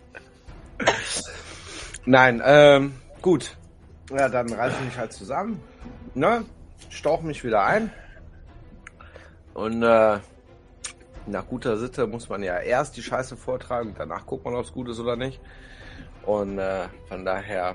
Nein, 2.04 2.42
ähm, 2.44 2.94
gut. 3.20 3.56
Ja, 4.10 4.28
dann 4.28 4.52
reiße 4.52 4.76
ich 4.78 4.84
mich 4.86 4.98
halt 4.98 5.12
zusammen. 5.12 5.60
Ne? 6.14 6.44
Stauch 6.90 7.22
mich 7.22 7.44
wieder 7.44 7.64
ein. 7.64 7.90
Und 9.54 9.82
äh, 9.82 10.18
nach 11.26 11.46
guter 11.46 11.76
Sitte 11.76 12.06
muss 12.06 12.28
man 12.28 12.42
ja 12.42 12.58
erst 12.58 12.96
die 12.96 13.02
Scheiße 13.02 13.36
vortragen, 13.36 13.94
danach 13.96 14.24
guckt 14.24 14.44
man, 14.44 14.54
ob 14.54 14.64
es 14.64 14.72
gut 14.72 14.88
ist 14.88 15.00
oder 15.00 15.16
nicht. 15.16 15.40
Und 16.24 16.58
äh, 16.58 16.88
von 17.08 17.24
daher. 17.24 17.74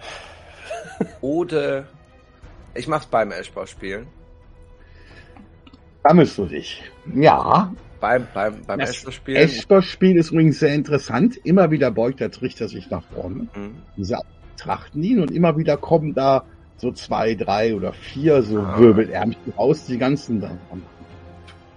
Ode. 1.20 1.86
Ich 2.74 2.86
mach's 2.88 3.06
beim 3.06 3.32
Eschbar 3.32 3.66
spielen. 3.66 4.06
Sammelst 6.02 6.38
du 6.38 6.46
dich? 6.46 6.82
Ja. 7.14 7.72
Beim, 8.00 8.26
beim, 8.32 8.62
beim. 8.66 8.80
Eschbar-Spiel 8.80 10.16
ist 10.16 10.30
übrigens 10.30 10.58
sehr 10.58 10.74
interessant. 10.74 11.36
Immer 11.44 11.70
wieder 11.70 11.90
beugt 11.90 12.20
der 12.20 12.30
Trichter 12.30 12.68
sich 12.68 12.88
nach 12.88 13.02
vorne. 13.14 13.48
Mhm. 13.54 13.82
Diese 13.96 14.18
betrachten 14.56 15.02
ihn 15.02 15.20
und 15.20 15.30
immer 15.30 15.56
wieder 15.58 15.76
kommen 15.76 16.14
da 16.14 16.44
so 16.76 16.92
zwei, 16.92 17.34
drei 17.34 17.74
oder 17.74 17.92
vier 17.92 18.42
so 18.42 18.60
Ah. 18.60 18.78
Wirbelärmchen 18.78 19.52
raus, 19.56 19.84
die 19.84 19.98
ganzen 19.98 20.40
dann. 20.40 20.58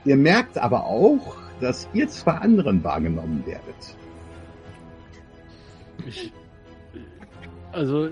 Ihr 0.06 0.16
merkt 0.16 0.58
aber 0.58 0.86
auch, 0.86 1.36
dass 1.60 1.90
ihr 1.94 2.08
zwei 2.08 2.34
anderen 2.34 2.84
wahrgenommen 2.84 3.44
werdet. 3.46 3.98
Ich, 6.06 6.32
also, 7.72 8.10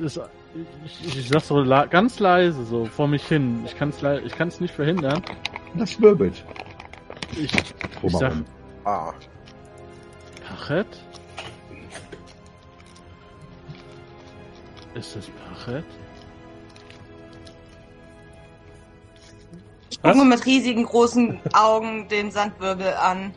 das, 0.00 0.20
Ich, 0.84 1.18
ich 1.18 1.28
sag 1.28 1.42
so 1.42 1.60
la 1.60 1.86
ganz 1.86 2.18
leise, 2.18 2.64
so 2.64 2.86
vor 2.86 3.08
mich 3.08 3.26
hin. 3.26 3.62
Ich 3.66 3.76
kann's, 3.76 4.00
le 4.00 4.20
ich 4.20 4.32
kann's 4.32 4.60
nicht 4.60 4.74
verhindern. 4.74 5.22
Das 5.74 6.00
wirbelt. 6.00 6.44
Ich, 7.32 7.52
ich 8.02 8.12
sag, 8.16 8.32
Ah, 8.84 9.12
Pachet? 10.46 10.86
Ist 14.94 15.16
das 15.16 15.26
Pachet? 15.28 15.84
Ich 19.90 20.00
gucke 20.00 20.24
mit 20.24 20.46
riesigen 20.46 20.84
großen 20.84 21.40
Augen 21.52 22.06
den 22.08 22.30
Sandwirbel 22.30 22.94
an 22.94 23.34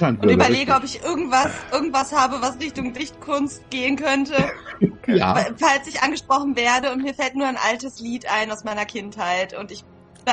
und 0.00 0.24
überlege, 0.30 0.72
ob 0.74 0.84
ich 0.84 1.02
irgendwas, 1.02 1.48
irgendwas 1.72 2.12
habe, 2.12 2.36
was 2.42 2.58
Richtung 2.60 2.92
Dichtkunst 2.92 3.68
gehen 3.70 3.96
könnte, 3.96 4.34
Ja, 5.06 5.34
falls 5.58 5.86
ich 5.88 6.02
angesprochen 6.02 6.56
werde 6.56 6.92
und 6.92 7.02
mir 7.02 7.14
fällt 7.14 7.34
nur 7.34 7.46
ein 7.46 7.56
altes 7.56 8.00
Lied 8.00 8.30
ein 8.30 8.50
aus 8.50 8.64
meiner 8.64 8.84
Kindheit 8.86 9.58
und 9.58 9.70
ich 9.70 9.84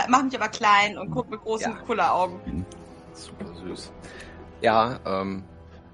mache 0.09 0.23
mich 0.25 0.35
aber 0.35 0.49
klein 0.49 0.97
und 0.97 1.11
gucke 1.11 1.31
mit 1.31 1.41
großen 1.41 1.71
Ja. 1.71 1.77
Kulleraugen. 1.85 2.65
super 3.13 3.45
süß. 3.55 3.91
Ja, 4.61 4.99
ähm, 5.05 5.43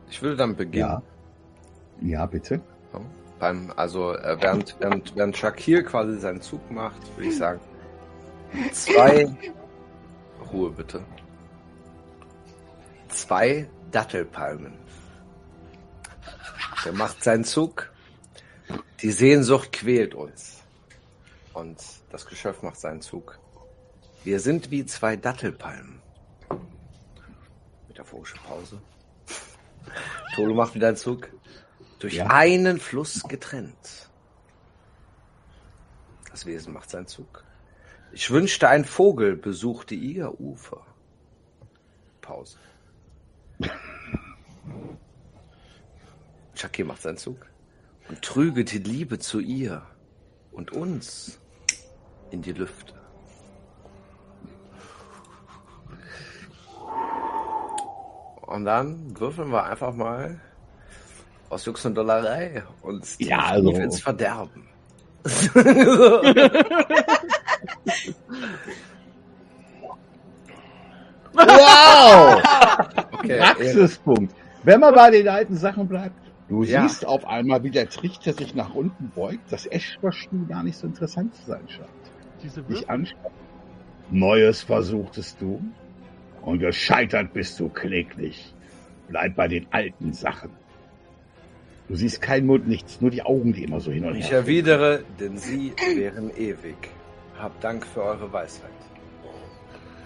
ich 0.09 0.21
würde 0.21 0.35
dann 0.37 0.55
beginnen. 0.55 0.89
ja. 0.89 1.01
Ja, 2.01 2.25
bitte. 2.25 2.55
Ja, 2.93 2.99
Beim, 3.39 3.71
also 3.75 4.13
äh, 4.13 4.37
während, 4.41 4.75
während, 4.79 5.15
während 5.15 5.37
Shakir 5.37 5.83
quasi 5.83 6.17
seinen 6.19 6.41
Zug 6.41 6.69
macht, 6.71 6.97
würde 7.15 7.29
ich 7.29 7.37
sagen, 7.37 7.59
zwei 8.71 9.27
Ruhe 10.51 10.71
bitte. 10.71 11.01
Zwei 13.13 13.69
Dattelpalmen. 13.91 14.73
Der 16.83 16.93
macht 16.93 17.23
seinen 17.23 17.43
Zug. 17.43 17.91
Die 19.01 19.11
Sehnsucht 19.11 19.71
quält 19.71 20.15
uns. 20.15 20.63
Und 21.53 21.77
das 22.09 22.25
Geschöpf 22.25 22.63
macht 22.63 22.79
seinen 22.79 23.01
Zug. 23.01 23.37
Wir 24.23 24.39
sind 24.39 24.71
wie 24.71 24.85
zwei 24.85 25.15
Dattelpalmen. 25.15 26.01
Metaphorische 27.87 28.37
Pause. 28.37 28.81
Tolo 30.35 30.55
macht 30.55 30.73
wieder 30.73 30.87
einen 30.87 30.97
Zug. 30.97 31.29
Durch 31.99 32.15
Ja. 32.15 32.27
einen 32.27 32.79
Fluss 32.79 33.23
getrennt. 33.23 34.09
Das 36.31 36.45
Wesen 36.47 36.73
macht 36.73 36.89
seinen 36.89 37.07
Zug. 37.07 37.43
Ich 38.11 38.31
wünschte, 38.31 38.67
ein 38.69 38.85
Vogel 38.85 39.35
besuchte 39.35 39.93
ihr 39.93 40.39
Ufer. 40.39 40.85
Pause. 42.21 42.57
Shakir 46.55 46.85
macht 46.85 47.01
seinen 47.01 47.17
Zug. 47.17 47.45
Und 48.09 48.21
trüge 48.21 48.63
die 48.65 48.79
Liebe 48.79 49.17
zu 49.19 49.39
ihr 49.39 49.81
und 50.51 50.71
uns 50.71 51.39
in 52.31 52.41
die 52.41 52.51
Lüfte. 52.51 52.93
Und 58.41 58.65
dann 58.65 59.17
würfeln 59.19 59.49
wir 59.51 59.63
einfach 59.63 59.93
mal 59.93 60.39
aus 61.49 61.65
Jux 61.65 61.85
und 61.85 61.95
Dollerei 61.95 62.63
uns 62.81 63.15
Ja, 63.19 63.39
also- 63.39 63.71
ins 63.71 64.01
Verderben. 64.01 64.67
Wow! 71.33 72.41
Okay, 73.23 73.37
Praxispunkt. 73.37 74.33
Wenn 74.63 74.79
man 74.79 74.93
bei 74.93 75.11
den 75.11 75.27
alten 75.27 75.55
Sachen 75.55 75.87
bleibt, 75.87 76.15
du 76.49 76.63
Ja. 76.63 76.81
siehst 76.87 77.05
auf 77.05 77.25
einmal, 77.25 77.63
wie 77.63 77.71
der 77.71 77.89
Trichter 77.89 78.33
sich 78.33 78.55
nach 78.55 78.73
unten 78.73 79.11
beugt, 79.15 79.51
dass 79.51 79.65
Eschberstuhl 79.65 80.45
gar 80.47 80.63
nicht 80.63 80.77
so 80.77 80.87
interessant 80.87 81.33
zu 81.35 81.45
sein 81.45 81.67
scheint. 81.67 81.89
Diese 82.41 82.61
Dich 82.63 82.89
anschaut. 82.89 83.31
Neues 84.09 84.61
versuchtest 84.63 85.41
du 85.41 85.61
und 86.41 86.59
gescheitert 86.59 87.33
bist 87.33 87.59
du 87.59 87.69
kläglich. 87.69 88.53
Bleib 89.07 89.35
bei 89.35 89.47
den 89.47 89.67
alten 89.71 90.13
Sachen. 90.13 90.49
Du 91.89 91.95
siehst 91.95 92.21
keinen 92.21 92.47
Mund, 92.47 92.67
nichts, 92.67 93.01
nur 93.01 93.11
die 93.11 93.21
Augen, 93.23 93.53
die 93.53 93.63
immer 93.63 93.79
so 93.79 93.91
hin 93.91 94.05
und 94.05 94.15
Ich 94.15 94.29
her. 94.29 94.39
erwidere, 94.39 95.03
denn 95.19 95.37
sie 95.37 95.73
wären 95.95 96.29
ewig. 96.35 96.75
Hab 97.37 97.59
Dank 97.61 97.85
für 97.85 98.03
eure 98.03 98.31
Weisheit. 98.31 98.69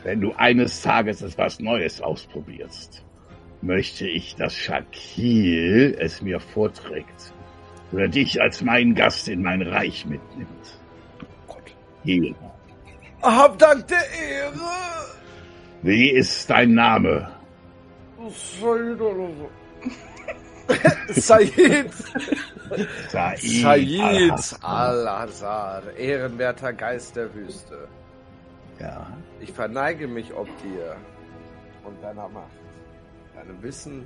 Wenn 0.03 0.21
du 0.21 0.31
eines 0.33 0.81
Tages 0.81 1.21
etwas 1.21 1.59
Neues 1.59 2.01
ausprobierst, 2.01 3.03
möchte 3.61 4.07
ich, 4.07 4.35
dass 4.35 4.55
Shakil 4.55 5.95
es 5.99 6.21
mir 6.21 6.39
vorträgt 6.39 7.33
oder 7.91 8.07
dich 8.07 8.41
als 8.41 8.61
meinen 8.61 8.95
Gast 8.95 9.27
in 9.27 9.41
mein 9.41 9.61
Reich 9.61 10.05
mitnimmt. 10.05 10.79
Gott. 11.47 11.75
Hier. 12.03 12.35
Hab 13.21 13.57
Dank 13.57 13.87
der 13.87 13.97
Ehre! 13.97 14.53
Wie 15.81 16.09
ist 16.09 16.49
dein 16.49 16.73
Name? 16.73 17.31
Said 18.29 18.99
oder 18.99 19.29
so. 19.37 19.49
Said! 21.13 21.91
Said. 23.09 23.39
Said 23.39 24.63
al-Azhar, 24.63 25.83
ehrenwerter 25.97 26.73
Geist 26.73 27.15
der 27.15 27.33
Wüste. 27.33 27.87
Ja. 28.79 29.07
Ich 29.39 29.51
verneige 29.51 30.07
mich 30.07 30.33
ob 30.33 30.47
dir 30.61 30.97
und 31.85 32.01
deiner 32.03 32.27
Macht, 32.27 32.51
deinem 33.37 33.61
Wissen 33.61 34.05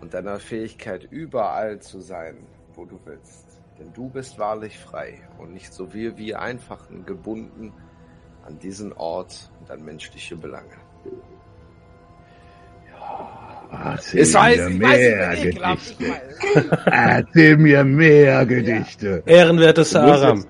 und 0.00 0.12
deiner 0.12 0.38
Fähigkeit, 0.38 1.04
überall 1.10 1.80
zu 1.80 2.00
sein, 2.00 2.36
wo 2.74 2.84
du 2.84 3.00
willst. 3.04 3.44
Denn 3.78 3.92
du 3.94 4.08
bist 4.10 4.38
wahrlich 4.38 4.78
frei 4.78 5.20
und 5.38 5.52
nicht 5.52 5.72
so 5.72 5.92
wie 5.94 6.16
wir 6.16 6.40
Einfachen 6.40 7.04
gebunden 7.06 7.72
an 8.46 8.58
diesen 8.58 8.92
Ort 8.92 9.50
und 9.60 9.70
an 9.70 9.84
menschliche 9.84 10.36
Belange. 10.36 10.76
Erzähl 13.72 14.20
Ich 14.22 14.34
weiß, 14.34 14.68
mir 14.68 14.82
weiß, 14.82 14.98
mehr 14.98 15.32
ich 15.32 15.42
Gedichte. 15.42 16.08
weiß. 16.08 16.86
Erzähl 16.86 17.56
mir 17.56 17.84
mehr 17.84 18.46
Gedichte. 18.46 19.22
Ehrenwertes 19.26 19.90
Du 19.90 20.00
musst 20.00 20.22
Aram. 20.22 20.44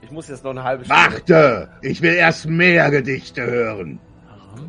Ich 0.00 0.10
muss 0.10 0.28
jetzt 0.28 0.42
noch 0.44 0.52
eine 0.52 0.64
halbe 0.64 0.84
Stunde. 0.84 1.02
Warte! 1.02 1.68
Ich 1.82 2.00
will 2.00 2.14
erst 2.14 2.46
mehr 2.46 2.90
Gedichte 2.90 3.44
hören. 3.44 4.00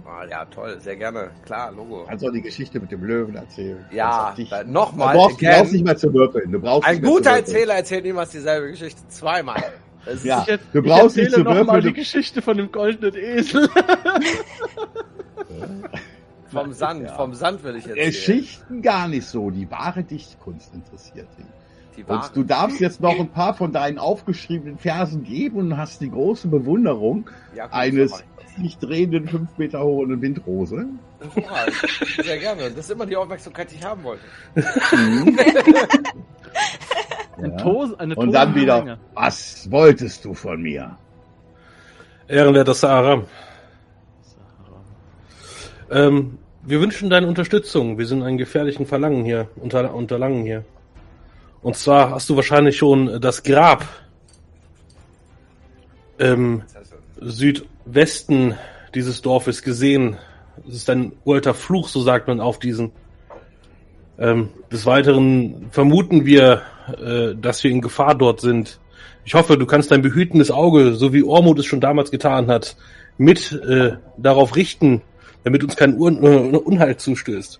Ah, 0.06 0.26
ja, 0.30 0.46
toll, 0.46 0.80
sehr 0.80 0.96
gerne. 0.96 1.32
Klar, 1.46 1.72
Logo. 1.72 2.06
Kannst 2.08 2.26
auch 2.26 2.32
die 2.32 2.42
Geschichte 2.42 2.80
mit 2.80 2.92
dem 2.92 3.04
Löwen 3.04 3.36
erzählen. 3.36 3.86
Ja, 3.92 4.34
Du 4.36 4.44
nochmal. 4.72 5.16
brauchst, 5.16 5.42
du 5.42 5.46
brauchst 5.46 5.74
nicht 5.74 5.86
mehr 5.86 5.98
zu 5.98 6.14
würfeln. 6.14 6.52
Du 6.52 6.60
brauchst 6.60 6.88
Ein 6.88 6.96
nicht 6.96 7.06
guter 7.06 7.32
würfeln. 7.32 7.46
Erzähler 7.46 7.74
erzählt 7.76 8.04
niemals 8.06 8.30
dieselbe 8.32 8.70
Geschichte 8.72 9.02
zweimal. 9.08 9.64
Das 10.06 10.16
ist 10.16 10.26
Ja. 10.26 10.46
Ich, 10.48 10.60
Du 10.74 10.80
ich 10.80 10.86
brauchst 10.86 11.16
nicht 11.18 11.26
erzähle 11.26 11.30
zu 11.32 11.40
noch 11.44 11.54
mal 11.54 11.66
würfeln, 11.76 11.84
die 11.84 11.94
Geschichte 11.94 12.42
von 12.42 12.58
dem 12.58 12.72
goldenen 12.72 13.16
Esel. 13.16 13.70
vom 16.52 16.74
Sand, 16.74 17.04
Ja. 17.04 17.16
vom 17.16 17.34
Sand 17.34 17.64
will 17.64 17.76
ich 17.76 17.88
erzählen. 17.88 18.06
Geschichten 18.08 18.82
gar 18.82 19.08
nicht 19.08 19.26
so. 19.28 19.50
Die 19.52 19.70
wahre 19.70 20.04
Dichtkunst 20.04 20.74
interessiert 20.74 21.28
dich. 21.38 21.46
Die 21.98 22.04
Und 22.04 22.32
du 22.34 22.44
darfst 22.44 22.80
jetzt 22.80 23.02
noch 23.02 23.20
ein 23.20 23.30
paar 23.30 23.54
von 23.54 23.72
deinen 23.72 23.98
aufgeschriebenen 23.98 24.78
Versen 24.78 25.24
geben 25.24 25.58
und 25.58 25.78
hast 25.78 26.02
die 26.02 26.10
große 26.10 26.48
Bewunderung 26.48 27.30
Ja, 27.56 27.66
gut, 27.66 27.74
eines 27.74 28.24
sich 28.58 28.78
drehenden, 28.78 29.28
fünf 29.28 29.58
Meter 29.58 29.84
hohen 29.84 30.22
Windrose. 30.22 30.86
Sehr 32.24 32.38
gerne. 32.38 32.64
Das 32.72 32.86
ist 32.86 32.92
immer 32.92 33.06
die 33.06 33.16
Aufmerksamkeit, 33.16 33.72
die 33.72 33.76
ich 33.76 33.84
haben 33.84 34.04
wollte. 34.04 34.24
Ja. 37.42 37.50
Tos, 37.52 37.98
eine 37.98 38.16
Und 38.16 38.34
dann 38.34 38.54
wieder, 38.54 38.80
Menge. 38.80 39.00
was 39.14 39.70
wolltest 39.72 40.26
du 40.26 40.34
von 40.34 40.62
mir? 40.62 40.98
Ehrenwerter 42.28 42.90
Aram. 42.90 43.24
Ähm, 45.90 46.38
wir 46.64 46.82
wünschen 46.82 47.10
deine 47.10 47.28
Unterstützung. 47.28 47.98
Wir 47.98 48.06
sind 48.06 48.24
einen 48.24 48.38
gefährlichen 48.38 48.86
Verlangen 48.86 49.24
hier, 49.24 49.48
unter, 49.56 49.94
unterlangen 49.94 50.44
hier. 50.44 50.66
Und 51.62 51.76
zwar 51.76 52.12
hast 52.12 52.30
du 52.30 52.36
wahrscheinlich 52.36 52.78
schon 52.78 53.20
das 53.20 53.44
Grab 53.44 53.86
im 56.18 56.64
Südwesten 57.20 58.56
dieses 58.96 59.22
Dorfes 59.22 59.62
gesehen. 59.62 60.18
Es 60.68 60.76
ist 60.76 60.90
ein 60.90 61.14
uralter 61.26 61.54
Fluch, 61.54 61.90
so 61.90 62.02
sagt 62.02 62.28
man 62.28 62.40
auf 62.40 62.60
diesen. 62.60 62.92
Ähm, 64.18 64.50
des 64.72 64.86
Weiteren 64.86 65.68
vermuten 65.72 66.26
wir, 66.26 66.62
äh, 67.02 67.36
dass 67.36 67.64
wir 67.64 67.72
in 67.72 67.82
Gefahr 67.82 68.16
dort 68.16 68.42
sind. 68.42 68.80
Ich 69.24 69.34
hoffe, 69.34 69.58
du 69.58 69.66
kannst 69.66 69.92
dein 69.92 70.02
behütendes 70.02 70.52
Auge, 70.52 70.96
so 70.96 71.14
wie 71.14 71.24
Ormut 71.24 71.60
es 71.60 71.66
schon 71.66 71.80
damals 71.80 72.12
getan 72.12 72.48
hat, 72.48 72.76
mit 73.18 73.52
äh, 73.52 73.94
darauf 74.18 74.56
richten, 74.56 75.02
damit 75.44 75.64
uns 75.64 75.76
kein 75.76 75.98
Un 75.98 76.24
äh, 76.24 76.58
Unheil 76.58 76.98
zustößt. 76.98 77.60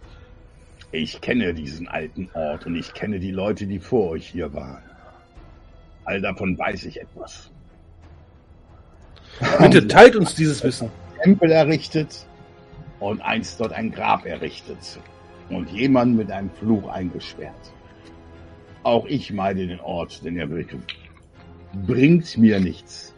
Ich 0.92 1.22
kenne 1.22 1.54
diesen 1.54 1.88
alten 1.88 2.30
Ort 2.34 2.66
und 2.66 2.76
ich 2.76 2.94
kenne 2.94 3.20
die 3.20 3.32
Leute, 3.32 3.68
die 3.68 3.80
vor 3.80 4.10
euch 4.10 4.28
hier 4.28 4.52
waren. 4.54 4.82
All 6.06 6.20
davon 6.20 6.58
weiß 6.58 6.86
ich 6.86 7.00
etwas. 7.00 7.52
Bitte 9.60 9.88
teilt 9.88 10.16
uns 10.16 10.34
dieses 10.34 10.64
Wissen. 10.64 10.90
Tempel 11.22 11.52
errichtet 11.52 12.26
und 13.00 13.22
einst 13.22 13.60
dort 13.60 13.74
ein 13.74 13.92
Grab 13.92 14.26
errichtet 14.26 15.00
und 15.50 15.70
jemanden 15.70 16.18
mit 16.18 16.32
einem 16.32 16.50
Fluch 16.50 16.88
eingesperrt. 16.90 17.74
Auch 18.84 19.06
ich 19.06 19.32
meide 19.32 19.68
den 19.68 19.80
Ort, 19.82 20.24
denn 20.24 20.38
er 20.38 20.48
bringt 21.86 22.38
mir 22.38 22.60
nichts. 22.60 23.14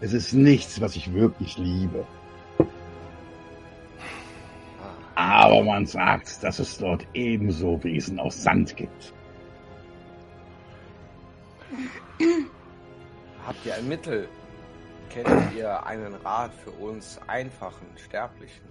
Es 0.00 0.12
ist 0.12 0.32
nichts, 0.32 0.80
was 0.80 0.96
ich 0.96 1.12
wirklich 1.12 1.56
liebe. 1.58 2.04
Aber 5.22 5.62
man 5.62 5.86
sagt, 5.86 6.42
dass 6.42 6.58
es 6.58 6.78
dort 6.78 7.06
ebenso 7.14 7.82
Wesen 7.84 8.18
aus 8.18 8.42
Sand 8.42 8.76
gibt. 8.76 9.14
Habt 13.46 13.64
ihr 13.64 13.76
ein 13.76 13.86
Mittel? 13.86 14.28
Kennt 15.10 15.54
ihr 15.54 15.86
einen 15.86 16.14
Rat 16.24 16.52
für 16.52 16.72
uns 16.72 17.20
einfachen 17.28 17.86
Sterblichen, 18.04 18.66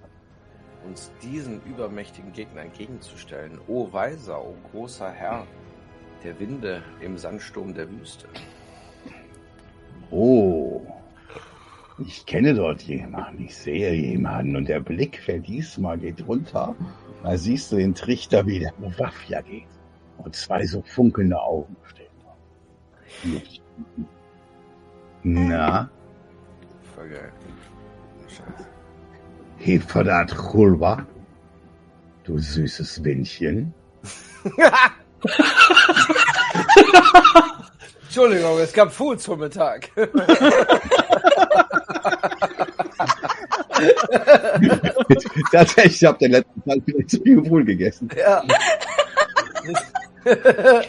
uns 0.86 1.10
diesen 1.24 1.62
übermächtigen 1.64 2.34
Gegner 2.34 2.64
entgegenzustellen? 2.64 3.58
O 3.70 3.94
weiser, 3.94 4.44
o 4.44 4.54
großer 4.74 5.10
Herr 5.10 5.48
der 6.22 6.38
Winde 6.38 6.84
im 7.00 7.18
Sandsturm 7.18 7.74
der 7.74 7.90
Wüste. 7.90 8.28
Oh, 10.10 10.82
ich 12.06 12.26
kenne 12.26 12.54
dort 12.54 12.82
jemanden, 12.84 13.46
ich 13.46 13.56
sehe 13.56 13.94
jemanden 13.94 14.56
und 14.56 14.68
der 14.68 14.80
Blick 14.80 15.20
fällt 15.20 15.48
diesmal 15.48 15.98
geht 15.98 16.26
runter. 16.28 16.76
Da 17.24 17.38
siehst 17.38 17.72
du 17.72 17.78
den 17.78 17.96
Trichter, 17.96 18.46
wie 18.46 18.60
der 18.60 18.74
Wafja 18.98 19.42
geht. 19.42 19.68
Und 20.18 20.36
zwei 20.36 20.66
so 20.66 20.82
funkelnde 20.82 21.40
Augen 21.40 21.76
stehen 21.84 22.08
da. 22.24 22.36
Na, 25.24 25.90
Voll 26.96 27.10
geil. 27.10 27.32
Scheiße. 28.28 28.68
Hefadat 29.58 30.36
Chulwa, 30.36 31.06
du 32.24 32.38
süßes 32.38 33.04
Windchen. 33.04 33.74
Entschuldigung, 38.04 38.60
es 38.60 38.74
gab 38.74 38.92
Foods 38.92 39.26
vom 39.26 39.40
Mittag. 39.40 39.90
Tatsächlich, 45.52 46.02
ich 46.02 46.08
habe 46.08 46.18
den 46.20 46.32
letzten 46.32 46.64
Tag 46.64 46.78
viel 46.86 47.06
zu 47.08 47.20
viel 47.22 47.42
Pool 47.42 47.66
gegessen. 47.66 48.08
ja. 48.18 48.42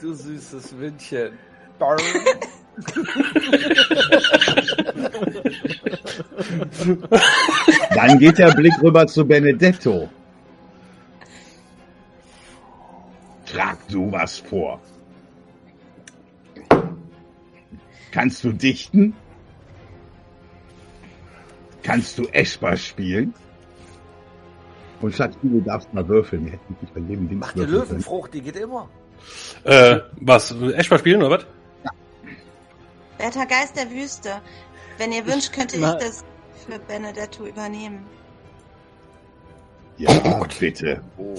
du 0.00 0.14
süßes 0.14 0.78
Windchen. 0.78 1.32
Dann 7.94 8.18
geht 8.18 8.38
der 8.38 8.52
Blick 8.52 8.72
rüber 8.82 9.06
zu 9.06 9.26
Benedetto. 9.26 10.08
Trag 13.46 13.78
du 13.88 14.12
was 14.12 14.38
vor. 14.38 14.80
Kannst 18.12 18.44
du 18.44 18.52
dichten? 18.52 19.14
Kannst 21.82 22.18
du 22.18 22.24
Eschbar 22.32 22.76
spielen? 22.76 23.34
Und 25.00 25.14
Schatzi, 25.14 25.38
du 25.42 25.60
darfst 25.60 25.92
mal 25.94 26.06
würfeln. 26.06 26.44
Wir 26.44 26.52
hätten 26.52 26.76
nicht 26.80 26.92
bei 26.94 27.00
jedem 27.00 27.28
Ding 27.28 27.38
Mach 27.38 27.52
die. 27.52 27.60
Löwenfrucht, 27.60 28.34
die 28.34 28.42
geht 28.42 28.56
immer. 28.56 28.88
Äh, 29.64 30.00
was? 30.20 30.54
Eschbar 30.74 30.98
spielen 30.98 31.22
oder 31.22 31.38
was? 31.38 31.46
Werter 33.18 33.46
Geist 33.46 33.76
der 33.76 33.90
Wüste, 33.90 34.40
wenn 34.98 35.12
ihr 35.12 35.26
wünscht, 35.26 35.52
könnte 35.52 35.76
ich 35.76 35.82
Na- 35.82 35.94
das 35.96 36.24
für 36.66 36.78
Benedetto 36.78 37.46
übernehmen. 37.46 38.06
Ja, 39.98 40.42
bitte. 40.58 41.02
Oh. 41.18 41.34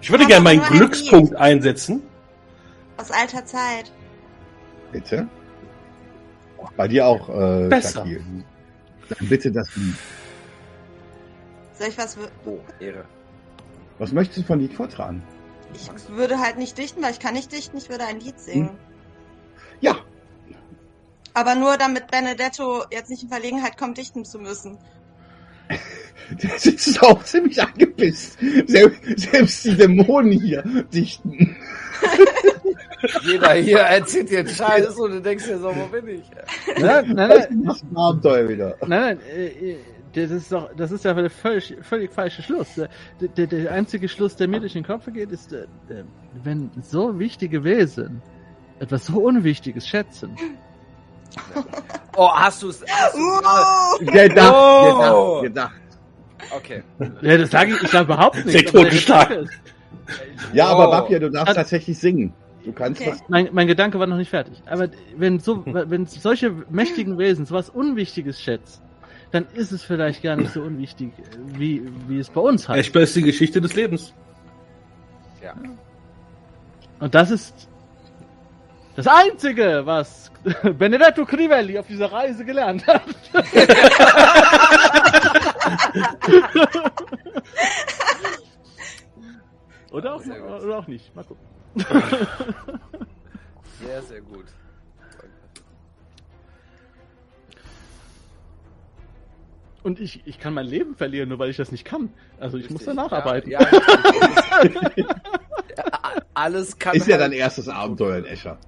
Ich 0.00 0.10
würde 0.10 0.26
gerne 0.26 0.42
meinen 0.42 0.58
nur 0.58 0.66
ein 0.66 0.76
Glückspunkt 0.78 1.36
einsetzen. 1.36 2.02
Aus 2.96 3.10
alter 3.12 3.44
Zeit. 3.44 3.92
Bitte. 4.90 5.28
Bei 6.76 6.88
dir 6.88 7.06
auch, 7.06 7.28
äh, 7.28 7.68
Besser. 7.68 8.00
Shakir. 8.00 8.20
Dann 9.08 9.28
bitte 9.28 9.50
das 9.52 9.74
Lied. 9.76 9.96
Soll 11.78 11.88
ich 11.88 11.98
was... 11.98 12.16
Oh, 12.44 12.58
Ehre. 12.80 13.04
Was 13.98 14.12
möchtest 14.12 14.40
du 14.40 14.42
von 14.44 14.60
Lied 14.60 14.74
vortragen? 14.74 15.22
Ich 15.74 15.90
würde 16.08 16.38
halt 16.38 16.58
nicht 16.58 16.78
dichten, 16.78 17.02
weil 17.02 17.12
ich 17.12 17.18
kann 17.18 17.34
nicht 17.34 17.52
dichten, 17.52 17.76
ich 17.76 17.88
würde 17.88 18.04
ein 18.04 18.20
Lied 18.20 18.38
singen. 18.38 18.70
Ja, 19.80 19.96
Aber 21.36 21.54
nur 21.54 21.76
damit 21.76 22.10
Benedetto 22.10 22.84
jetzt 22.90 23.10
nicht 23.10 23.22
in 23.22 23.28
Verlegenheit 23.28 23.76
kommt, 23.76 23.98
dichten 23.98 24.24
zu 24.24 24.38
müssen. 24.38 24.78
der 26.30 26.58
sitzt 26.58 27.02
auch 27.02 27.22
ziemlich 27.24 27.60
angepisst. 27.60 28.38
Selbst, 28.66 29.20
selbst 29.20 29.64
die 29.66 29.76
Dämonen 29.76 30.32
hier 30.32 30.62
dichten. 30.94 31.54
Jeder 33.22 33.52
hier 33.54 33.78
erzählt 33.78 34.30
dir 34.30 34.40
einen 34.40 34.48
Scheiß 34.48 34.96
und 34.96 35.10
du 35.12 35.20
denkst 35.20 35.44
dir 35.46 35.58
so, 35.58 35.74
wo 35.74 35.86
bin 35.86 36.08
ich? 36.08 36.22
Nein, 36.80 37.12
nein, 37.14 37.28
nein, 37.28 37.62
Das 37.64 37.76
ist 37.76 37.84
ein 37.84 37.96
Abenteuer 37.96 38.48
wieder. 38.48 38.76
nein, 38.86 38.88
nein 38.88 39.18
äh, 39.36 39.76
das 40.14 40.30
ist 40.30 40.50
doch, 40.50 40.70
das 40.74 40.92
ist 40.92 41.04
ja 41.04 41.12
der 41.12 41.28
völlig, 41.28 41.76
völlig 41.82 42.10
falsche 42.10 42.42
Schluss. 42.42 42.68
Der, 42.76 42.88
der, 43.28 43.46
der 43.46 43.70
einzige 43.72 44.08
Schluss, 44.08 44.34
der 44.36 44.48
mir 44.48 44.60
durch 44.60 44.72
den 44.72 44.84
Kopf 44.84 45.06
geht, 45.12 45.30
ist, 45.30 45.52
äh, 45.52 45.64
äh, 45.90 46.04
wenn 46.42 46.70
so 46.80 47.18
wichtige 47.18 47.64
Wesen 47.64 48.22
etwas 48.78 49.06
so 49.06 49.18
Unwichtiges 49.20 49.86
schätzen. 49.86 50.34
Oh, 52.16 52.30
hast 52.32 52.62
du 52.62 52.70
es? 52.70 52.80
Uh, 52.82 54.04
Gedacht, 54.06 54.54
Oh. 54.56 55.42
gedacht, 55.42 55.42
gedacht. 55.42 55.72
Okay. 56.56 56.82
Ja, 57.20 57.36
das 57.36 57.50
sage 57.50 57.72
ich, 57.74 57.82
ich 57.82 57.90
sage 57.90 58.04
überhaupt 58.06 58.42
nicht. 58.46 58.72
Der 58.72 58.84
ist- 59.40 59.52
Ja, 60.54 60.68
aber 60.68 60.88
Oh. 60.88 60.92
Wapja, 60.92 61.18
du 61.18 61.30
darfst 61.30 61.54
tatsächlich 61.56 61.98
singen. 61.98 62.32
Du 62.66 62.72
kannst 62.72 63.00
Okay. 63.00 63.14
Mein, 63.28 63.48
mein 63.52 63.68
Gedanke 63.68 64.00
war 64.00 64.08
noch 64.08 64.16
nicht 64.16 64.30
fertig. 64.30 64.60
Aber 64.66 64.88
wenn 65.16 65.38
so, 65.38 65.62
wenn 65.66 66.06
solche 66.06 66.50
mächtigen 66.68 67.16
Wesen 67.16 67.46
sowas 67.46 67.70
Unwichtiges 67.70 68.42
schätzen, 68.42 68.82
dann 69.30 69.46
ist 69.54 69.70
es 69.70 69.84
vielleicht 69.84 70.20
gar 70.22 70.34
nicht 70.36 70.52
so 70.52 70.62
unwichtig, 70.62 71.12
wie, 71.46 71.88
wie 72.08 72.18
es 72.18 72.28
bei 72.28 72.40
uns 72.40 72.68
heißt. 72.68 72.80
Eschbar 72.80 73.04
ist 73.04 73.14
die 73.14 73.22
Geschichte 73.22 73.60
des 73.60 73.74
Lebens. 73.74 74.12
Ja. 75.42 75.54
Und 76.98 77.14
das 77.14 77.30
ist 77.30 77.68
das 78.96 79.06
Einzige, 79.06 79.82
was 79.84 80.32
Benedetto 80.78 81.24
Crivelli 81.24 81.78
auf 81.78 81.86
dieser 81.86 82.10
Reise 82.10 82.44
gelernt 82.44 82.84
hat. 82.86 83.02
oder, 89.92 90.14
auch, 90.14 90.22
oder 90.24 90.78
auch 90.78 90.86
nicht. 90.88 91.14
Mal 91.14 91.24
gucken. 91.24 91.55
Sehr, 93.80 94.02
sehr 94.02 94.20
gut. 94.22 94.46
Und 99.82 100.00
ich, 100.00 100.26
ich 100.26 100.38
kann 100.40 100.52
mein 100.54 100.66
Leben 100.66 100.96
verlieren, 100.96 101.28
nur 101.28 101.38
weil 101.38 101.50
ich 101.50 101.56
das 101.56 101.70
nicht 101.70 101.84
kann. 101.84 102.10
Also 102.40 102.58
ich 102.58 102.68
muss 102.70 102.84
da 102.84 102.90
Richtig. 102.90 103.10
nacharbeiten. 103.10 103.50
Ja, 103.52 103.60
ja, 103.60 104.90
ja, 104.96 105.04
alles 106.34 106.76
kann 106.78 106.96
Ist 106.96 107.06
ja 107.06 107.14
halt- 107.14 107.22
dein 107.24 107.32
erstes 107.32 107.68
Abenteuer 107.68 108.18
in 108.18 108.24
Escher. 108.24 108.58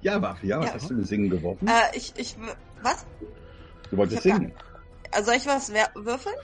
Ja, 0.00 0.20
Wapja, 0.20 0.58
was 0.58 0.66
Ja. 0.66 0.74
hast 0.74 0.90
du 0.90 0.94
mit 0.94 1.06
Singen 1.06 1.30
geworfen? 1.30 1.68
äh, 1.68 1.96
ich, 1.96 2.12
ich, 2.16 2.36
was? 2.82 3.06
Du 3.90 3.96
wolltest 3.96 4.22
singen. 4.22 4.52
Also 5.12 5.26
soll 5.26 5.36
ich 5.36 5.46
was 5.46 5.72
würfeln? 5.94 6.34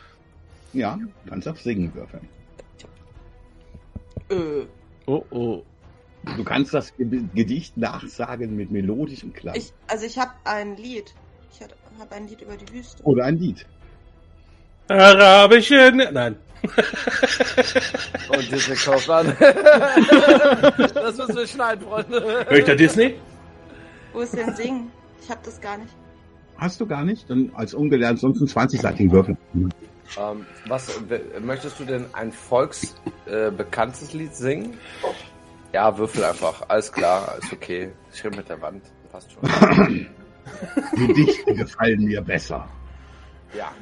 Ja, 0.73 0.97
du 1.24 1.31
kannst 1.31 1.49
auf 1.49 1.61
Singen 1.61 1.93
würfeln. 1.95 2.27
Äh, 4.31 4.66
Oh 5.07 5.24
oh. 5.31 5.62
Du 6.36 6.44
kannst 6.44 6.74
das 6.74 6.94
Ge- 6.97 7.24
Gedicht 7.35 7.77
nachsagen 7.77 8.55
mit 8.55 8.70
melodischem 8.70 9.32
Klang. 9.32 9.55
ich, 9.57 9.73
also 9.89 10.05
ich 10.07 10.19
habe 10.19 10.32
ein 10.44 10.77
Lied. 10.77 11.15
Ich 11.52 11.61
habe 11.98 12.15
ein 12.15 12.28
Lied 12.28 12.43
über 12.43 12.57
die 12.57 12.73
Wüste. 12.73 13.02
Oder 13.05 13.24
ein 13.24 13.36
Lied. 13.39 13.66
Arabische. 14.89 15.93
Nein. 16.12 16.36
Und 18.28 18.52
Disney 18.52 18.74
kauft 18.77 19.09
an. 19.09 19.35
das 19.40 21.16
müssen 21.16 21.36
wir 21.36 21.47
schneiden, 21.47 21.85
Freunde. 21.86 22.20
Hör 22.48 22.52
ich 22.59 22.65
da 22.65 22.74
Disney? 22.74 23.15
Wo 24.12 24.20
ist 24.20 24.36
denn 24.36 24.55
Singen? 24.55 24.90
Ich 25.23 25.31
habe 25.31 25.40
das 25.44 25.61
gar 25.61 25.78
nicht. 25.78 25.94
Hast 26.59 26.81
du 26.81 26.86
gar 26.86 27.05
nicht? 27.05 27.28
Dann 27.31 27.51
als 27.55 27.73
ungelernt 27.73 28.19
sonst 28.19 28.40
einen 28.40 28.48
20-seitigen 28.69 29.11
Würfel. 29.11 29.36
Ähm, 30.19 30.47
was 30.66 30.89
möchtest 31.41 31.78
du 31.78 31.85
denn 31.85 32.07
ein 32.15 32.32
volksbekanntes 32.32 33.27
äh, 33.27 33.51
bekanntes 33.51 34.12
Lied 34.12 34.35
singen? 34.35 34.78
Ja, 35.73 35.97
würfel 35.97 36.24
einfach. 36.24 36.62
Alles 36.69 36.91
klar, 36.93 37.37
ist 37.41 37.53
okay. 37.53 37.93
Schritt 38.12 38.37
mit 38.37 38.49
der 38.49 38.61
Wand. 38.61 38.82
Passt 39.12 39.31
schon. 39.32 39.43
Gedichte 40.97 41.55
gefallen 41.55 42.05
mir 42.05 42.20
besser. 42.23 42.69
Ja. 43.57 43.73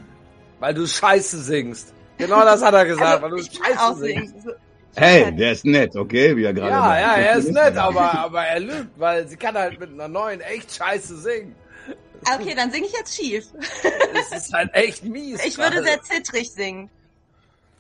Weil 0.61 0.75
du 0.75 0.87
Scheiße 0.87 1.39
singst. 1.39 1.95
Genau 2.19 2.41
das 2.45 2.63
hat 2.63 2.75
er 2.75 2.85
gesagt, 2.85 3.23
weil 3.23 3.31
du 3.31 3.37
Also, 3.37 3.51
kann 3.61 3.79
auch 3.79 3.89
Scheiße 3.91 4.01
singst. 4.01 4.29
singen. 4.31 4.43
So- 4.45 4.53
Hey, 4.97 5.33
der 5.37 5.53
ist 5.53 5.65
nett, 5.65 5.95
okay? 5.95 6.37
Wie 6.37 6.43
er 6.45 6.53
gerade 6.53 6.71
Ja, 6.71 6.81
sagt. 6.83 7.01
ja, 7.01 7.15
er 7.15 7.37
ist 7.37 7.53
nett, 7.53 7.77
aber, 7.77 8.19
aber 8.19 8.43
er 8.43 8.59
lügt, 8.59 8.99
weil 8.99 9.29
sie 9.29 9.37
kann 9.37 9.55
halt 9.55 9.79
mit 9.79 9.91
einer 9.93 10.09
neuen 10.09 10.41
echt 10.41 10.75
Scheiße 10.75 11.17
singen. 11.19 11.55
Ah, 12.27 12.37
Okay, 12.41 12.55
dann 12.55 12.71
singe 12.71 12.87
ich 12.87 12.93
jetzt 12.93 13.15
schief. 13.17 13.47
Es 14.33 14.33
ist 14.47 14.53
halt 14.53 14.71
echt 14.75 15.05
mies. 15.05 15.45
Ich 15.45 15.59
würde 15.59 15.83
sehr 15.83 16.01
zittrig 16.03 16.51
singen. 16.51 16.91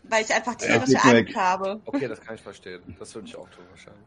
Weil 0.04 0.24
ich 0.24 0.32
einfach 0.32 0.52
Ja, 0.60 0.78
tierische 0.78 0.92
weg. 1.12 1.26
Angst 1.28 1.36
habe. 1.36 1.80
Okay, 1.84 2.08
das 2.08 2.20
kann 2.20 2.34
ich 2.36 2.40
verstehen. 2.40 2.80
Das 2.98 3.14
würde 3.14 3.28
ich 3.28 3.36
auch 3.36 3.48
tun 3.50 3.64
wahrscheinlich. 3.70 4.02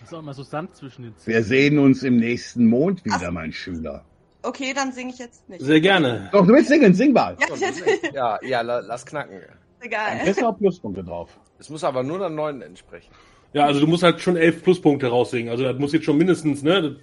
Das 0.00 0.08
ist 0.10 0.14
auch 0.14 0.20
immer 0.20 0.34
so 0.34 0.42
Sand 0.44 0.76
zwischen 0.76 1.02
den 1.02 1.14
Wir 1.24 1.34
Zähnen. 1.36 1.44
sehen 1.44 1.78
uns 1.80 2.02
im 2.04 2.16
nächsten 2.16 2.66
Mond 2.66 3.04
wieder, 3.04 3.16
Ach. 3.26 3.30
mein 3.32 3.52
Schüler. 3.52 4.04
Okay, 4.42 4.72
dann 4.72 4.92
singe 4.92 5.12
ich 5.12 5.18
jetzt 5.18 5.48
nicht. 5.48 5.62
Sehr 5.64 5.80
gerne. 5.80 6.28
Doch, 6.30 6.46
du 6.46 6.52
willst 6.52 6.68
singen, 6.68 6.94
sing 6.94 7.12
mal. 7.12 7.36
Ja, 7.40 8.08
ja, 8.12 8.38
ja, 8.42 8.60
la- 8.60 8.78
lass 8.80 9.04
knacken. 9.04 9.40
Dann 9.40 9.56
egal. 9.80 10.32
du 10.32 10.46
auch 10.48 10.56
Pluspunkte 10.56 11.02
drauf. 11.02 11.30
Es 11.58 11.68
muss 11.70 11.82
aber 11.82 12.04
nur 12.04 12.18
der 12.20 12.28
neuen 12.28 12.62
entsprechen. 12.62 13.10
Ja, 13.52 13.64
also 13.66 13.80
du 13.80 13.86
musst 13.88 14.02
halt 14.04 14.20
schon 14.20 14.36
elf 14.36 14.62
Pluspunkte 14.62 15.08
raussingen. 15.08 15.48
Also 15.50 15.64
das 15.64 15.76
muss 15.78 15.92
jetzt 15.92 16.04
schon 16.04 16.18
mindestens, 16.18 16.62
ne? 16.62 16.96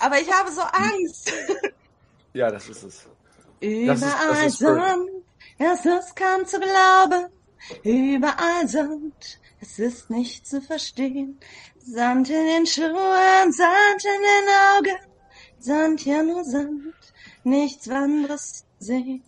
Aber 0.00 0.20
ich 0.20 0.30
habe 0.32 0.50
so 0.50 0.62
Angst. 0.62 1.32
Ja, 2.32 2.48
das 2.48 2.68
ist 2.68 2.84
es. 2.84 3.06
Das 3.60 4.02
ist- 4.02 4.02
das 4.02 4.02
Überall 4.12 4.46
ist. 4.46 4.58
Sand, 4.58 5.10
es 5.58 5.84
ist 5.84 6.14
kaum 6.16 6.46
zu 6.46 6.60
glauben. 6.60 7.26
Überall 7.82 8.68
Sand, 8.68 9.40
es 9.60 9.78
ist 9.80 10.10
nicht 10.10 10.46
zu 10.46 10.60
verstehen. 10.62 11.40
Sand 11.84 12.30
in 12.30 12.46
den 12.46 12.66
Schuhen, 12.66 13.52
Sand 13.52 14.04
in 14.14 14.22
den 14.28 14.48
Augen. 14.92 14.98
Sand, 15.58 16.04
ja 16.06 16.22
nur 16.22 16.44
Sand, 16.44 16.94
nichts 17.42 17.88
anderes 17.88 18.64
sehen. 18.78 19.24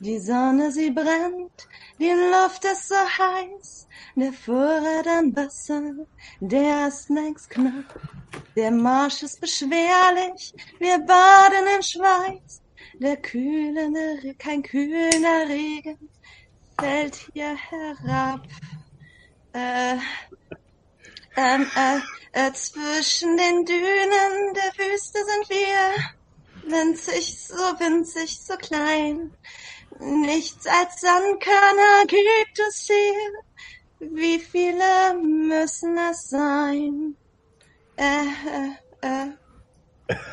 Die 0.00 0.18
Sonne, 0.18 0.72
sie 0.72 0.90
brennt, 0.90 1.68
die 1.98 2.10
Luft 2.10 2.64
ist 2.64 2.88
so 2.88 2.94
heiß. 2.96 3.86
Der 4.16 4.32
Vorrat 4.32 5.06
an 5.06 5.36
Wasser, 5.36 5.82
der 6.40 6.88
ist 6.88 7.10
längst 7.10 7.50
knapp. 7.50 8.00
Der 8.56 8.70
Marsch 8.70 9.22
ist 9.24 9.40
beschwerlich, 9.40 10.54
wir 10.78 10.98
baden 11.00 11.66
im 11.76 11.82
Schweiß. 11.82 12.62
Der 13.00 13.16
kühlende, 13.16 14.34
kein 14.38 14.62
kühler 14.62 15.48
Regen 15.48 16.08
fällt 16.78 17.16
hier 17.32 17.56
herab. 17.56 18.46
Äh, 19.52 19.96
ähm, 21.36 21.66
äh, 21.76 21.98
äh, 22.32 22.52
zwischen 22.52 23.36
den 23.36 23.64
Dünen 23.64 24.54
der 24.54 24.86
Wüste 24.86 25.18
sind 25.18 25.48
wir 25.48 26.70
winzig, 26.70 27.36
so 27.48 27.56
winzig, 27.80 28.38
so 28.38 28.56
klein. 28.56 29.32
Nichts 29.98 30.66
als 30.66 31.00
Sandkörner 31.00 32.06
gibt 32.06 32.58
es 32.68 32.86
hier. 32.86 34.10
Wie 34.14 34.38
viele 34.38 35.14
müssen 35.14 35.98
es 35.98 36.28
sein? 36.28 37.16
Äh, 37.96 38.26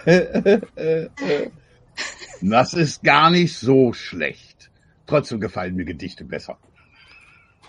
äh, 0.06 0.60
äh. 0.76 1.50
Das 2.42 2.74
ist 2.74 3.04
gar 3.04 3.30
nicht 3.30 3.56
so 3.56 3.94
schlecht. 3.94 4.72
Trotzdem 5.06 5.40
gefallen 5.40 5.76
mir 5.76 5.86
Gedichte 5.86 6.24
besser. 6.24 6.58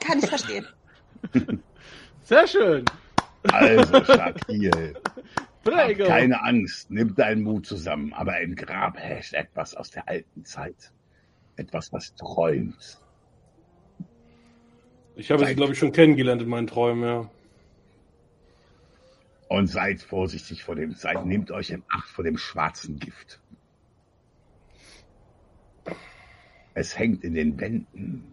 Kann 0.00 0.18
ich 0.18 0.26
verstehen. 0.26 0.66
Sehr 2.22 2.46
schön. 2.46 2.84
Also, 3.50 4.04
Shakil, 4.04 4.94
hab 5.04 5.64
Prego. 5.64 6.04
keine 6.04 6.42
Angst, 6.42 6.90
nimm 6.90 7.14
deinen 7.14 7.42
Mut 7.42 7.66
zusammen, 7.66 8.12
aber 8.12 8.40
im 8.40 8.54
Grab 8.54 8.96
herrscht 8.96 9.34
etwas 9.34 9.74
aus 9.74 9.90
der 9.90 10.08
alten 10.08 10.44
Zeit. 10.44 10.92
Etwas, 11.56 11.92
was 11.92 12.14
träumt. 12.14 12.98
Ich 15.16 15.30
habe 15.30 15.44
sie, 15.44 15.54
glaube 15.54 15.72
ich, 15.72 15.78
schon 15.78 15.92
kennengelernt 15.92 16.40
in 16.40 16.48
meinen 16.48 16.66
Träumen, 16.66 17.04
ja. 17.04 17.30
Und 19.52 19.66
seid 19.66 20.00
vorsichtig 20.00 20.64
vor 20.64 20.76
dem, 20.76 20.94
seid, 20.94 21.26
nehmt 21.26 21.50
euch 21.50 21.68
in 21.68 21.82
Acht 21.90 22.08
vor 22.08 22.24
dem 22.24 22.38
schwarzen 22.38 22.98
Gift. 22.98 23.38
Es 26.72 26.98
hängt 26.98 27.22
in 27.22 27.34
den 27.34 27.60
Wänden. 27.60 28.32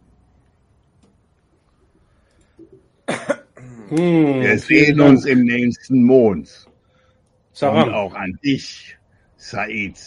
Hm, 3.90 4.42
Wir 4.42 4.58
sehen 4.60 5.02
uns 5.02 5.26
im 5.26 5.44
nächsten 5.44 6.06
Mond. 6.06 6.68
Und 6.68 7.56
Saran. 7.58 7.94
auch 7.94 8.14
an 8.14 8.40
dich, 8.42 8.98
Said 9.36 9.98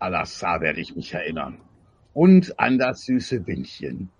Al-Assar, 0.00 0.62
werde 0.62 0.80
ich 0.80 0.96
mich 0.96 1.14
erinnern. 1.14 1.60
Und 2.12 2.58
an 2.58 2.76
das 2.76 3.02
süße 3.02 3.46
Windchen. 3.46 4.10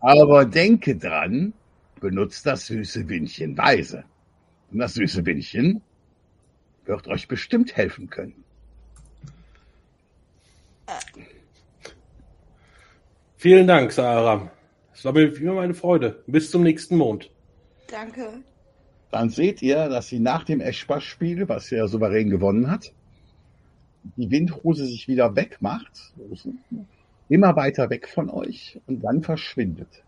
Aber 0.00 0.44
denke 0.44 0.96
dran, 0.96 1.52
benutzt 2.00 2.46
das 2.46 2.66
süße 2.66 3.08
Windchen 3.08 3.56
weise. 3.56 4.02
Und 4.70 4.78
das 4.78 4.94
süße 4.94 5.24
Windchen 5.26 5.82
wird 6.84 7.08
euch 7.08 7.28
bestimmt 7.28 7.76
helfen 7.76 8.08
können. 8.08 8.44
Vielen 13.36 13.66
Dank, 13.66 13.92
Saram. 13.92 14.50
Es 14.92 15.04
war 15.04 15.12
mir 15.12 15.34
immer 15.34 15.62
eine 15.62 15.74
Freude. 15.74 16.22
Bis 16.26 16.50
zum 16.50 16.62
nächsten 16.62 16.96
Mond. 16.96 17.30
Danke. 17.88 18.42
Dann 19.10 19.30
seht 19.30 19.62
ihr, 19.62 19.88
dass 19.88 20.08
sie 20.08 20.20
nach 20.20 20.44
dem 20.44 20.60
Eschbach-Spiel, 20.60 21.48
was 21.48 21.72
er 21.72 21.88
souverän 21.88 22.30
gewonnen 22.30 22.70
hat, 22.70 22.92
die 24.16 24.30
Windhose 24.30 24.86
sich 24.86 25.08
wieder 25.08 25.34
wegmacht, 25.36 26.12
immer 27.28 27.56
weiter 27.56 27.90
weg 27.90 28.08
von 28.08 28.30
euch 28.30 28.80
und 28.86 29.00
dann 29.00 29.22
verschwindet. 29.22 30.04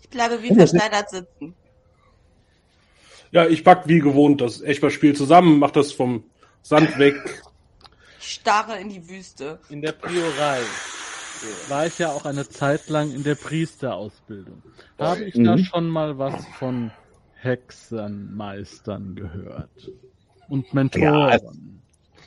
Ich 0.00 0.08
bleibe 0.08 0.42
wie 0.42 0.54
versteinert 0.54 1.10
sitzen. 1.10 1.54
Ja, 3.32 3.46
ich 3.46 3.64
pack 3.64 3.88
wie 3.88 3.98
gewohnt 3.98 4.40
das 4.40 4.60
Echtball-Spiel 4.60 5.16
zusammen, 5.16 5.58
mach 5.58 5.70
das 5.70 5.92
vom 5.92 6.24
Sand 6.62 6.98
weg. 6.98 7.16
Starre 8.20 8.78
in 8.78 8.90
die 8.90 9.08
Wüste. 9.08 9.58
In 9.70 9.82
der 9.82 9.92
Priorei 9.92 10.60
war 11.68 11.86
ich 11.86 11.98
ja 11.98 12.10
auch 12.10 12.24
eine 12.24 12.48
Zeit 12.48 12.88
lang 12.88 13.12
in 13.12 13.24
der 13.24 13.34
Priesterausbildung. 13.34 14.62
Habe 14.98 15.24
ich 15.24 15.34
da 15.34 15.56
Mhm. 15.56 15.64
schon 15.64 15.88
mal 15.88 16.18
was 16.18 16.46
von 16.58 16.92
Hexenmeistern 17.36 19.16
gehört? 19.16 19.90
Und 20.48 20.72
Mentoren. 20.74 21.80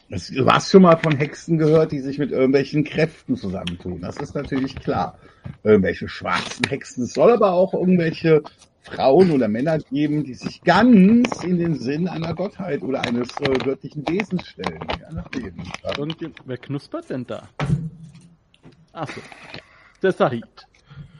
Das, 0.10 0.28
du 0.28 0.46
hast 0.46 0.72
schon 0.72 0.82
mal 0.84 0.98
von 0.98 1.16
Hexen 1.16 1.58
gehört, 1.58 1.92
die 1.92 2.00
sich 2.00 2.18
mit 2.18 2.32
irgendwelchen 2.32 2.84
Kräften 2.84 3.38
zusammentun. 3.38 4.02
Das 4.02 4.18
ist 4.18 4.36
natürlich 4.36 4.76
klar. 4.76 5.18
Irgendwelche 5.64 6.10
schwarzen 6.10 6.68
Hexen. 6.68 7.04
Es 7.06 7.14
soll 7.14 7.32
aber 7.32 7.54
auch 7.54 7.74
irgendwelche 7.74 8.44
Frauen 8.86 9.32
oder 9.32 9.48
Männer 9.48 9.80
geben, 9.80 10.24
die 10.24 10.36
sich 10.36 10.62
ganz 10.64 11.44
in 11.44 11.58
den 11.58 11.76
Sinn 11.76 12.08
einer 12.08 12.34
Gottheit 12.34 12.82
oder 12.84 13.02
eines 13.02 13.30
äh, 13.42 13.54
göttlichen 13.54 14.08
Wesens 14.08 14.48
stellen. 14.48 14.80
Ja. 15.02 15.98
Und 15.98 16.18
wer 16.46 16.58
knuspert 16.58 17.10
denn 17.10 17.26
da? 17.26 17.50
Achso. 18.94 19.20
Der 20.02 20.12
Sahid. 20.12 20.68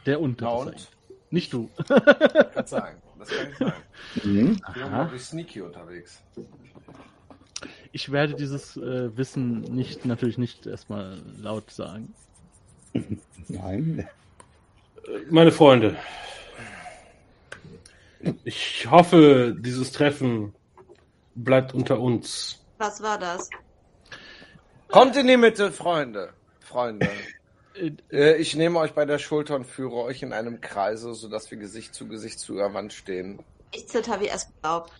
Der 0.06 0.20
untere? 0.20 0.66
Sahid. 0.66 0.88
Nicht 1.30 1.52
du. 1.52 1.68
Kann 2.54 2.66
sein. 2.66 2.96
Das 3.18 3.28
kann 3.28 3.48
ich 3.50 3.58
sagen. 3.58 3.72
Mhm. 4.24 4.60
Ich 5.04 5.10
bin 5.10 5.18
sneaky 5.18 5.60
unterwegs. 5.62 6.22
Ich 7.92 8.12
werde 8.12 8.34
dieses 8.34 8.76
äh, 8.76 9.16
Wissen 9.16 9.62
nicht, 9.62 10.04
natürlich 10.04 10.38
nicht 10.38 10.66
erstmal 10.66 11.18
laut 11.40 11.70
sagen. 11.70 12.14
Nein. 13.48 14.06
Meine 15.30 15.52
Freunde, 15.52 15.96
ich 18.44 18.86
hoffe, 18.90 19.54
dieses 19.58 19.92
Treffen 19.92 20.54
bleibt 21.34 21.74
unter 21.74 22.00
uns. 22.00 22.64
Was 22.78 23.02
war 23.02 23.18
das? 23.18 23.48
Kommt 24.88 25.16
in 25.16 25.26
die 25.26 25.36
Mitte, 25.36 25.72
Freunde. 25.72 26.32
Freunde. 26.60 27.08
Äh, 27.74 27.92
Äh, 28.10 28.36
Ich 28.36 28.54
nehme 28.56 28.78
euch 28.78 28.92
bei 28.92 29.04
der 29.04 29.18
Schulter 29.18 29.54
und 29.56 29.66
führe 29.66 29.96
euch 29.96 30.22
in 30.22 30.32
einem 30.32 30.60
Kreise, 30.60 31.14
sodass 31.14 31.50
wir 31.50 31.58
Gesicht 31.58 31.94
zu 31.94 32.08
Gesicht 32.08 32.38
zu 32.38 32.54
ihrer 32.56 32.72
Wand 32.74 32.92
stehen. 32.92 33.40
Ich 33.72 33.86
zitter 33.88 34.20
wie 34.20 34.28
es 34.28 34.48
glaubt. 34.62 34.92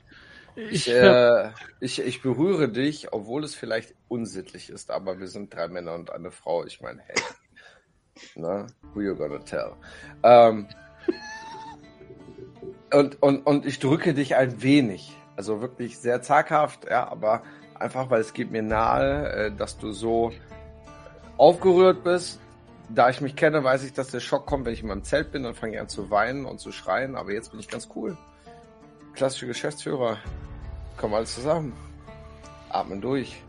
ich, 0.56 0.88
Ich, 0.88 0.88
äh, 0.88 1.50
ich, 1.80 2.00
ich 2.00 2.20
berühre 2.22 2.68
dich, 2.68 3.12
obwohl 3.12 3.44
es 3.44 3.54
vielleicht 3.54 3.94
unsittlich 4.08 4.68
ist, 4.70 4.90
aber 4.90 5.18
wir 5.18 5.28
sind 5.28 5.54
drei 5.54 5.68
Männer 5.68 5.94
und 5.94 6.10
eine 6.10 6.30
Frau. 6.30 6.64
Ich 6.64 6.80
meine, 6.80 7.00
hey. 7.06 7.16
Ne? 8.34 8.66
Who 8.94 9.00
you 9.02 9.14
gonna 9.14 9.38
tell? 9.38 9.72
Ähm, 10.22 10.68
und, 12.97 13.23
und, 13.23 13.47
und 13.47 13.66
ich 13.66 13.78
drücke 13.78 14.14
dich 14.14 14.36
ein 14.36 14.62
wenig. 14.62 15.16
Also 15.36 15.60
wirklich 15.60 15.98
sehr 15.98 16.23
zaghaft, 16.23 16.86
ja, 16.89 17.06
aber 17.09 17.43
einfach, 17.74 18.09
weil 18.09 18.20
es 18.20 18.32
geht 18.32 18.51
mir 18.51 18.62
nahe, 18.62 19.32
äh, 19.32 19.52
dass 19.52 19.77
du 19.77 19.93
so 19.93 20.32
aufgerührt 21.36 22.05
bist. 22.05 22.40
Da 22.89 23.10
ich 23.10 23.20
mich 23.20 23.36
kenne, 23.36 23.62
weiß 23.62 23.85
ich, 23.85 23.93
dass 23.93 24.09
der 24.09 24.20
Schock 24.20 24.47
kommt, 24.47 24.64
wenn 24.64 24.73
ich 24.73 24.81
in 24.81 24.89
meinem 24.89 25.05
Zelt 25.05 25.32
bin, 25.32 25.43
dann 25.43 25.55
fange 25.55 25.74
ich 25.74 25.81
an 25.81 25.89
zu 25.89 26.10
weinen 26.10 26.47
und 26.47 26.60
zu 26.60 26.73
schreien, 26.73 27.16
aber 27.16 27.32
jetzt 27.32 27.51
bin 27.51 27.60
ich 27.60 27.68
ganz 27.68 27.89
cool. 27.94 28.16
Klassische 29.12 29.47
Geschäftsführer. 29.47 30.18
Kommen 30.97 31.14
alles 31.14 31.35
zusammen. 31.35 31.74
Atmen 32.70 33.01
durch. 33.01 33.43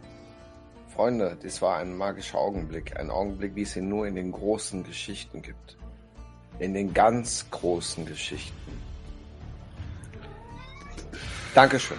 Freunde, 0.94 1.38
das 1.42 1.62
war 1.62 1.78
ein 1.78 1.96
magischer 1.96 2.40
Augenblick. 2.40 3.00
Ein 3.00 3.12
Augenblick, 3.12 3.56
wie 3.56 3.62
es 3.62 3.76
ihn 3.76 3.88
nur 3.88 4.08
in 4.08 4.16
den 4.16 4.32
großen 4.32 4.84
Geschichten 4.84 5.42
gibt. 5.42 5.78
In 6.60 6.74
den 6.74 6.94
ganz 6.94 7.46
großen 7.52 8.06
Geschichten. 8.06 8.87
Dankeschön. 11.54 11.98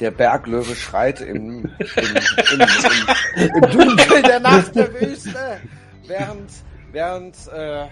Der 0.00 0.10
Berglöwe 0.10 0.74
schreit 0.74 1.20
im, 1.22 1.64
im, 1.64 2.16
im, 2.52 3.50
im, 3.54 3.70
Dunkel 3.70 4.22
der 4.22 4.40
Nacht 4.40 4.74
der 4.74 4.92
Wüste, 5.00 5.60
während 6.06 6.50
während 6.92 7.36
äh, 7.48 7.86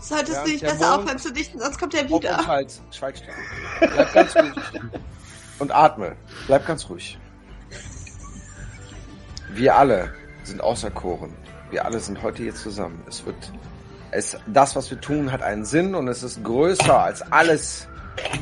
Solltest 0.00 0.46
du 0.46 0.50
nicht 0.50 0.62
der 0.62 0.68
besser 0.68 0.90
Mond- 0.90 1.02
aufhören 1.02 1.18
zu 1.18 1.32
dichten, 1.32 1.58
sonst 1.58 1.78
kommt 1.78 1.94
er 1.94 2.08
wieder. 2.08 2.46
Hals. 2.46 2.80
Schweig 2.90 3.16
still. 3.18 3.34
Bleib 3.80 4.14
ganz 4.14 4.36
ruhig. 4.36 4.52
Und 5.58 5.72
atme. 5.72 6.16
Bleib 6.46 6.66
ganz 6.66 6.88
ruhig. 6.88 7.18
Wir 9.52 9.76
alle 9.76 10.14
sind 10.42 10.62
auserkoren. 10.62 11.34
Wir 11.70 11.84
alle 11.84 12.00
sind 12.00 12.22
heute 12.22 12.42
hier 12.42 12.54
zusammen. 12.54 13.02
Es 13.08 13.24
wird, 13.26 13.52
es, 14.10 14.36
das, 14.46 14.74
was 14.74 14.90
wir 14.90 15.00
tun, 15.00 15.30
hat 15.30 15.42
einen 15.42 15.64
Sinn 15.64 15.94
und 15.94 16.08
es 16.08 16.22
ist 16.22 16.42
größer 16.42 16.98
als 16.98 17.20
alles, 17.30 17.86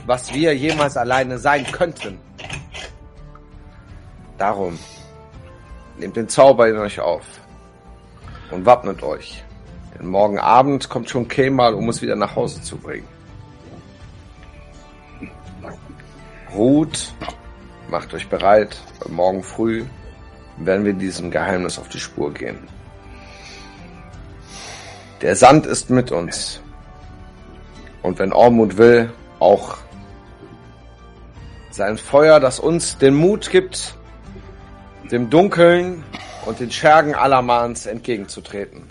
was 0.07 0.33
wir 0.33 0.57
jemals 0.57 0.97
alleine 0.97 1.39
sein 1.39 1.65
könnten. 1.71 2.19
Darum, 4.39 4.79
nehmt 5.99 6.17
den 6.17 6.29
Zauber 6.29 6.69
in 6.69 6.79
euch 6.79 7.01
auf 7.01 7.25
und 8.51 8.65
wappnet 8.65 9.03
euch. 9.03 9.43
Denn 9.99 10.07
morgen 10.07 10.39
Abend 10.39 10.89
kommt 10.89 11.11
schon 11.11 11.27
Kemal, 11.29 11.75
um 11.75 11.89
uns 11.89 12.01
wieder 12.03 12.17
nach 12.17 12.37
Hause 12.37 12.63
zu 12.63 12.77
bringen. 12.77 13.09
Ruht, 16.55 17.13
macht 17.91 18.15
euch 18.15 18.29
bereit, 18.29 18.81
morgen 19.09 19.43
früh 19.43 19.85
werden 20.59 20.85
wir 20.85 20.93
diesem 20.93 21.31
Geheimnis 21.31 21.79
auf 21.79 21.89
die 21.89 22.01
Spur 22.01 22.33
gehen. 22.33 22.59
Der 25.21 25.37
Sand 25.37 25.67
ist 25.67 25.91
mit 25.91 26.13
uns. 26.13 26.61
Und 28.03 28.19
wenn 28.19 28.33
Ormund 28.33 28.79
will, 28.79 29.13
auch 29.41 29.79
sein 31.71 31.99
Feuer, 31.99 32.41
das 32.41 32.59
uns 32.59 32.99
den 32.99 33.15
Mut 33.15 33.51
gibt, 33.51 33.95
dem 35.11 35.31
Dunkeln 35.31 36.05
und 36.45 36.61
den 36.61 36.71
Schergen 36.71 37.15
Alamans 37.15 37.87
entgegenzutreten. 37.87 38.91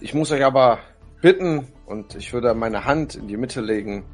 Ich 0.00 0.14
muss 0.14 0.30
euch 0.30 0.44
aber 0.44 0.78
bitten, 1.20 1.68
und 1.86 2.14
ich 2.16 2.32
würde 2.32 2.54
meine 2.54 2.84
Hand 2.84 3.14
in 3.14 3.28
die 3.28 3.36
Mitte 3.36 3.60
legen, 3.60 4.04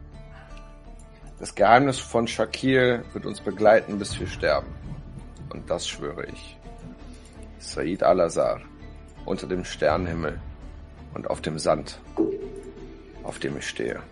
das 1.38 1.54
Geheimnis 1.54 1.98
von 1.98 2.26
Shakir 2.26 3.04
wird 3.12 3.24
uns 3.24 3.40
begleiten, 3.40 3.98
bis 3.98 4.18
wir 4.18 4.26
sterben. 4.26 4.74
Und 5.50 5.70
das 5.70 5.88
schwöre 5.88 6.26
ich. 6.26 6.58
Said 7.58 8.02
al-Azhar, 8.02 8.60
unter 9.24 9.46
dem 9.46 9.64
Sternenhimmel 9.64 10.40
und 11.14 11.30
auf 11.30 11.40
dem 11.40 11.58
Sand, 11.58 12.00
auf 13.22 13.38
dem 13.38 13.56
ich 13.56 13.68
stehe. 13.68 14.02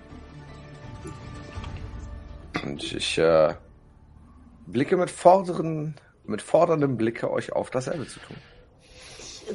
Und 2.65 2.83
ich 2.93 3.19
äh, 3.19 3.55
blicke 4.67 4.97
mit 4.97 5.11
vorderen, 5.11 5.95
mit 6.25 6.43
forderndem 6.43 6.97
Blicke 6.97 7.31
euch 7.31 7.53
auf, 7.53 7.71
dasselbe 7.71 8.07
zu 8.07 8.21
tun. 8.21 8.37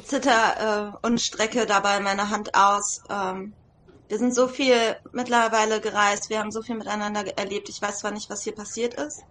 zitter 0.04 0.92
äh, 1.02 1.06
und 1.06 1.20
strecke 1.20 1.66
dabei 1.66 2.00
meine 2.00 2.30
Hand 2.30 2.54
aus. 2.54 3.02
Ähm, 3.10 3.52
wir 4.08 4.18
sind 4.18 4.34
so 4.34 4.46
viel 4.46 4.76
mittlerweile 5.12 5.80
gereist, 5.80 6.28
wir 6.28 6.38
haben 6.38 6.50
so 6.50 6.62
viel 6.62 6.76
miteinander 6.76 7.24
erlebt. 7.38 7.68
Ich 7.68 7.80
weiß 7.80 8.00
zwar 8.00 8.10
nicht, 8.10 8.28
was 8.28 8.42
hier 8.42 8.54
passiert 8.54 8.94
ist. 8.94 9.22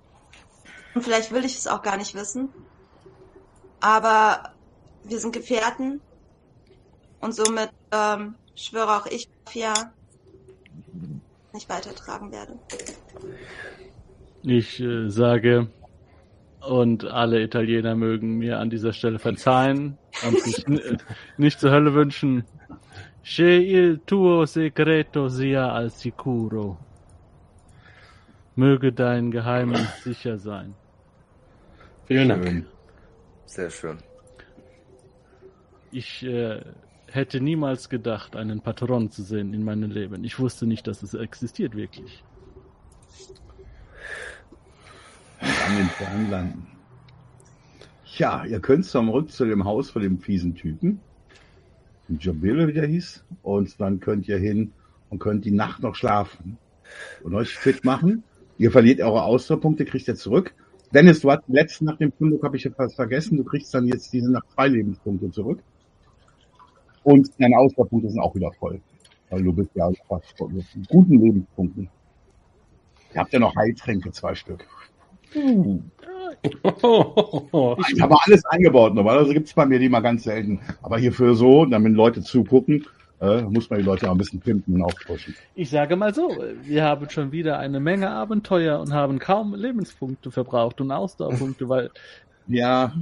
Und 0.96 1.04
vielleicht 1.04 1.32
will 1.32 1.46
ich 1.46 1.58
es 1.58 1.68
auch 1.68 1.82
gar 1.82 1.98
nicht 1.98 2.16
wissen. 2.16 2.50
Aber 3.80 4.54
wir 5.04 5.20
sind 5.20 5.34
Gefährten. 5.34 6.02
Und 7.20 7.36
somit 7.36 7.70
ähm, 7.92 8.36
schwöre 8.56 8.98
auch 8.98 9.06
ich, 9.06 9.30
Fia, 9.48 9.74
nicht 11.54 11.70
weitertragen 11.70 12.32
werde. 12.32 12.60
Ich 14.44 14.80
äh, 14.80 15.10
sage, 15.10 15.68
und 16.62 17.06
alle 17.06 17.42
Italiener 17.42 17.96
mögen 17.96 18.38
mir 18.38 18.60
an 18.60 18.70
dieser 18.70 18.94
Stelle 18.94 19.20
verzeihen 19.20 19.98
und 20.26 20.40
sich 20.42 20.66
nicht 21.38 21.60
zur 21.60 21.72
Hölle 21.72 21.94
wünschen. 21.94 22.46
Che 23.24 23.58
il 23.58 24.02
tuo 24.06 24.46
segreto 24.46 25.28
sia 25.28 25.72
al 25.72 25.92
sicuro. 25.92 26.78
Möge 28.56 28.92
dein 28.92 29.32
Geheimnis 29.32 30.04
sicher 30.04 30.38
sein. 30.38 30.74
Vielen 32.06 32.30
Dank. 32.30 32.46
Schön. 32.46 32.66
Sehr 33.46 33.70
schön. 33.70 33.98
Ich 35.92 36.24
äh, 36.24 36.62
hätte 37.16 37.42
niemals 37.42 37.90
gedacht, 37.90 38.36
einen 38.36 38.62
Patron 38.62 39.10
zu 39.12 39.24
sehen 39.24 39.54
in 39.54 39.64
meinem 39.64 39.92
Leben. 39.92 40.24
Ich 40.24 40.40
wusste 40.40 40.66
nicht, 40.66 40.88
dass 40.88 41.04
es 41.04 41.14
existiert 41.14 41.76
wirklich. 41.76 42.24
Fern 45.40 46.30
landen. 46.30 46.68
Ja, 48.18 48.46
ihr 48.46 48.60
könnt 48.60 48.86
zurück 48.86 49.32
zu 49.32 49.46
dem 49.46 49.64
Haus 49.64 49.90
von 49.90 50.02
dem 50.02 50.20
fiesen 50.20 50.56
Typen. 50.56 51.00
Jabile, 52.20 52.68
wie 52.68 52.74
der 52.74 52.88
hieß. 52.88 53.24
Und 53.42 53.80
dann 53.80 54.00
könnt 54.00 54.28
ihr 54.28 54.38
hin 54.38 54.74
und 55.10 55.20
könnt 55.20 55.46
die 55.46 55.52
Nacht 55.52 55.82
noch 55.82 55.96
schlafen. 55.96 56.58
Und 57.24 57.34
euch 57.36 57.56
fit 57.56 57.86
machen. 57.86 58.24
Ihr 58.58 58.72
verliert 58.72 59.02
eure 59.02 59.24
Ausdauerpunkte, 59.24 59.86
kriegt 59.86 60.08
ihr 60.08 60.16
zurück. 60.16 60.54
Dennis, 60.94 61.22
du 61.22 61.32
hast 61.32 61.44
letzten 61.48 61.86
nach 61.86 61.98
dem 61.98 62.12
Funduk, 62.12 62.44
habe 62.44 62.58
ich 62.58 62.66
ja 62.66 62.72
fast 62.72 62.96
vergessen, 62.96 63.38
du 63.38 63.46
kriegst 63.46 63.74
dann 63.74 63.88
jetzt 63.88 64.12
diese 64.12 64.30
nach 64.30 64.46
zwei 64.54 64.68
Lebenspunkte 64.68 65.32
zurück. 65.32 65.60
Und 67.04 67.30
deine 67.40 67.58
Ausdauerpunkte 67.58 68.10
sind 68.10 68.20
auch 68.20 68.36
wieder 68.36 68.52
voll. 68.54 68.82
Weil 69.30 69.44
du 69.44 69.54
bist 69.54 69.70
ja 69.76 69.90
fast 70.08 70.38
voll 70.38 70.50
mit 70.50 70.66
guten 70.90 71.20
Lebenspunkten. 71.20 71.90
Ihr 73.14 73.20
habt 73.20 73.34
ja 73.34 73.40
noch 73.40 73.56
Heiltränke, 73.56 74.12
zwei 74.12 74.36
Stück. 74.36 74.66
Ich 76.44 78.02
habe 78.02 78.16
alles 78.26 78.46
eingebaut. 78.46 78.94
Normalerweise 78.94 79.34
gibt's 79.34 79.54
bei 79.54 79.66
mir 79.66 79.80
die 79.80 79.90
mal 79.90 80.02
ganz 80.02 80.24
selten. 80.24 80.60
Aber 80.82 80.98
hierfür 80.98 81.36
so, 81.36 81.66
damit 81.66 81.94
Leute 81.94 82.22
zugucken, 82.22 82.86
äh, 83.22 83.42
muss 83.44 83.70
man 83.70 83.80
die 83.80 83.86
Leute 83.86 84.08
auch 84.08 84.14
ein 84.14 84.18
bisschen 84.18 84.40
pimpen 84.40 84.76
und 84.76 84.82
aufpushen. 84.84 85.36
Ich 85.56 85.70
sage 85.70 85.96
mal 85.96 86.14
so, 86.14 86.30
wir 86.64 86.84
haben 86.84 87.10
schon 87.10 87.32
wieder 87.32 87.60
eine 87.60 87.80
Menge 87.80 88.10
Abenteuer 88.10 88.80
und 88.80 88.94
haben 88.94 89.20
kaum 89.20 89.54
Lebenspunkte 89.56 90.32
verbraucht 90.32 90.82
und 90.82 90.92
Ausdauerpunkte, 90.92 91.70
weil, 91.70 91.92
Ja, 92.48 92.94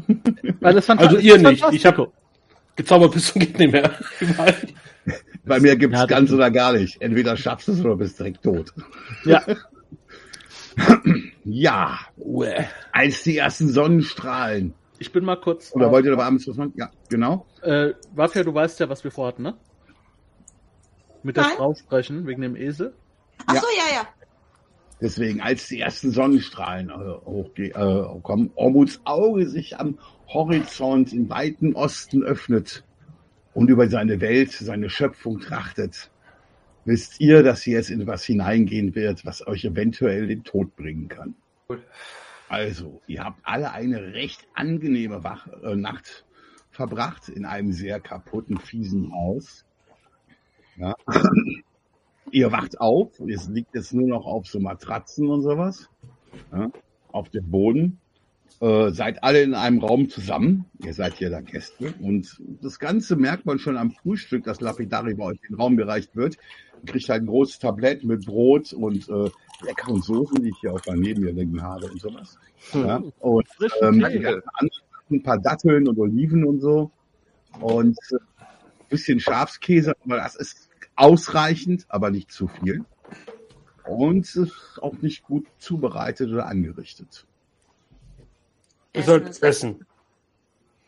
weil 0.59 0.77
es 0.77 0.89
Also 0.89 1.17
ihr 1.17 1.37
nicht. 1.37 1.63
Ich 1.71 1.85
habe 1.85 2.11
gezaubert 2.79 3.13
bis 3.13 3.27
zum 3.31 3.41
geht 3.41 3.59
nicht 3.59 3.71
mehr. 3.71 3.91
Bei 5.45 5.59
mir 5.59 5.75
gibt's 5.75 5.97
Ja, 5.97 6.05
ganz 6.05 6.31
oder 6.31 6.49
gar 6.49 6.73
nicht. 6.73 7.01
Entweder 7.01 7.35
schaffst 7.37 7.67
du 7.67 7.73
es 7.73 7.81
oder 7.83 7.95
bist 7.95 8.17
direkt 8.19 8.41
tot. 8.43 8.73
Ja, 9.25 9.43
Ja, 11.43 11.99
als 12.91 13.23
die 13.23 13.37
ersten 13.37 13.69
Sonnenstrahlen. 13.69 14.73
ich 14.99 15.11
bin 15.11 15.25
mal 15.25 15.35
kurz. 15.37 15.71
Oder 15.73 15.91
wollt 15.91 16.05
ihr 16.05 16.11
noch 16.15 16.23
abends 16.23 16.47
was 16.47 16.55
machen? 16.57 16.73
Ja, 16.77 16.89
genau. 17.09 17.45
Äh, 17.61 17.93
Wafia, 18.13 18.43
du 18.43 18.53
weißt 18.53 18.79
ja, 18.79 18.89
was 18.89 19.03
wir 19.03 19.11
vorhatten, 19.11 19.43
ne? 19.43 19.55
Mit 21.23 21.35
der 21.37 21.43
Nein. 21.43 21.53
Frau 21.57 21.73
sprechen, 21.73 22.25
wegen 22.27 22.41
dem 22.41 22.55
Esel. 22.55 22.93
Ach 23.45 23.55
Ja. 23.55 23.59
so, 23.61 23.67
ja, 23.75 23.95
ja. 24.01 24.07
Deswegen, 25.01 25.39
als 25.39 25.67
die 25.67 25.79
ersten 25.79 26.11
Sonnenstrahlen 26.11 26.89
äh, 26.89 26.93
hochge- 26.93 27.69
äh, 27.73 28.21
kommen, 28.21 28.51
Ormuts 28.55 28.99
Auge 29.05 29.47
sich 29.47 29.79
am 29.79 29.97
Horizont 30.27 31.13
im 31.13 31.29
weiten 31.29 31.73
Osten 31.73 32.23
öffnet 32.23 32.83
und 33.53 33.69
über 33.69 33.89
seine 33.89 34.19
Welt, 34.19 34.51
seine 34.51 34.89
Schöpfung 34.89 35.39
trachtet, 35.39 36.11
wisst 36.85 37.19
ihr, 37.21 37.43
dass 37.43 37.61
hier 37.63 37.77
jetzt 37.77 37.89
in 37.89 38.05
was 38.07 38.23
hineingehen 38.25 38.93
wird, 38.93 39.25
was 39.25 39.45
euch 39.47 39.63
eventuell 39.63 40.27
den 40.27 40.43
Tod 40.43 40.75
bringen 40.75 41.07
kann. 41.07 41.35
Also, 42.49 43.01
ihr 43.07 43.23
habt 43.23 43.39
alle 43.43 43.71
eine 43.71 44.13
recht 44.13 44.47
angenehme 44.53 45.23
Wach 45.23 45.47
äh, 45.63 45.75
Nacht 45.75 46.25
verbracht 46.71 47.29
in 47.29 47.45
einem 47.45 47.71
sehr 47.71 47.99
kaputten, 47.99 48.57
fiesen 48.57 49.13
Haus. 49.13 49.65
Ja. 50.77 50.95
Ihr 52.31 52.51
wacht 52.51 52.79
auf, 52.79 53.19
und 53.19 53.29
es 53.29 53.47
liegt 53.47 53.75
jetzt 53.75 53.93
nur 53.93 54.07
noch 54.07 54.25
auf 54.25 54.47
so 54.47 54.59
Matratzen 54.59 55.29
und 55.29 55.41
sowas, 55.41 55.89
ja, 56.51 56.71
auf 57.11 57.29
dem 57.29 57.49
Boden. 57.49 57.99
Äh, 58.61 58.91
seid 58.91 59.23
alle 59.23 59.41
in 59.41 59.53
einem 59.53 59.79
Raum 59.79 60.09
zusammen. 60.09 60.65
Ihr 60.83 60.93
seid 60.93 61.13
hier 61.13 61.29
da 61.29 61.39
Gäste. 61.39 61.93
Und 62.01 62.41
das 62.61 62.77
Ganze 62.77 63.15
merkt 63.15 63.45
man 63.45 63.57
schon 63.57 63.77
am 63.77 63.91
Frühstück, 63.91 64.43
dass 64.43 64.59
Lapidari 64.59 65.13
bei 65.13 65.25
euch 65.25 65.39
in 65.43 65.55
den 65.55 65.61
Raum 65.61 65.77
gereicht 65.77 66.15
wird. 66.15 66.35
Ihr 66.81 66.91
kriegt 66.91 67.07
halt 67.07 67.23
ein 67.23 67.27
großes 67.27 67.59
Tablett 67.59 68.03
mit 68.03 68.25
Brot 68.25 68.73
und 68.73 69.07
äh, 69.07 69.29
leckeren 69.65 70.01
Soßen, 70.01 70.41
die 70.41 70.49
ich 70.49 70.57
hier 70.59 70.73
auch 70.73 70.81
daneben 70.81 71.21
mir 71.21 71.31
liegen 71.31 71.61
habe 71.61 71.85
und 71.85 72.01
sowas. 72.01 72.37
Ja, 72.73 73.01
und 73.19 73.47
ähm, 73.81 74.03
ein 75.09 75.23
paar 75.23 75.39
Datteln 75.39 75.87
und 75.87 75.97
Oliven 75.97 76.43
und 76.43 76.59
so. 76.59 76.91
Und 77.61 77.97
äh, 78.11 78.15
ein 78.15 78.89
bisschen 78.89 79.21
Schafskäse, 79.21 79.93
aber 80.03 80.17
das 80.17 80.35
ist 80.35 80.68
ausreichend, 80.99 81.85
aber 81.89 82.11
nicht 82.11 82.31
zu 82.31 82.47
viel. 82.47 82.83
Und 83.85 84.25
es 84.25 84.35
ist 84.35 84.79
auch 84.81 84.95
nicht 85.01 85.23
gut 85.23 85.47
zubereitet 85.57 86.29
oder 86.29 86.45
angerichtet. 86.45 87.25
Ihr 88.93 89.03
sollt 89.03 89.41
essen. 89.41 89.85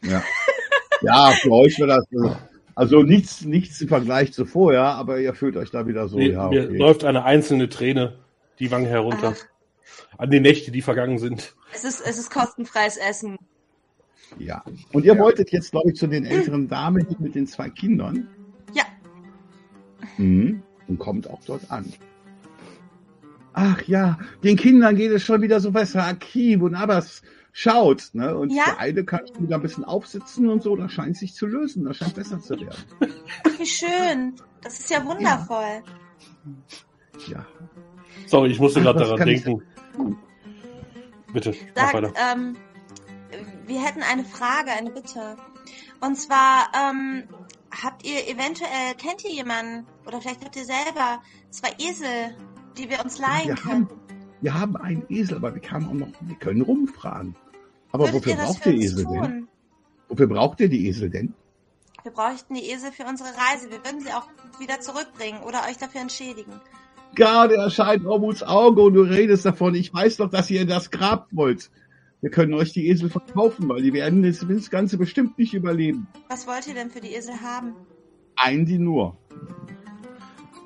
Ja, 0.03 0.23
ja 1.01 1.31
für 1.41 1.51
euch 1.51 1.79
wäre 1.79 1.87
das 1.87 2.11
äh, 2.11 2.35
also 2.75 3.03
nichts, 3.03 3.43
nichts 3.43 3.81
im 3.81 3.87
Vergleich 3.87 4.33
zu 4.33 4.45
vorher, 4.45 4.83
aber 4.83 5.19
ihr 5.19 5.33
fühlt 5.33 5.57
euch 5.57 5.71
da 5.71 5.87
wieder 5.87 6.07
so, 6.07 6.17
mir, 6.17 6.31
ja, 6.31 6.47
mir 6.49 6.65
okay. 6.65 6.77
läuft 6.77 7.03
eine 7.03 7.23
einzelne 7.25 7.69
Träne 7.69 8.17
die 8.59 8.71
Wange 8.71 8.87
herunter. 8.87 9.35
Ach. 9.35 10.17
An 10.17 10.29
die 10.29 10.39
Nächte, 10.39 10.71
die 10.71 10.81
vergangen 10.81 11.17
sind. 11.17 11.55
Es 11.73 11.83
ist, 11.83 12.01
es 12.01 12.17
ist 12.17 12.31
kostenfreies 12.31 12.97
Essen. 12.97 13.37
Ja. 14.37 14.63
Und 14.93 15.05
ihr 15.05 15.17
wolltet 15.17 15.51
jetzt, 15.51 15.71
glaube 15.71 15.91
ich, 15.91 15.97
zu 15.97 16.07
den 16.07 16.25
älteren 16.25 16.67
Damen 16.67 17.05
mit 17.19 17.35
den 17.35 17.47
zwei 17.47 17.69
Kindern. 17.69 18.27
Ja. 20.01 20.23
Mhm. 20.23 20.63
Und 20.87 20.99
kommt 20.99 21.29
auch 21.29 21.39
dort 21.45 21.69
an. 21.71 21.91
Ach 23.53 23.81
ja, 23.83 24.17
den 24.43 24.55
Kindern 24.55 24.95
geht 24.95 25.11
es 25.11 25.23
schon 25.23 25.41
wieder 25.41 25.59
so 25.59 25.71
besser. 25.71 26.03
Akib 26.05 26.61
und 26.61 26.75
Abbas 26.75 27.21
schaut, 27.51 28.09
ne? 28.13 28.35
Und 28.37 28.49
Ja. 28.51 28.63
der 28.65 28.79
eine 28.79 29.03
kann 29.03 29.21
wieder 29.39 29.55
ein 29.57 29.61
bisschen 29.61 29.83
aufsitzen 29.83 30.47
und 30.49 30.63
so, 30.63 30.75
das 30.77 30.91
scheint 30.93 31.17
sich 31.17 31.33
zu 31.35 31.45
lösen, 31.47 31.83
das 31.85 31.97
scheint 31.97 32.15
besser 32.15 32.39
zu 32.39 32.59
werden. 32.59 32.75
Ach, 33.01 33.59
wie 33.59 33.65
schön. 33.65 34.35
Das 34.61 34.79
ist 34.79 34.89
ja 34.89 35.03
wundervoll. 35.05 35.83
Ja. 37.27 37.45
Sorry, 38.27 38.51
ich 38.51 38.59
musste 38.59 38.81
gerade 38.81 38.99
daran 38.99 39.27
ich- 39.27 39.43
denken. 39.43 39.63
Bitte, 41.33 41.53
Sagt, 41.75 41.95
ähm, 42.31 42.55
wir 43.65 43.81
hätten 43.85 44.01
eine 44.01 44.23
Frage, 44.25 44.71
eine 44.71 44.91
Bitte. 44.91 45.35
Und 46.01 46.15
zwar, 46.17 46.67
ähm, 46.73 47.23
habt 47.71 48.05
ihr 48.05 48.27
eventuell, 48.27 48.95
kennt 48.97 49.23
ihr 49.23 49.31
jemanden, 49.31 49.85
oder 50.05 50.21
vielleicht 50.21 50.43
habt 50.43 50.55
ihr 50.55 50.65
selber 50.65 51.21
zwei 51.49 51.69
Esel, 51.79 52.35
die 52.77 52.89
wir 52.89 53.03
uns 53.03 53.17
leihen 53.19 53.47
Wir 53.49 53.55
können? 53.55 53.89
haben, 53.89 54.01
wir 54.41 54.53
haben 54.53 54.75
einen 54.77 55.05
Esel, 55.09 55.37
aber 55.37 55.55
wir, 55.55 55.61
auch 55.63 55.93
noch, 55.93 56.07
wir 56.21 56.35
können 56.35 56.61
rumfragen. 56.61 57.35
Aber 57.91 58.05
Würdet 58.05 58.15
wofür 58.15 58.33
ihr 58.33 58.37
braucht 58.37 58.65
ihr 58.65 58.73
Esel 58.73 59.05
denn? 59.05 59.23
tun? 59.23 59.47
Wofür 60.09 60.27
braucht 60.27 60.59
ihr 60.59 60.69
die 60.69 60.87
Esel 60.87 61.09
denn? 61.09 61.33
Wir 62.03 62.11
bräuchten 62.11 62.55
die 62.55 62.69
Esel 62.69 62.91
für 62.91 63.03
unsere 63.05 63.29
Reise. 63.29 63.69
Wir 63.69 63.83
würden 63.85 64.01
sie 64.01 64.11
auch 64.11 64.27
wieder 64.59 64.79
zurückbringen 64.81 65.41
oder 65.43 65.63
euch 65.69 65.77
dafür 65.77 66.01
entschädigen. 66.01 66.53
Gerade 67.13 67.55
erscheint 67.55 68.05
Ormuts 68.05 68.41
Auge 68.41 68.81
und 68.81 68.93
du 68.93 69.01
redest 69.01 69.45
davon. 69.45 69.75
Ich 69.75 69.93
weiß 69.93 70.17
doch, 70.17 70.29
dass 70.29 70.49
ihr 70.49 70.61
in 70.61 70.67
das 70.67 70.91
Grab 70.91 71.27
wollt. 71.31 71.69
Wir 72.21 72.29
können 72.29 72.53
euch 72.53 72.71
die 72.71 72.87
Esel 72.89 73.09
verkaufen, 73.09 73.67
weil 73.67 73.81
die 73.81 73.93
werden 73.93 74.21
das, 74.21 74.45
das 74.47 74.69
Ganze 74.69 74.97
bestimmt 74.97 75.37
nicht 75.39 75.53
überleben. 75.55 76.07
Was 76.29 76.45
wollt 76.47 76.67
ihr 76.67 76.75
denn 76.75 76.91
für 76.91 77.01
die 77.01 77.13
Esel 77.15 77.33
haben? 77.41 77.73
Einen 78.35 78.65
die 78.65 78.77
nur 78.77 79.17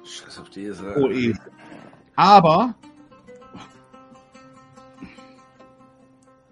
Scheiß 0.03 0.39
auf 0.39 0.49
diese. 0.49 0.91
pro 0.93 1.09
Esel. 1.09 1.39
Aber 2.17 2.75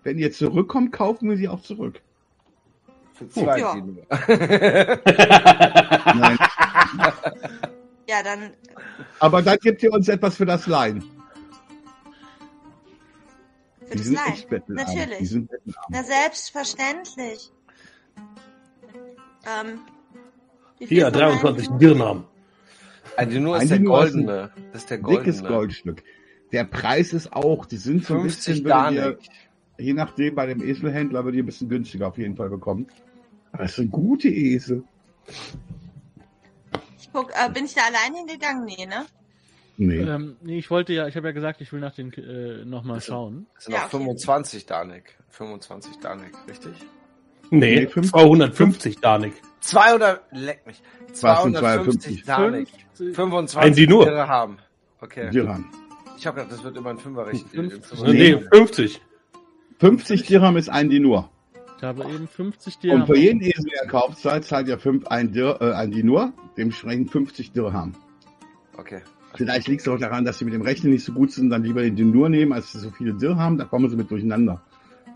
wenn 0.04 0.18
ihr 0.18 0.32
zurückkommt, 0.32 0.92
kaufen 0.92 1.30
wir 1.30 1.38
sie 1.38 1.48
auch 1.50 1.62
zurück. 1.62 2.02
Für 3.14 3.28
zwei 3.30 3.60
Ja. 3.60 3.76
die 3.76 3.82
nur. 3.82 4.06
Nein. 6.16 6.38
Ja, 8.08 8.24
dann 8.24 8.52
Aber 9.20 9.42
dann 9.42 9.58
gebt 9.60 9.84
ihr 9.84 9.92
uns 9.94 10.08
etwas 10.08 10.36
für 10.38 10.46
das 10.46 10.68
Leihen. 10.68 11.04
Für 13.94 13.98
Die 13.98 14.04
sind 14.04 14.14
Leih. 14.16 14.34
echt 14.34 14.50
bettelarm. 14.50 14.86
Natürlich. 14.88 15.18
Die 15.20 15.26
sind 15.26 15.50
bettelarm. 15.50 15.86
Na, 15.90 16.04
selbstverständlich. 16.04 17.52
Ähm, 19.46 19.80
Hier, 20.80 21.06
von 21.06 21.14
23 21.14 21.70
meinen- 21.70 21.80
Dirnam. 21.80 22.26
Ein 23.18 23.30
Dinur 23.30 23.56
Ein 23.58 23.62
ist 23.64 23.70
der 23.72 23.80
goldene. 23.80 24.52
Das 24.72 24.82
ist 24.84 24.90
der 24.90 24.98
goldene. 25.00 25.26
Dickes 25.34 25.44
Goldstück. 25.48 26.04
Der 26.52 26.64
Preis 26.66 27.14
ist 27.14 27.34
auch, 27.34 27.66
die 27.66 27.78
sind 27.78 28.04
so 28.06 28.14
ein 28.16 28.22
50 28.22 28.64
bisschen, 28.64 28.70
Danik. 28.70 29.18
je 29.78 29.94
nachdem, 29.94 30.36
bei 30.36 30.46
dem 30.46 30.62
Eselhändler 30.64 31.24
würdet 31.24 31.38
ihr 31.38 31.44
ein 31.44 31.48
bisschen 31.48 31.70
günstiger 31.70 32.08
auf 32.08 32.18
jeden 32.18 32.36
Fall 32.36 32.50
bekommen. 32.50 32.88
Aber 33.52 33.64
es 33.66 33.76
sind 33.76 33.92
gute 33.92 34.30
Esel. 34.30 34.84
Ich 37.00 37.10
guck, 37.12 37.32
äh, 37.34 37.50
bin 37.52 37.66
ich 37.66 37.74
da 37.76 37.82
allein 37.84 38.16
hingegangen? 38.16 38.66
Nee, 38.66 38.86
ne? 38.86 39.06
Nee. 39.78 39.98
Ähm, 40.02 40.38
nee, 40.42 40.58
ich 40.60 40.70
wollte 40.70 40.94
ja, 40.94 41.08
ich 41.08 41.16
habe 41.16 41.28
ja 41.28 41.32
gesagt, 41.34 41.60
ich 41.62 41.72
will 41.74 41.80
nach 41.80 41.96
den 41.96 42.14
äh, 42.14 42.64
nochmal 42.66 43.02
schauen. 43.02 43.48
Das 43.56 43.66
sind 43.66 43.74
Ja, 43.74 43.80
noch 43.80 43.86
okay. 43.88 43.98
25 43.98 44.66
Danik. 44.68 45.18
25 45.30 46.00
Danik, 46.00 46.32
richtig? 46.48 46.74
Nee, 47.50 47.82
Nee, 47.82 47.88
fünf- 47.88 48.10
250 48.12 49.00
Danik. 49.00 49.34
200, 49.62 50.22
leck 50.32 50.66
mich. 50.68 50.82
Was 51.22 51.44
sind 51.44 51.58
250 51.58 52.24
Danik. 52.24 52.68
50, 52.94 53.16
25 53.16 53.58
Ein 53.70 53.74
Dinur. 53.76 54.06
Dirham. 54.06 54.58
Okay. 55.02 55.30
Dirham. 55.32 55.66
Ich 56.18 56.28
habe 56.28 56.38
gedacht, 56.42 56.54
das 56.54 56.64
wird 56.64 56.78
immer 56.78 56.92
ein 56.92 57.00
Fünferrecht. 57.00 57.48
Fünf- 57.50 58.04
Nee, 58.06 58.38
50. 58.54 59.02
50 59.80 60.24
Dirham 60.24 60.56
ist 60.58 60.70
ein 60.70 60.90
Dinur. 60.90 61.30
ich 61.78 61.84
habe 61.84 62.04
eben 62.06 62.28
50 62.28 62.76
Und 62.76 62.84
Dirham. 62.84 63.08
für 63.08 63.18
jeden 63.18 63.42
Esel, 63.42 63.66
der 63.66 63.84
ihr 63.84 63.90
kauft, 63.90 64.20
zahlt, 64.20 64.68
ihr 64.68 64.78
fünf, 64.80 65.06
ein, 65.08 65.32
Dir, 65.34 65.58
äh, 65.62 65.74
ein 65.74 65.92
Dinur, 65.92 66.32
dementsprechend 66.58 67.12
50 67.12 67.52
Dirham. 67.52 67.94
Okay. 68.78 69.02
Vielleicht 69.36 69.68
liegt 69.68 69.82
es 69.82 69.88
auch 69.88 69.98
daran, 69.98 70.26
dass 70.26 70.38
sie 70.40 70.46
mit 70.46 70.54
dem 70.54 70.62
Rechnen 70.62 70.92
nicht 70.94 71.04
so 71.04 71.12
gut 71.14 71.32
sind, 71.32 71.50
dann 71.50 71.64
lieber 71.64 71.82
den 71.82 71.96
Dinur 71.96 72.30
nehmen, 72.30 72.54
als 72.54 72.72
sie 72.72 72.80
so 72.80 72.92
viele 72.92 73.14
Dirham, 73.14 73.58
da 73.58 73.66
kommen 73.66 73.90
sie 73.90 73.96
mit 73.96 74.12
durcheinander. 74.12 74.62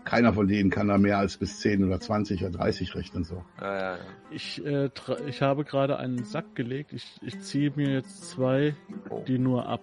Keiner 0.04 0.32
von 0.32 0.48
denen 0.48 0.70
kann 0.70 0.88
da 0.88 0.96
mehr 0.98 1.18
als 1.18 1.36
bis 1.36 1.60
10 1.60 1.84
oder 1.84 2.00
20 2.00 2.42
oder 2.42 2.50
30 2.58 2.94
rechnen 2.94 3.24
so. 3.24 3.44
Ja, 3.60 3.74
ja, 3.74 3.96
ja. 3.96 3.98
Ich, 4.30 4.64
äh, 4.64 4.90
ich 5.26 5.42
habe 5.42 5.64
gerade 5.64 5.98
einen 5.98 6.24
Sack 6.24 6.54
gelegt. 6.54 6.92
Ich, 6.92 7.18
ich 7.22 7.38
ziehe 7.40 7.72
mir 7.76 7.90
jetzt 7.92 8.30
zwei, 8.30 8.74
Oh. 9.10 9.22
die 9.26 9.38
nur 9.38 9.68
ab. 9.68 9.82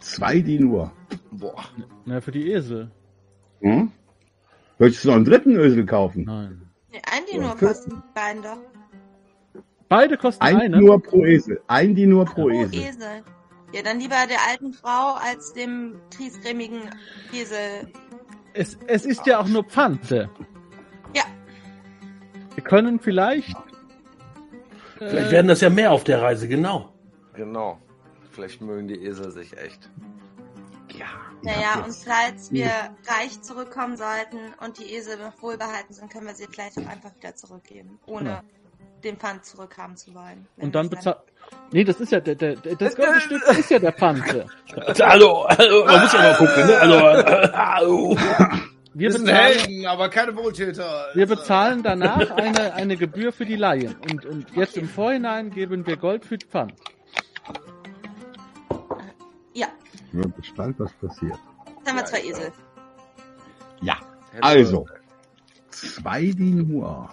Zwei 0.00 0.40
Dinur. 0.40 0.92
Boah. 1.30 1.64
Na, 2.04 2.20
für 2.20 2.32
die 2.32 2.50
Esel. 2.52 2.90
Hm? 3.60 3.92
Möchtest 4.78 5.04
du 5.04 5.08
noch 5.08 5.16
einen 5.16 5.24
dritten 5.24 5.58
Esel 5.58 5.86
kaufen? 5.86 6.24
Nein. 6.24 6.62
Nee, 6.92 7.00
ein 7.10 7.22
die 7.32 7.38
nur 7.38 7.54
die 7.56 7.94
beiden 8.14 8.42
doch. 8.42 8.58
Beide 9.88 10.16
kosten 10.16 10.42
Ein 10.42 10.56
eine. 10.56 10.76
Dinur 10.78 11.02
pro 11.02 11.24
Esel. 11.24 11.60
Ein 11.66 11.94
Dinur 11.94 12.24
pro 12.26 12.42
Pro 12.42 12.50
Esel. 12.50 12.74
Esel. 12.74 13.24
Ja, 13.72 13.82
dann 13.82 14.00
lieber 14.00 14.16
der 14.28 14.38
alten 14.50 14.72
Frau 14.72 15.14
als 15.14 15.52
dem 15.52 15.96
triesgrämigen 16.10 16.80
Esel. 17.32 17.92
Es, 18.54 18.78
es 18.86 19.04
ist 19.04 19.26
ja 19.26 19.40
auch 19.40 19.48
nur 19.48 19.64
Pfand. 19.64 20.08
Ja. 20.10 20.26
Wir 22.54 22.64
können 22.64 22.98
vielleicht. 22.98 23.56
Vielleicht 24.96 25.28
Äh, 25.28 25.32
werden 25.32 25.48
das 25.48 25.60
ja 25.60 25.70
mehr 25.70 25.92
auf 25.92 26.04
der 26.04 26.20
Reise, 26.22 26.48
genau. 26.48 26.92
Genau. 27.34 27.78
Vielleicht 28.32 28.60
mögen 28.60 28.88
die 28.88 29.04
Esel 29.04 29.30
sich 29.30 29.56
echt. 29.56 29.90
Ja. 30.90 31.06
Naja, 31.42 31.84
und 31.84 31.94
falls 31.94 32.50
wir 32.50 32.70
reich 33.06 33.40
zurückkommen 33.42 33.96
sollten 33.96 34.38
und 34.64 34.78
die 34.78 34.92
Esel 34.94 35.18
noch 35.18 35.40
wohlbehalten 35.40 35.94
sind, 35.94 36.10
können 36.10 36.26
wir 36.26 36.34
sie 36.34 36.46
vielleicht 36.50 36.76
auch 36.78 36.86
einfach 36.88 37.14
wieder 37.16 37.36
zurückgeben, 37.36 38.00
ohne 38.06 38.24
Genau. 38.24 38.40
Den 39.04 39.16
Pfand 39.16 39.44
zurückhaben 39.44 39.96
zu 39.96 40.14
wollen. 40.14 40.46
Und 40.56 40.74
dann 40.74 40.90
bezahlt. 40.90 41.18
Nee, 41.72 41.84
das 41.84 42.00
ist 42.00 42.12
ja 42.12 42.20
der, 42.20 42.34
der, 42.34 42.56
der 42.56 42.76
das 42.76 42.96
goldene 42.96 43.20
Stück 43.20 43.42
ist 43.58 43.70
ja 43.70 43.78
der 43.78 43.92
Pfand. 43.92 44.22
Also, 45.00 45.42
also 45.44 45.84
man 45.84 46.00
muss 46.02 46.12
ja 46.12 46.18
mal 46.18 46.34
gucken, 46.36 46.66
ne? 46.66 46.78
Also, 46.78 46.96
äh, 46.96 47.50
also. 47.54 48.16
Wir 48.94 49.10
bezahlen, 49.10 49.86
aber 49.86 50.08
keine 50.08 50.34
Wohltäter. 50.36 51.06
wir 51.14 51.26
bezahlen 51.26 51.82
danach 51.82 52.30
eine, 52.32 52.74
eine 52.74 52.96
Gebühr 52.96 53.32
für 53.32 53.44
die 53.46 53.54
Laien. 53.54 53.94
Und, 54.10 54.26
und 54.26 54.50
jetzt 54.56 54.76
im 54.76 54.88
Vorhinein 54.88 55.50
geben 55.50 55.86
wir 55.86 55.96
Gold 55.96 56.24
für 56.24 56.36
den 56.36 56.48
Pfand. 56.48 56.72
Ja, 59.54 59.68
Ich 59.92 60.10
bin 60.10 60.34
gespannt, 60.36 60.74
was 60.78 60.92
passiert. 60.94 61.38
jetzt 61.76 61.88
haben 61.88 61.96
wir 61.96 62.04
zwei 62.06 62.20
Esel. 62.24 62.52
Ja. 63.82 63.98
Also. 64.40 64.86
Zwei 65.70 66.22
Dinur. 66.32 67.08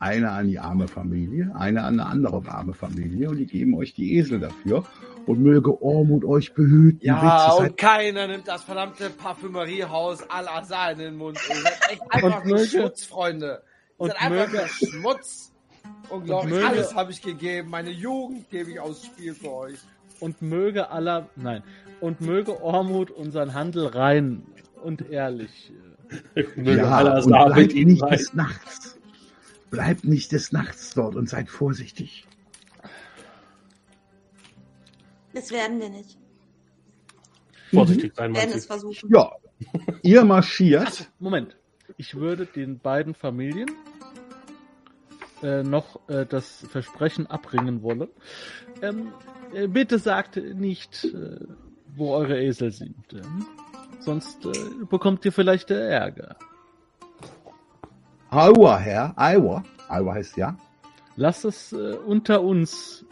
Eine 0.00 0.30
an 0.30 0.48
die 0.48 0.58
arme 0.58 0.88
Familie, 0.88 1.52
eine 1.54 1.82
an 1.84 2.00
eine 2.00 2.06
andere 2.08 2.42
arme 2.50 2.72
Familie 2.72 3.28
und 3.28 3.36
die 3.36 3.44
geben 3.46 3.74
euch 3.76 3.92
die 3.94 4.16
Esel 4.16 4.40
dafür. 4.40 4.84
Und 5.26 5.40
möge 5.40 5.80
Ormut 5.82 6.24
euch 6.24 6.54
behüten. 6.54 6.98
Ja, 7.02 7.52
und 7.52 7.76
keiner 7.76 8.26
nimmt 8.26 8.48
das 8.48 8.62
verdammte 8.62 9.10
Parfümeriehaus 9.10 10.22
Al-Azhar 10.30 10.92
in 10.92 10.98
den 10.98 11.16
Mund. 11.16 11.38
Ihr 11.48 11.54
seid 11.56 11.78
echt 11.90 12.02
einfach 12.08 12.44
nur 12.44 12.56
möge- 12.56 12.66
Schmutz, 12.66 13.04
Freunde. 13.04 13.62
Ihr 13.62 13.94
und 13.98 14.08
seid 14.12 14.22
einfach 14.22 14.46
möge- 14.52 14.56
nur 14.56 14.68
Schmutz. 14.68 15.52
Unglaublich. 16.08 16.54
möge- 16.54 16.66
Alles 16.66 16.94
habe 16.94 17.12
ich 17.12 17.20
gegeben. 17.20 17.68
Meine 17.70 17.90
Jugend 17.90 18.48
gebe 18.50 18.70
ich 18.70 18.80
aufs 18.80 19.04
Spiel 19.04 19.34
für 19.34 19.52
euch. 19.52 19.78
Und 20.18 20.40
möge 20.40 20.90
aller, 20.90 21.28
nein, 21.36 21.62
und 22.00 22.22
möge 22.22 22.62
Ormut 22.62 23.10
unseren 23.10 23.52
Handel 23.54 23.86
rein 23.86 24.42
und 24.82 25.10
ehrlich. 25.10 25.70
äh, 26.34 26.44
Möge 26.56 26.78
ja, 26.78 26.90
Allah 26.90 27.18
und 27.22 27.28
bleibt 27.54 27.74
nicht 27.74 28.02
des 28.10 28.32
Nachts. 28.34 28.98
Bleibt 29.70 30.04
nicht 30.04 30.32
des 30.32 30.52
Nachts 30.52 30.94
dort 30.94 31.14
und 31.14 31.28
seid 31.28 31.48
vorsichtig. 31.48 32.26
Das 35.32 35.50
werden 35.52 35.80
wir 35.80 35.90
nicht. 35.90 36.18
Vorsichtig 37.72 38.14
sein, 38.16 38.34
Wir 38.34 38.40
werden 38.40 38.54
es 38.56 38.66
versuchen. 38.66 39.10
Ja, 39.12 39.30
ihr 40.02 40.24
marschiert. 40.24 41.10
Moment. 41.18 41.56
Ich 41.96 42.14
würde 42.14 42.46
den 42.46 42.78
beiden 42.78 43.14
Familien 43.14 43.70
äh, 45.42 45.62
noch 45.62 46.08
äh, 46.08 46.26
das 46.26 46.66
Versprechen 46.70 47.26
abbringen 47.26 47.82
wollen. 47.82 48.08
Ähm, 48.82 49.12
äh, 49.54 49.68
bitte 49.68 49.98
sagt 49.98 50.36
nicht, 50.36 51.04
äh, 51.04 51.38
wo 51.94 52.14
eure 52.14 52.40
Esel 52.40 52.72
sind. 52.72 53.12
Ähm, 53.12 53.46
sonst 54.00 54.44
äh, 54.46 54.50
bekommt 54.88 55.24
ihr 55.24 55.32
vielleicht 55.32 55.70
äh, 55.70 55.88
Ärger. 55.88 56.36
Iowa, 58.30 58.78
Herr. 58.78 59.14
Iowa. 59.16 59.64
Iowa 59.88 60.14
heißt 60.14 60.36
ja. 60.36 60.56
Lasst 61.16 61.44
es 61.44 61.72
äh, 61.72 61.96
unter 62.06 62.42
uns, 62.42 63.04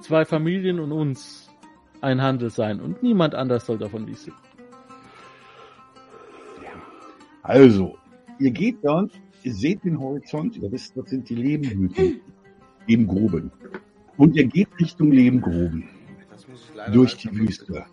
zwei 0.00 0.24
Familien 0.24 0.80
und 0.80 0.92
uns, 0.92 1.50
ein 2.00 2.20
Handel 2.20 2.50
sein. 2.50 2.80
Und 2.80 3.02
niemand 3.02 3.34
anders 3.34 3.66
soll 3.66 3.78
davon 3.78 4.06
wissen. 4.06 4.32
Also, 7.42 7.98
ihr 8.38 8.50
geht 8.50 8.78
dort, 8.82 9.10
ihr 9.42 9.52
seht 9.52 9.84
den 9.84 10.00
Horizont, 10.00 10.56
ihr 10.56 10.72
wisst, 10.72 10.96
dort 10.96 11.10
sind 11.10 11.28
die 11.28 11.34
Lebenhüten, 11.34 12.20
Lebengruben. 12.86 13.52
Und 14.16 14.36
ihr 14.36 14.46
geht 14.46 14.68
Richtung 14.80 15.10
Lebengruben, 15.10 15.88
Das 16.30 16.46
muss 16.46 16.68
ich 16.68 16.74
leider 16.76 16.92
durch 16.92 17.16
die 17.16 17.34
Wüste. 17.34 17.84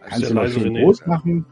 Kannst 0.00 0.22
ja 0.22 0.28
du 0.28 0.34
leise, 0.34 0.60
schön 0.60 0.74
groß 0.74 1.06
machen. 1.06 1.44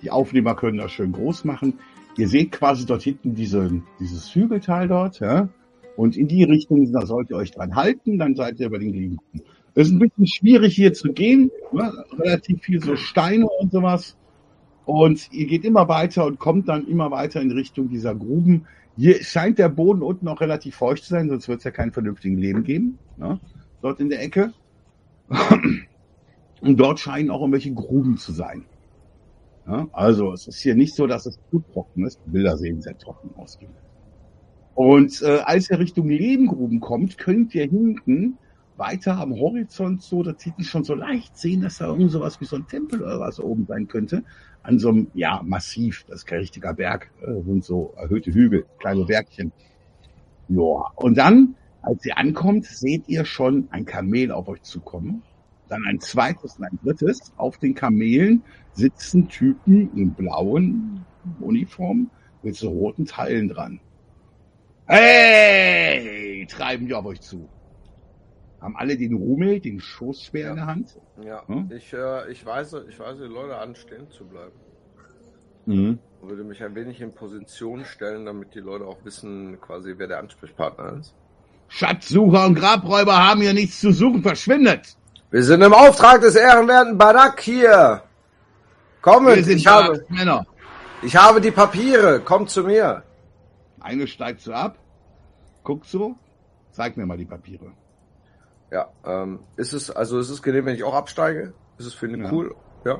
Die 0.00 0.10
Aufnehmer 0.10 0.54
können 0.54 0.78
das 0.78 0.92
schön 0.92 1.12
groß 1.12 1.44
machen. 1.44 1.78
Ihr 2.16 2.28
seht 2.28 2.52
quasi 2.52 2.86
dort 2.86 3.02
hinten 3.02 3.34
diese, 3.34 3.82
dieses 4.00 4.34
Hügeltal 4.34 4.88
dort, 4.88 5.20
ja. 5.20 5.48
Und 5.96 6.16
in 6.16 6.28
die 6.28 6.44
Richtung, 6.44 6.90
da 6.92 7.06
sollt 7.06 7.30
ihr 7.30 7.36
euch 7.36 7.52
dran 7.52 7.74
halten, 7.74 8.18
dann 8.18 8.34
seid 8.34 8.60
ihr 8.60 8.66
über 8.66 8.78
den 8.78 8.92
Lebengruben. 8.92 9.42
Es 9.74 9.88
ist 9.88 9.94
ein 9.94 9.98
bisschen 9.98 10.26
schwierig 10.26 10.74
hier 10.74 10.94
zu 10.94 11.12
gehen, 11.12 11.50
ne? 11.72 11.92
relativ 12.18 12.62
viel 12.62 12.82
so 12.82 12.96
Steine 12.96 13.46
und 13.46 13.72
sowas. 13.72 14.16
Und 14.86 15.30
ihr 15.32 15.46
geht 15.46 15.64
immer 15.64 15.88
weiter 15.88 16.24
und 16.26 16.38
kommt 16.38 16.68
dann 16.68 16.86
immer 16.86 17.10
weiter 17.10 17.40
in 17.42 17.50
Richtung 17.50 17.88
dieser 17.88 18.14
Gruben. 18.14 18.66
Hier 18.96 19.22
scheint 19.22 19.58
der 19.58 19.68
Boden 19.68 20.02
unten 20.02 20.28
auch 20.28 20.40
relativ 20.40 20.76
feucht 20.76 21.04
zu 21.04 21.10
sein, 21.10 21.28
sonst 21.28 21.48
wird 21.48 21.58
es 21.58 21.64
ja 21.64 21.70
kein 21.70 21.92
vernünftigen 21.92 22.38
Leben 22.38 22.62
geben. 22.62 22.98
Ne? 23.18 23.38
Dort 23.82 24.00
in 24.00 24.08
der 24.08 24.22
Ecke. 24.22 24.52
Und 26.62 26.80
dort 26.80 27.00
scheinen 27.00 27.30
auch 27.30 27.40
irgendwelche 27.40 27.74
Gruben 27.74 28.16
zu 28.16 28.32
sein. 28.32 28.64
Ja, 29.66 29.88
also 29.92 30.32
es 30.32 30.46
ist 30.46 30.60
hier 30.60 30.76
nicht 30.76 30.94
so, 30.94 31.06
dass 31.06 31.26
es 31.26 31.38
zu 31.50 31.60
trocken 31.72 32.06
ist. 32.06 32.20
Die 32.24 32.30
Bilder 32.30 32.56
sehen 32.56 32.80
sehr 32.80 32.96
trocken 32.96 33.30
aus. 33.36 33.58
Und 34.74 35.22
äh, 35.22 35.40
als 35.44 35.70
ihr 35.70 35.78
Richtung 35.78 36.08
Lebengruben 36.08 36.80
kommt, 36.80 37.18
könnt 37.18 37.54
ihr 37.54 37.64
hinten 37.64 38.38
weiter 38.76 39.18
am 39.18 39.34
Horizont 39.34 40.02
so, 40.02 40.22
das 40.22 40.40
sieht 40.40 40.58
man 40.58 40.64
schon 40.64 40.84
so 40.84 40.94
leicht 40.94 41.36
sehen, 41.36 41.62
dass 41.62 41.78
da 41.78 41.86
irgend 41.86 42.10
sowas 42.10 42.40
wie 42.40 42.44
so 42.44 42.56
ein 42.56 42.66
Tempel 42.66 43.02
oder 43.02 43.18
was 43.18 43.40
oben 43.40 43.66
sein 43.66 43.88
könnte. 43.88 44.22
An 44.62 44.78
so 44.78 44.90
einem, 44.90 45.06
ja, 45.14 45.42
Massiv, 45.44 46.04
das 46.08 46.16
ist 46.18 46.26
kein 46.26 46.40
richtiger 46.40 46.74
Berg, 46.74 47.10
äh, 47.22 47.42
sind 47.42 47.64
so 47.64 47.94
erhöhte 47.96 48.32
Hügel, 48.32 48.66
kleine 48.78 49.04
Bergchen. 49.04 49.52
Ja, 50.48 50.92
und 50.94 51.16
dann, 51.16 51.56
als 51.82 52.04
ihr 52.04 52.18
ankommt, 52.18 52.66
seht 52.66 53.08
ihr 53.08 53.24
schon 53.24 53.68
ein 53.70 53.84
Kamel 53.84 54.30
auf 54.30 54.48
euch 54.48 54.62
zukommen. 54.62 55.22
Dann 55.68 55.84
ein 55.84 56.00
zweites 56.00 56.56
und 56.58 56.64
ein 56.64 56.78
drittes. 56.82 57.32
Auf 57.36 57.58
den 57.58 57.74
Kamelen 57.74 58.42
sitzen 58.72 59.28
Typen 59.28 59.90
in 59.96 60.14
blauen 60.14 61.04
Uniformen 61.40 62.10
mit 62.42 62.54
so 62.56 62.68
roten 62.70 63.04
Teilen 63.04 63.48
dran. 63.48 63.80
Hey! 64.86 66.46
Treiben 66.48 66.86
die 66.86 66.94
auf 66.94 67.04
euch 67.06 67.20
zu. 67.20 67.48
Haben 68.60 68.76
alle 68.76 68.96
den 68.96 69.14
Rummel, 69.14 69.60
den 69.60 69.80
Schoßspeer 69.80 70.50
in 70.50 70.56
der 70.56 70.66
Hand. 70.66 70.98
Ja, 71.24 71.46
Hm? 71.46 71.70
ich, 71.76 71.92
äh, 71.92 72.30
ich 72.30 72.46
weise, 72.46 72.86
ich 72.88 72.98
weise 72.98 73.26
die 73.28 73.32
Leute 73.34 73.56
an, 73.58 73.74
stehen 73.74 74.08
zu 74.10 74.24
bleiben. 74.24 74.52
Mhm. 75.66 75.98
Würde 76.22 76.44
mich 76.44 76.62
ein 76.62 76.74
wenig 76.74 77.00
in 77.00 77.12
Position 77.12 77.84
stellen, 77.84 78.24
damit 78.26 78.54
die 78.54 78.60
Leute 78.60 78.86
auch 78.86 79.04
wissen, 79.04 79.60
quasi, 79.60 79.94
wer 79.96 80.06
der 80.06 80.18
Ansprechpartner 80.20 80.98
ist. 81.00 81.14
Schatzsucher 81.68 82.46
und 82.46 82.54
Grabräuber 82.54 83.16
haben 83.16 83.40
hier 83.42 83.52
nichts 83.52 83.80
zu 83.80 83.92
suchen. 83.92 84.22
Verschwindet! 84.22 84.96
Wir 85.30 85.42
sind 85.42 85.62
im 85.62 85.72
Auftrag 85.74 86.20
des 86.20 86.34
ehrenwerten 86.36 86.96
Barak 86.96 87.40
hier. 87.40 88.02
Sind 89.04 89.48
ich 89.50 89.66
habe, 89.66 90.04
Männer. 90.08 90.44
ich 91.02 91.16
habe 91.16 91.40
die 91.40 91.50
Papiere. 91.52 92.20
Kommt 92.20 92.50
zu 92.50 92.64
mir. 92.64 93.02
Eine 93.80 94.06
steigt 94.08 94.40
so 94.40 94.52
ab, 94.52 94.78
guckt 95.62 95.86
so, 95.86 96.16
zeig 96.72 96.96
mir 96.96 97.06
mal 97.06 97.16
die 97.16 97.24
Papiere. 97.24 97.72
Ja, 98.72 98.88
ähm, 99.04 99.40
ist 99.56 99.72
es, 99.72 99.90
also 99.90 100.18
ist 100.18 100.30
es 100.30 100.42
genehm, 100.42 100.66
wenn 100.66 100.74
ich 100.74 100.82
auch 100.82 100.94
absteige? 100.94 101.52
Ist 101.78 101.86
es 101.86 101.94
für 101.94 102.08
ihn 102.08 102.24
Ja. 102.24 102.32
cool? 102.32 102.54
Ja. 102.84 102.98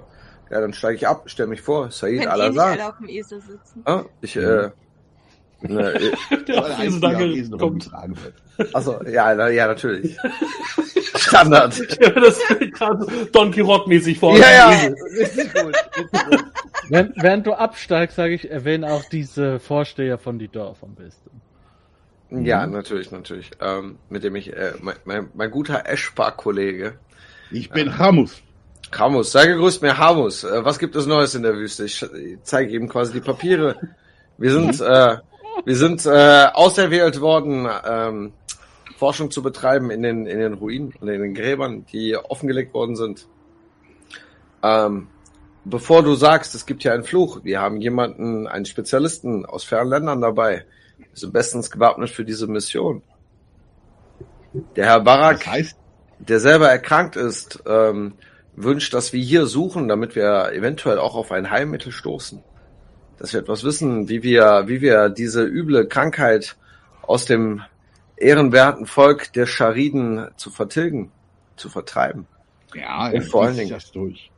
Ja, 0.49 0.61
dann 0.61 0.73
steige 0.73 0.95
ich 0.95 1.09
ab, 1.09 1.25
stell 1.27 1.49
mich 1.49 1.61
vor, 1.61 1.91
Said 1.91 2.03
Wenn 2.13 2.15
eh 2.15 2.19
nicht 2.21 2.29
Al-Azhar. 2.29 2.67
alle 2.71 2.89
auf 2.89 2.97
dem 2.99 3.09
Esel 3.09 3.41
sitzen. 3.41 3.83
Ah, 3.85 4.05
ich, 4.21 4.37
äh, 4.37 4.71
ne, 5.63 5.93
äh, 6.31 6.45
Der 6.47 6.61
Danke 7.01 7.27
Esel 7.27 7.51
kommt. 7.51 7.63
rumgetragen 7.63 8.17
wird. 8.23 8.75
also, 8.75 9.03
ja, 9.05 9.35
na, 9.35 9.49
ja, 9.49 9.67
natürlich. 9.67 10.17
Standard. 11.17 11.77
Ja, 12.01 12.11
das 12.11 12.39
ist 12.39 12.73
gerade 12.75 13.07
Don 13.33 13.51
Quixote-mäßig 13.53 14.19
vor. 14.19 14.37
Ja, 14.37 14.51
ja. 14.53 14.69
Richtig 15.19 15.55
gut. 15.55 15.75
Richtig 15.97 16.13
gut. 16.31 16.45
Wenn, 16.89 17.13
während 17.17 17.47
du 17.47 17.55
absteigst, 17.55 18.17
sage 18.17 18.35
ich, 18.35 18.51
erwähne 18.51 18.93
auch 18.93 19.05
diese 19.11 19.59
Vorsteher 19.59 20.19
von 20.19 20.39
die 20.39 20.49
Dorf 20.49 20.83
am 20.83 20.95
besten. 20.95 21.31
Ja, 22.31 22.67
natürlich, 22.67 23.11
natürlich. 23.11 23.51
Ähm, 23.61 23.99
mit 24.09 24.25
dem 24.25 24.37
ich, 24.37 24.53
äh, 24.53 24.73
mein, 24.81 24.97
mein, 25.05 25.29
mein 25.35 25.51
guter 25.51 25.87
Eschbar-Kollege, 25.87 26.95
Ich 27.51 27.71
bin 27.71 27.99
Hamus. 27.99 28.43
Hamus, 28.97 29.33
sei 29.33 29.47
gegrüßt, 29.47 29.83
mir 29.83 29.97
Hamus. 29.99 30.45
Äh, 30.45 30.65
was 30.65 30.79
gibt 30.79 30.97
es 30.97 31.07
Neues 31.07 31.35
in 31.35 31.43
der 31.43 31.55
Wüste? 31.55 31.85
Ich, 31.85 32.03
ich 32.03 32.39
zeige 32.43 32.73
ihm 32.75 32.89
quasi 32.89 33.13
die 33.13 33.21
Papiere. 33.21 33.77
Wir 34.39 34.53
sind, 34.53 34.81
äh, 34.81 35.17
wir 35.65 35.77
sind 35.77 36.05
äh, 36.07 36.47
auserwählt 36.53 37.21
worden, 37.21 37.69
ähm, 37.87 38.33
Forschung 38.97 39.31
zu 39.31 39.43
betreiben 39.43 39.91
in 39.91 40.03
den, 40.03 40.27
in 40.27 40.39
den 40.39 40.55
Ruinen 40.55 40.95
und 41.01 41.09
in 41.09 41.21
den 41.21 41.35
Gräbern, 41.35 41.85
die 41.93 42.17
offengelegt 42.17 42.73
worden 42.75 42.97
sind. 42.97 43.27
Ähm, 44.63 45.09
bevor 45.65 46.03
du 46.03 46.15
sagst, 46.15 46.55
es 46.55 46.67
gibt 46.67 46.83
hier 46.83 46.95
einen 46.95 47.05
Fluch, 47.05 47.45
wir 47.45 47.61
haben 47.61 47.81
jemanden, 47.81 48.47
einen 48.47 48.65
Spezialisten 48.65 49.45
aus 49.45 49.65
fernen 49.65 49.91
Ländern 49.91 50.21
dabei. 50.21 50.65
Wir 50.99 51.07
sind 51.13 51.33
bestens 51.33 51.71
gewappnet 51.71 52.11
für 52.11 52.25
diese 52.25 52.47
Mission. 52.47 53.03
Der 54.75 54.87
Herr 54.87 55.01
Barak 55.01 55.41
Das 55.41 55.47
heißt, 55.47 55.77
der 56.19 56.41
selber 56.41 56.69
erkrankt 56.71 57.17
ist, 57.17 57.63
ähm, 57.67 58.15
wünscht, 58.55 58.95
dass 58.95 59.13
wir 59.13 59.23
hier 59.23 59.47
suchen, 59.47 59.89
damit 59.89 60.17
wir 60.17 60.53
eventuell 60.53 60.99
auch 60.99 61.15
auf 61.15 61.31
ein 61.31 61.51
Heilmittel 61.51 61.93
stoßen. 61.93 62.43
Dass 63.19 63.33
wir 63.33 63.41
etwas 63.41 63.65
wissen, 63.65 64.09
wie 64.09 64.23
wir, 64.23 64.65
wie 64.67 64.81
wir 64.81 65.09
diese 65.09 65.43
üble 65.45 65.87
Krankheit 65.87 66.57
aus 67.03 67.25
dem 67.25 67.63
ehrenwerten 68.17 68.87
Volk 68.87 69.33
der 69.33 69.47
Schariden 69.47 70.29
zu 70.37 70.51
vertilgen, 70.51 71.11
zu 71.57 71.69
vertreiben. 71.69 72.27
ja, 72.75 73.11
Und 73.11 73.23
vor 73.25 73.45
allen 73.45 73.57
Dingen- 73.57 73.71
das 73.71 73.91
durch. 73.93 74.31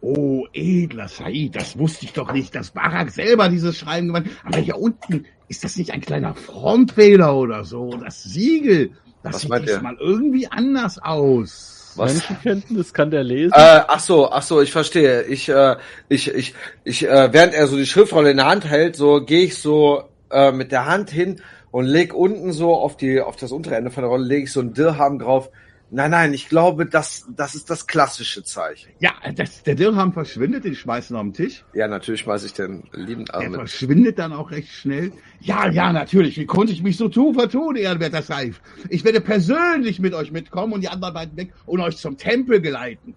Oh, 0.00 0.46
edler 0.52 1.08
Said, 1.08 1.56
das 1.56 1.78
wusste 1.78 2.04
ich 2.04 2.12
doch 2.12 2.30
nicht, 2.30 2.54
dass 2.54 2.72
Barak 2.72 3.10
selber 3.10 3.48
dieses 3.48 3.78
Schreiben 3.78 4.08
gemacht 4.08 4.26
hat. 4.26 4.52
Aber 4.52 4.58
hier 4.58 4.76
unten, 4.76 5.24
ist 5.48 5.64
das 5.64 5.76
nicht 5.76 5.92
ein 5.92 6.02
kleiner 6.02 6.34
Frontfehler 6.34 7.34
oder 7.34 7.64
so? 7.64 7.88
Das 7.96 8.22
Siegel, 8.22 8.90
das 9.22 9.34
Was 9.34 9.40
sieht 9.42 9.68
diesmal 9.68 9.96
irgendwie 9.98 10.46
anders 10.46 10.98
aus. 10.98 11.83
Was? 11.96 12.12
Menschenkenntnis 12.12 12.92
kann 12.92 13.10
der 13.10 13.24
lesen. 13.24 13.52
Äh, 13.54 13.82
ach 13.86 14.00
so, 14.00 14.30
ach 14.30 14.42
so, 14.42 14.60
ich 14.60 14.72
verstehe. 14.72 15.22
Ich, 15.22 15.48
äh, 15.48 15.76
ich, 16.08 16.28
ich, 16.34 16.54
ich, 16.84 17.08
äh, 17.08 17.32
während 17.32 17.54
er 17.54 17.66
so 17.66 17.76
die 17.76 17.86
Schriftrolle 17.86 18.30
in 18.30 18.36
der 18.36 18.46
Hand 18.46 18.64
hält, 18.64 18.96
so 18.96 19.24
gehe 19.24 19.44
ich 19.44 19.58
so 19.58 20.04
äh, 20.30 20.52
mit 20.52 20.72
der 20.72 20.86
Hand 20.86 21.10
hin 21.10 21.40
und 21.70 21.86
leg 21.86 22.14
unten 22.14 22.52
so 22.52 22.74
auf 22.74 22.96
die, 22.96 23.20
auf 23.20 23.36
das 23.36 23.52
untere 23.52 23.76
Ende 23.76 23.90
von 23.90 24.02
der 24.02 24.10
Rolle 24.10 24.24
lege 24.24 24.44
ich 24.44 24.52
so 24.52 24.60
ein 24.60 24.74
Dirham 24.74 25.18
drauf. 25.18 25.50
Nein, 25.90 26.10
nein, 26.10 26.34
ich 26.34 26.48
glaube, 26.48 26.86
das, 26.86 27.24
das 27.36 27.54
ist 27.54 27.70
das 27.70 27.86
klassische 27.86 28.42
Zeichen. 28.42 28.90
Ja, 28.98 29.12
das, 29.36 29.62
der 29.62 29.74
Dirham 29.74 30.12
verschwindet, 30.12 30.64
den 30.64 30.74
schmeißen 30.74 31.14
wir 31.14 31.20
auf 31.20 31.26
den 31.26 31.34
Tisch. 31.34 31.64
Ja, 31.72 31.86
natürlich 31.86 32.22
schmeiße 32.22 32.46
ich 32.46 32.52
den 32.52 32.84
lieben 32.92 33.26
Der 33.26 33.34
Arm 33.36 33.44
mit. 33.50 33.54
verschwindet 33.54 34.18
dann 34.18 34.32
auch 34.32 34.50
recht 34.50 34.72
schnell. 34.72 35.12
Ja, 35.40 35.68
ja, 35.70 35.92
natürlich. 35.92 36.36
Wie 36.38 36.46
konnte 36.46 36.72
ich 36.72 36.82
mich 36.82 36.96
so 36.96 37.08
tun, 37.08 37.34
vertun, 37.34 37.76
ehrenwerter 37.76 38.22
Saif? 38.22 38.60
Ich 38.88 39.04
werde 39.04 39.20
persönlich 39.20 40.00
mit 40.00 40.14
euch 40.14 40.32
mitkommen 40.32 40.72
und 40.72 40.80
die 40.80 40.88
anderen 40.88 41.14
beiden 41.14 41.36
weg 41.36 41.52
und 41.66 41.80
euch 41.80 41.96
zum 41.96 42.16
Tempel 42.16 42.60
geleiten. 42.60 43.14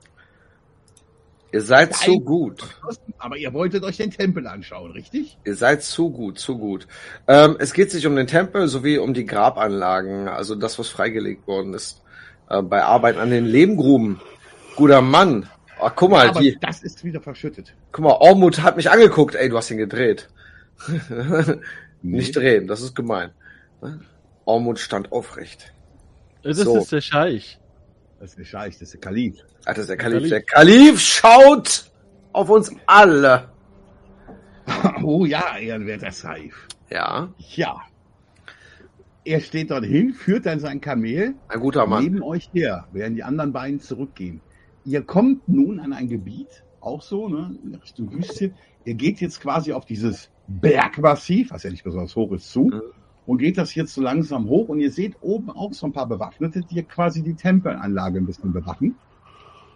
Ihr 1.53 1.61
seid 1.61 1.91
Nein. 1.91 1.99
zu 2.01 2.19
gut. 2.19 2.63
Aber 3.17 3.37
ihr 3.37 3.53
wolltet 3.53 3.83
euch 3.83 3.97
den 3.97 4.11
Tempel 4.11 4.45
anschauen, 4.45 4.91
richtig? 4.91 5.37
Ihr 5.45 5.55
seid 5.55 5.81
zu 5.81 6.11
gut, 6.11 6.37
zu 6.37 6.57
gut. 6.57 6.87
Ähm, 7.27 7.55
es 7.59 7.73
geht 7.73 7.89
sich 7.89 8.05
um 8.05 8.15
den 8.15 8.27
Tempel 8.27 8.67
sowie 8.67 8.97
um 8.97 9.13
die 9.13 9.25
Grabanlagen, 9.25 10.27
also 10.27 10.55
das, 10.55 10.77
was 10.77 10.89
freigelegt 10.89 11.47
worden 11.47 11.73
ist. 11.73 12.03
Äh, 12.49 12.61
bei 12.61 12.83
Arbeit 12.83 13.17
an 13.17 13.29
den 13.29 13.45
Lehmgruben. 13.45 14.19
Guter 14.75 15.01
Mann. 15.01 15.49
Oh, 15.79 15.89
guck 15.95 16.11
mal, 16.11 16.29
Aber 16.29 16.39
die, 16.39 16.57
das 16.59 16.81
ist 16.83 17.03
wieder 17.03 17.21
verschüttet. 17.21 17.73
guck 17.91 18.03
mal, 18.05 18.13
Ormut 18.13 18.61
hat 18.61 18.77
mich 18.77 18.89
angeguckt. 18.89 19.35
Ey, 19.35 19.49
du 19.49 19.57
hast 19.57 19.69
ihn 19.71 19.77
gedreht. 19.77 20.29
Nicht 22.01 22.27
Nee. 22.35 22.41
drehen, 22.41 22.67
das 22.67 22.81
ist 22.81 22.95
gemein. 22.95 23.31
Ormut 24.45 24.79
stand 24.79 25.11
aufrecht. 25.11 25.73
das 26.43 26.57
so. 26.57 26.77
ist 26.77 26.91
der 26.91 27.01
Scheich. 27.01 27.59
Das 28.19 28.29
ist 28.31 28.39
der 28.39 28.45
Scheich, 28.45 28.73
das 28.75 28.81
ist 28.83 28.93
der 28.93 29.01
Kalif. 29.01 29.35
Ach, 29.65 29.73
das 29.73 29.79
ist 29.79 29.89
der 29.89 29.97
Kalif. 29.97 30.17
Kalif. 30.19 30.29
Der 30.29 30.41
Kalif 30.41 30.99
schaut 31.01 31.85
auf 32.33 32.49
uns 32.49 32.71
alle. 32.85 33.49
Oh 35.03 35.23
ja, 35.25 35.57
ehrenwerter 35.57 36.11
Saif. 36.11 36.67
Ja, 36.89 37.29
Ja. 37.55 37.81
Er 39.27 39.41
steht 39.41 39.71
dort 39.71 39.83
hin, 39.83 40.13
führt 40.13 40.45
dann 40.45 40.61
sein 40.61 40.79
Kamel 40.79 41.35
ein 41.49 41.59
guter 41.59 41.85
Mann. 41.85 42.01
neben 42.01 42.23
euch 42.23 42.49
her, 42.53 42.87
während 42.93 43.17
die 43.17 43.23
anderen 43.23 43.51
beiden 43.51 43.81
zurückgehen. 43.81 44.39
Ihr 44.85 45.01
kommt 45.01 45.49
nun 45.49 45.81
an 45.81 45.91
ein 45.91 46.07
Gebiet, 46.07 46.63
auch 46.79 47.01
so, 47.01 47.27
ne, 47.27 47.59
in 47.61 47.75
Richtung 47.75 48.13
Wüste. 48.13 48.53
Ihr 48.85 48.93
geht 48.93 49.19
jetzt 49.19 49.41
quasi 49.41 49.73
auf 49.73 49.83
dieses 49.83 50.29
Bergmassiv, 50.47 51.51
was 51.51 51.63
ja 51.63 51.71
nicht 51.71 51.83
besonders 51.83 52.15
hoch 52.15 52.31
ist, 52.31 52.49
zu. 52.49 52.67
Mhm. 52.67 52.81
Und 53.25 53.39
geht 53.39 53.57
das 53.57 53.75
jetzt 53.75 53.93
so 53.93 54.01
langsam 54.01 54.47
hoch 54.47 54.69
und 54.69 54.79
ihr 54.79 54.91
seht 54.91 55.17
oben 55.19 55.49
auch 55.49 55.73
so 55.73 55.87
ein 55.87 55.91
paar 55.91 56.07
Bewaffnete, 56.07 56.61
die 56.61 56.81
quasi 56.83 57.21
die 57.21 57.33
Tempelanlage 57.33 58.19
ein 58.19 58.25
bisschen 58.25 58.53
bewachen. 58.53 58.95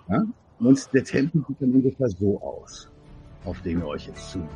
Ja? 0.07 0.23
Und 0.59 0.93
der 0.93 1.03
Tempel 1.03 1.43
sieht 1.45 1.61
dann 1.61 1.73
ungefähr 1.73 2.07
so 2.07 2.41
aus, 2.41 2.89
auf 3.43 3.61
dem 3.63 3.79
ihr 3.79 3.87
euch 3.87 4.07
jetzt 4.07 4.31
zubewegt. 4.31 4.55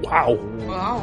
Wow. 0.00 0.38
Wow. 0.66 1.02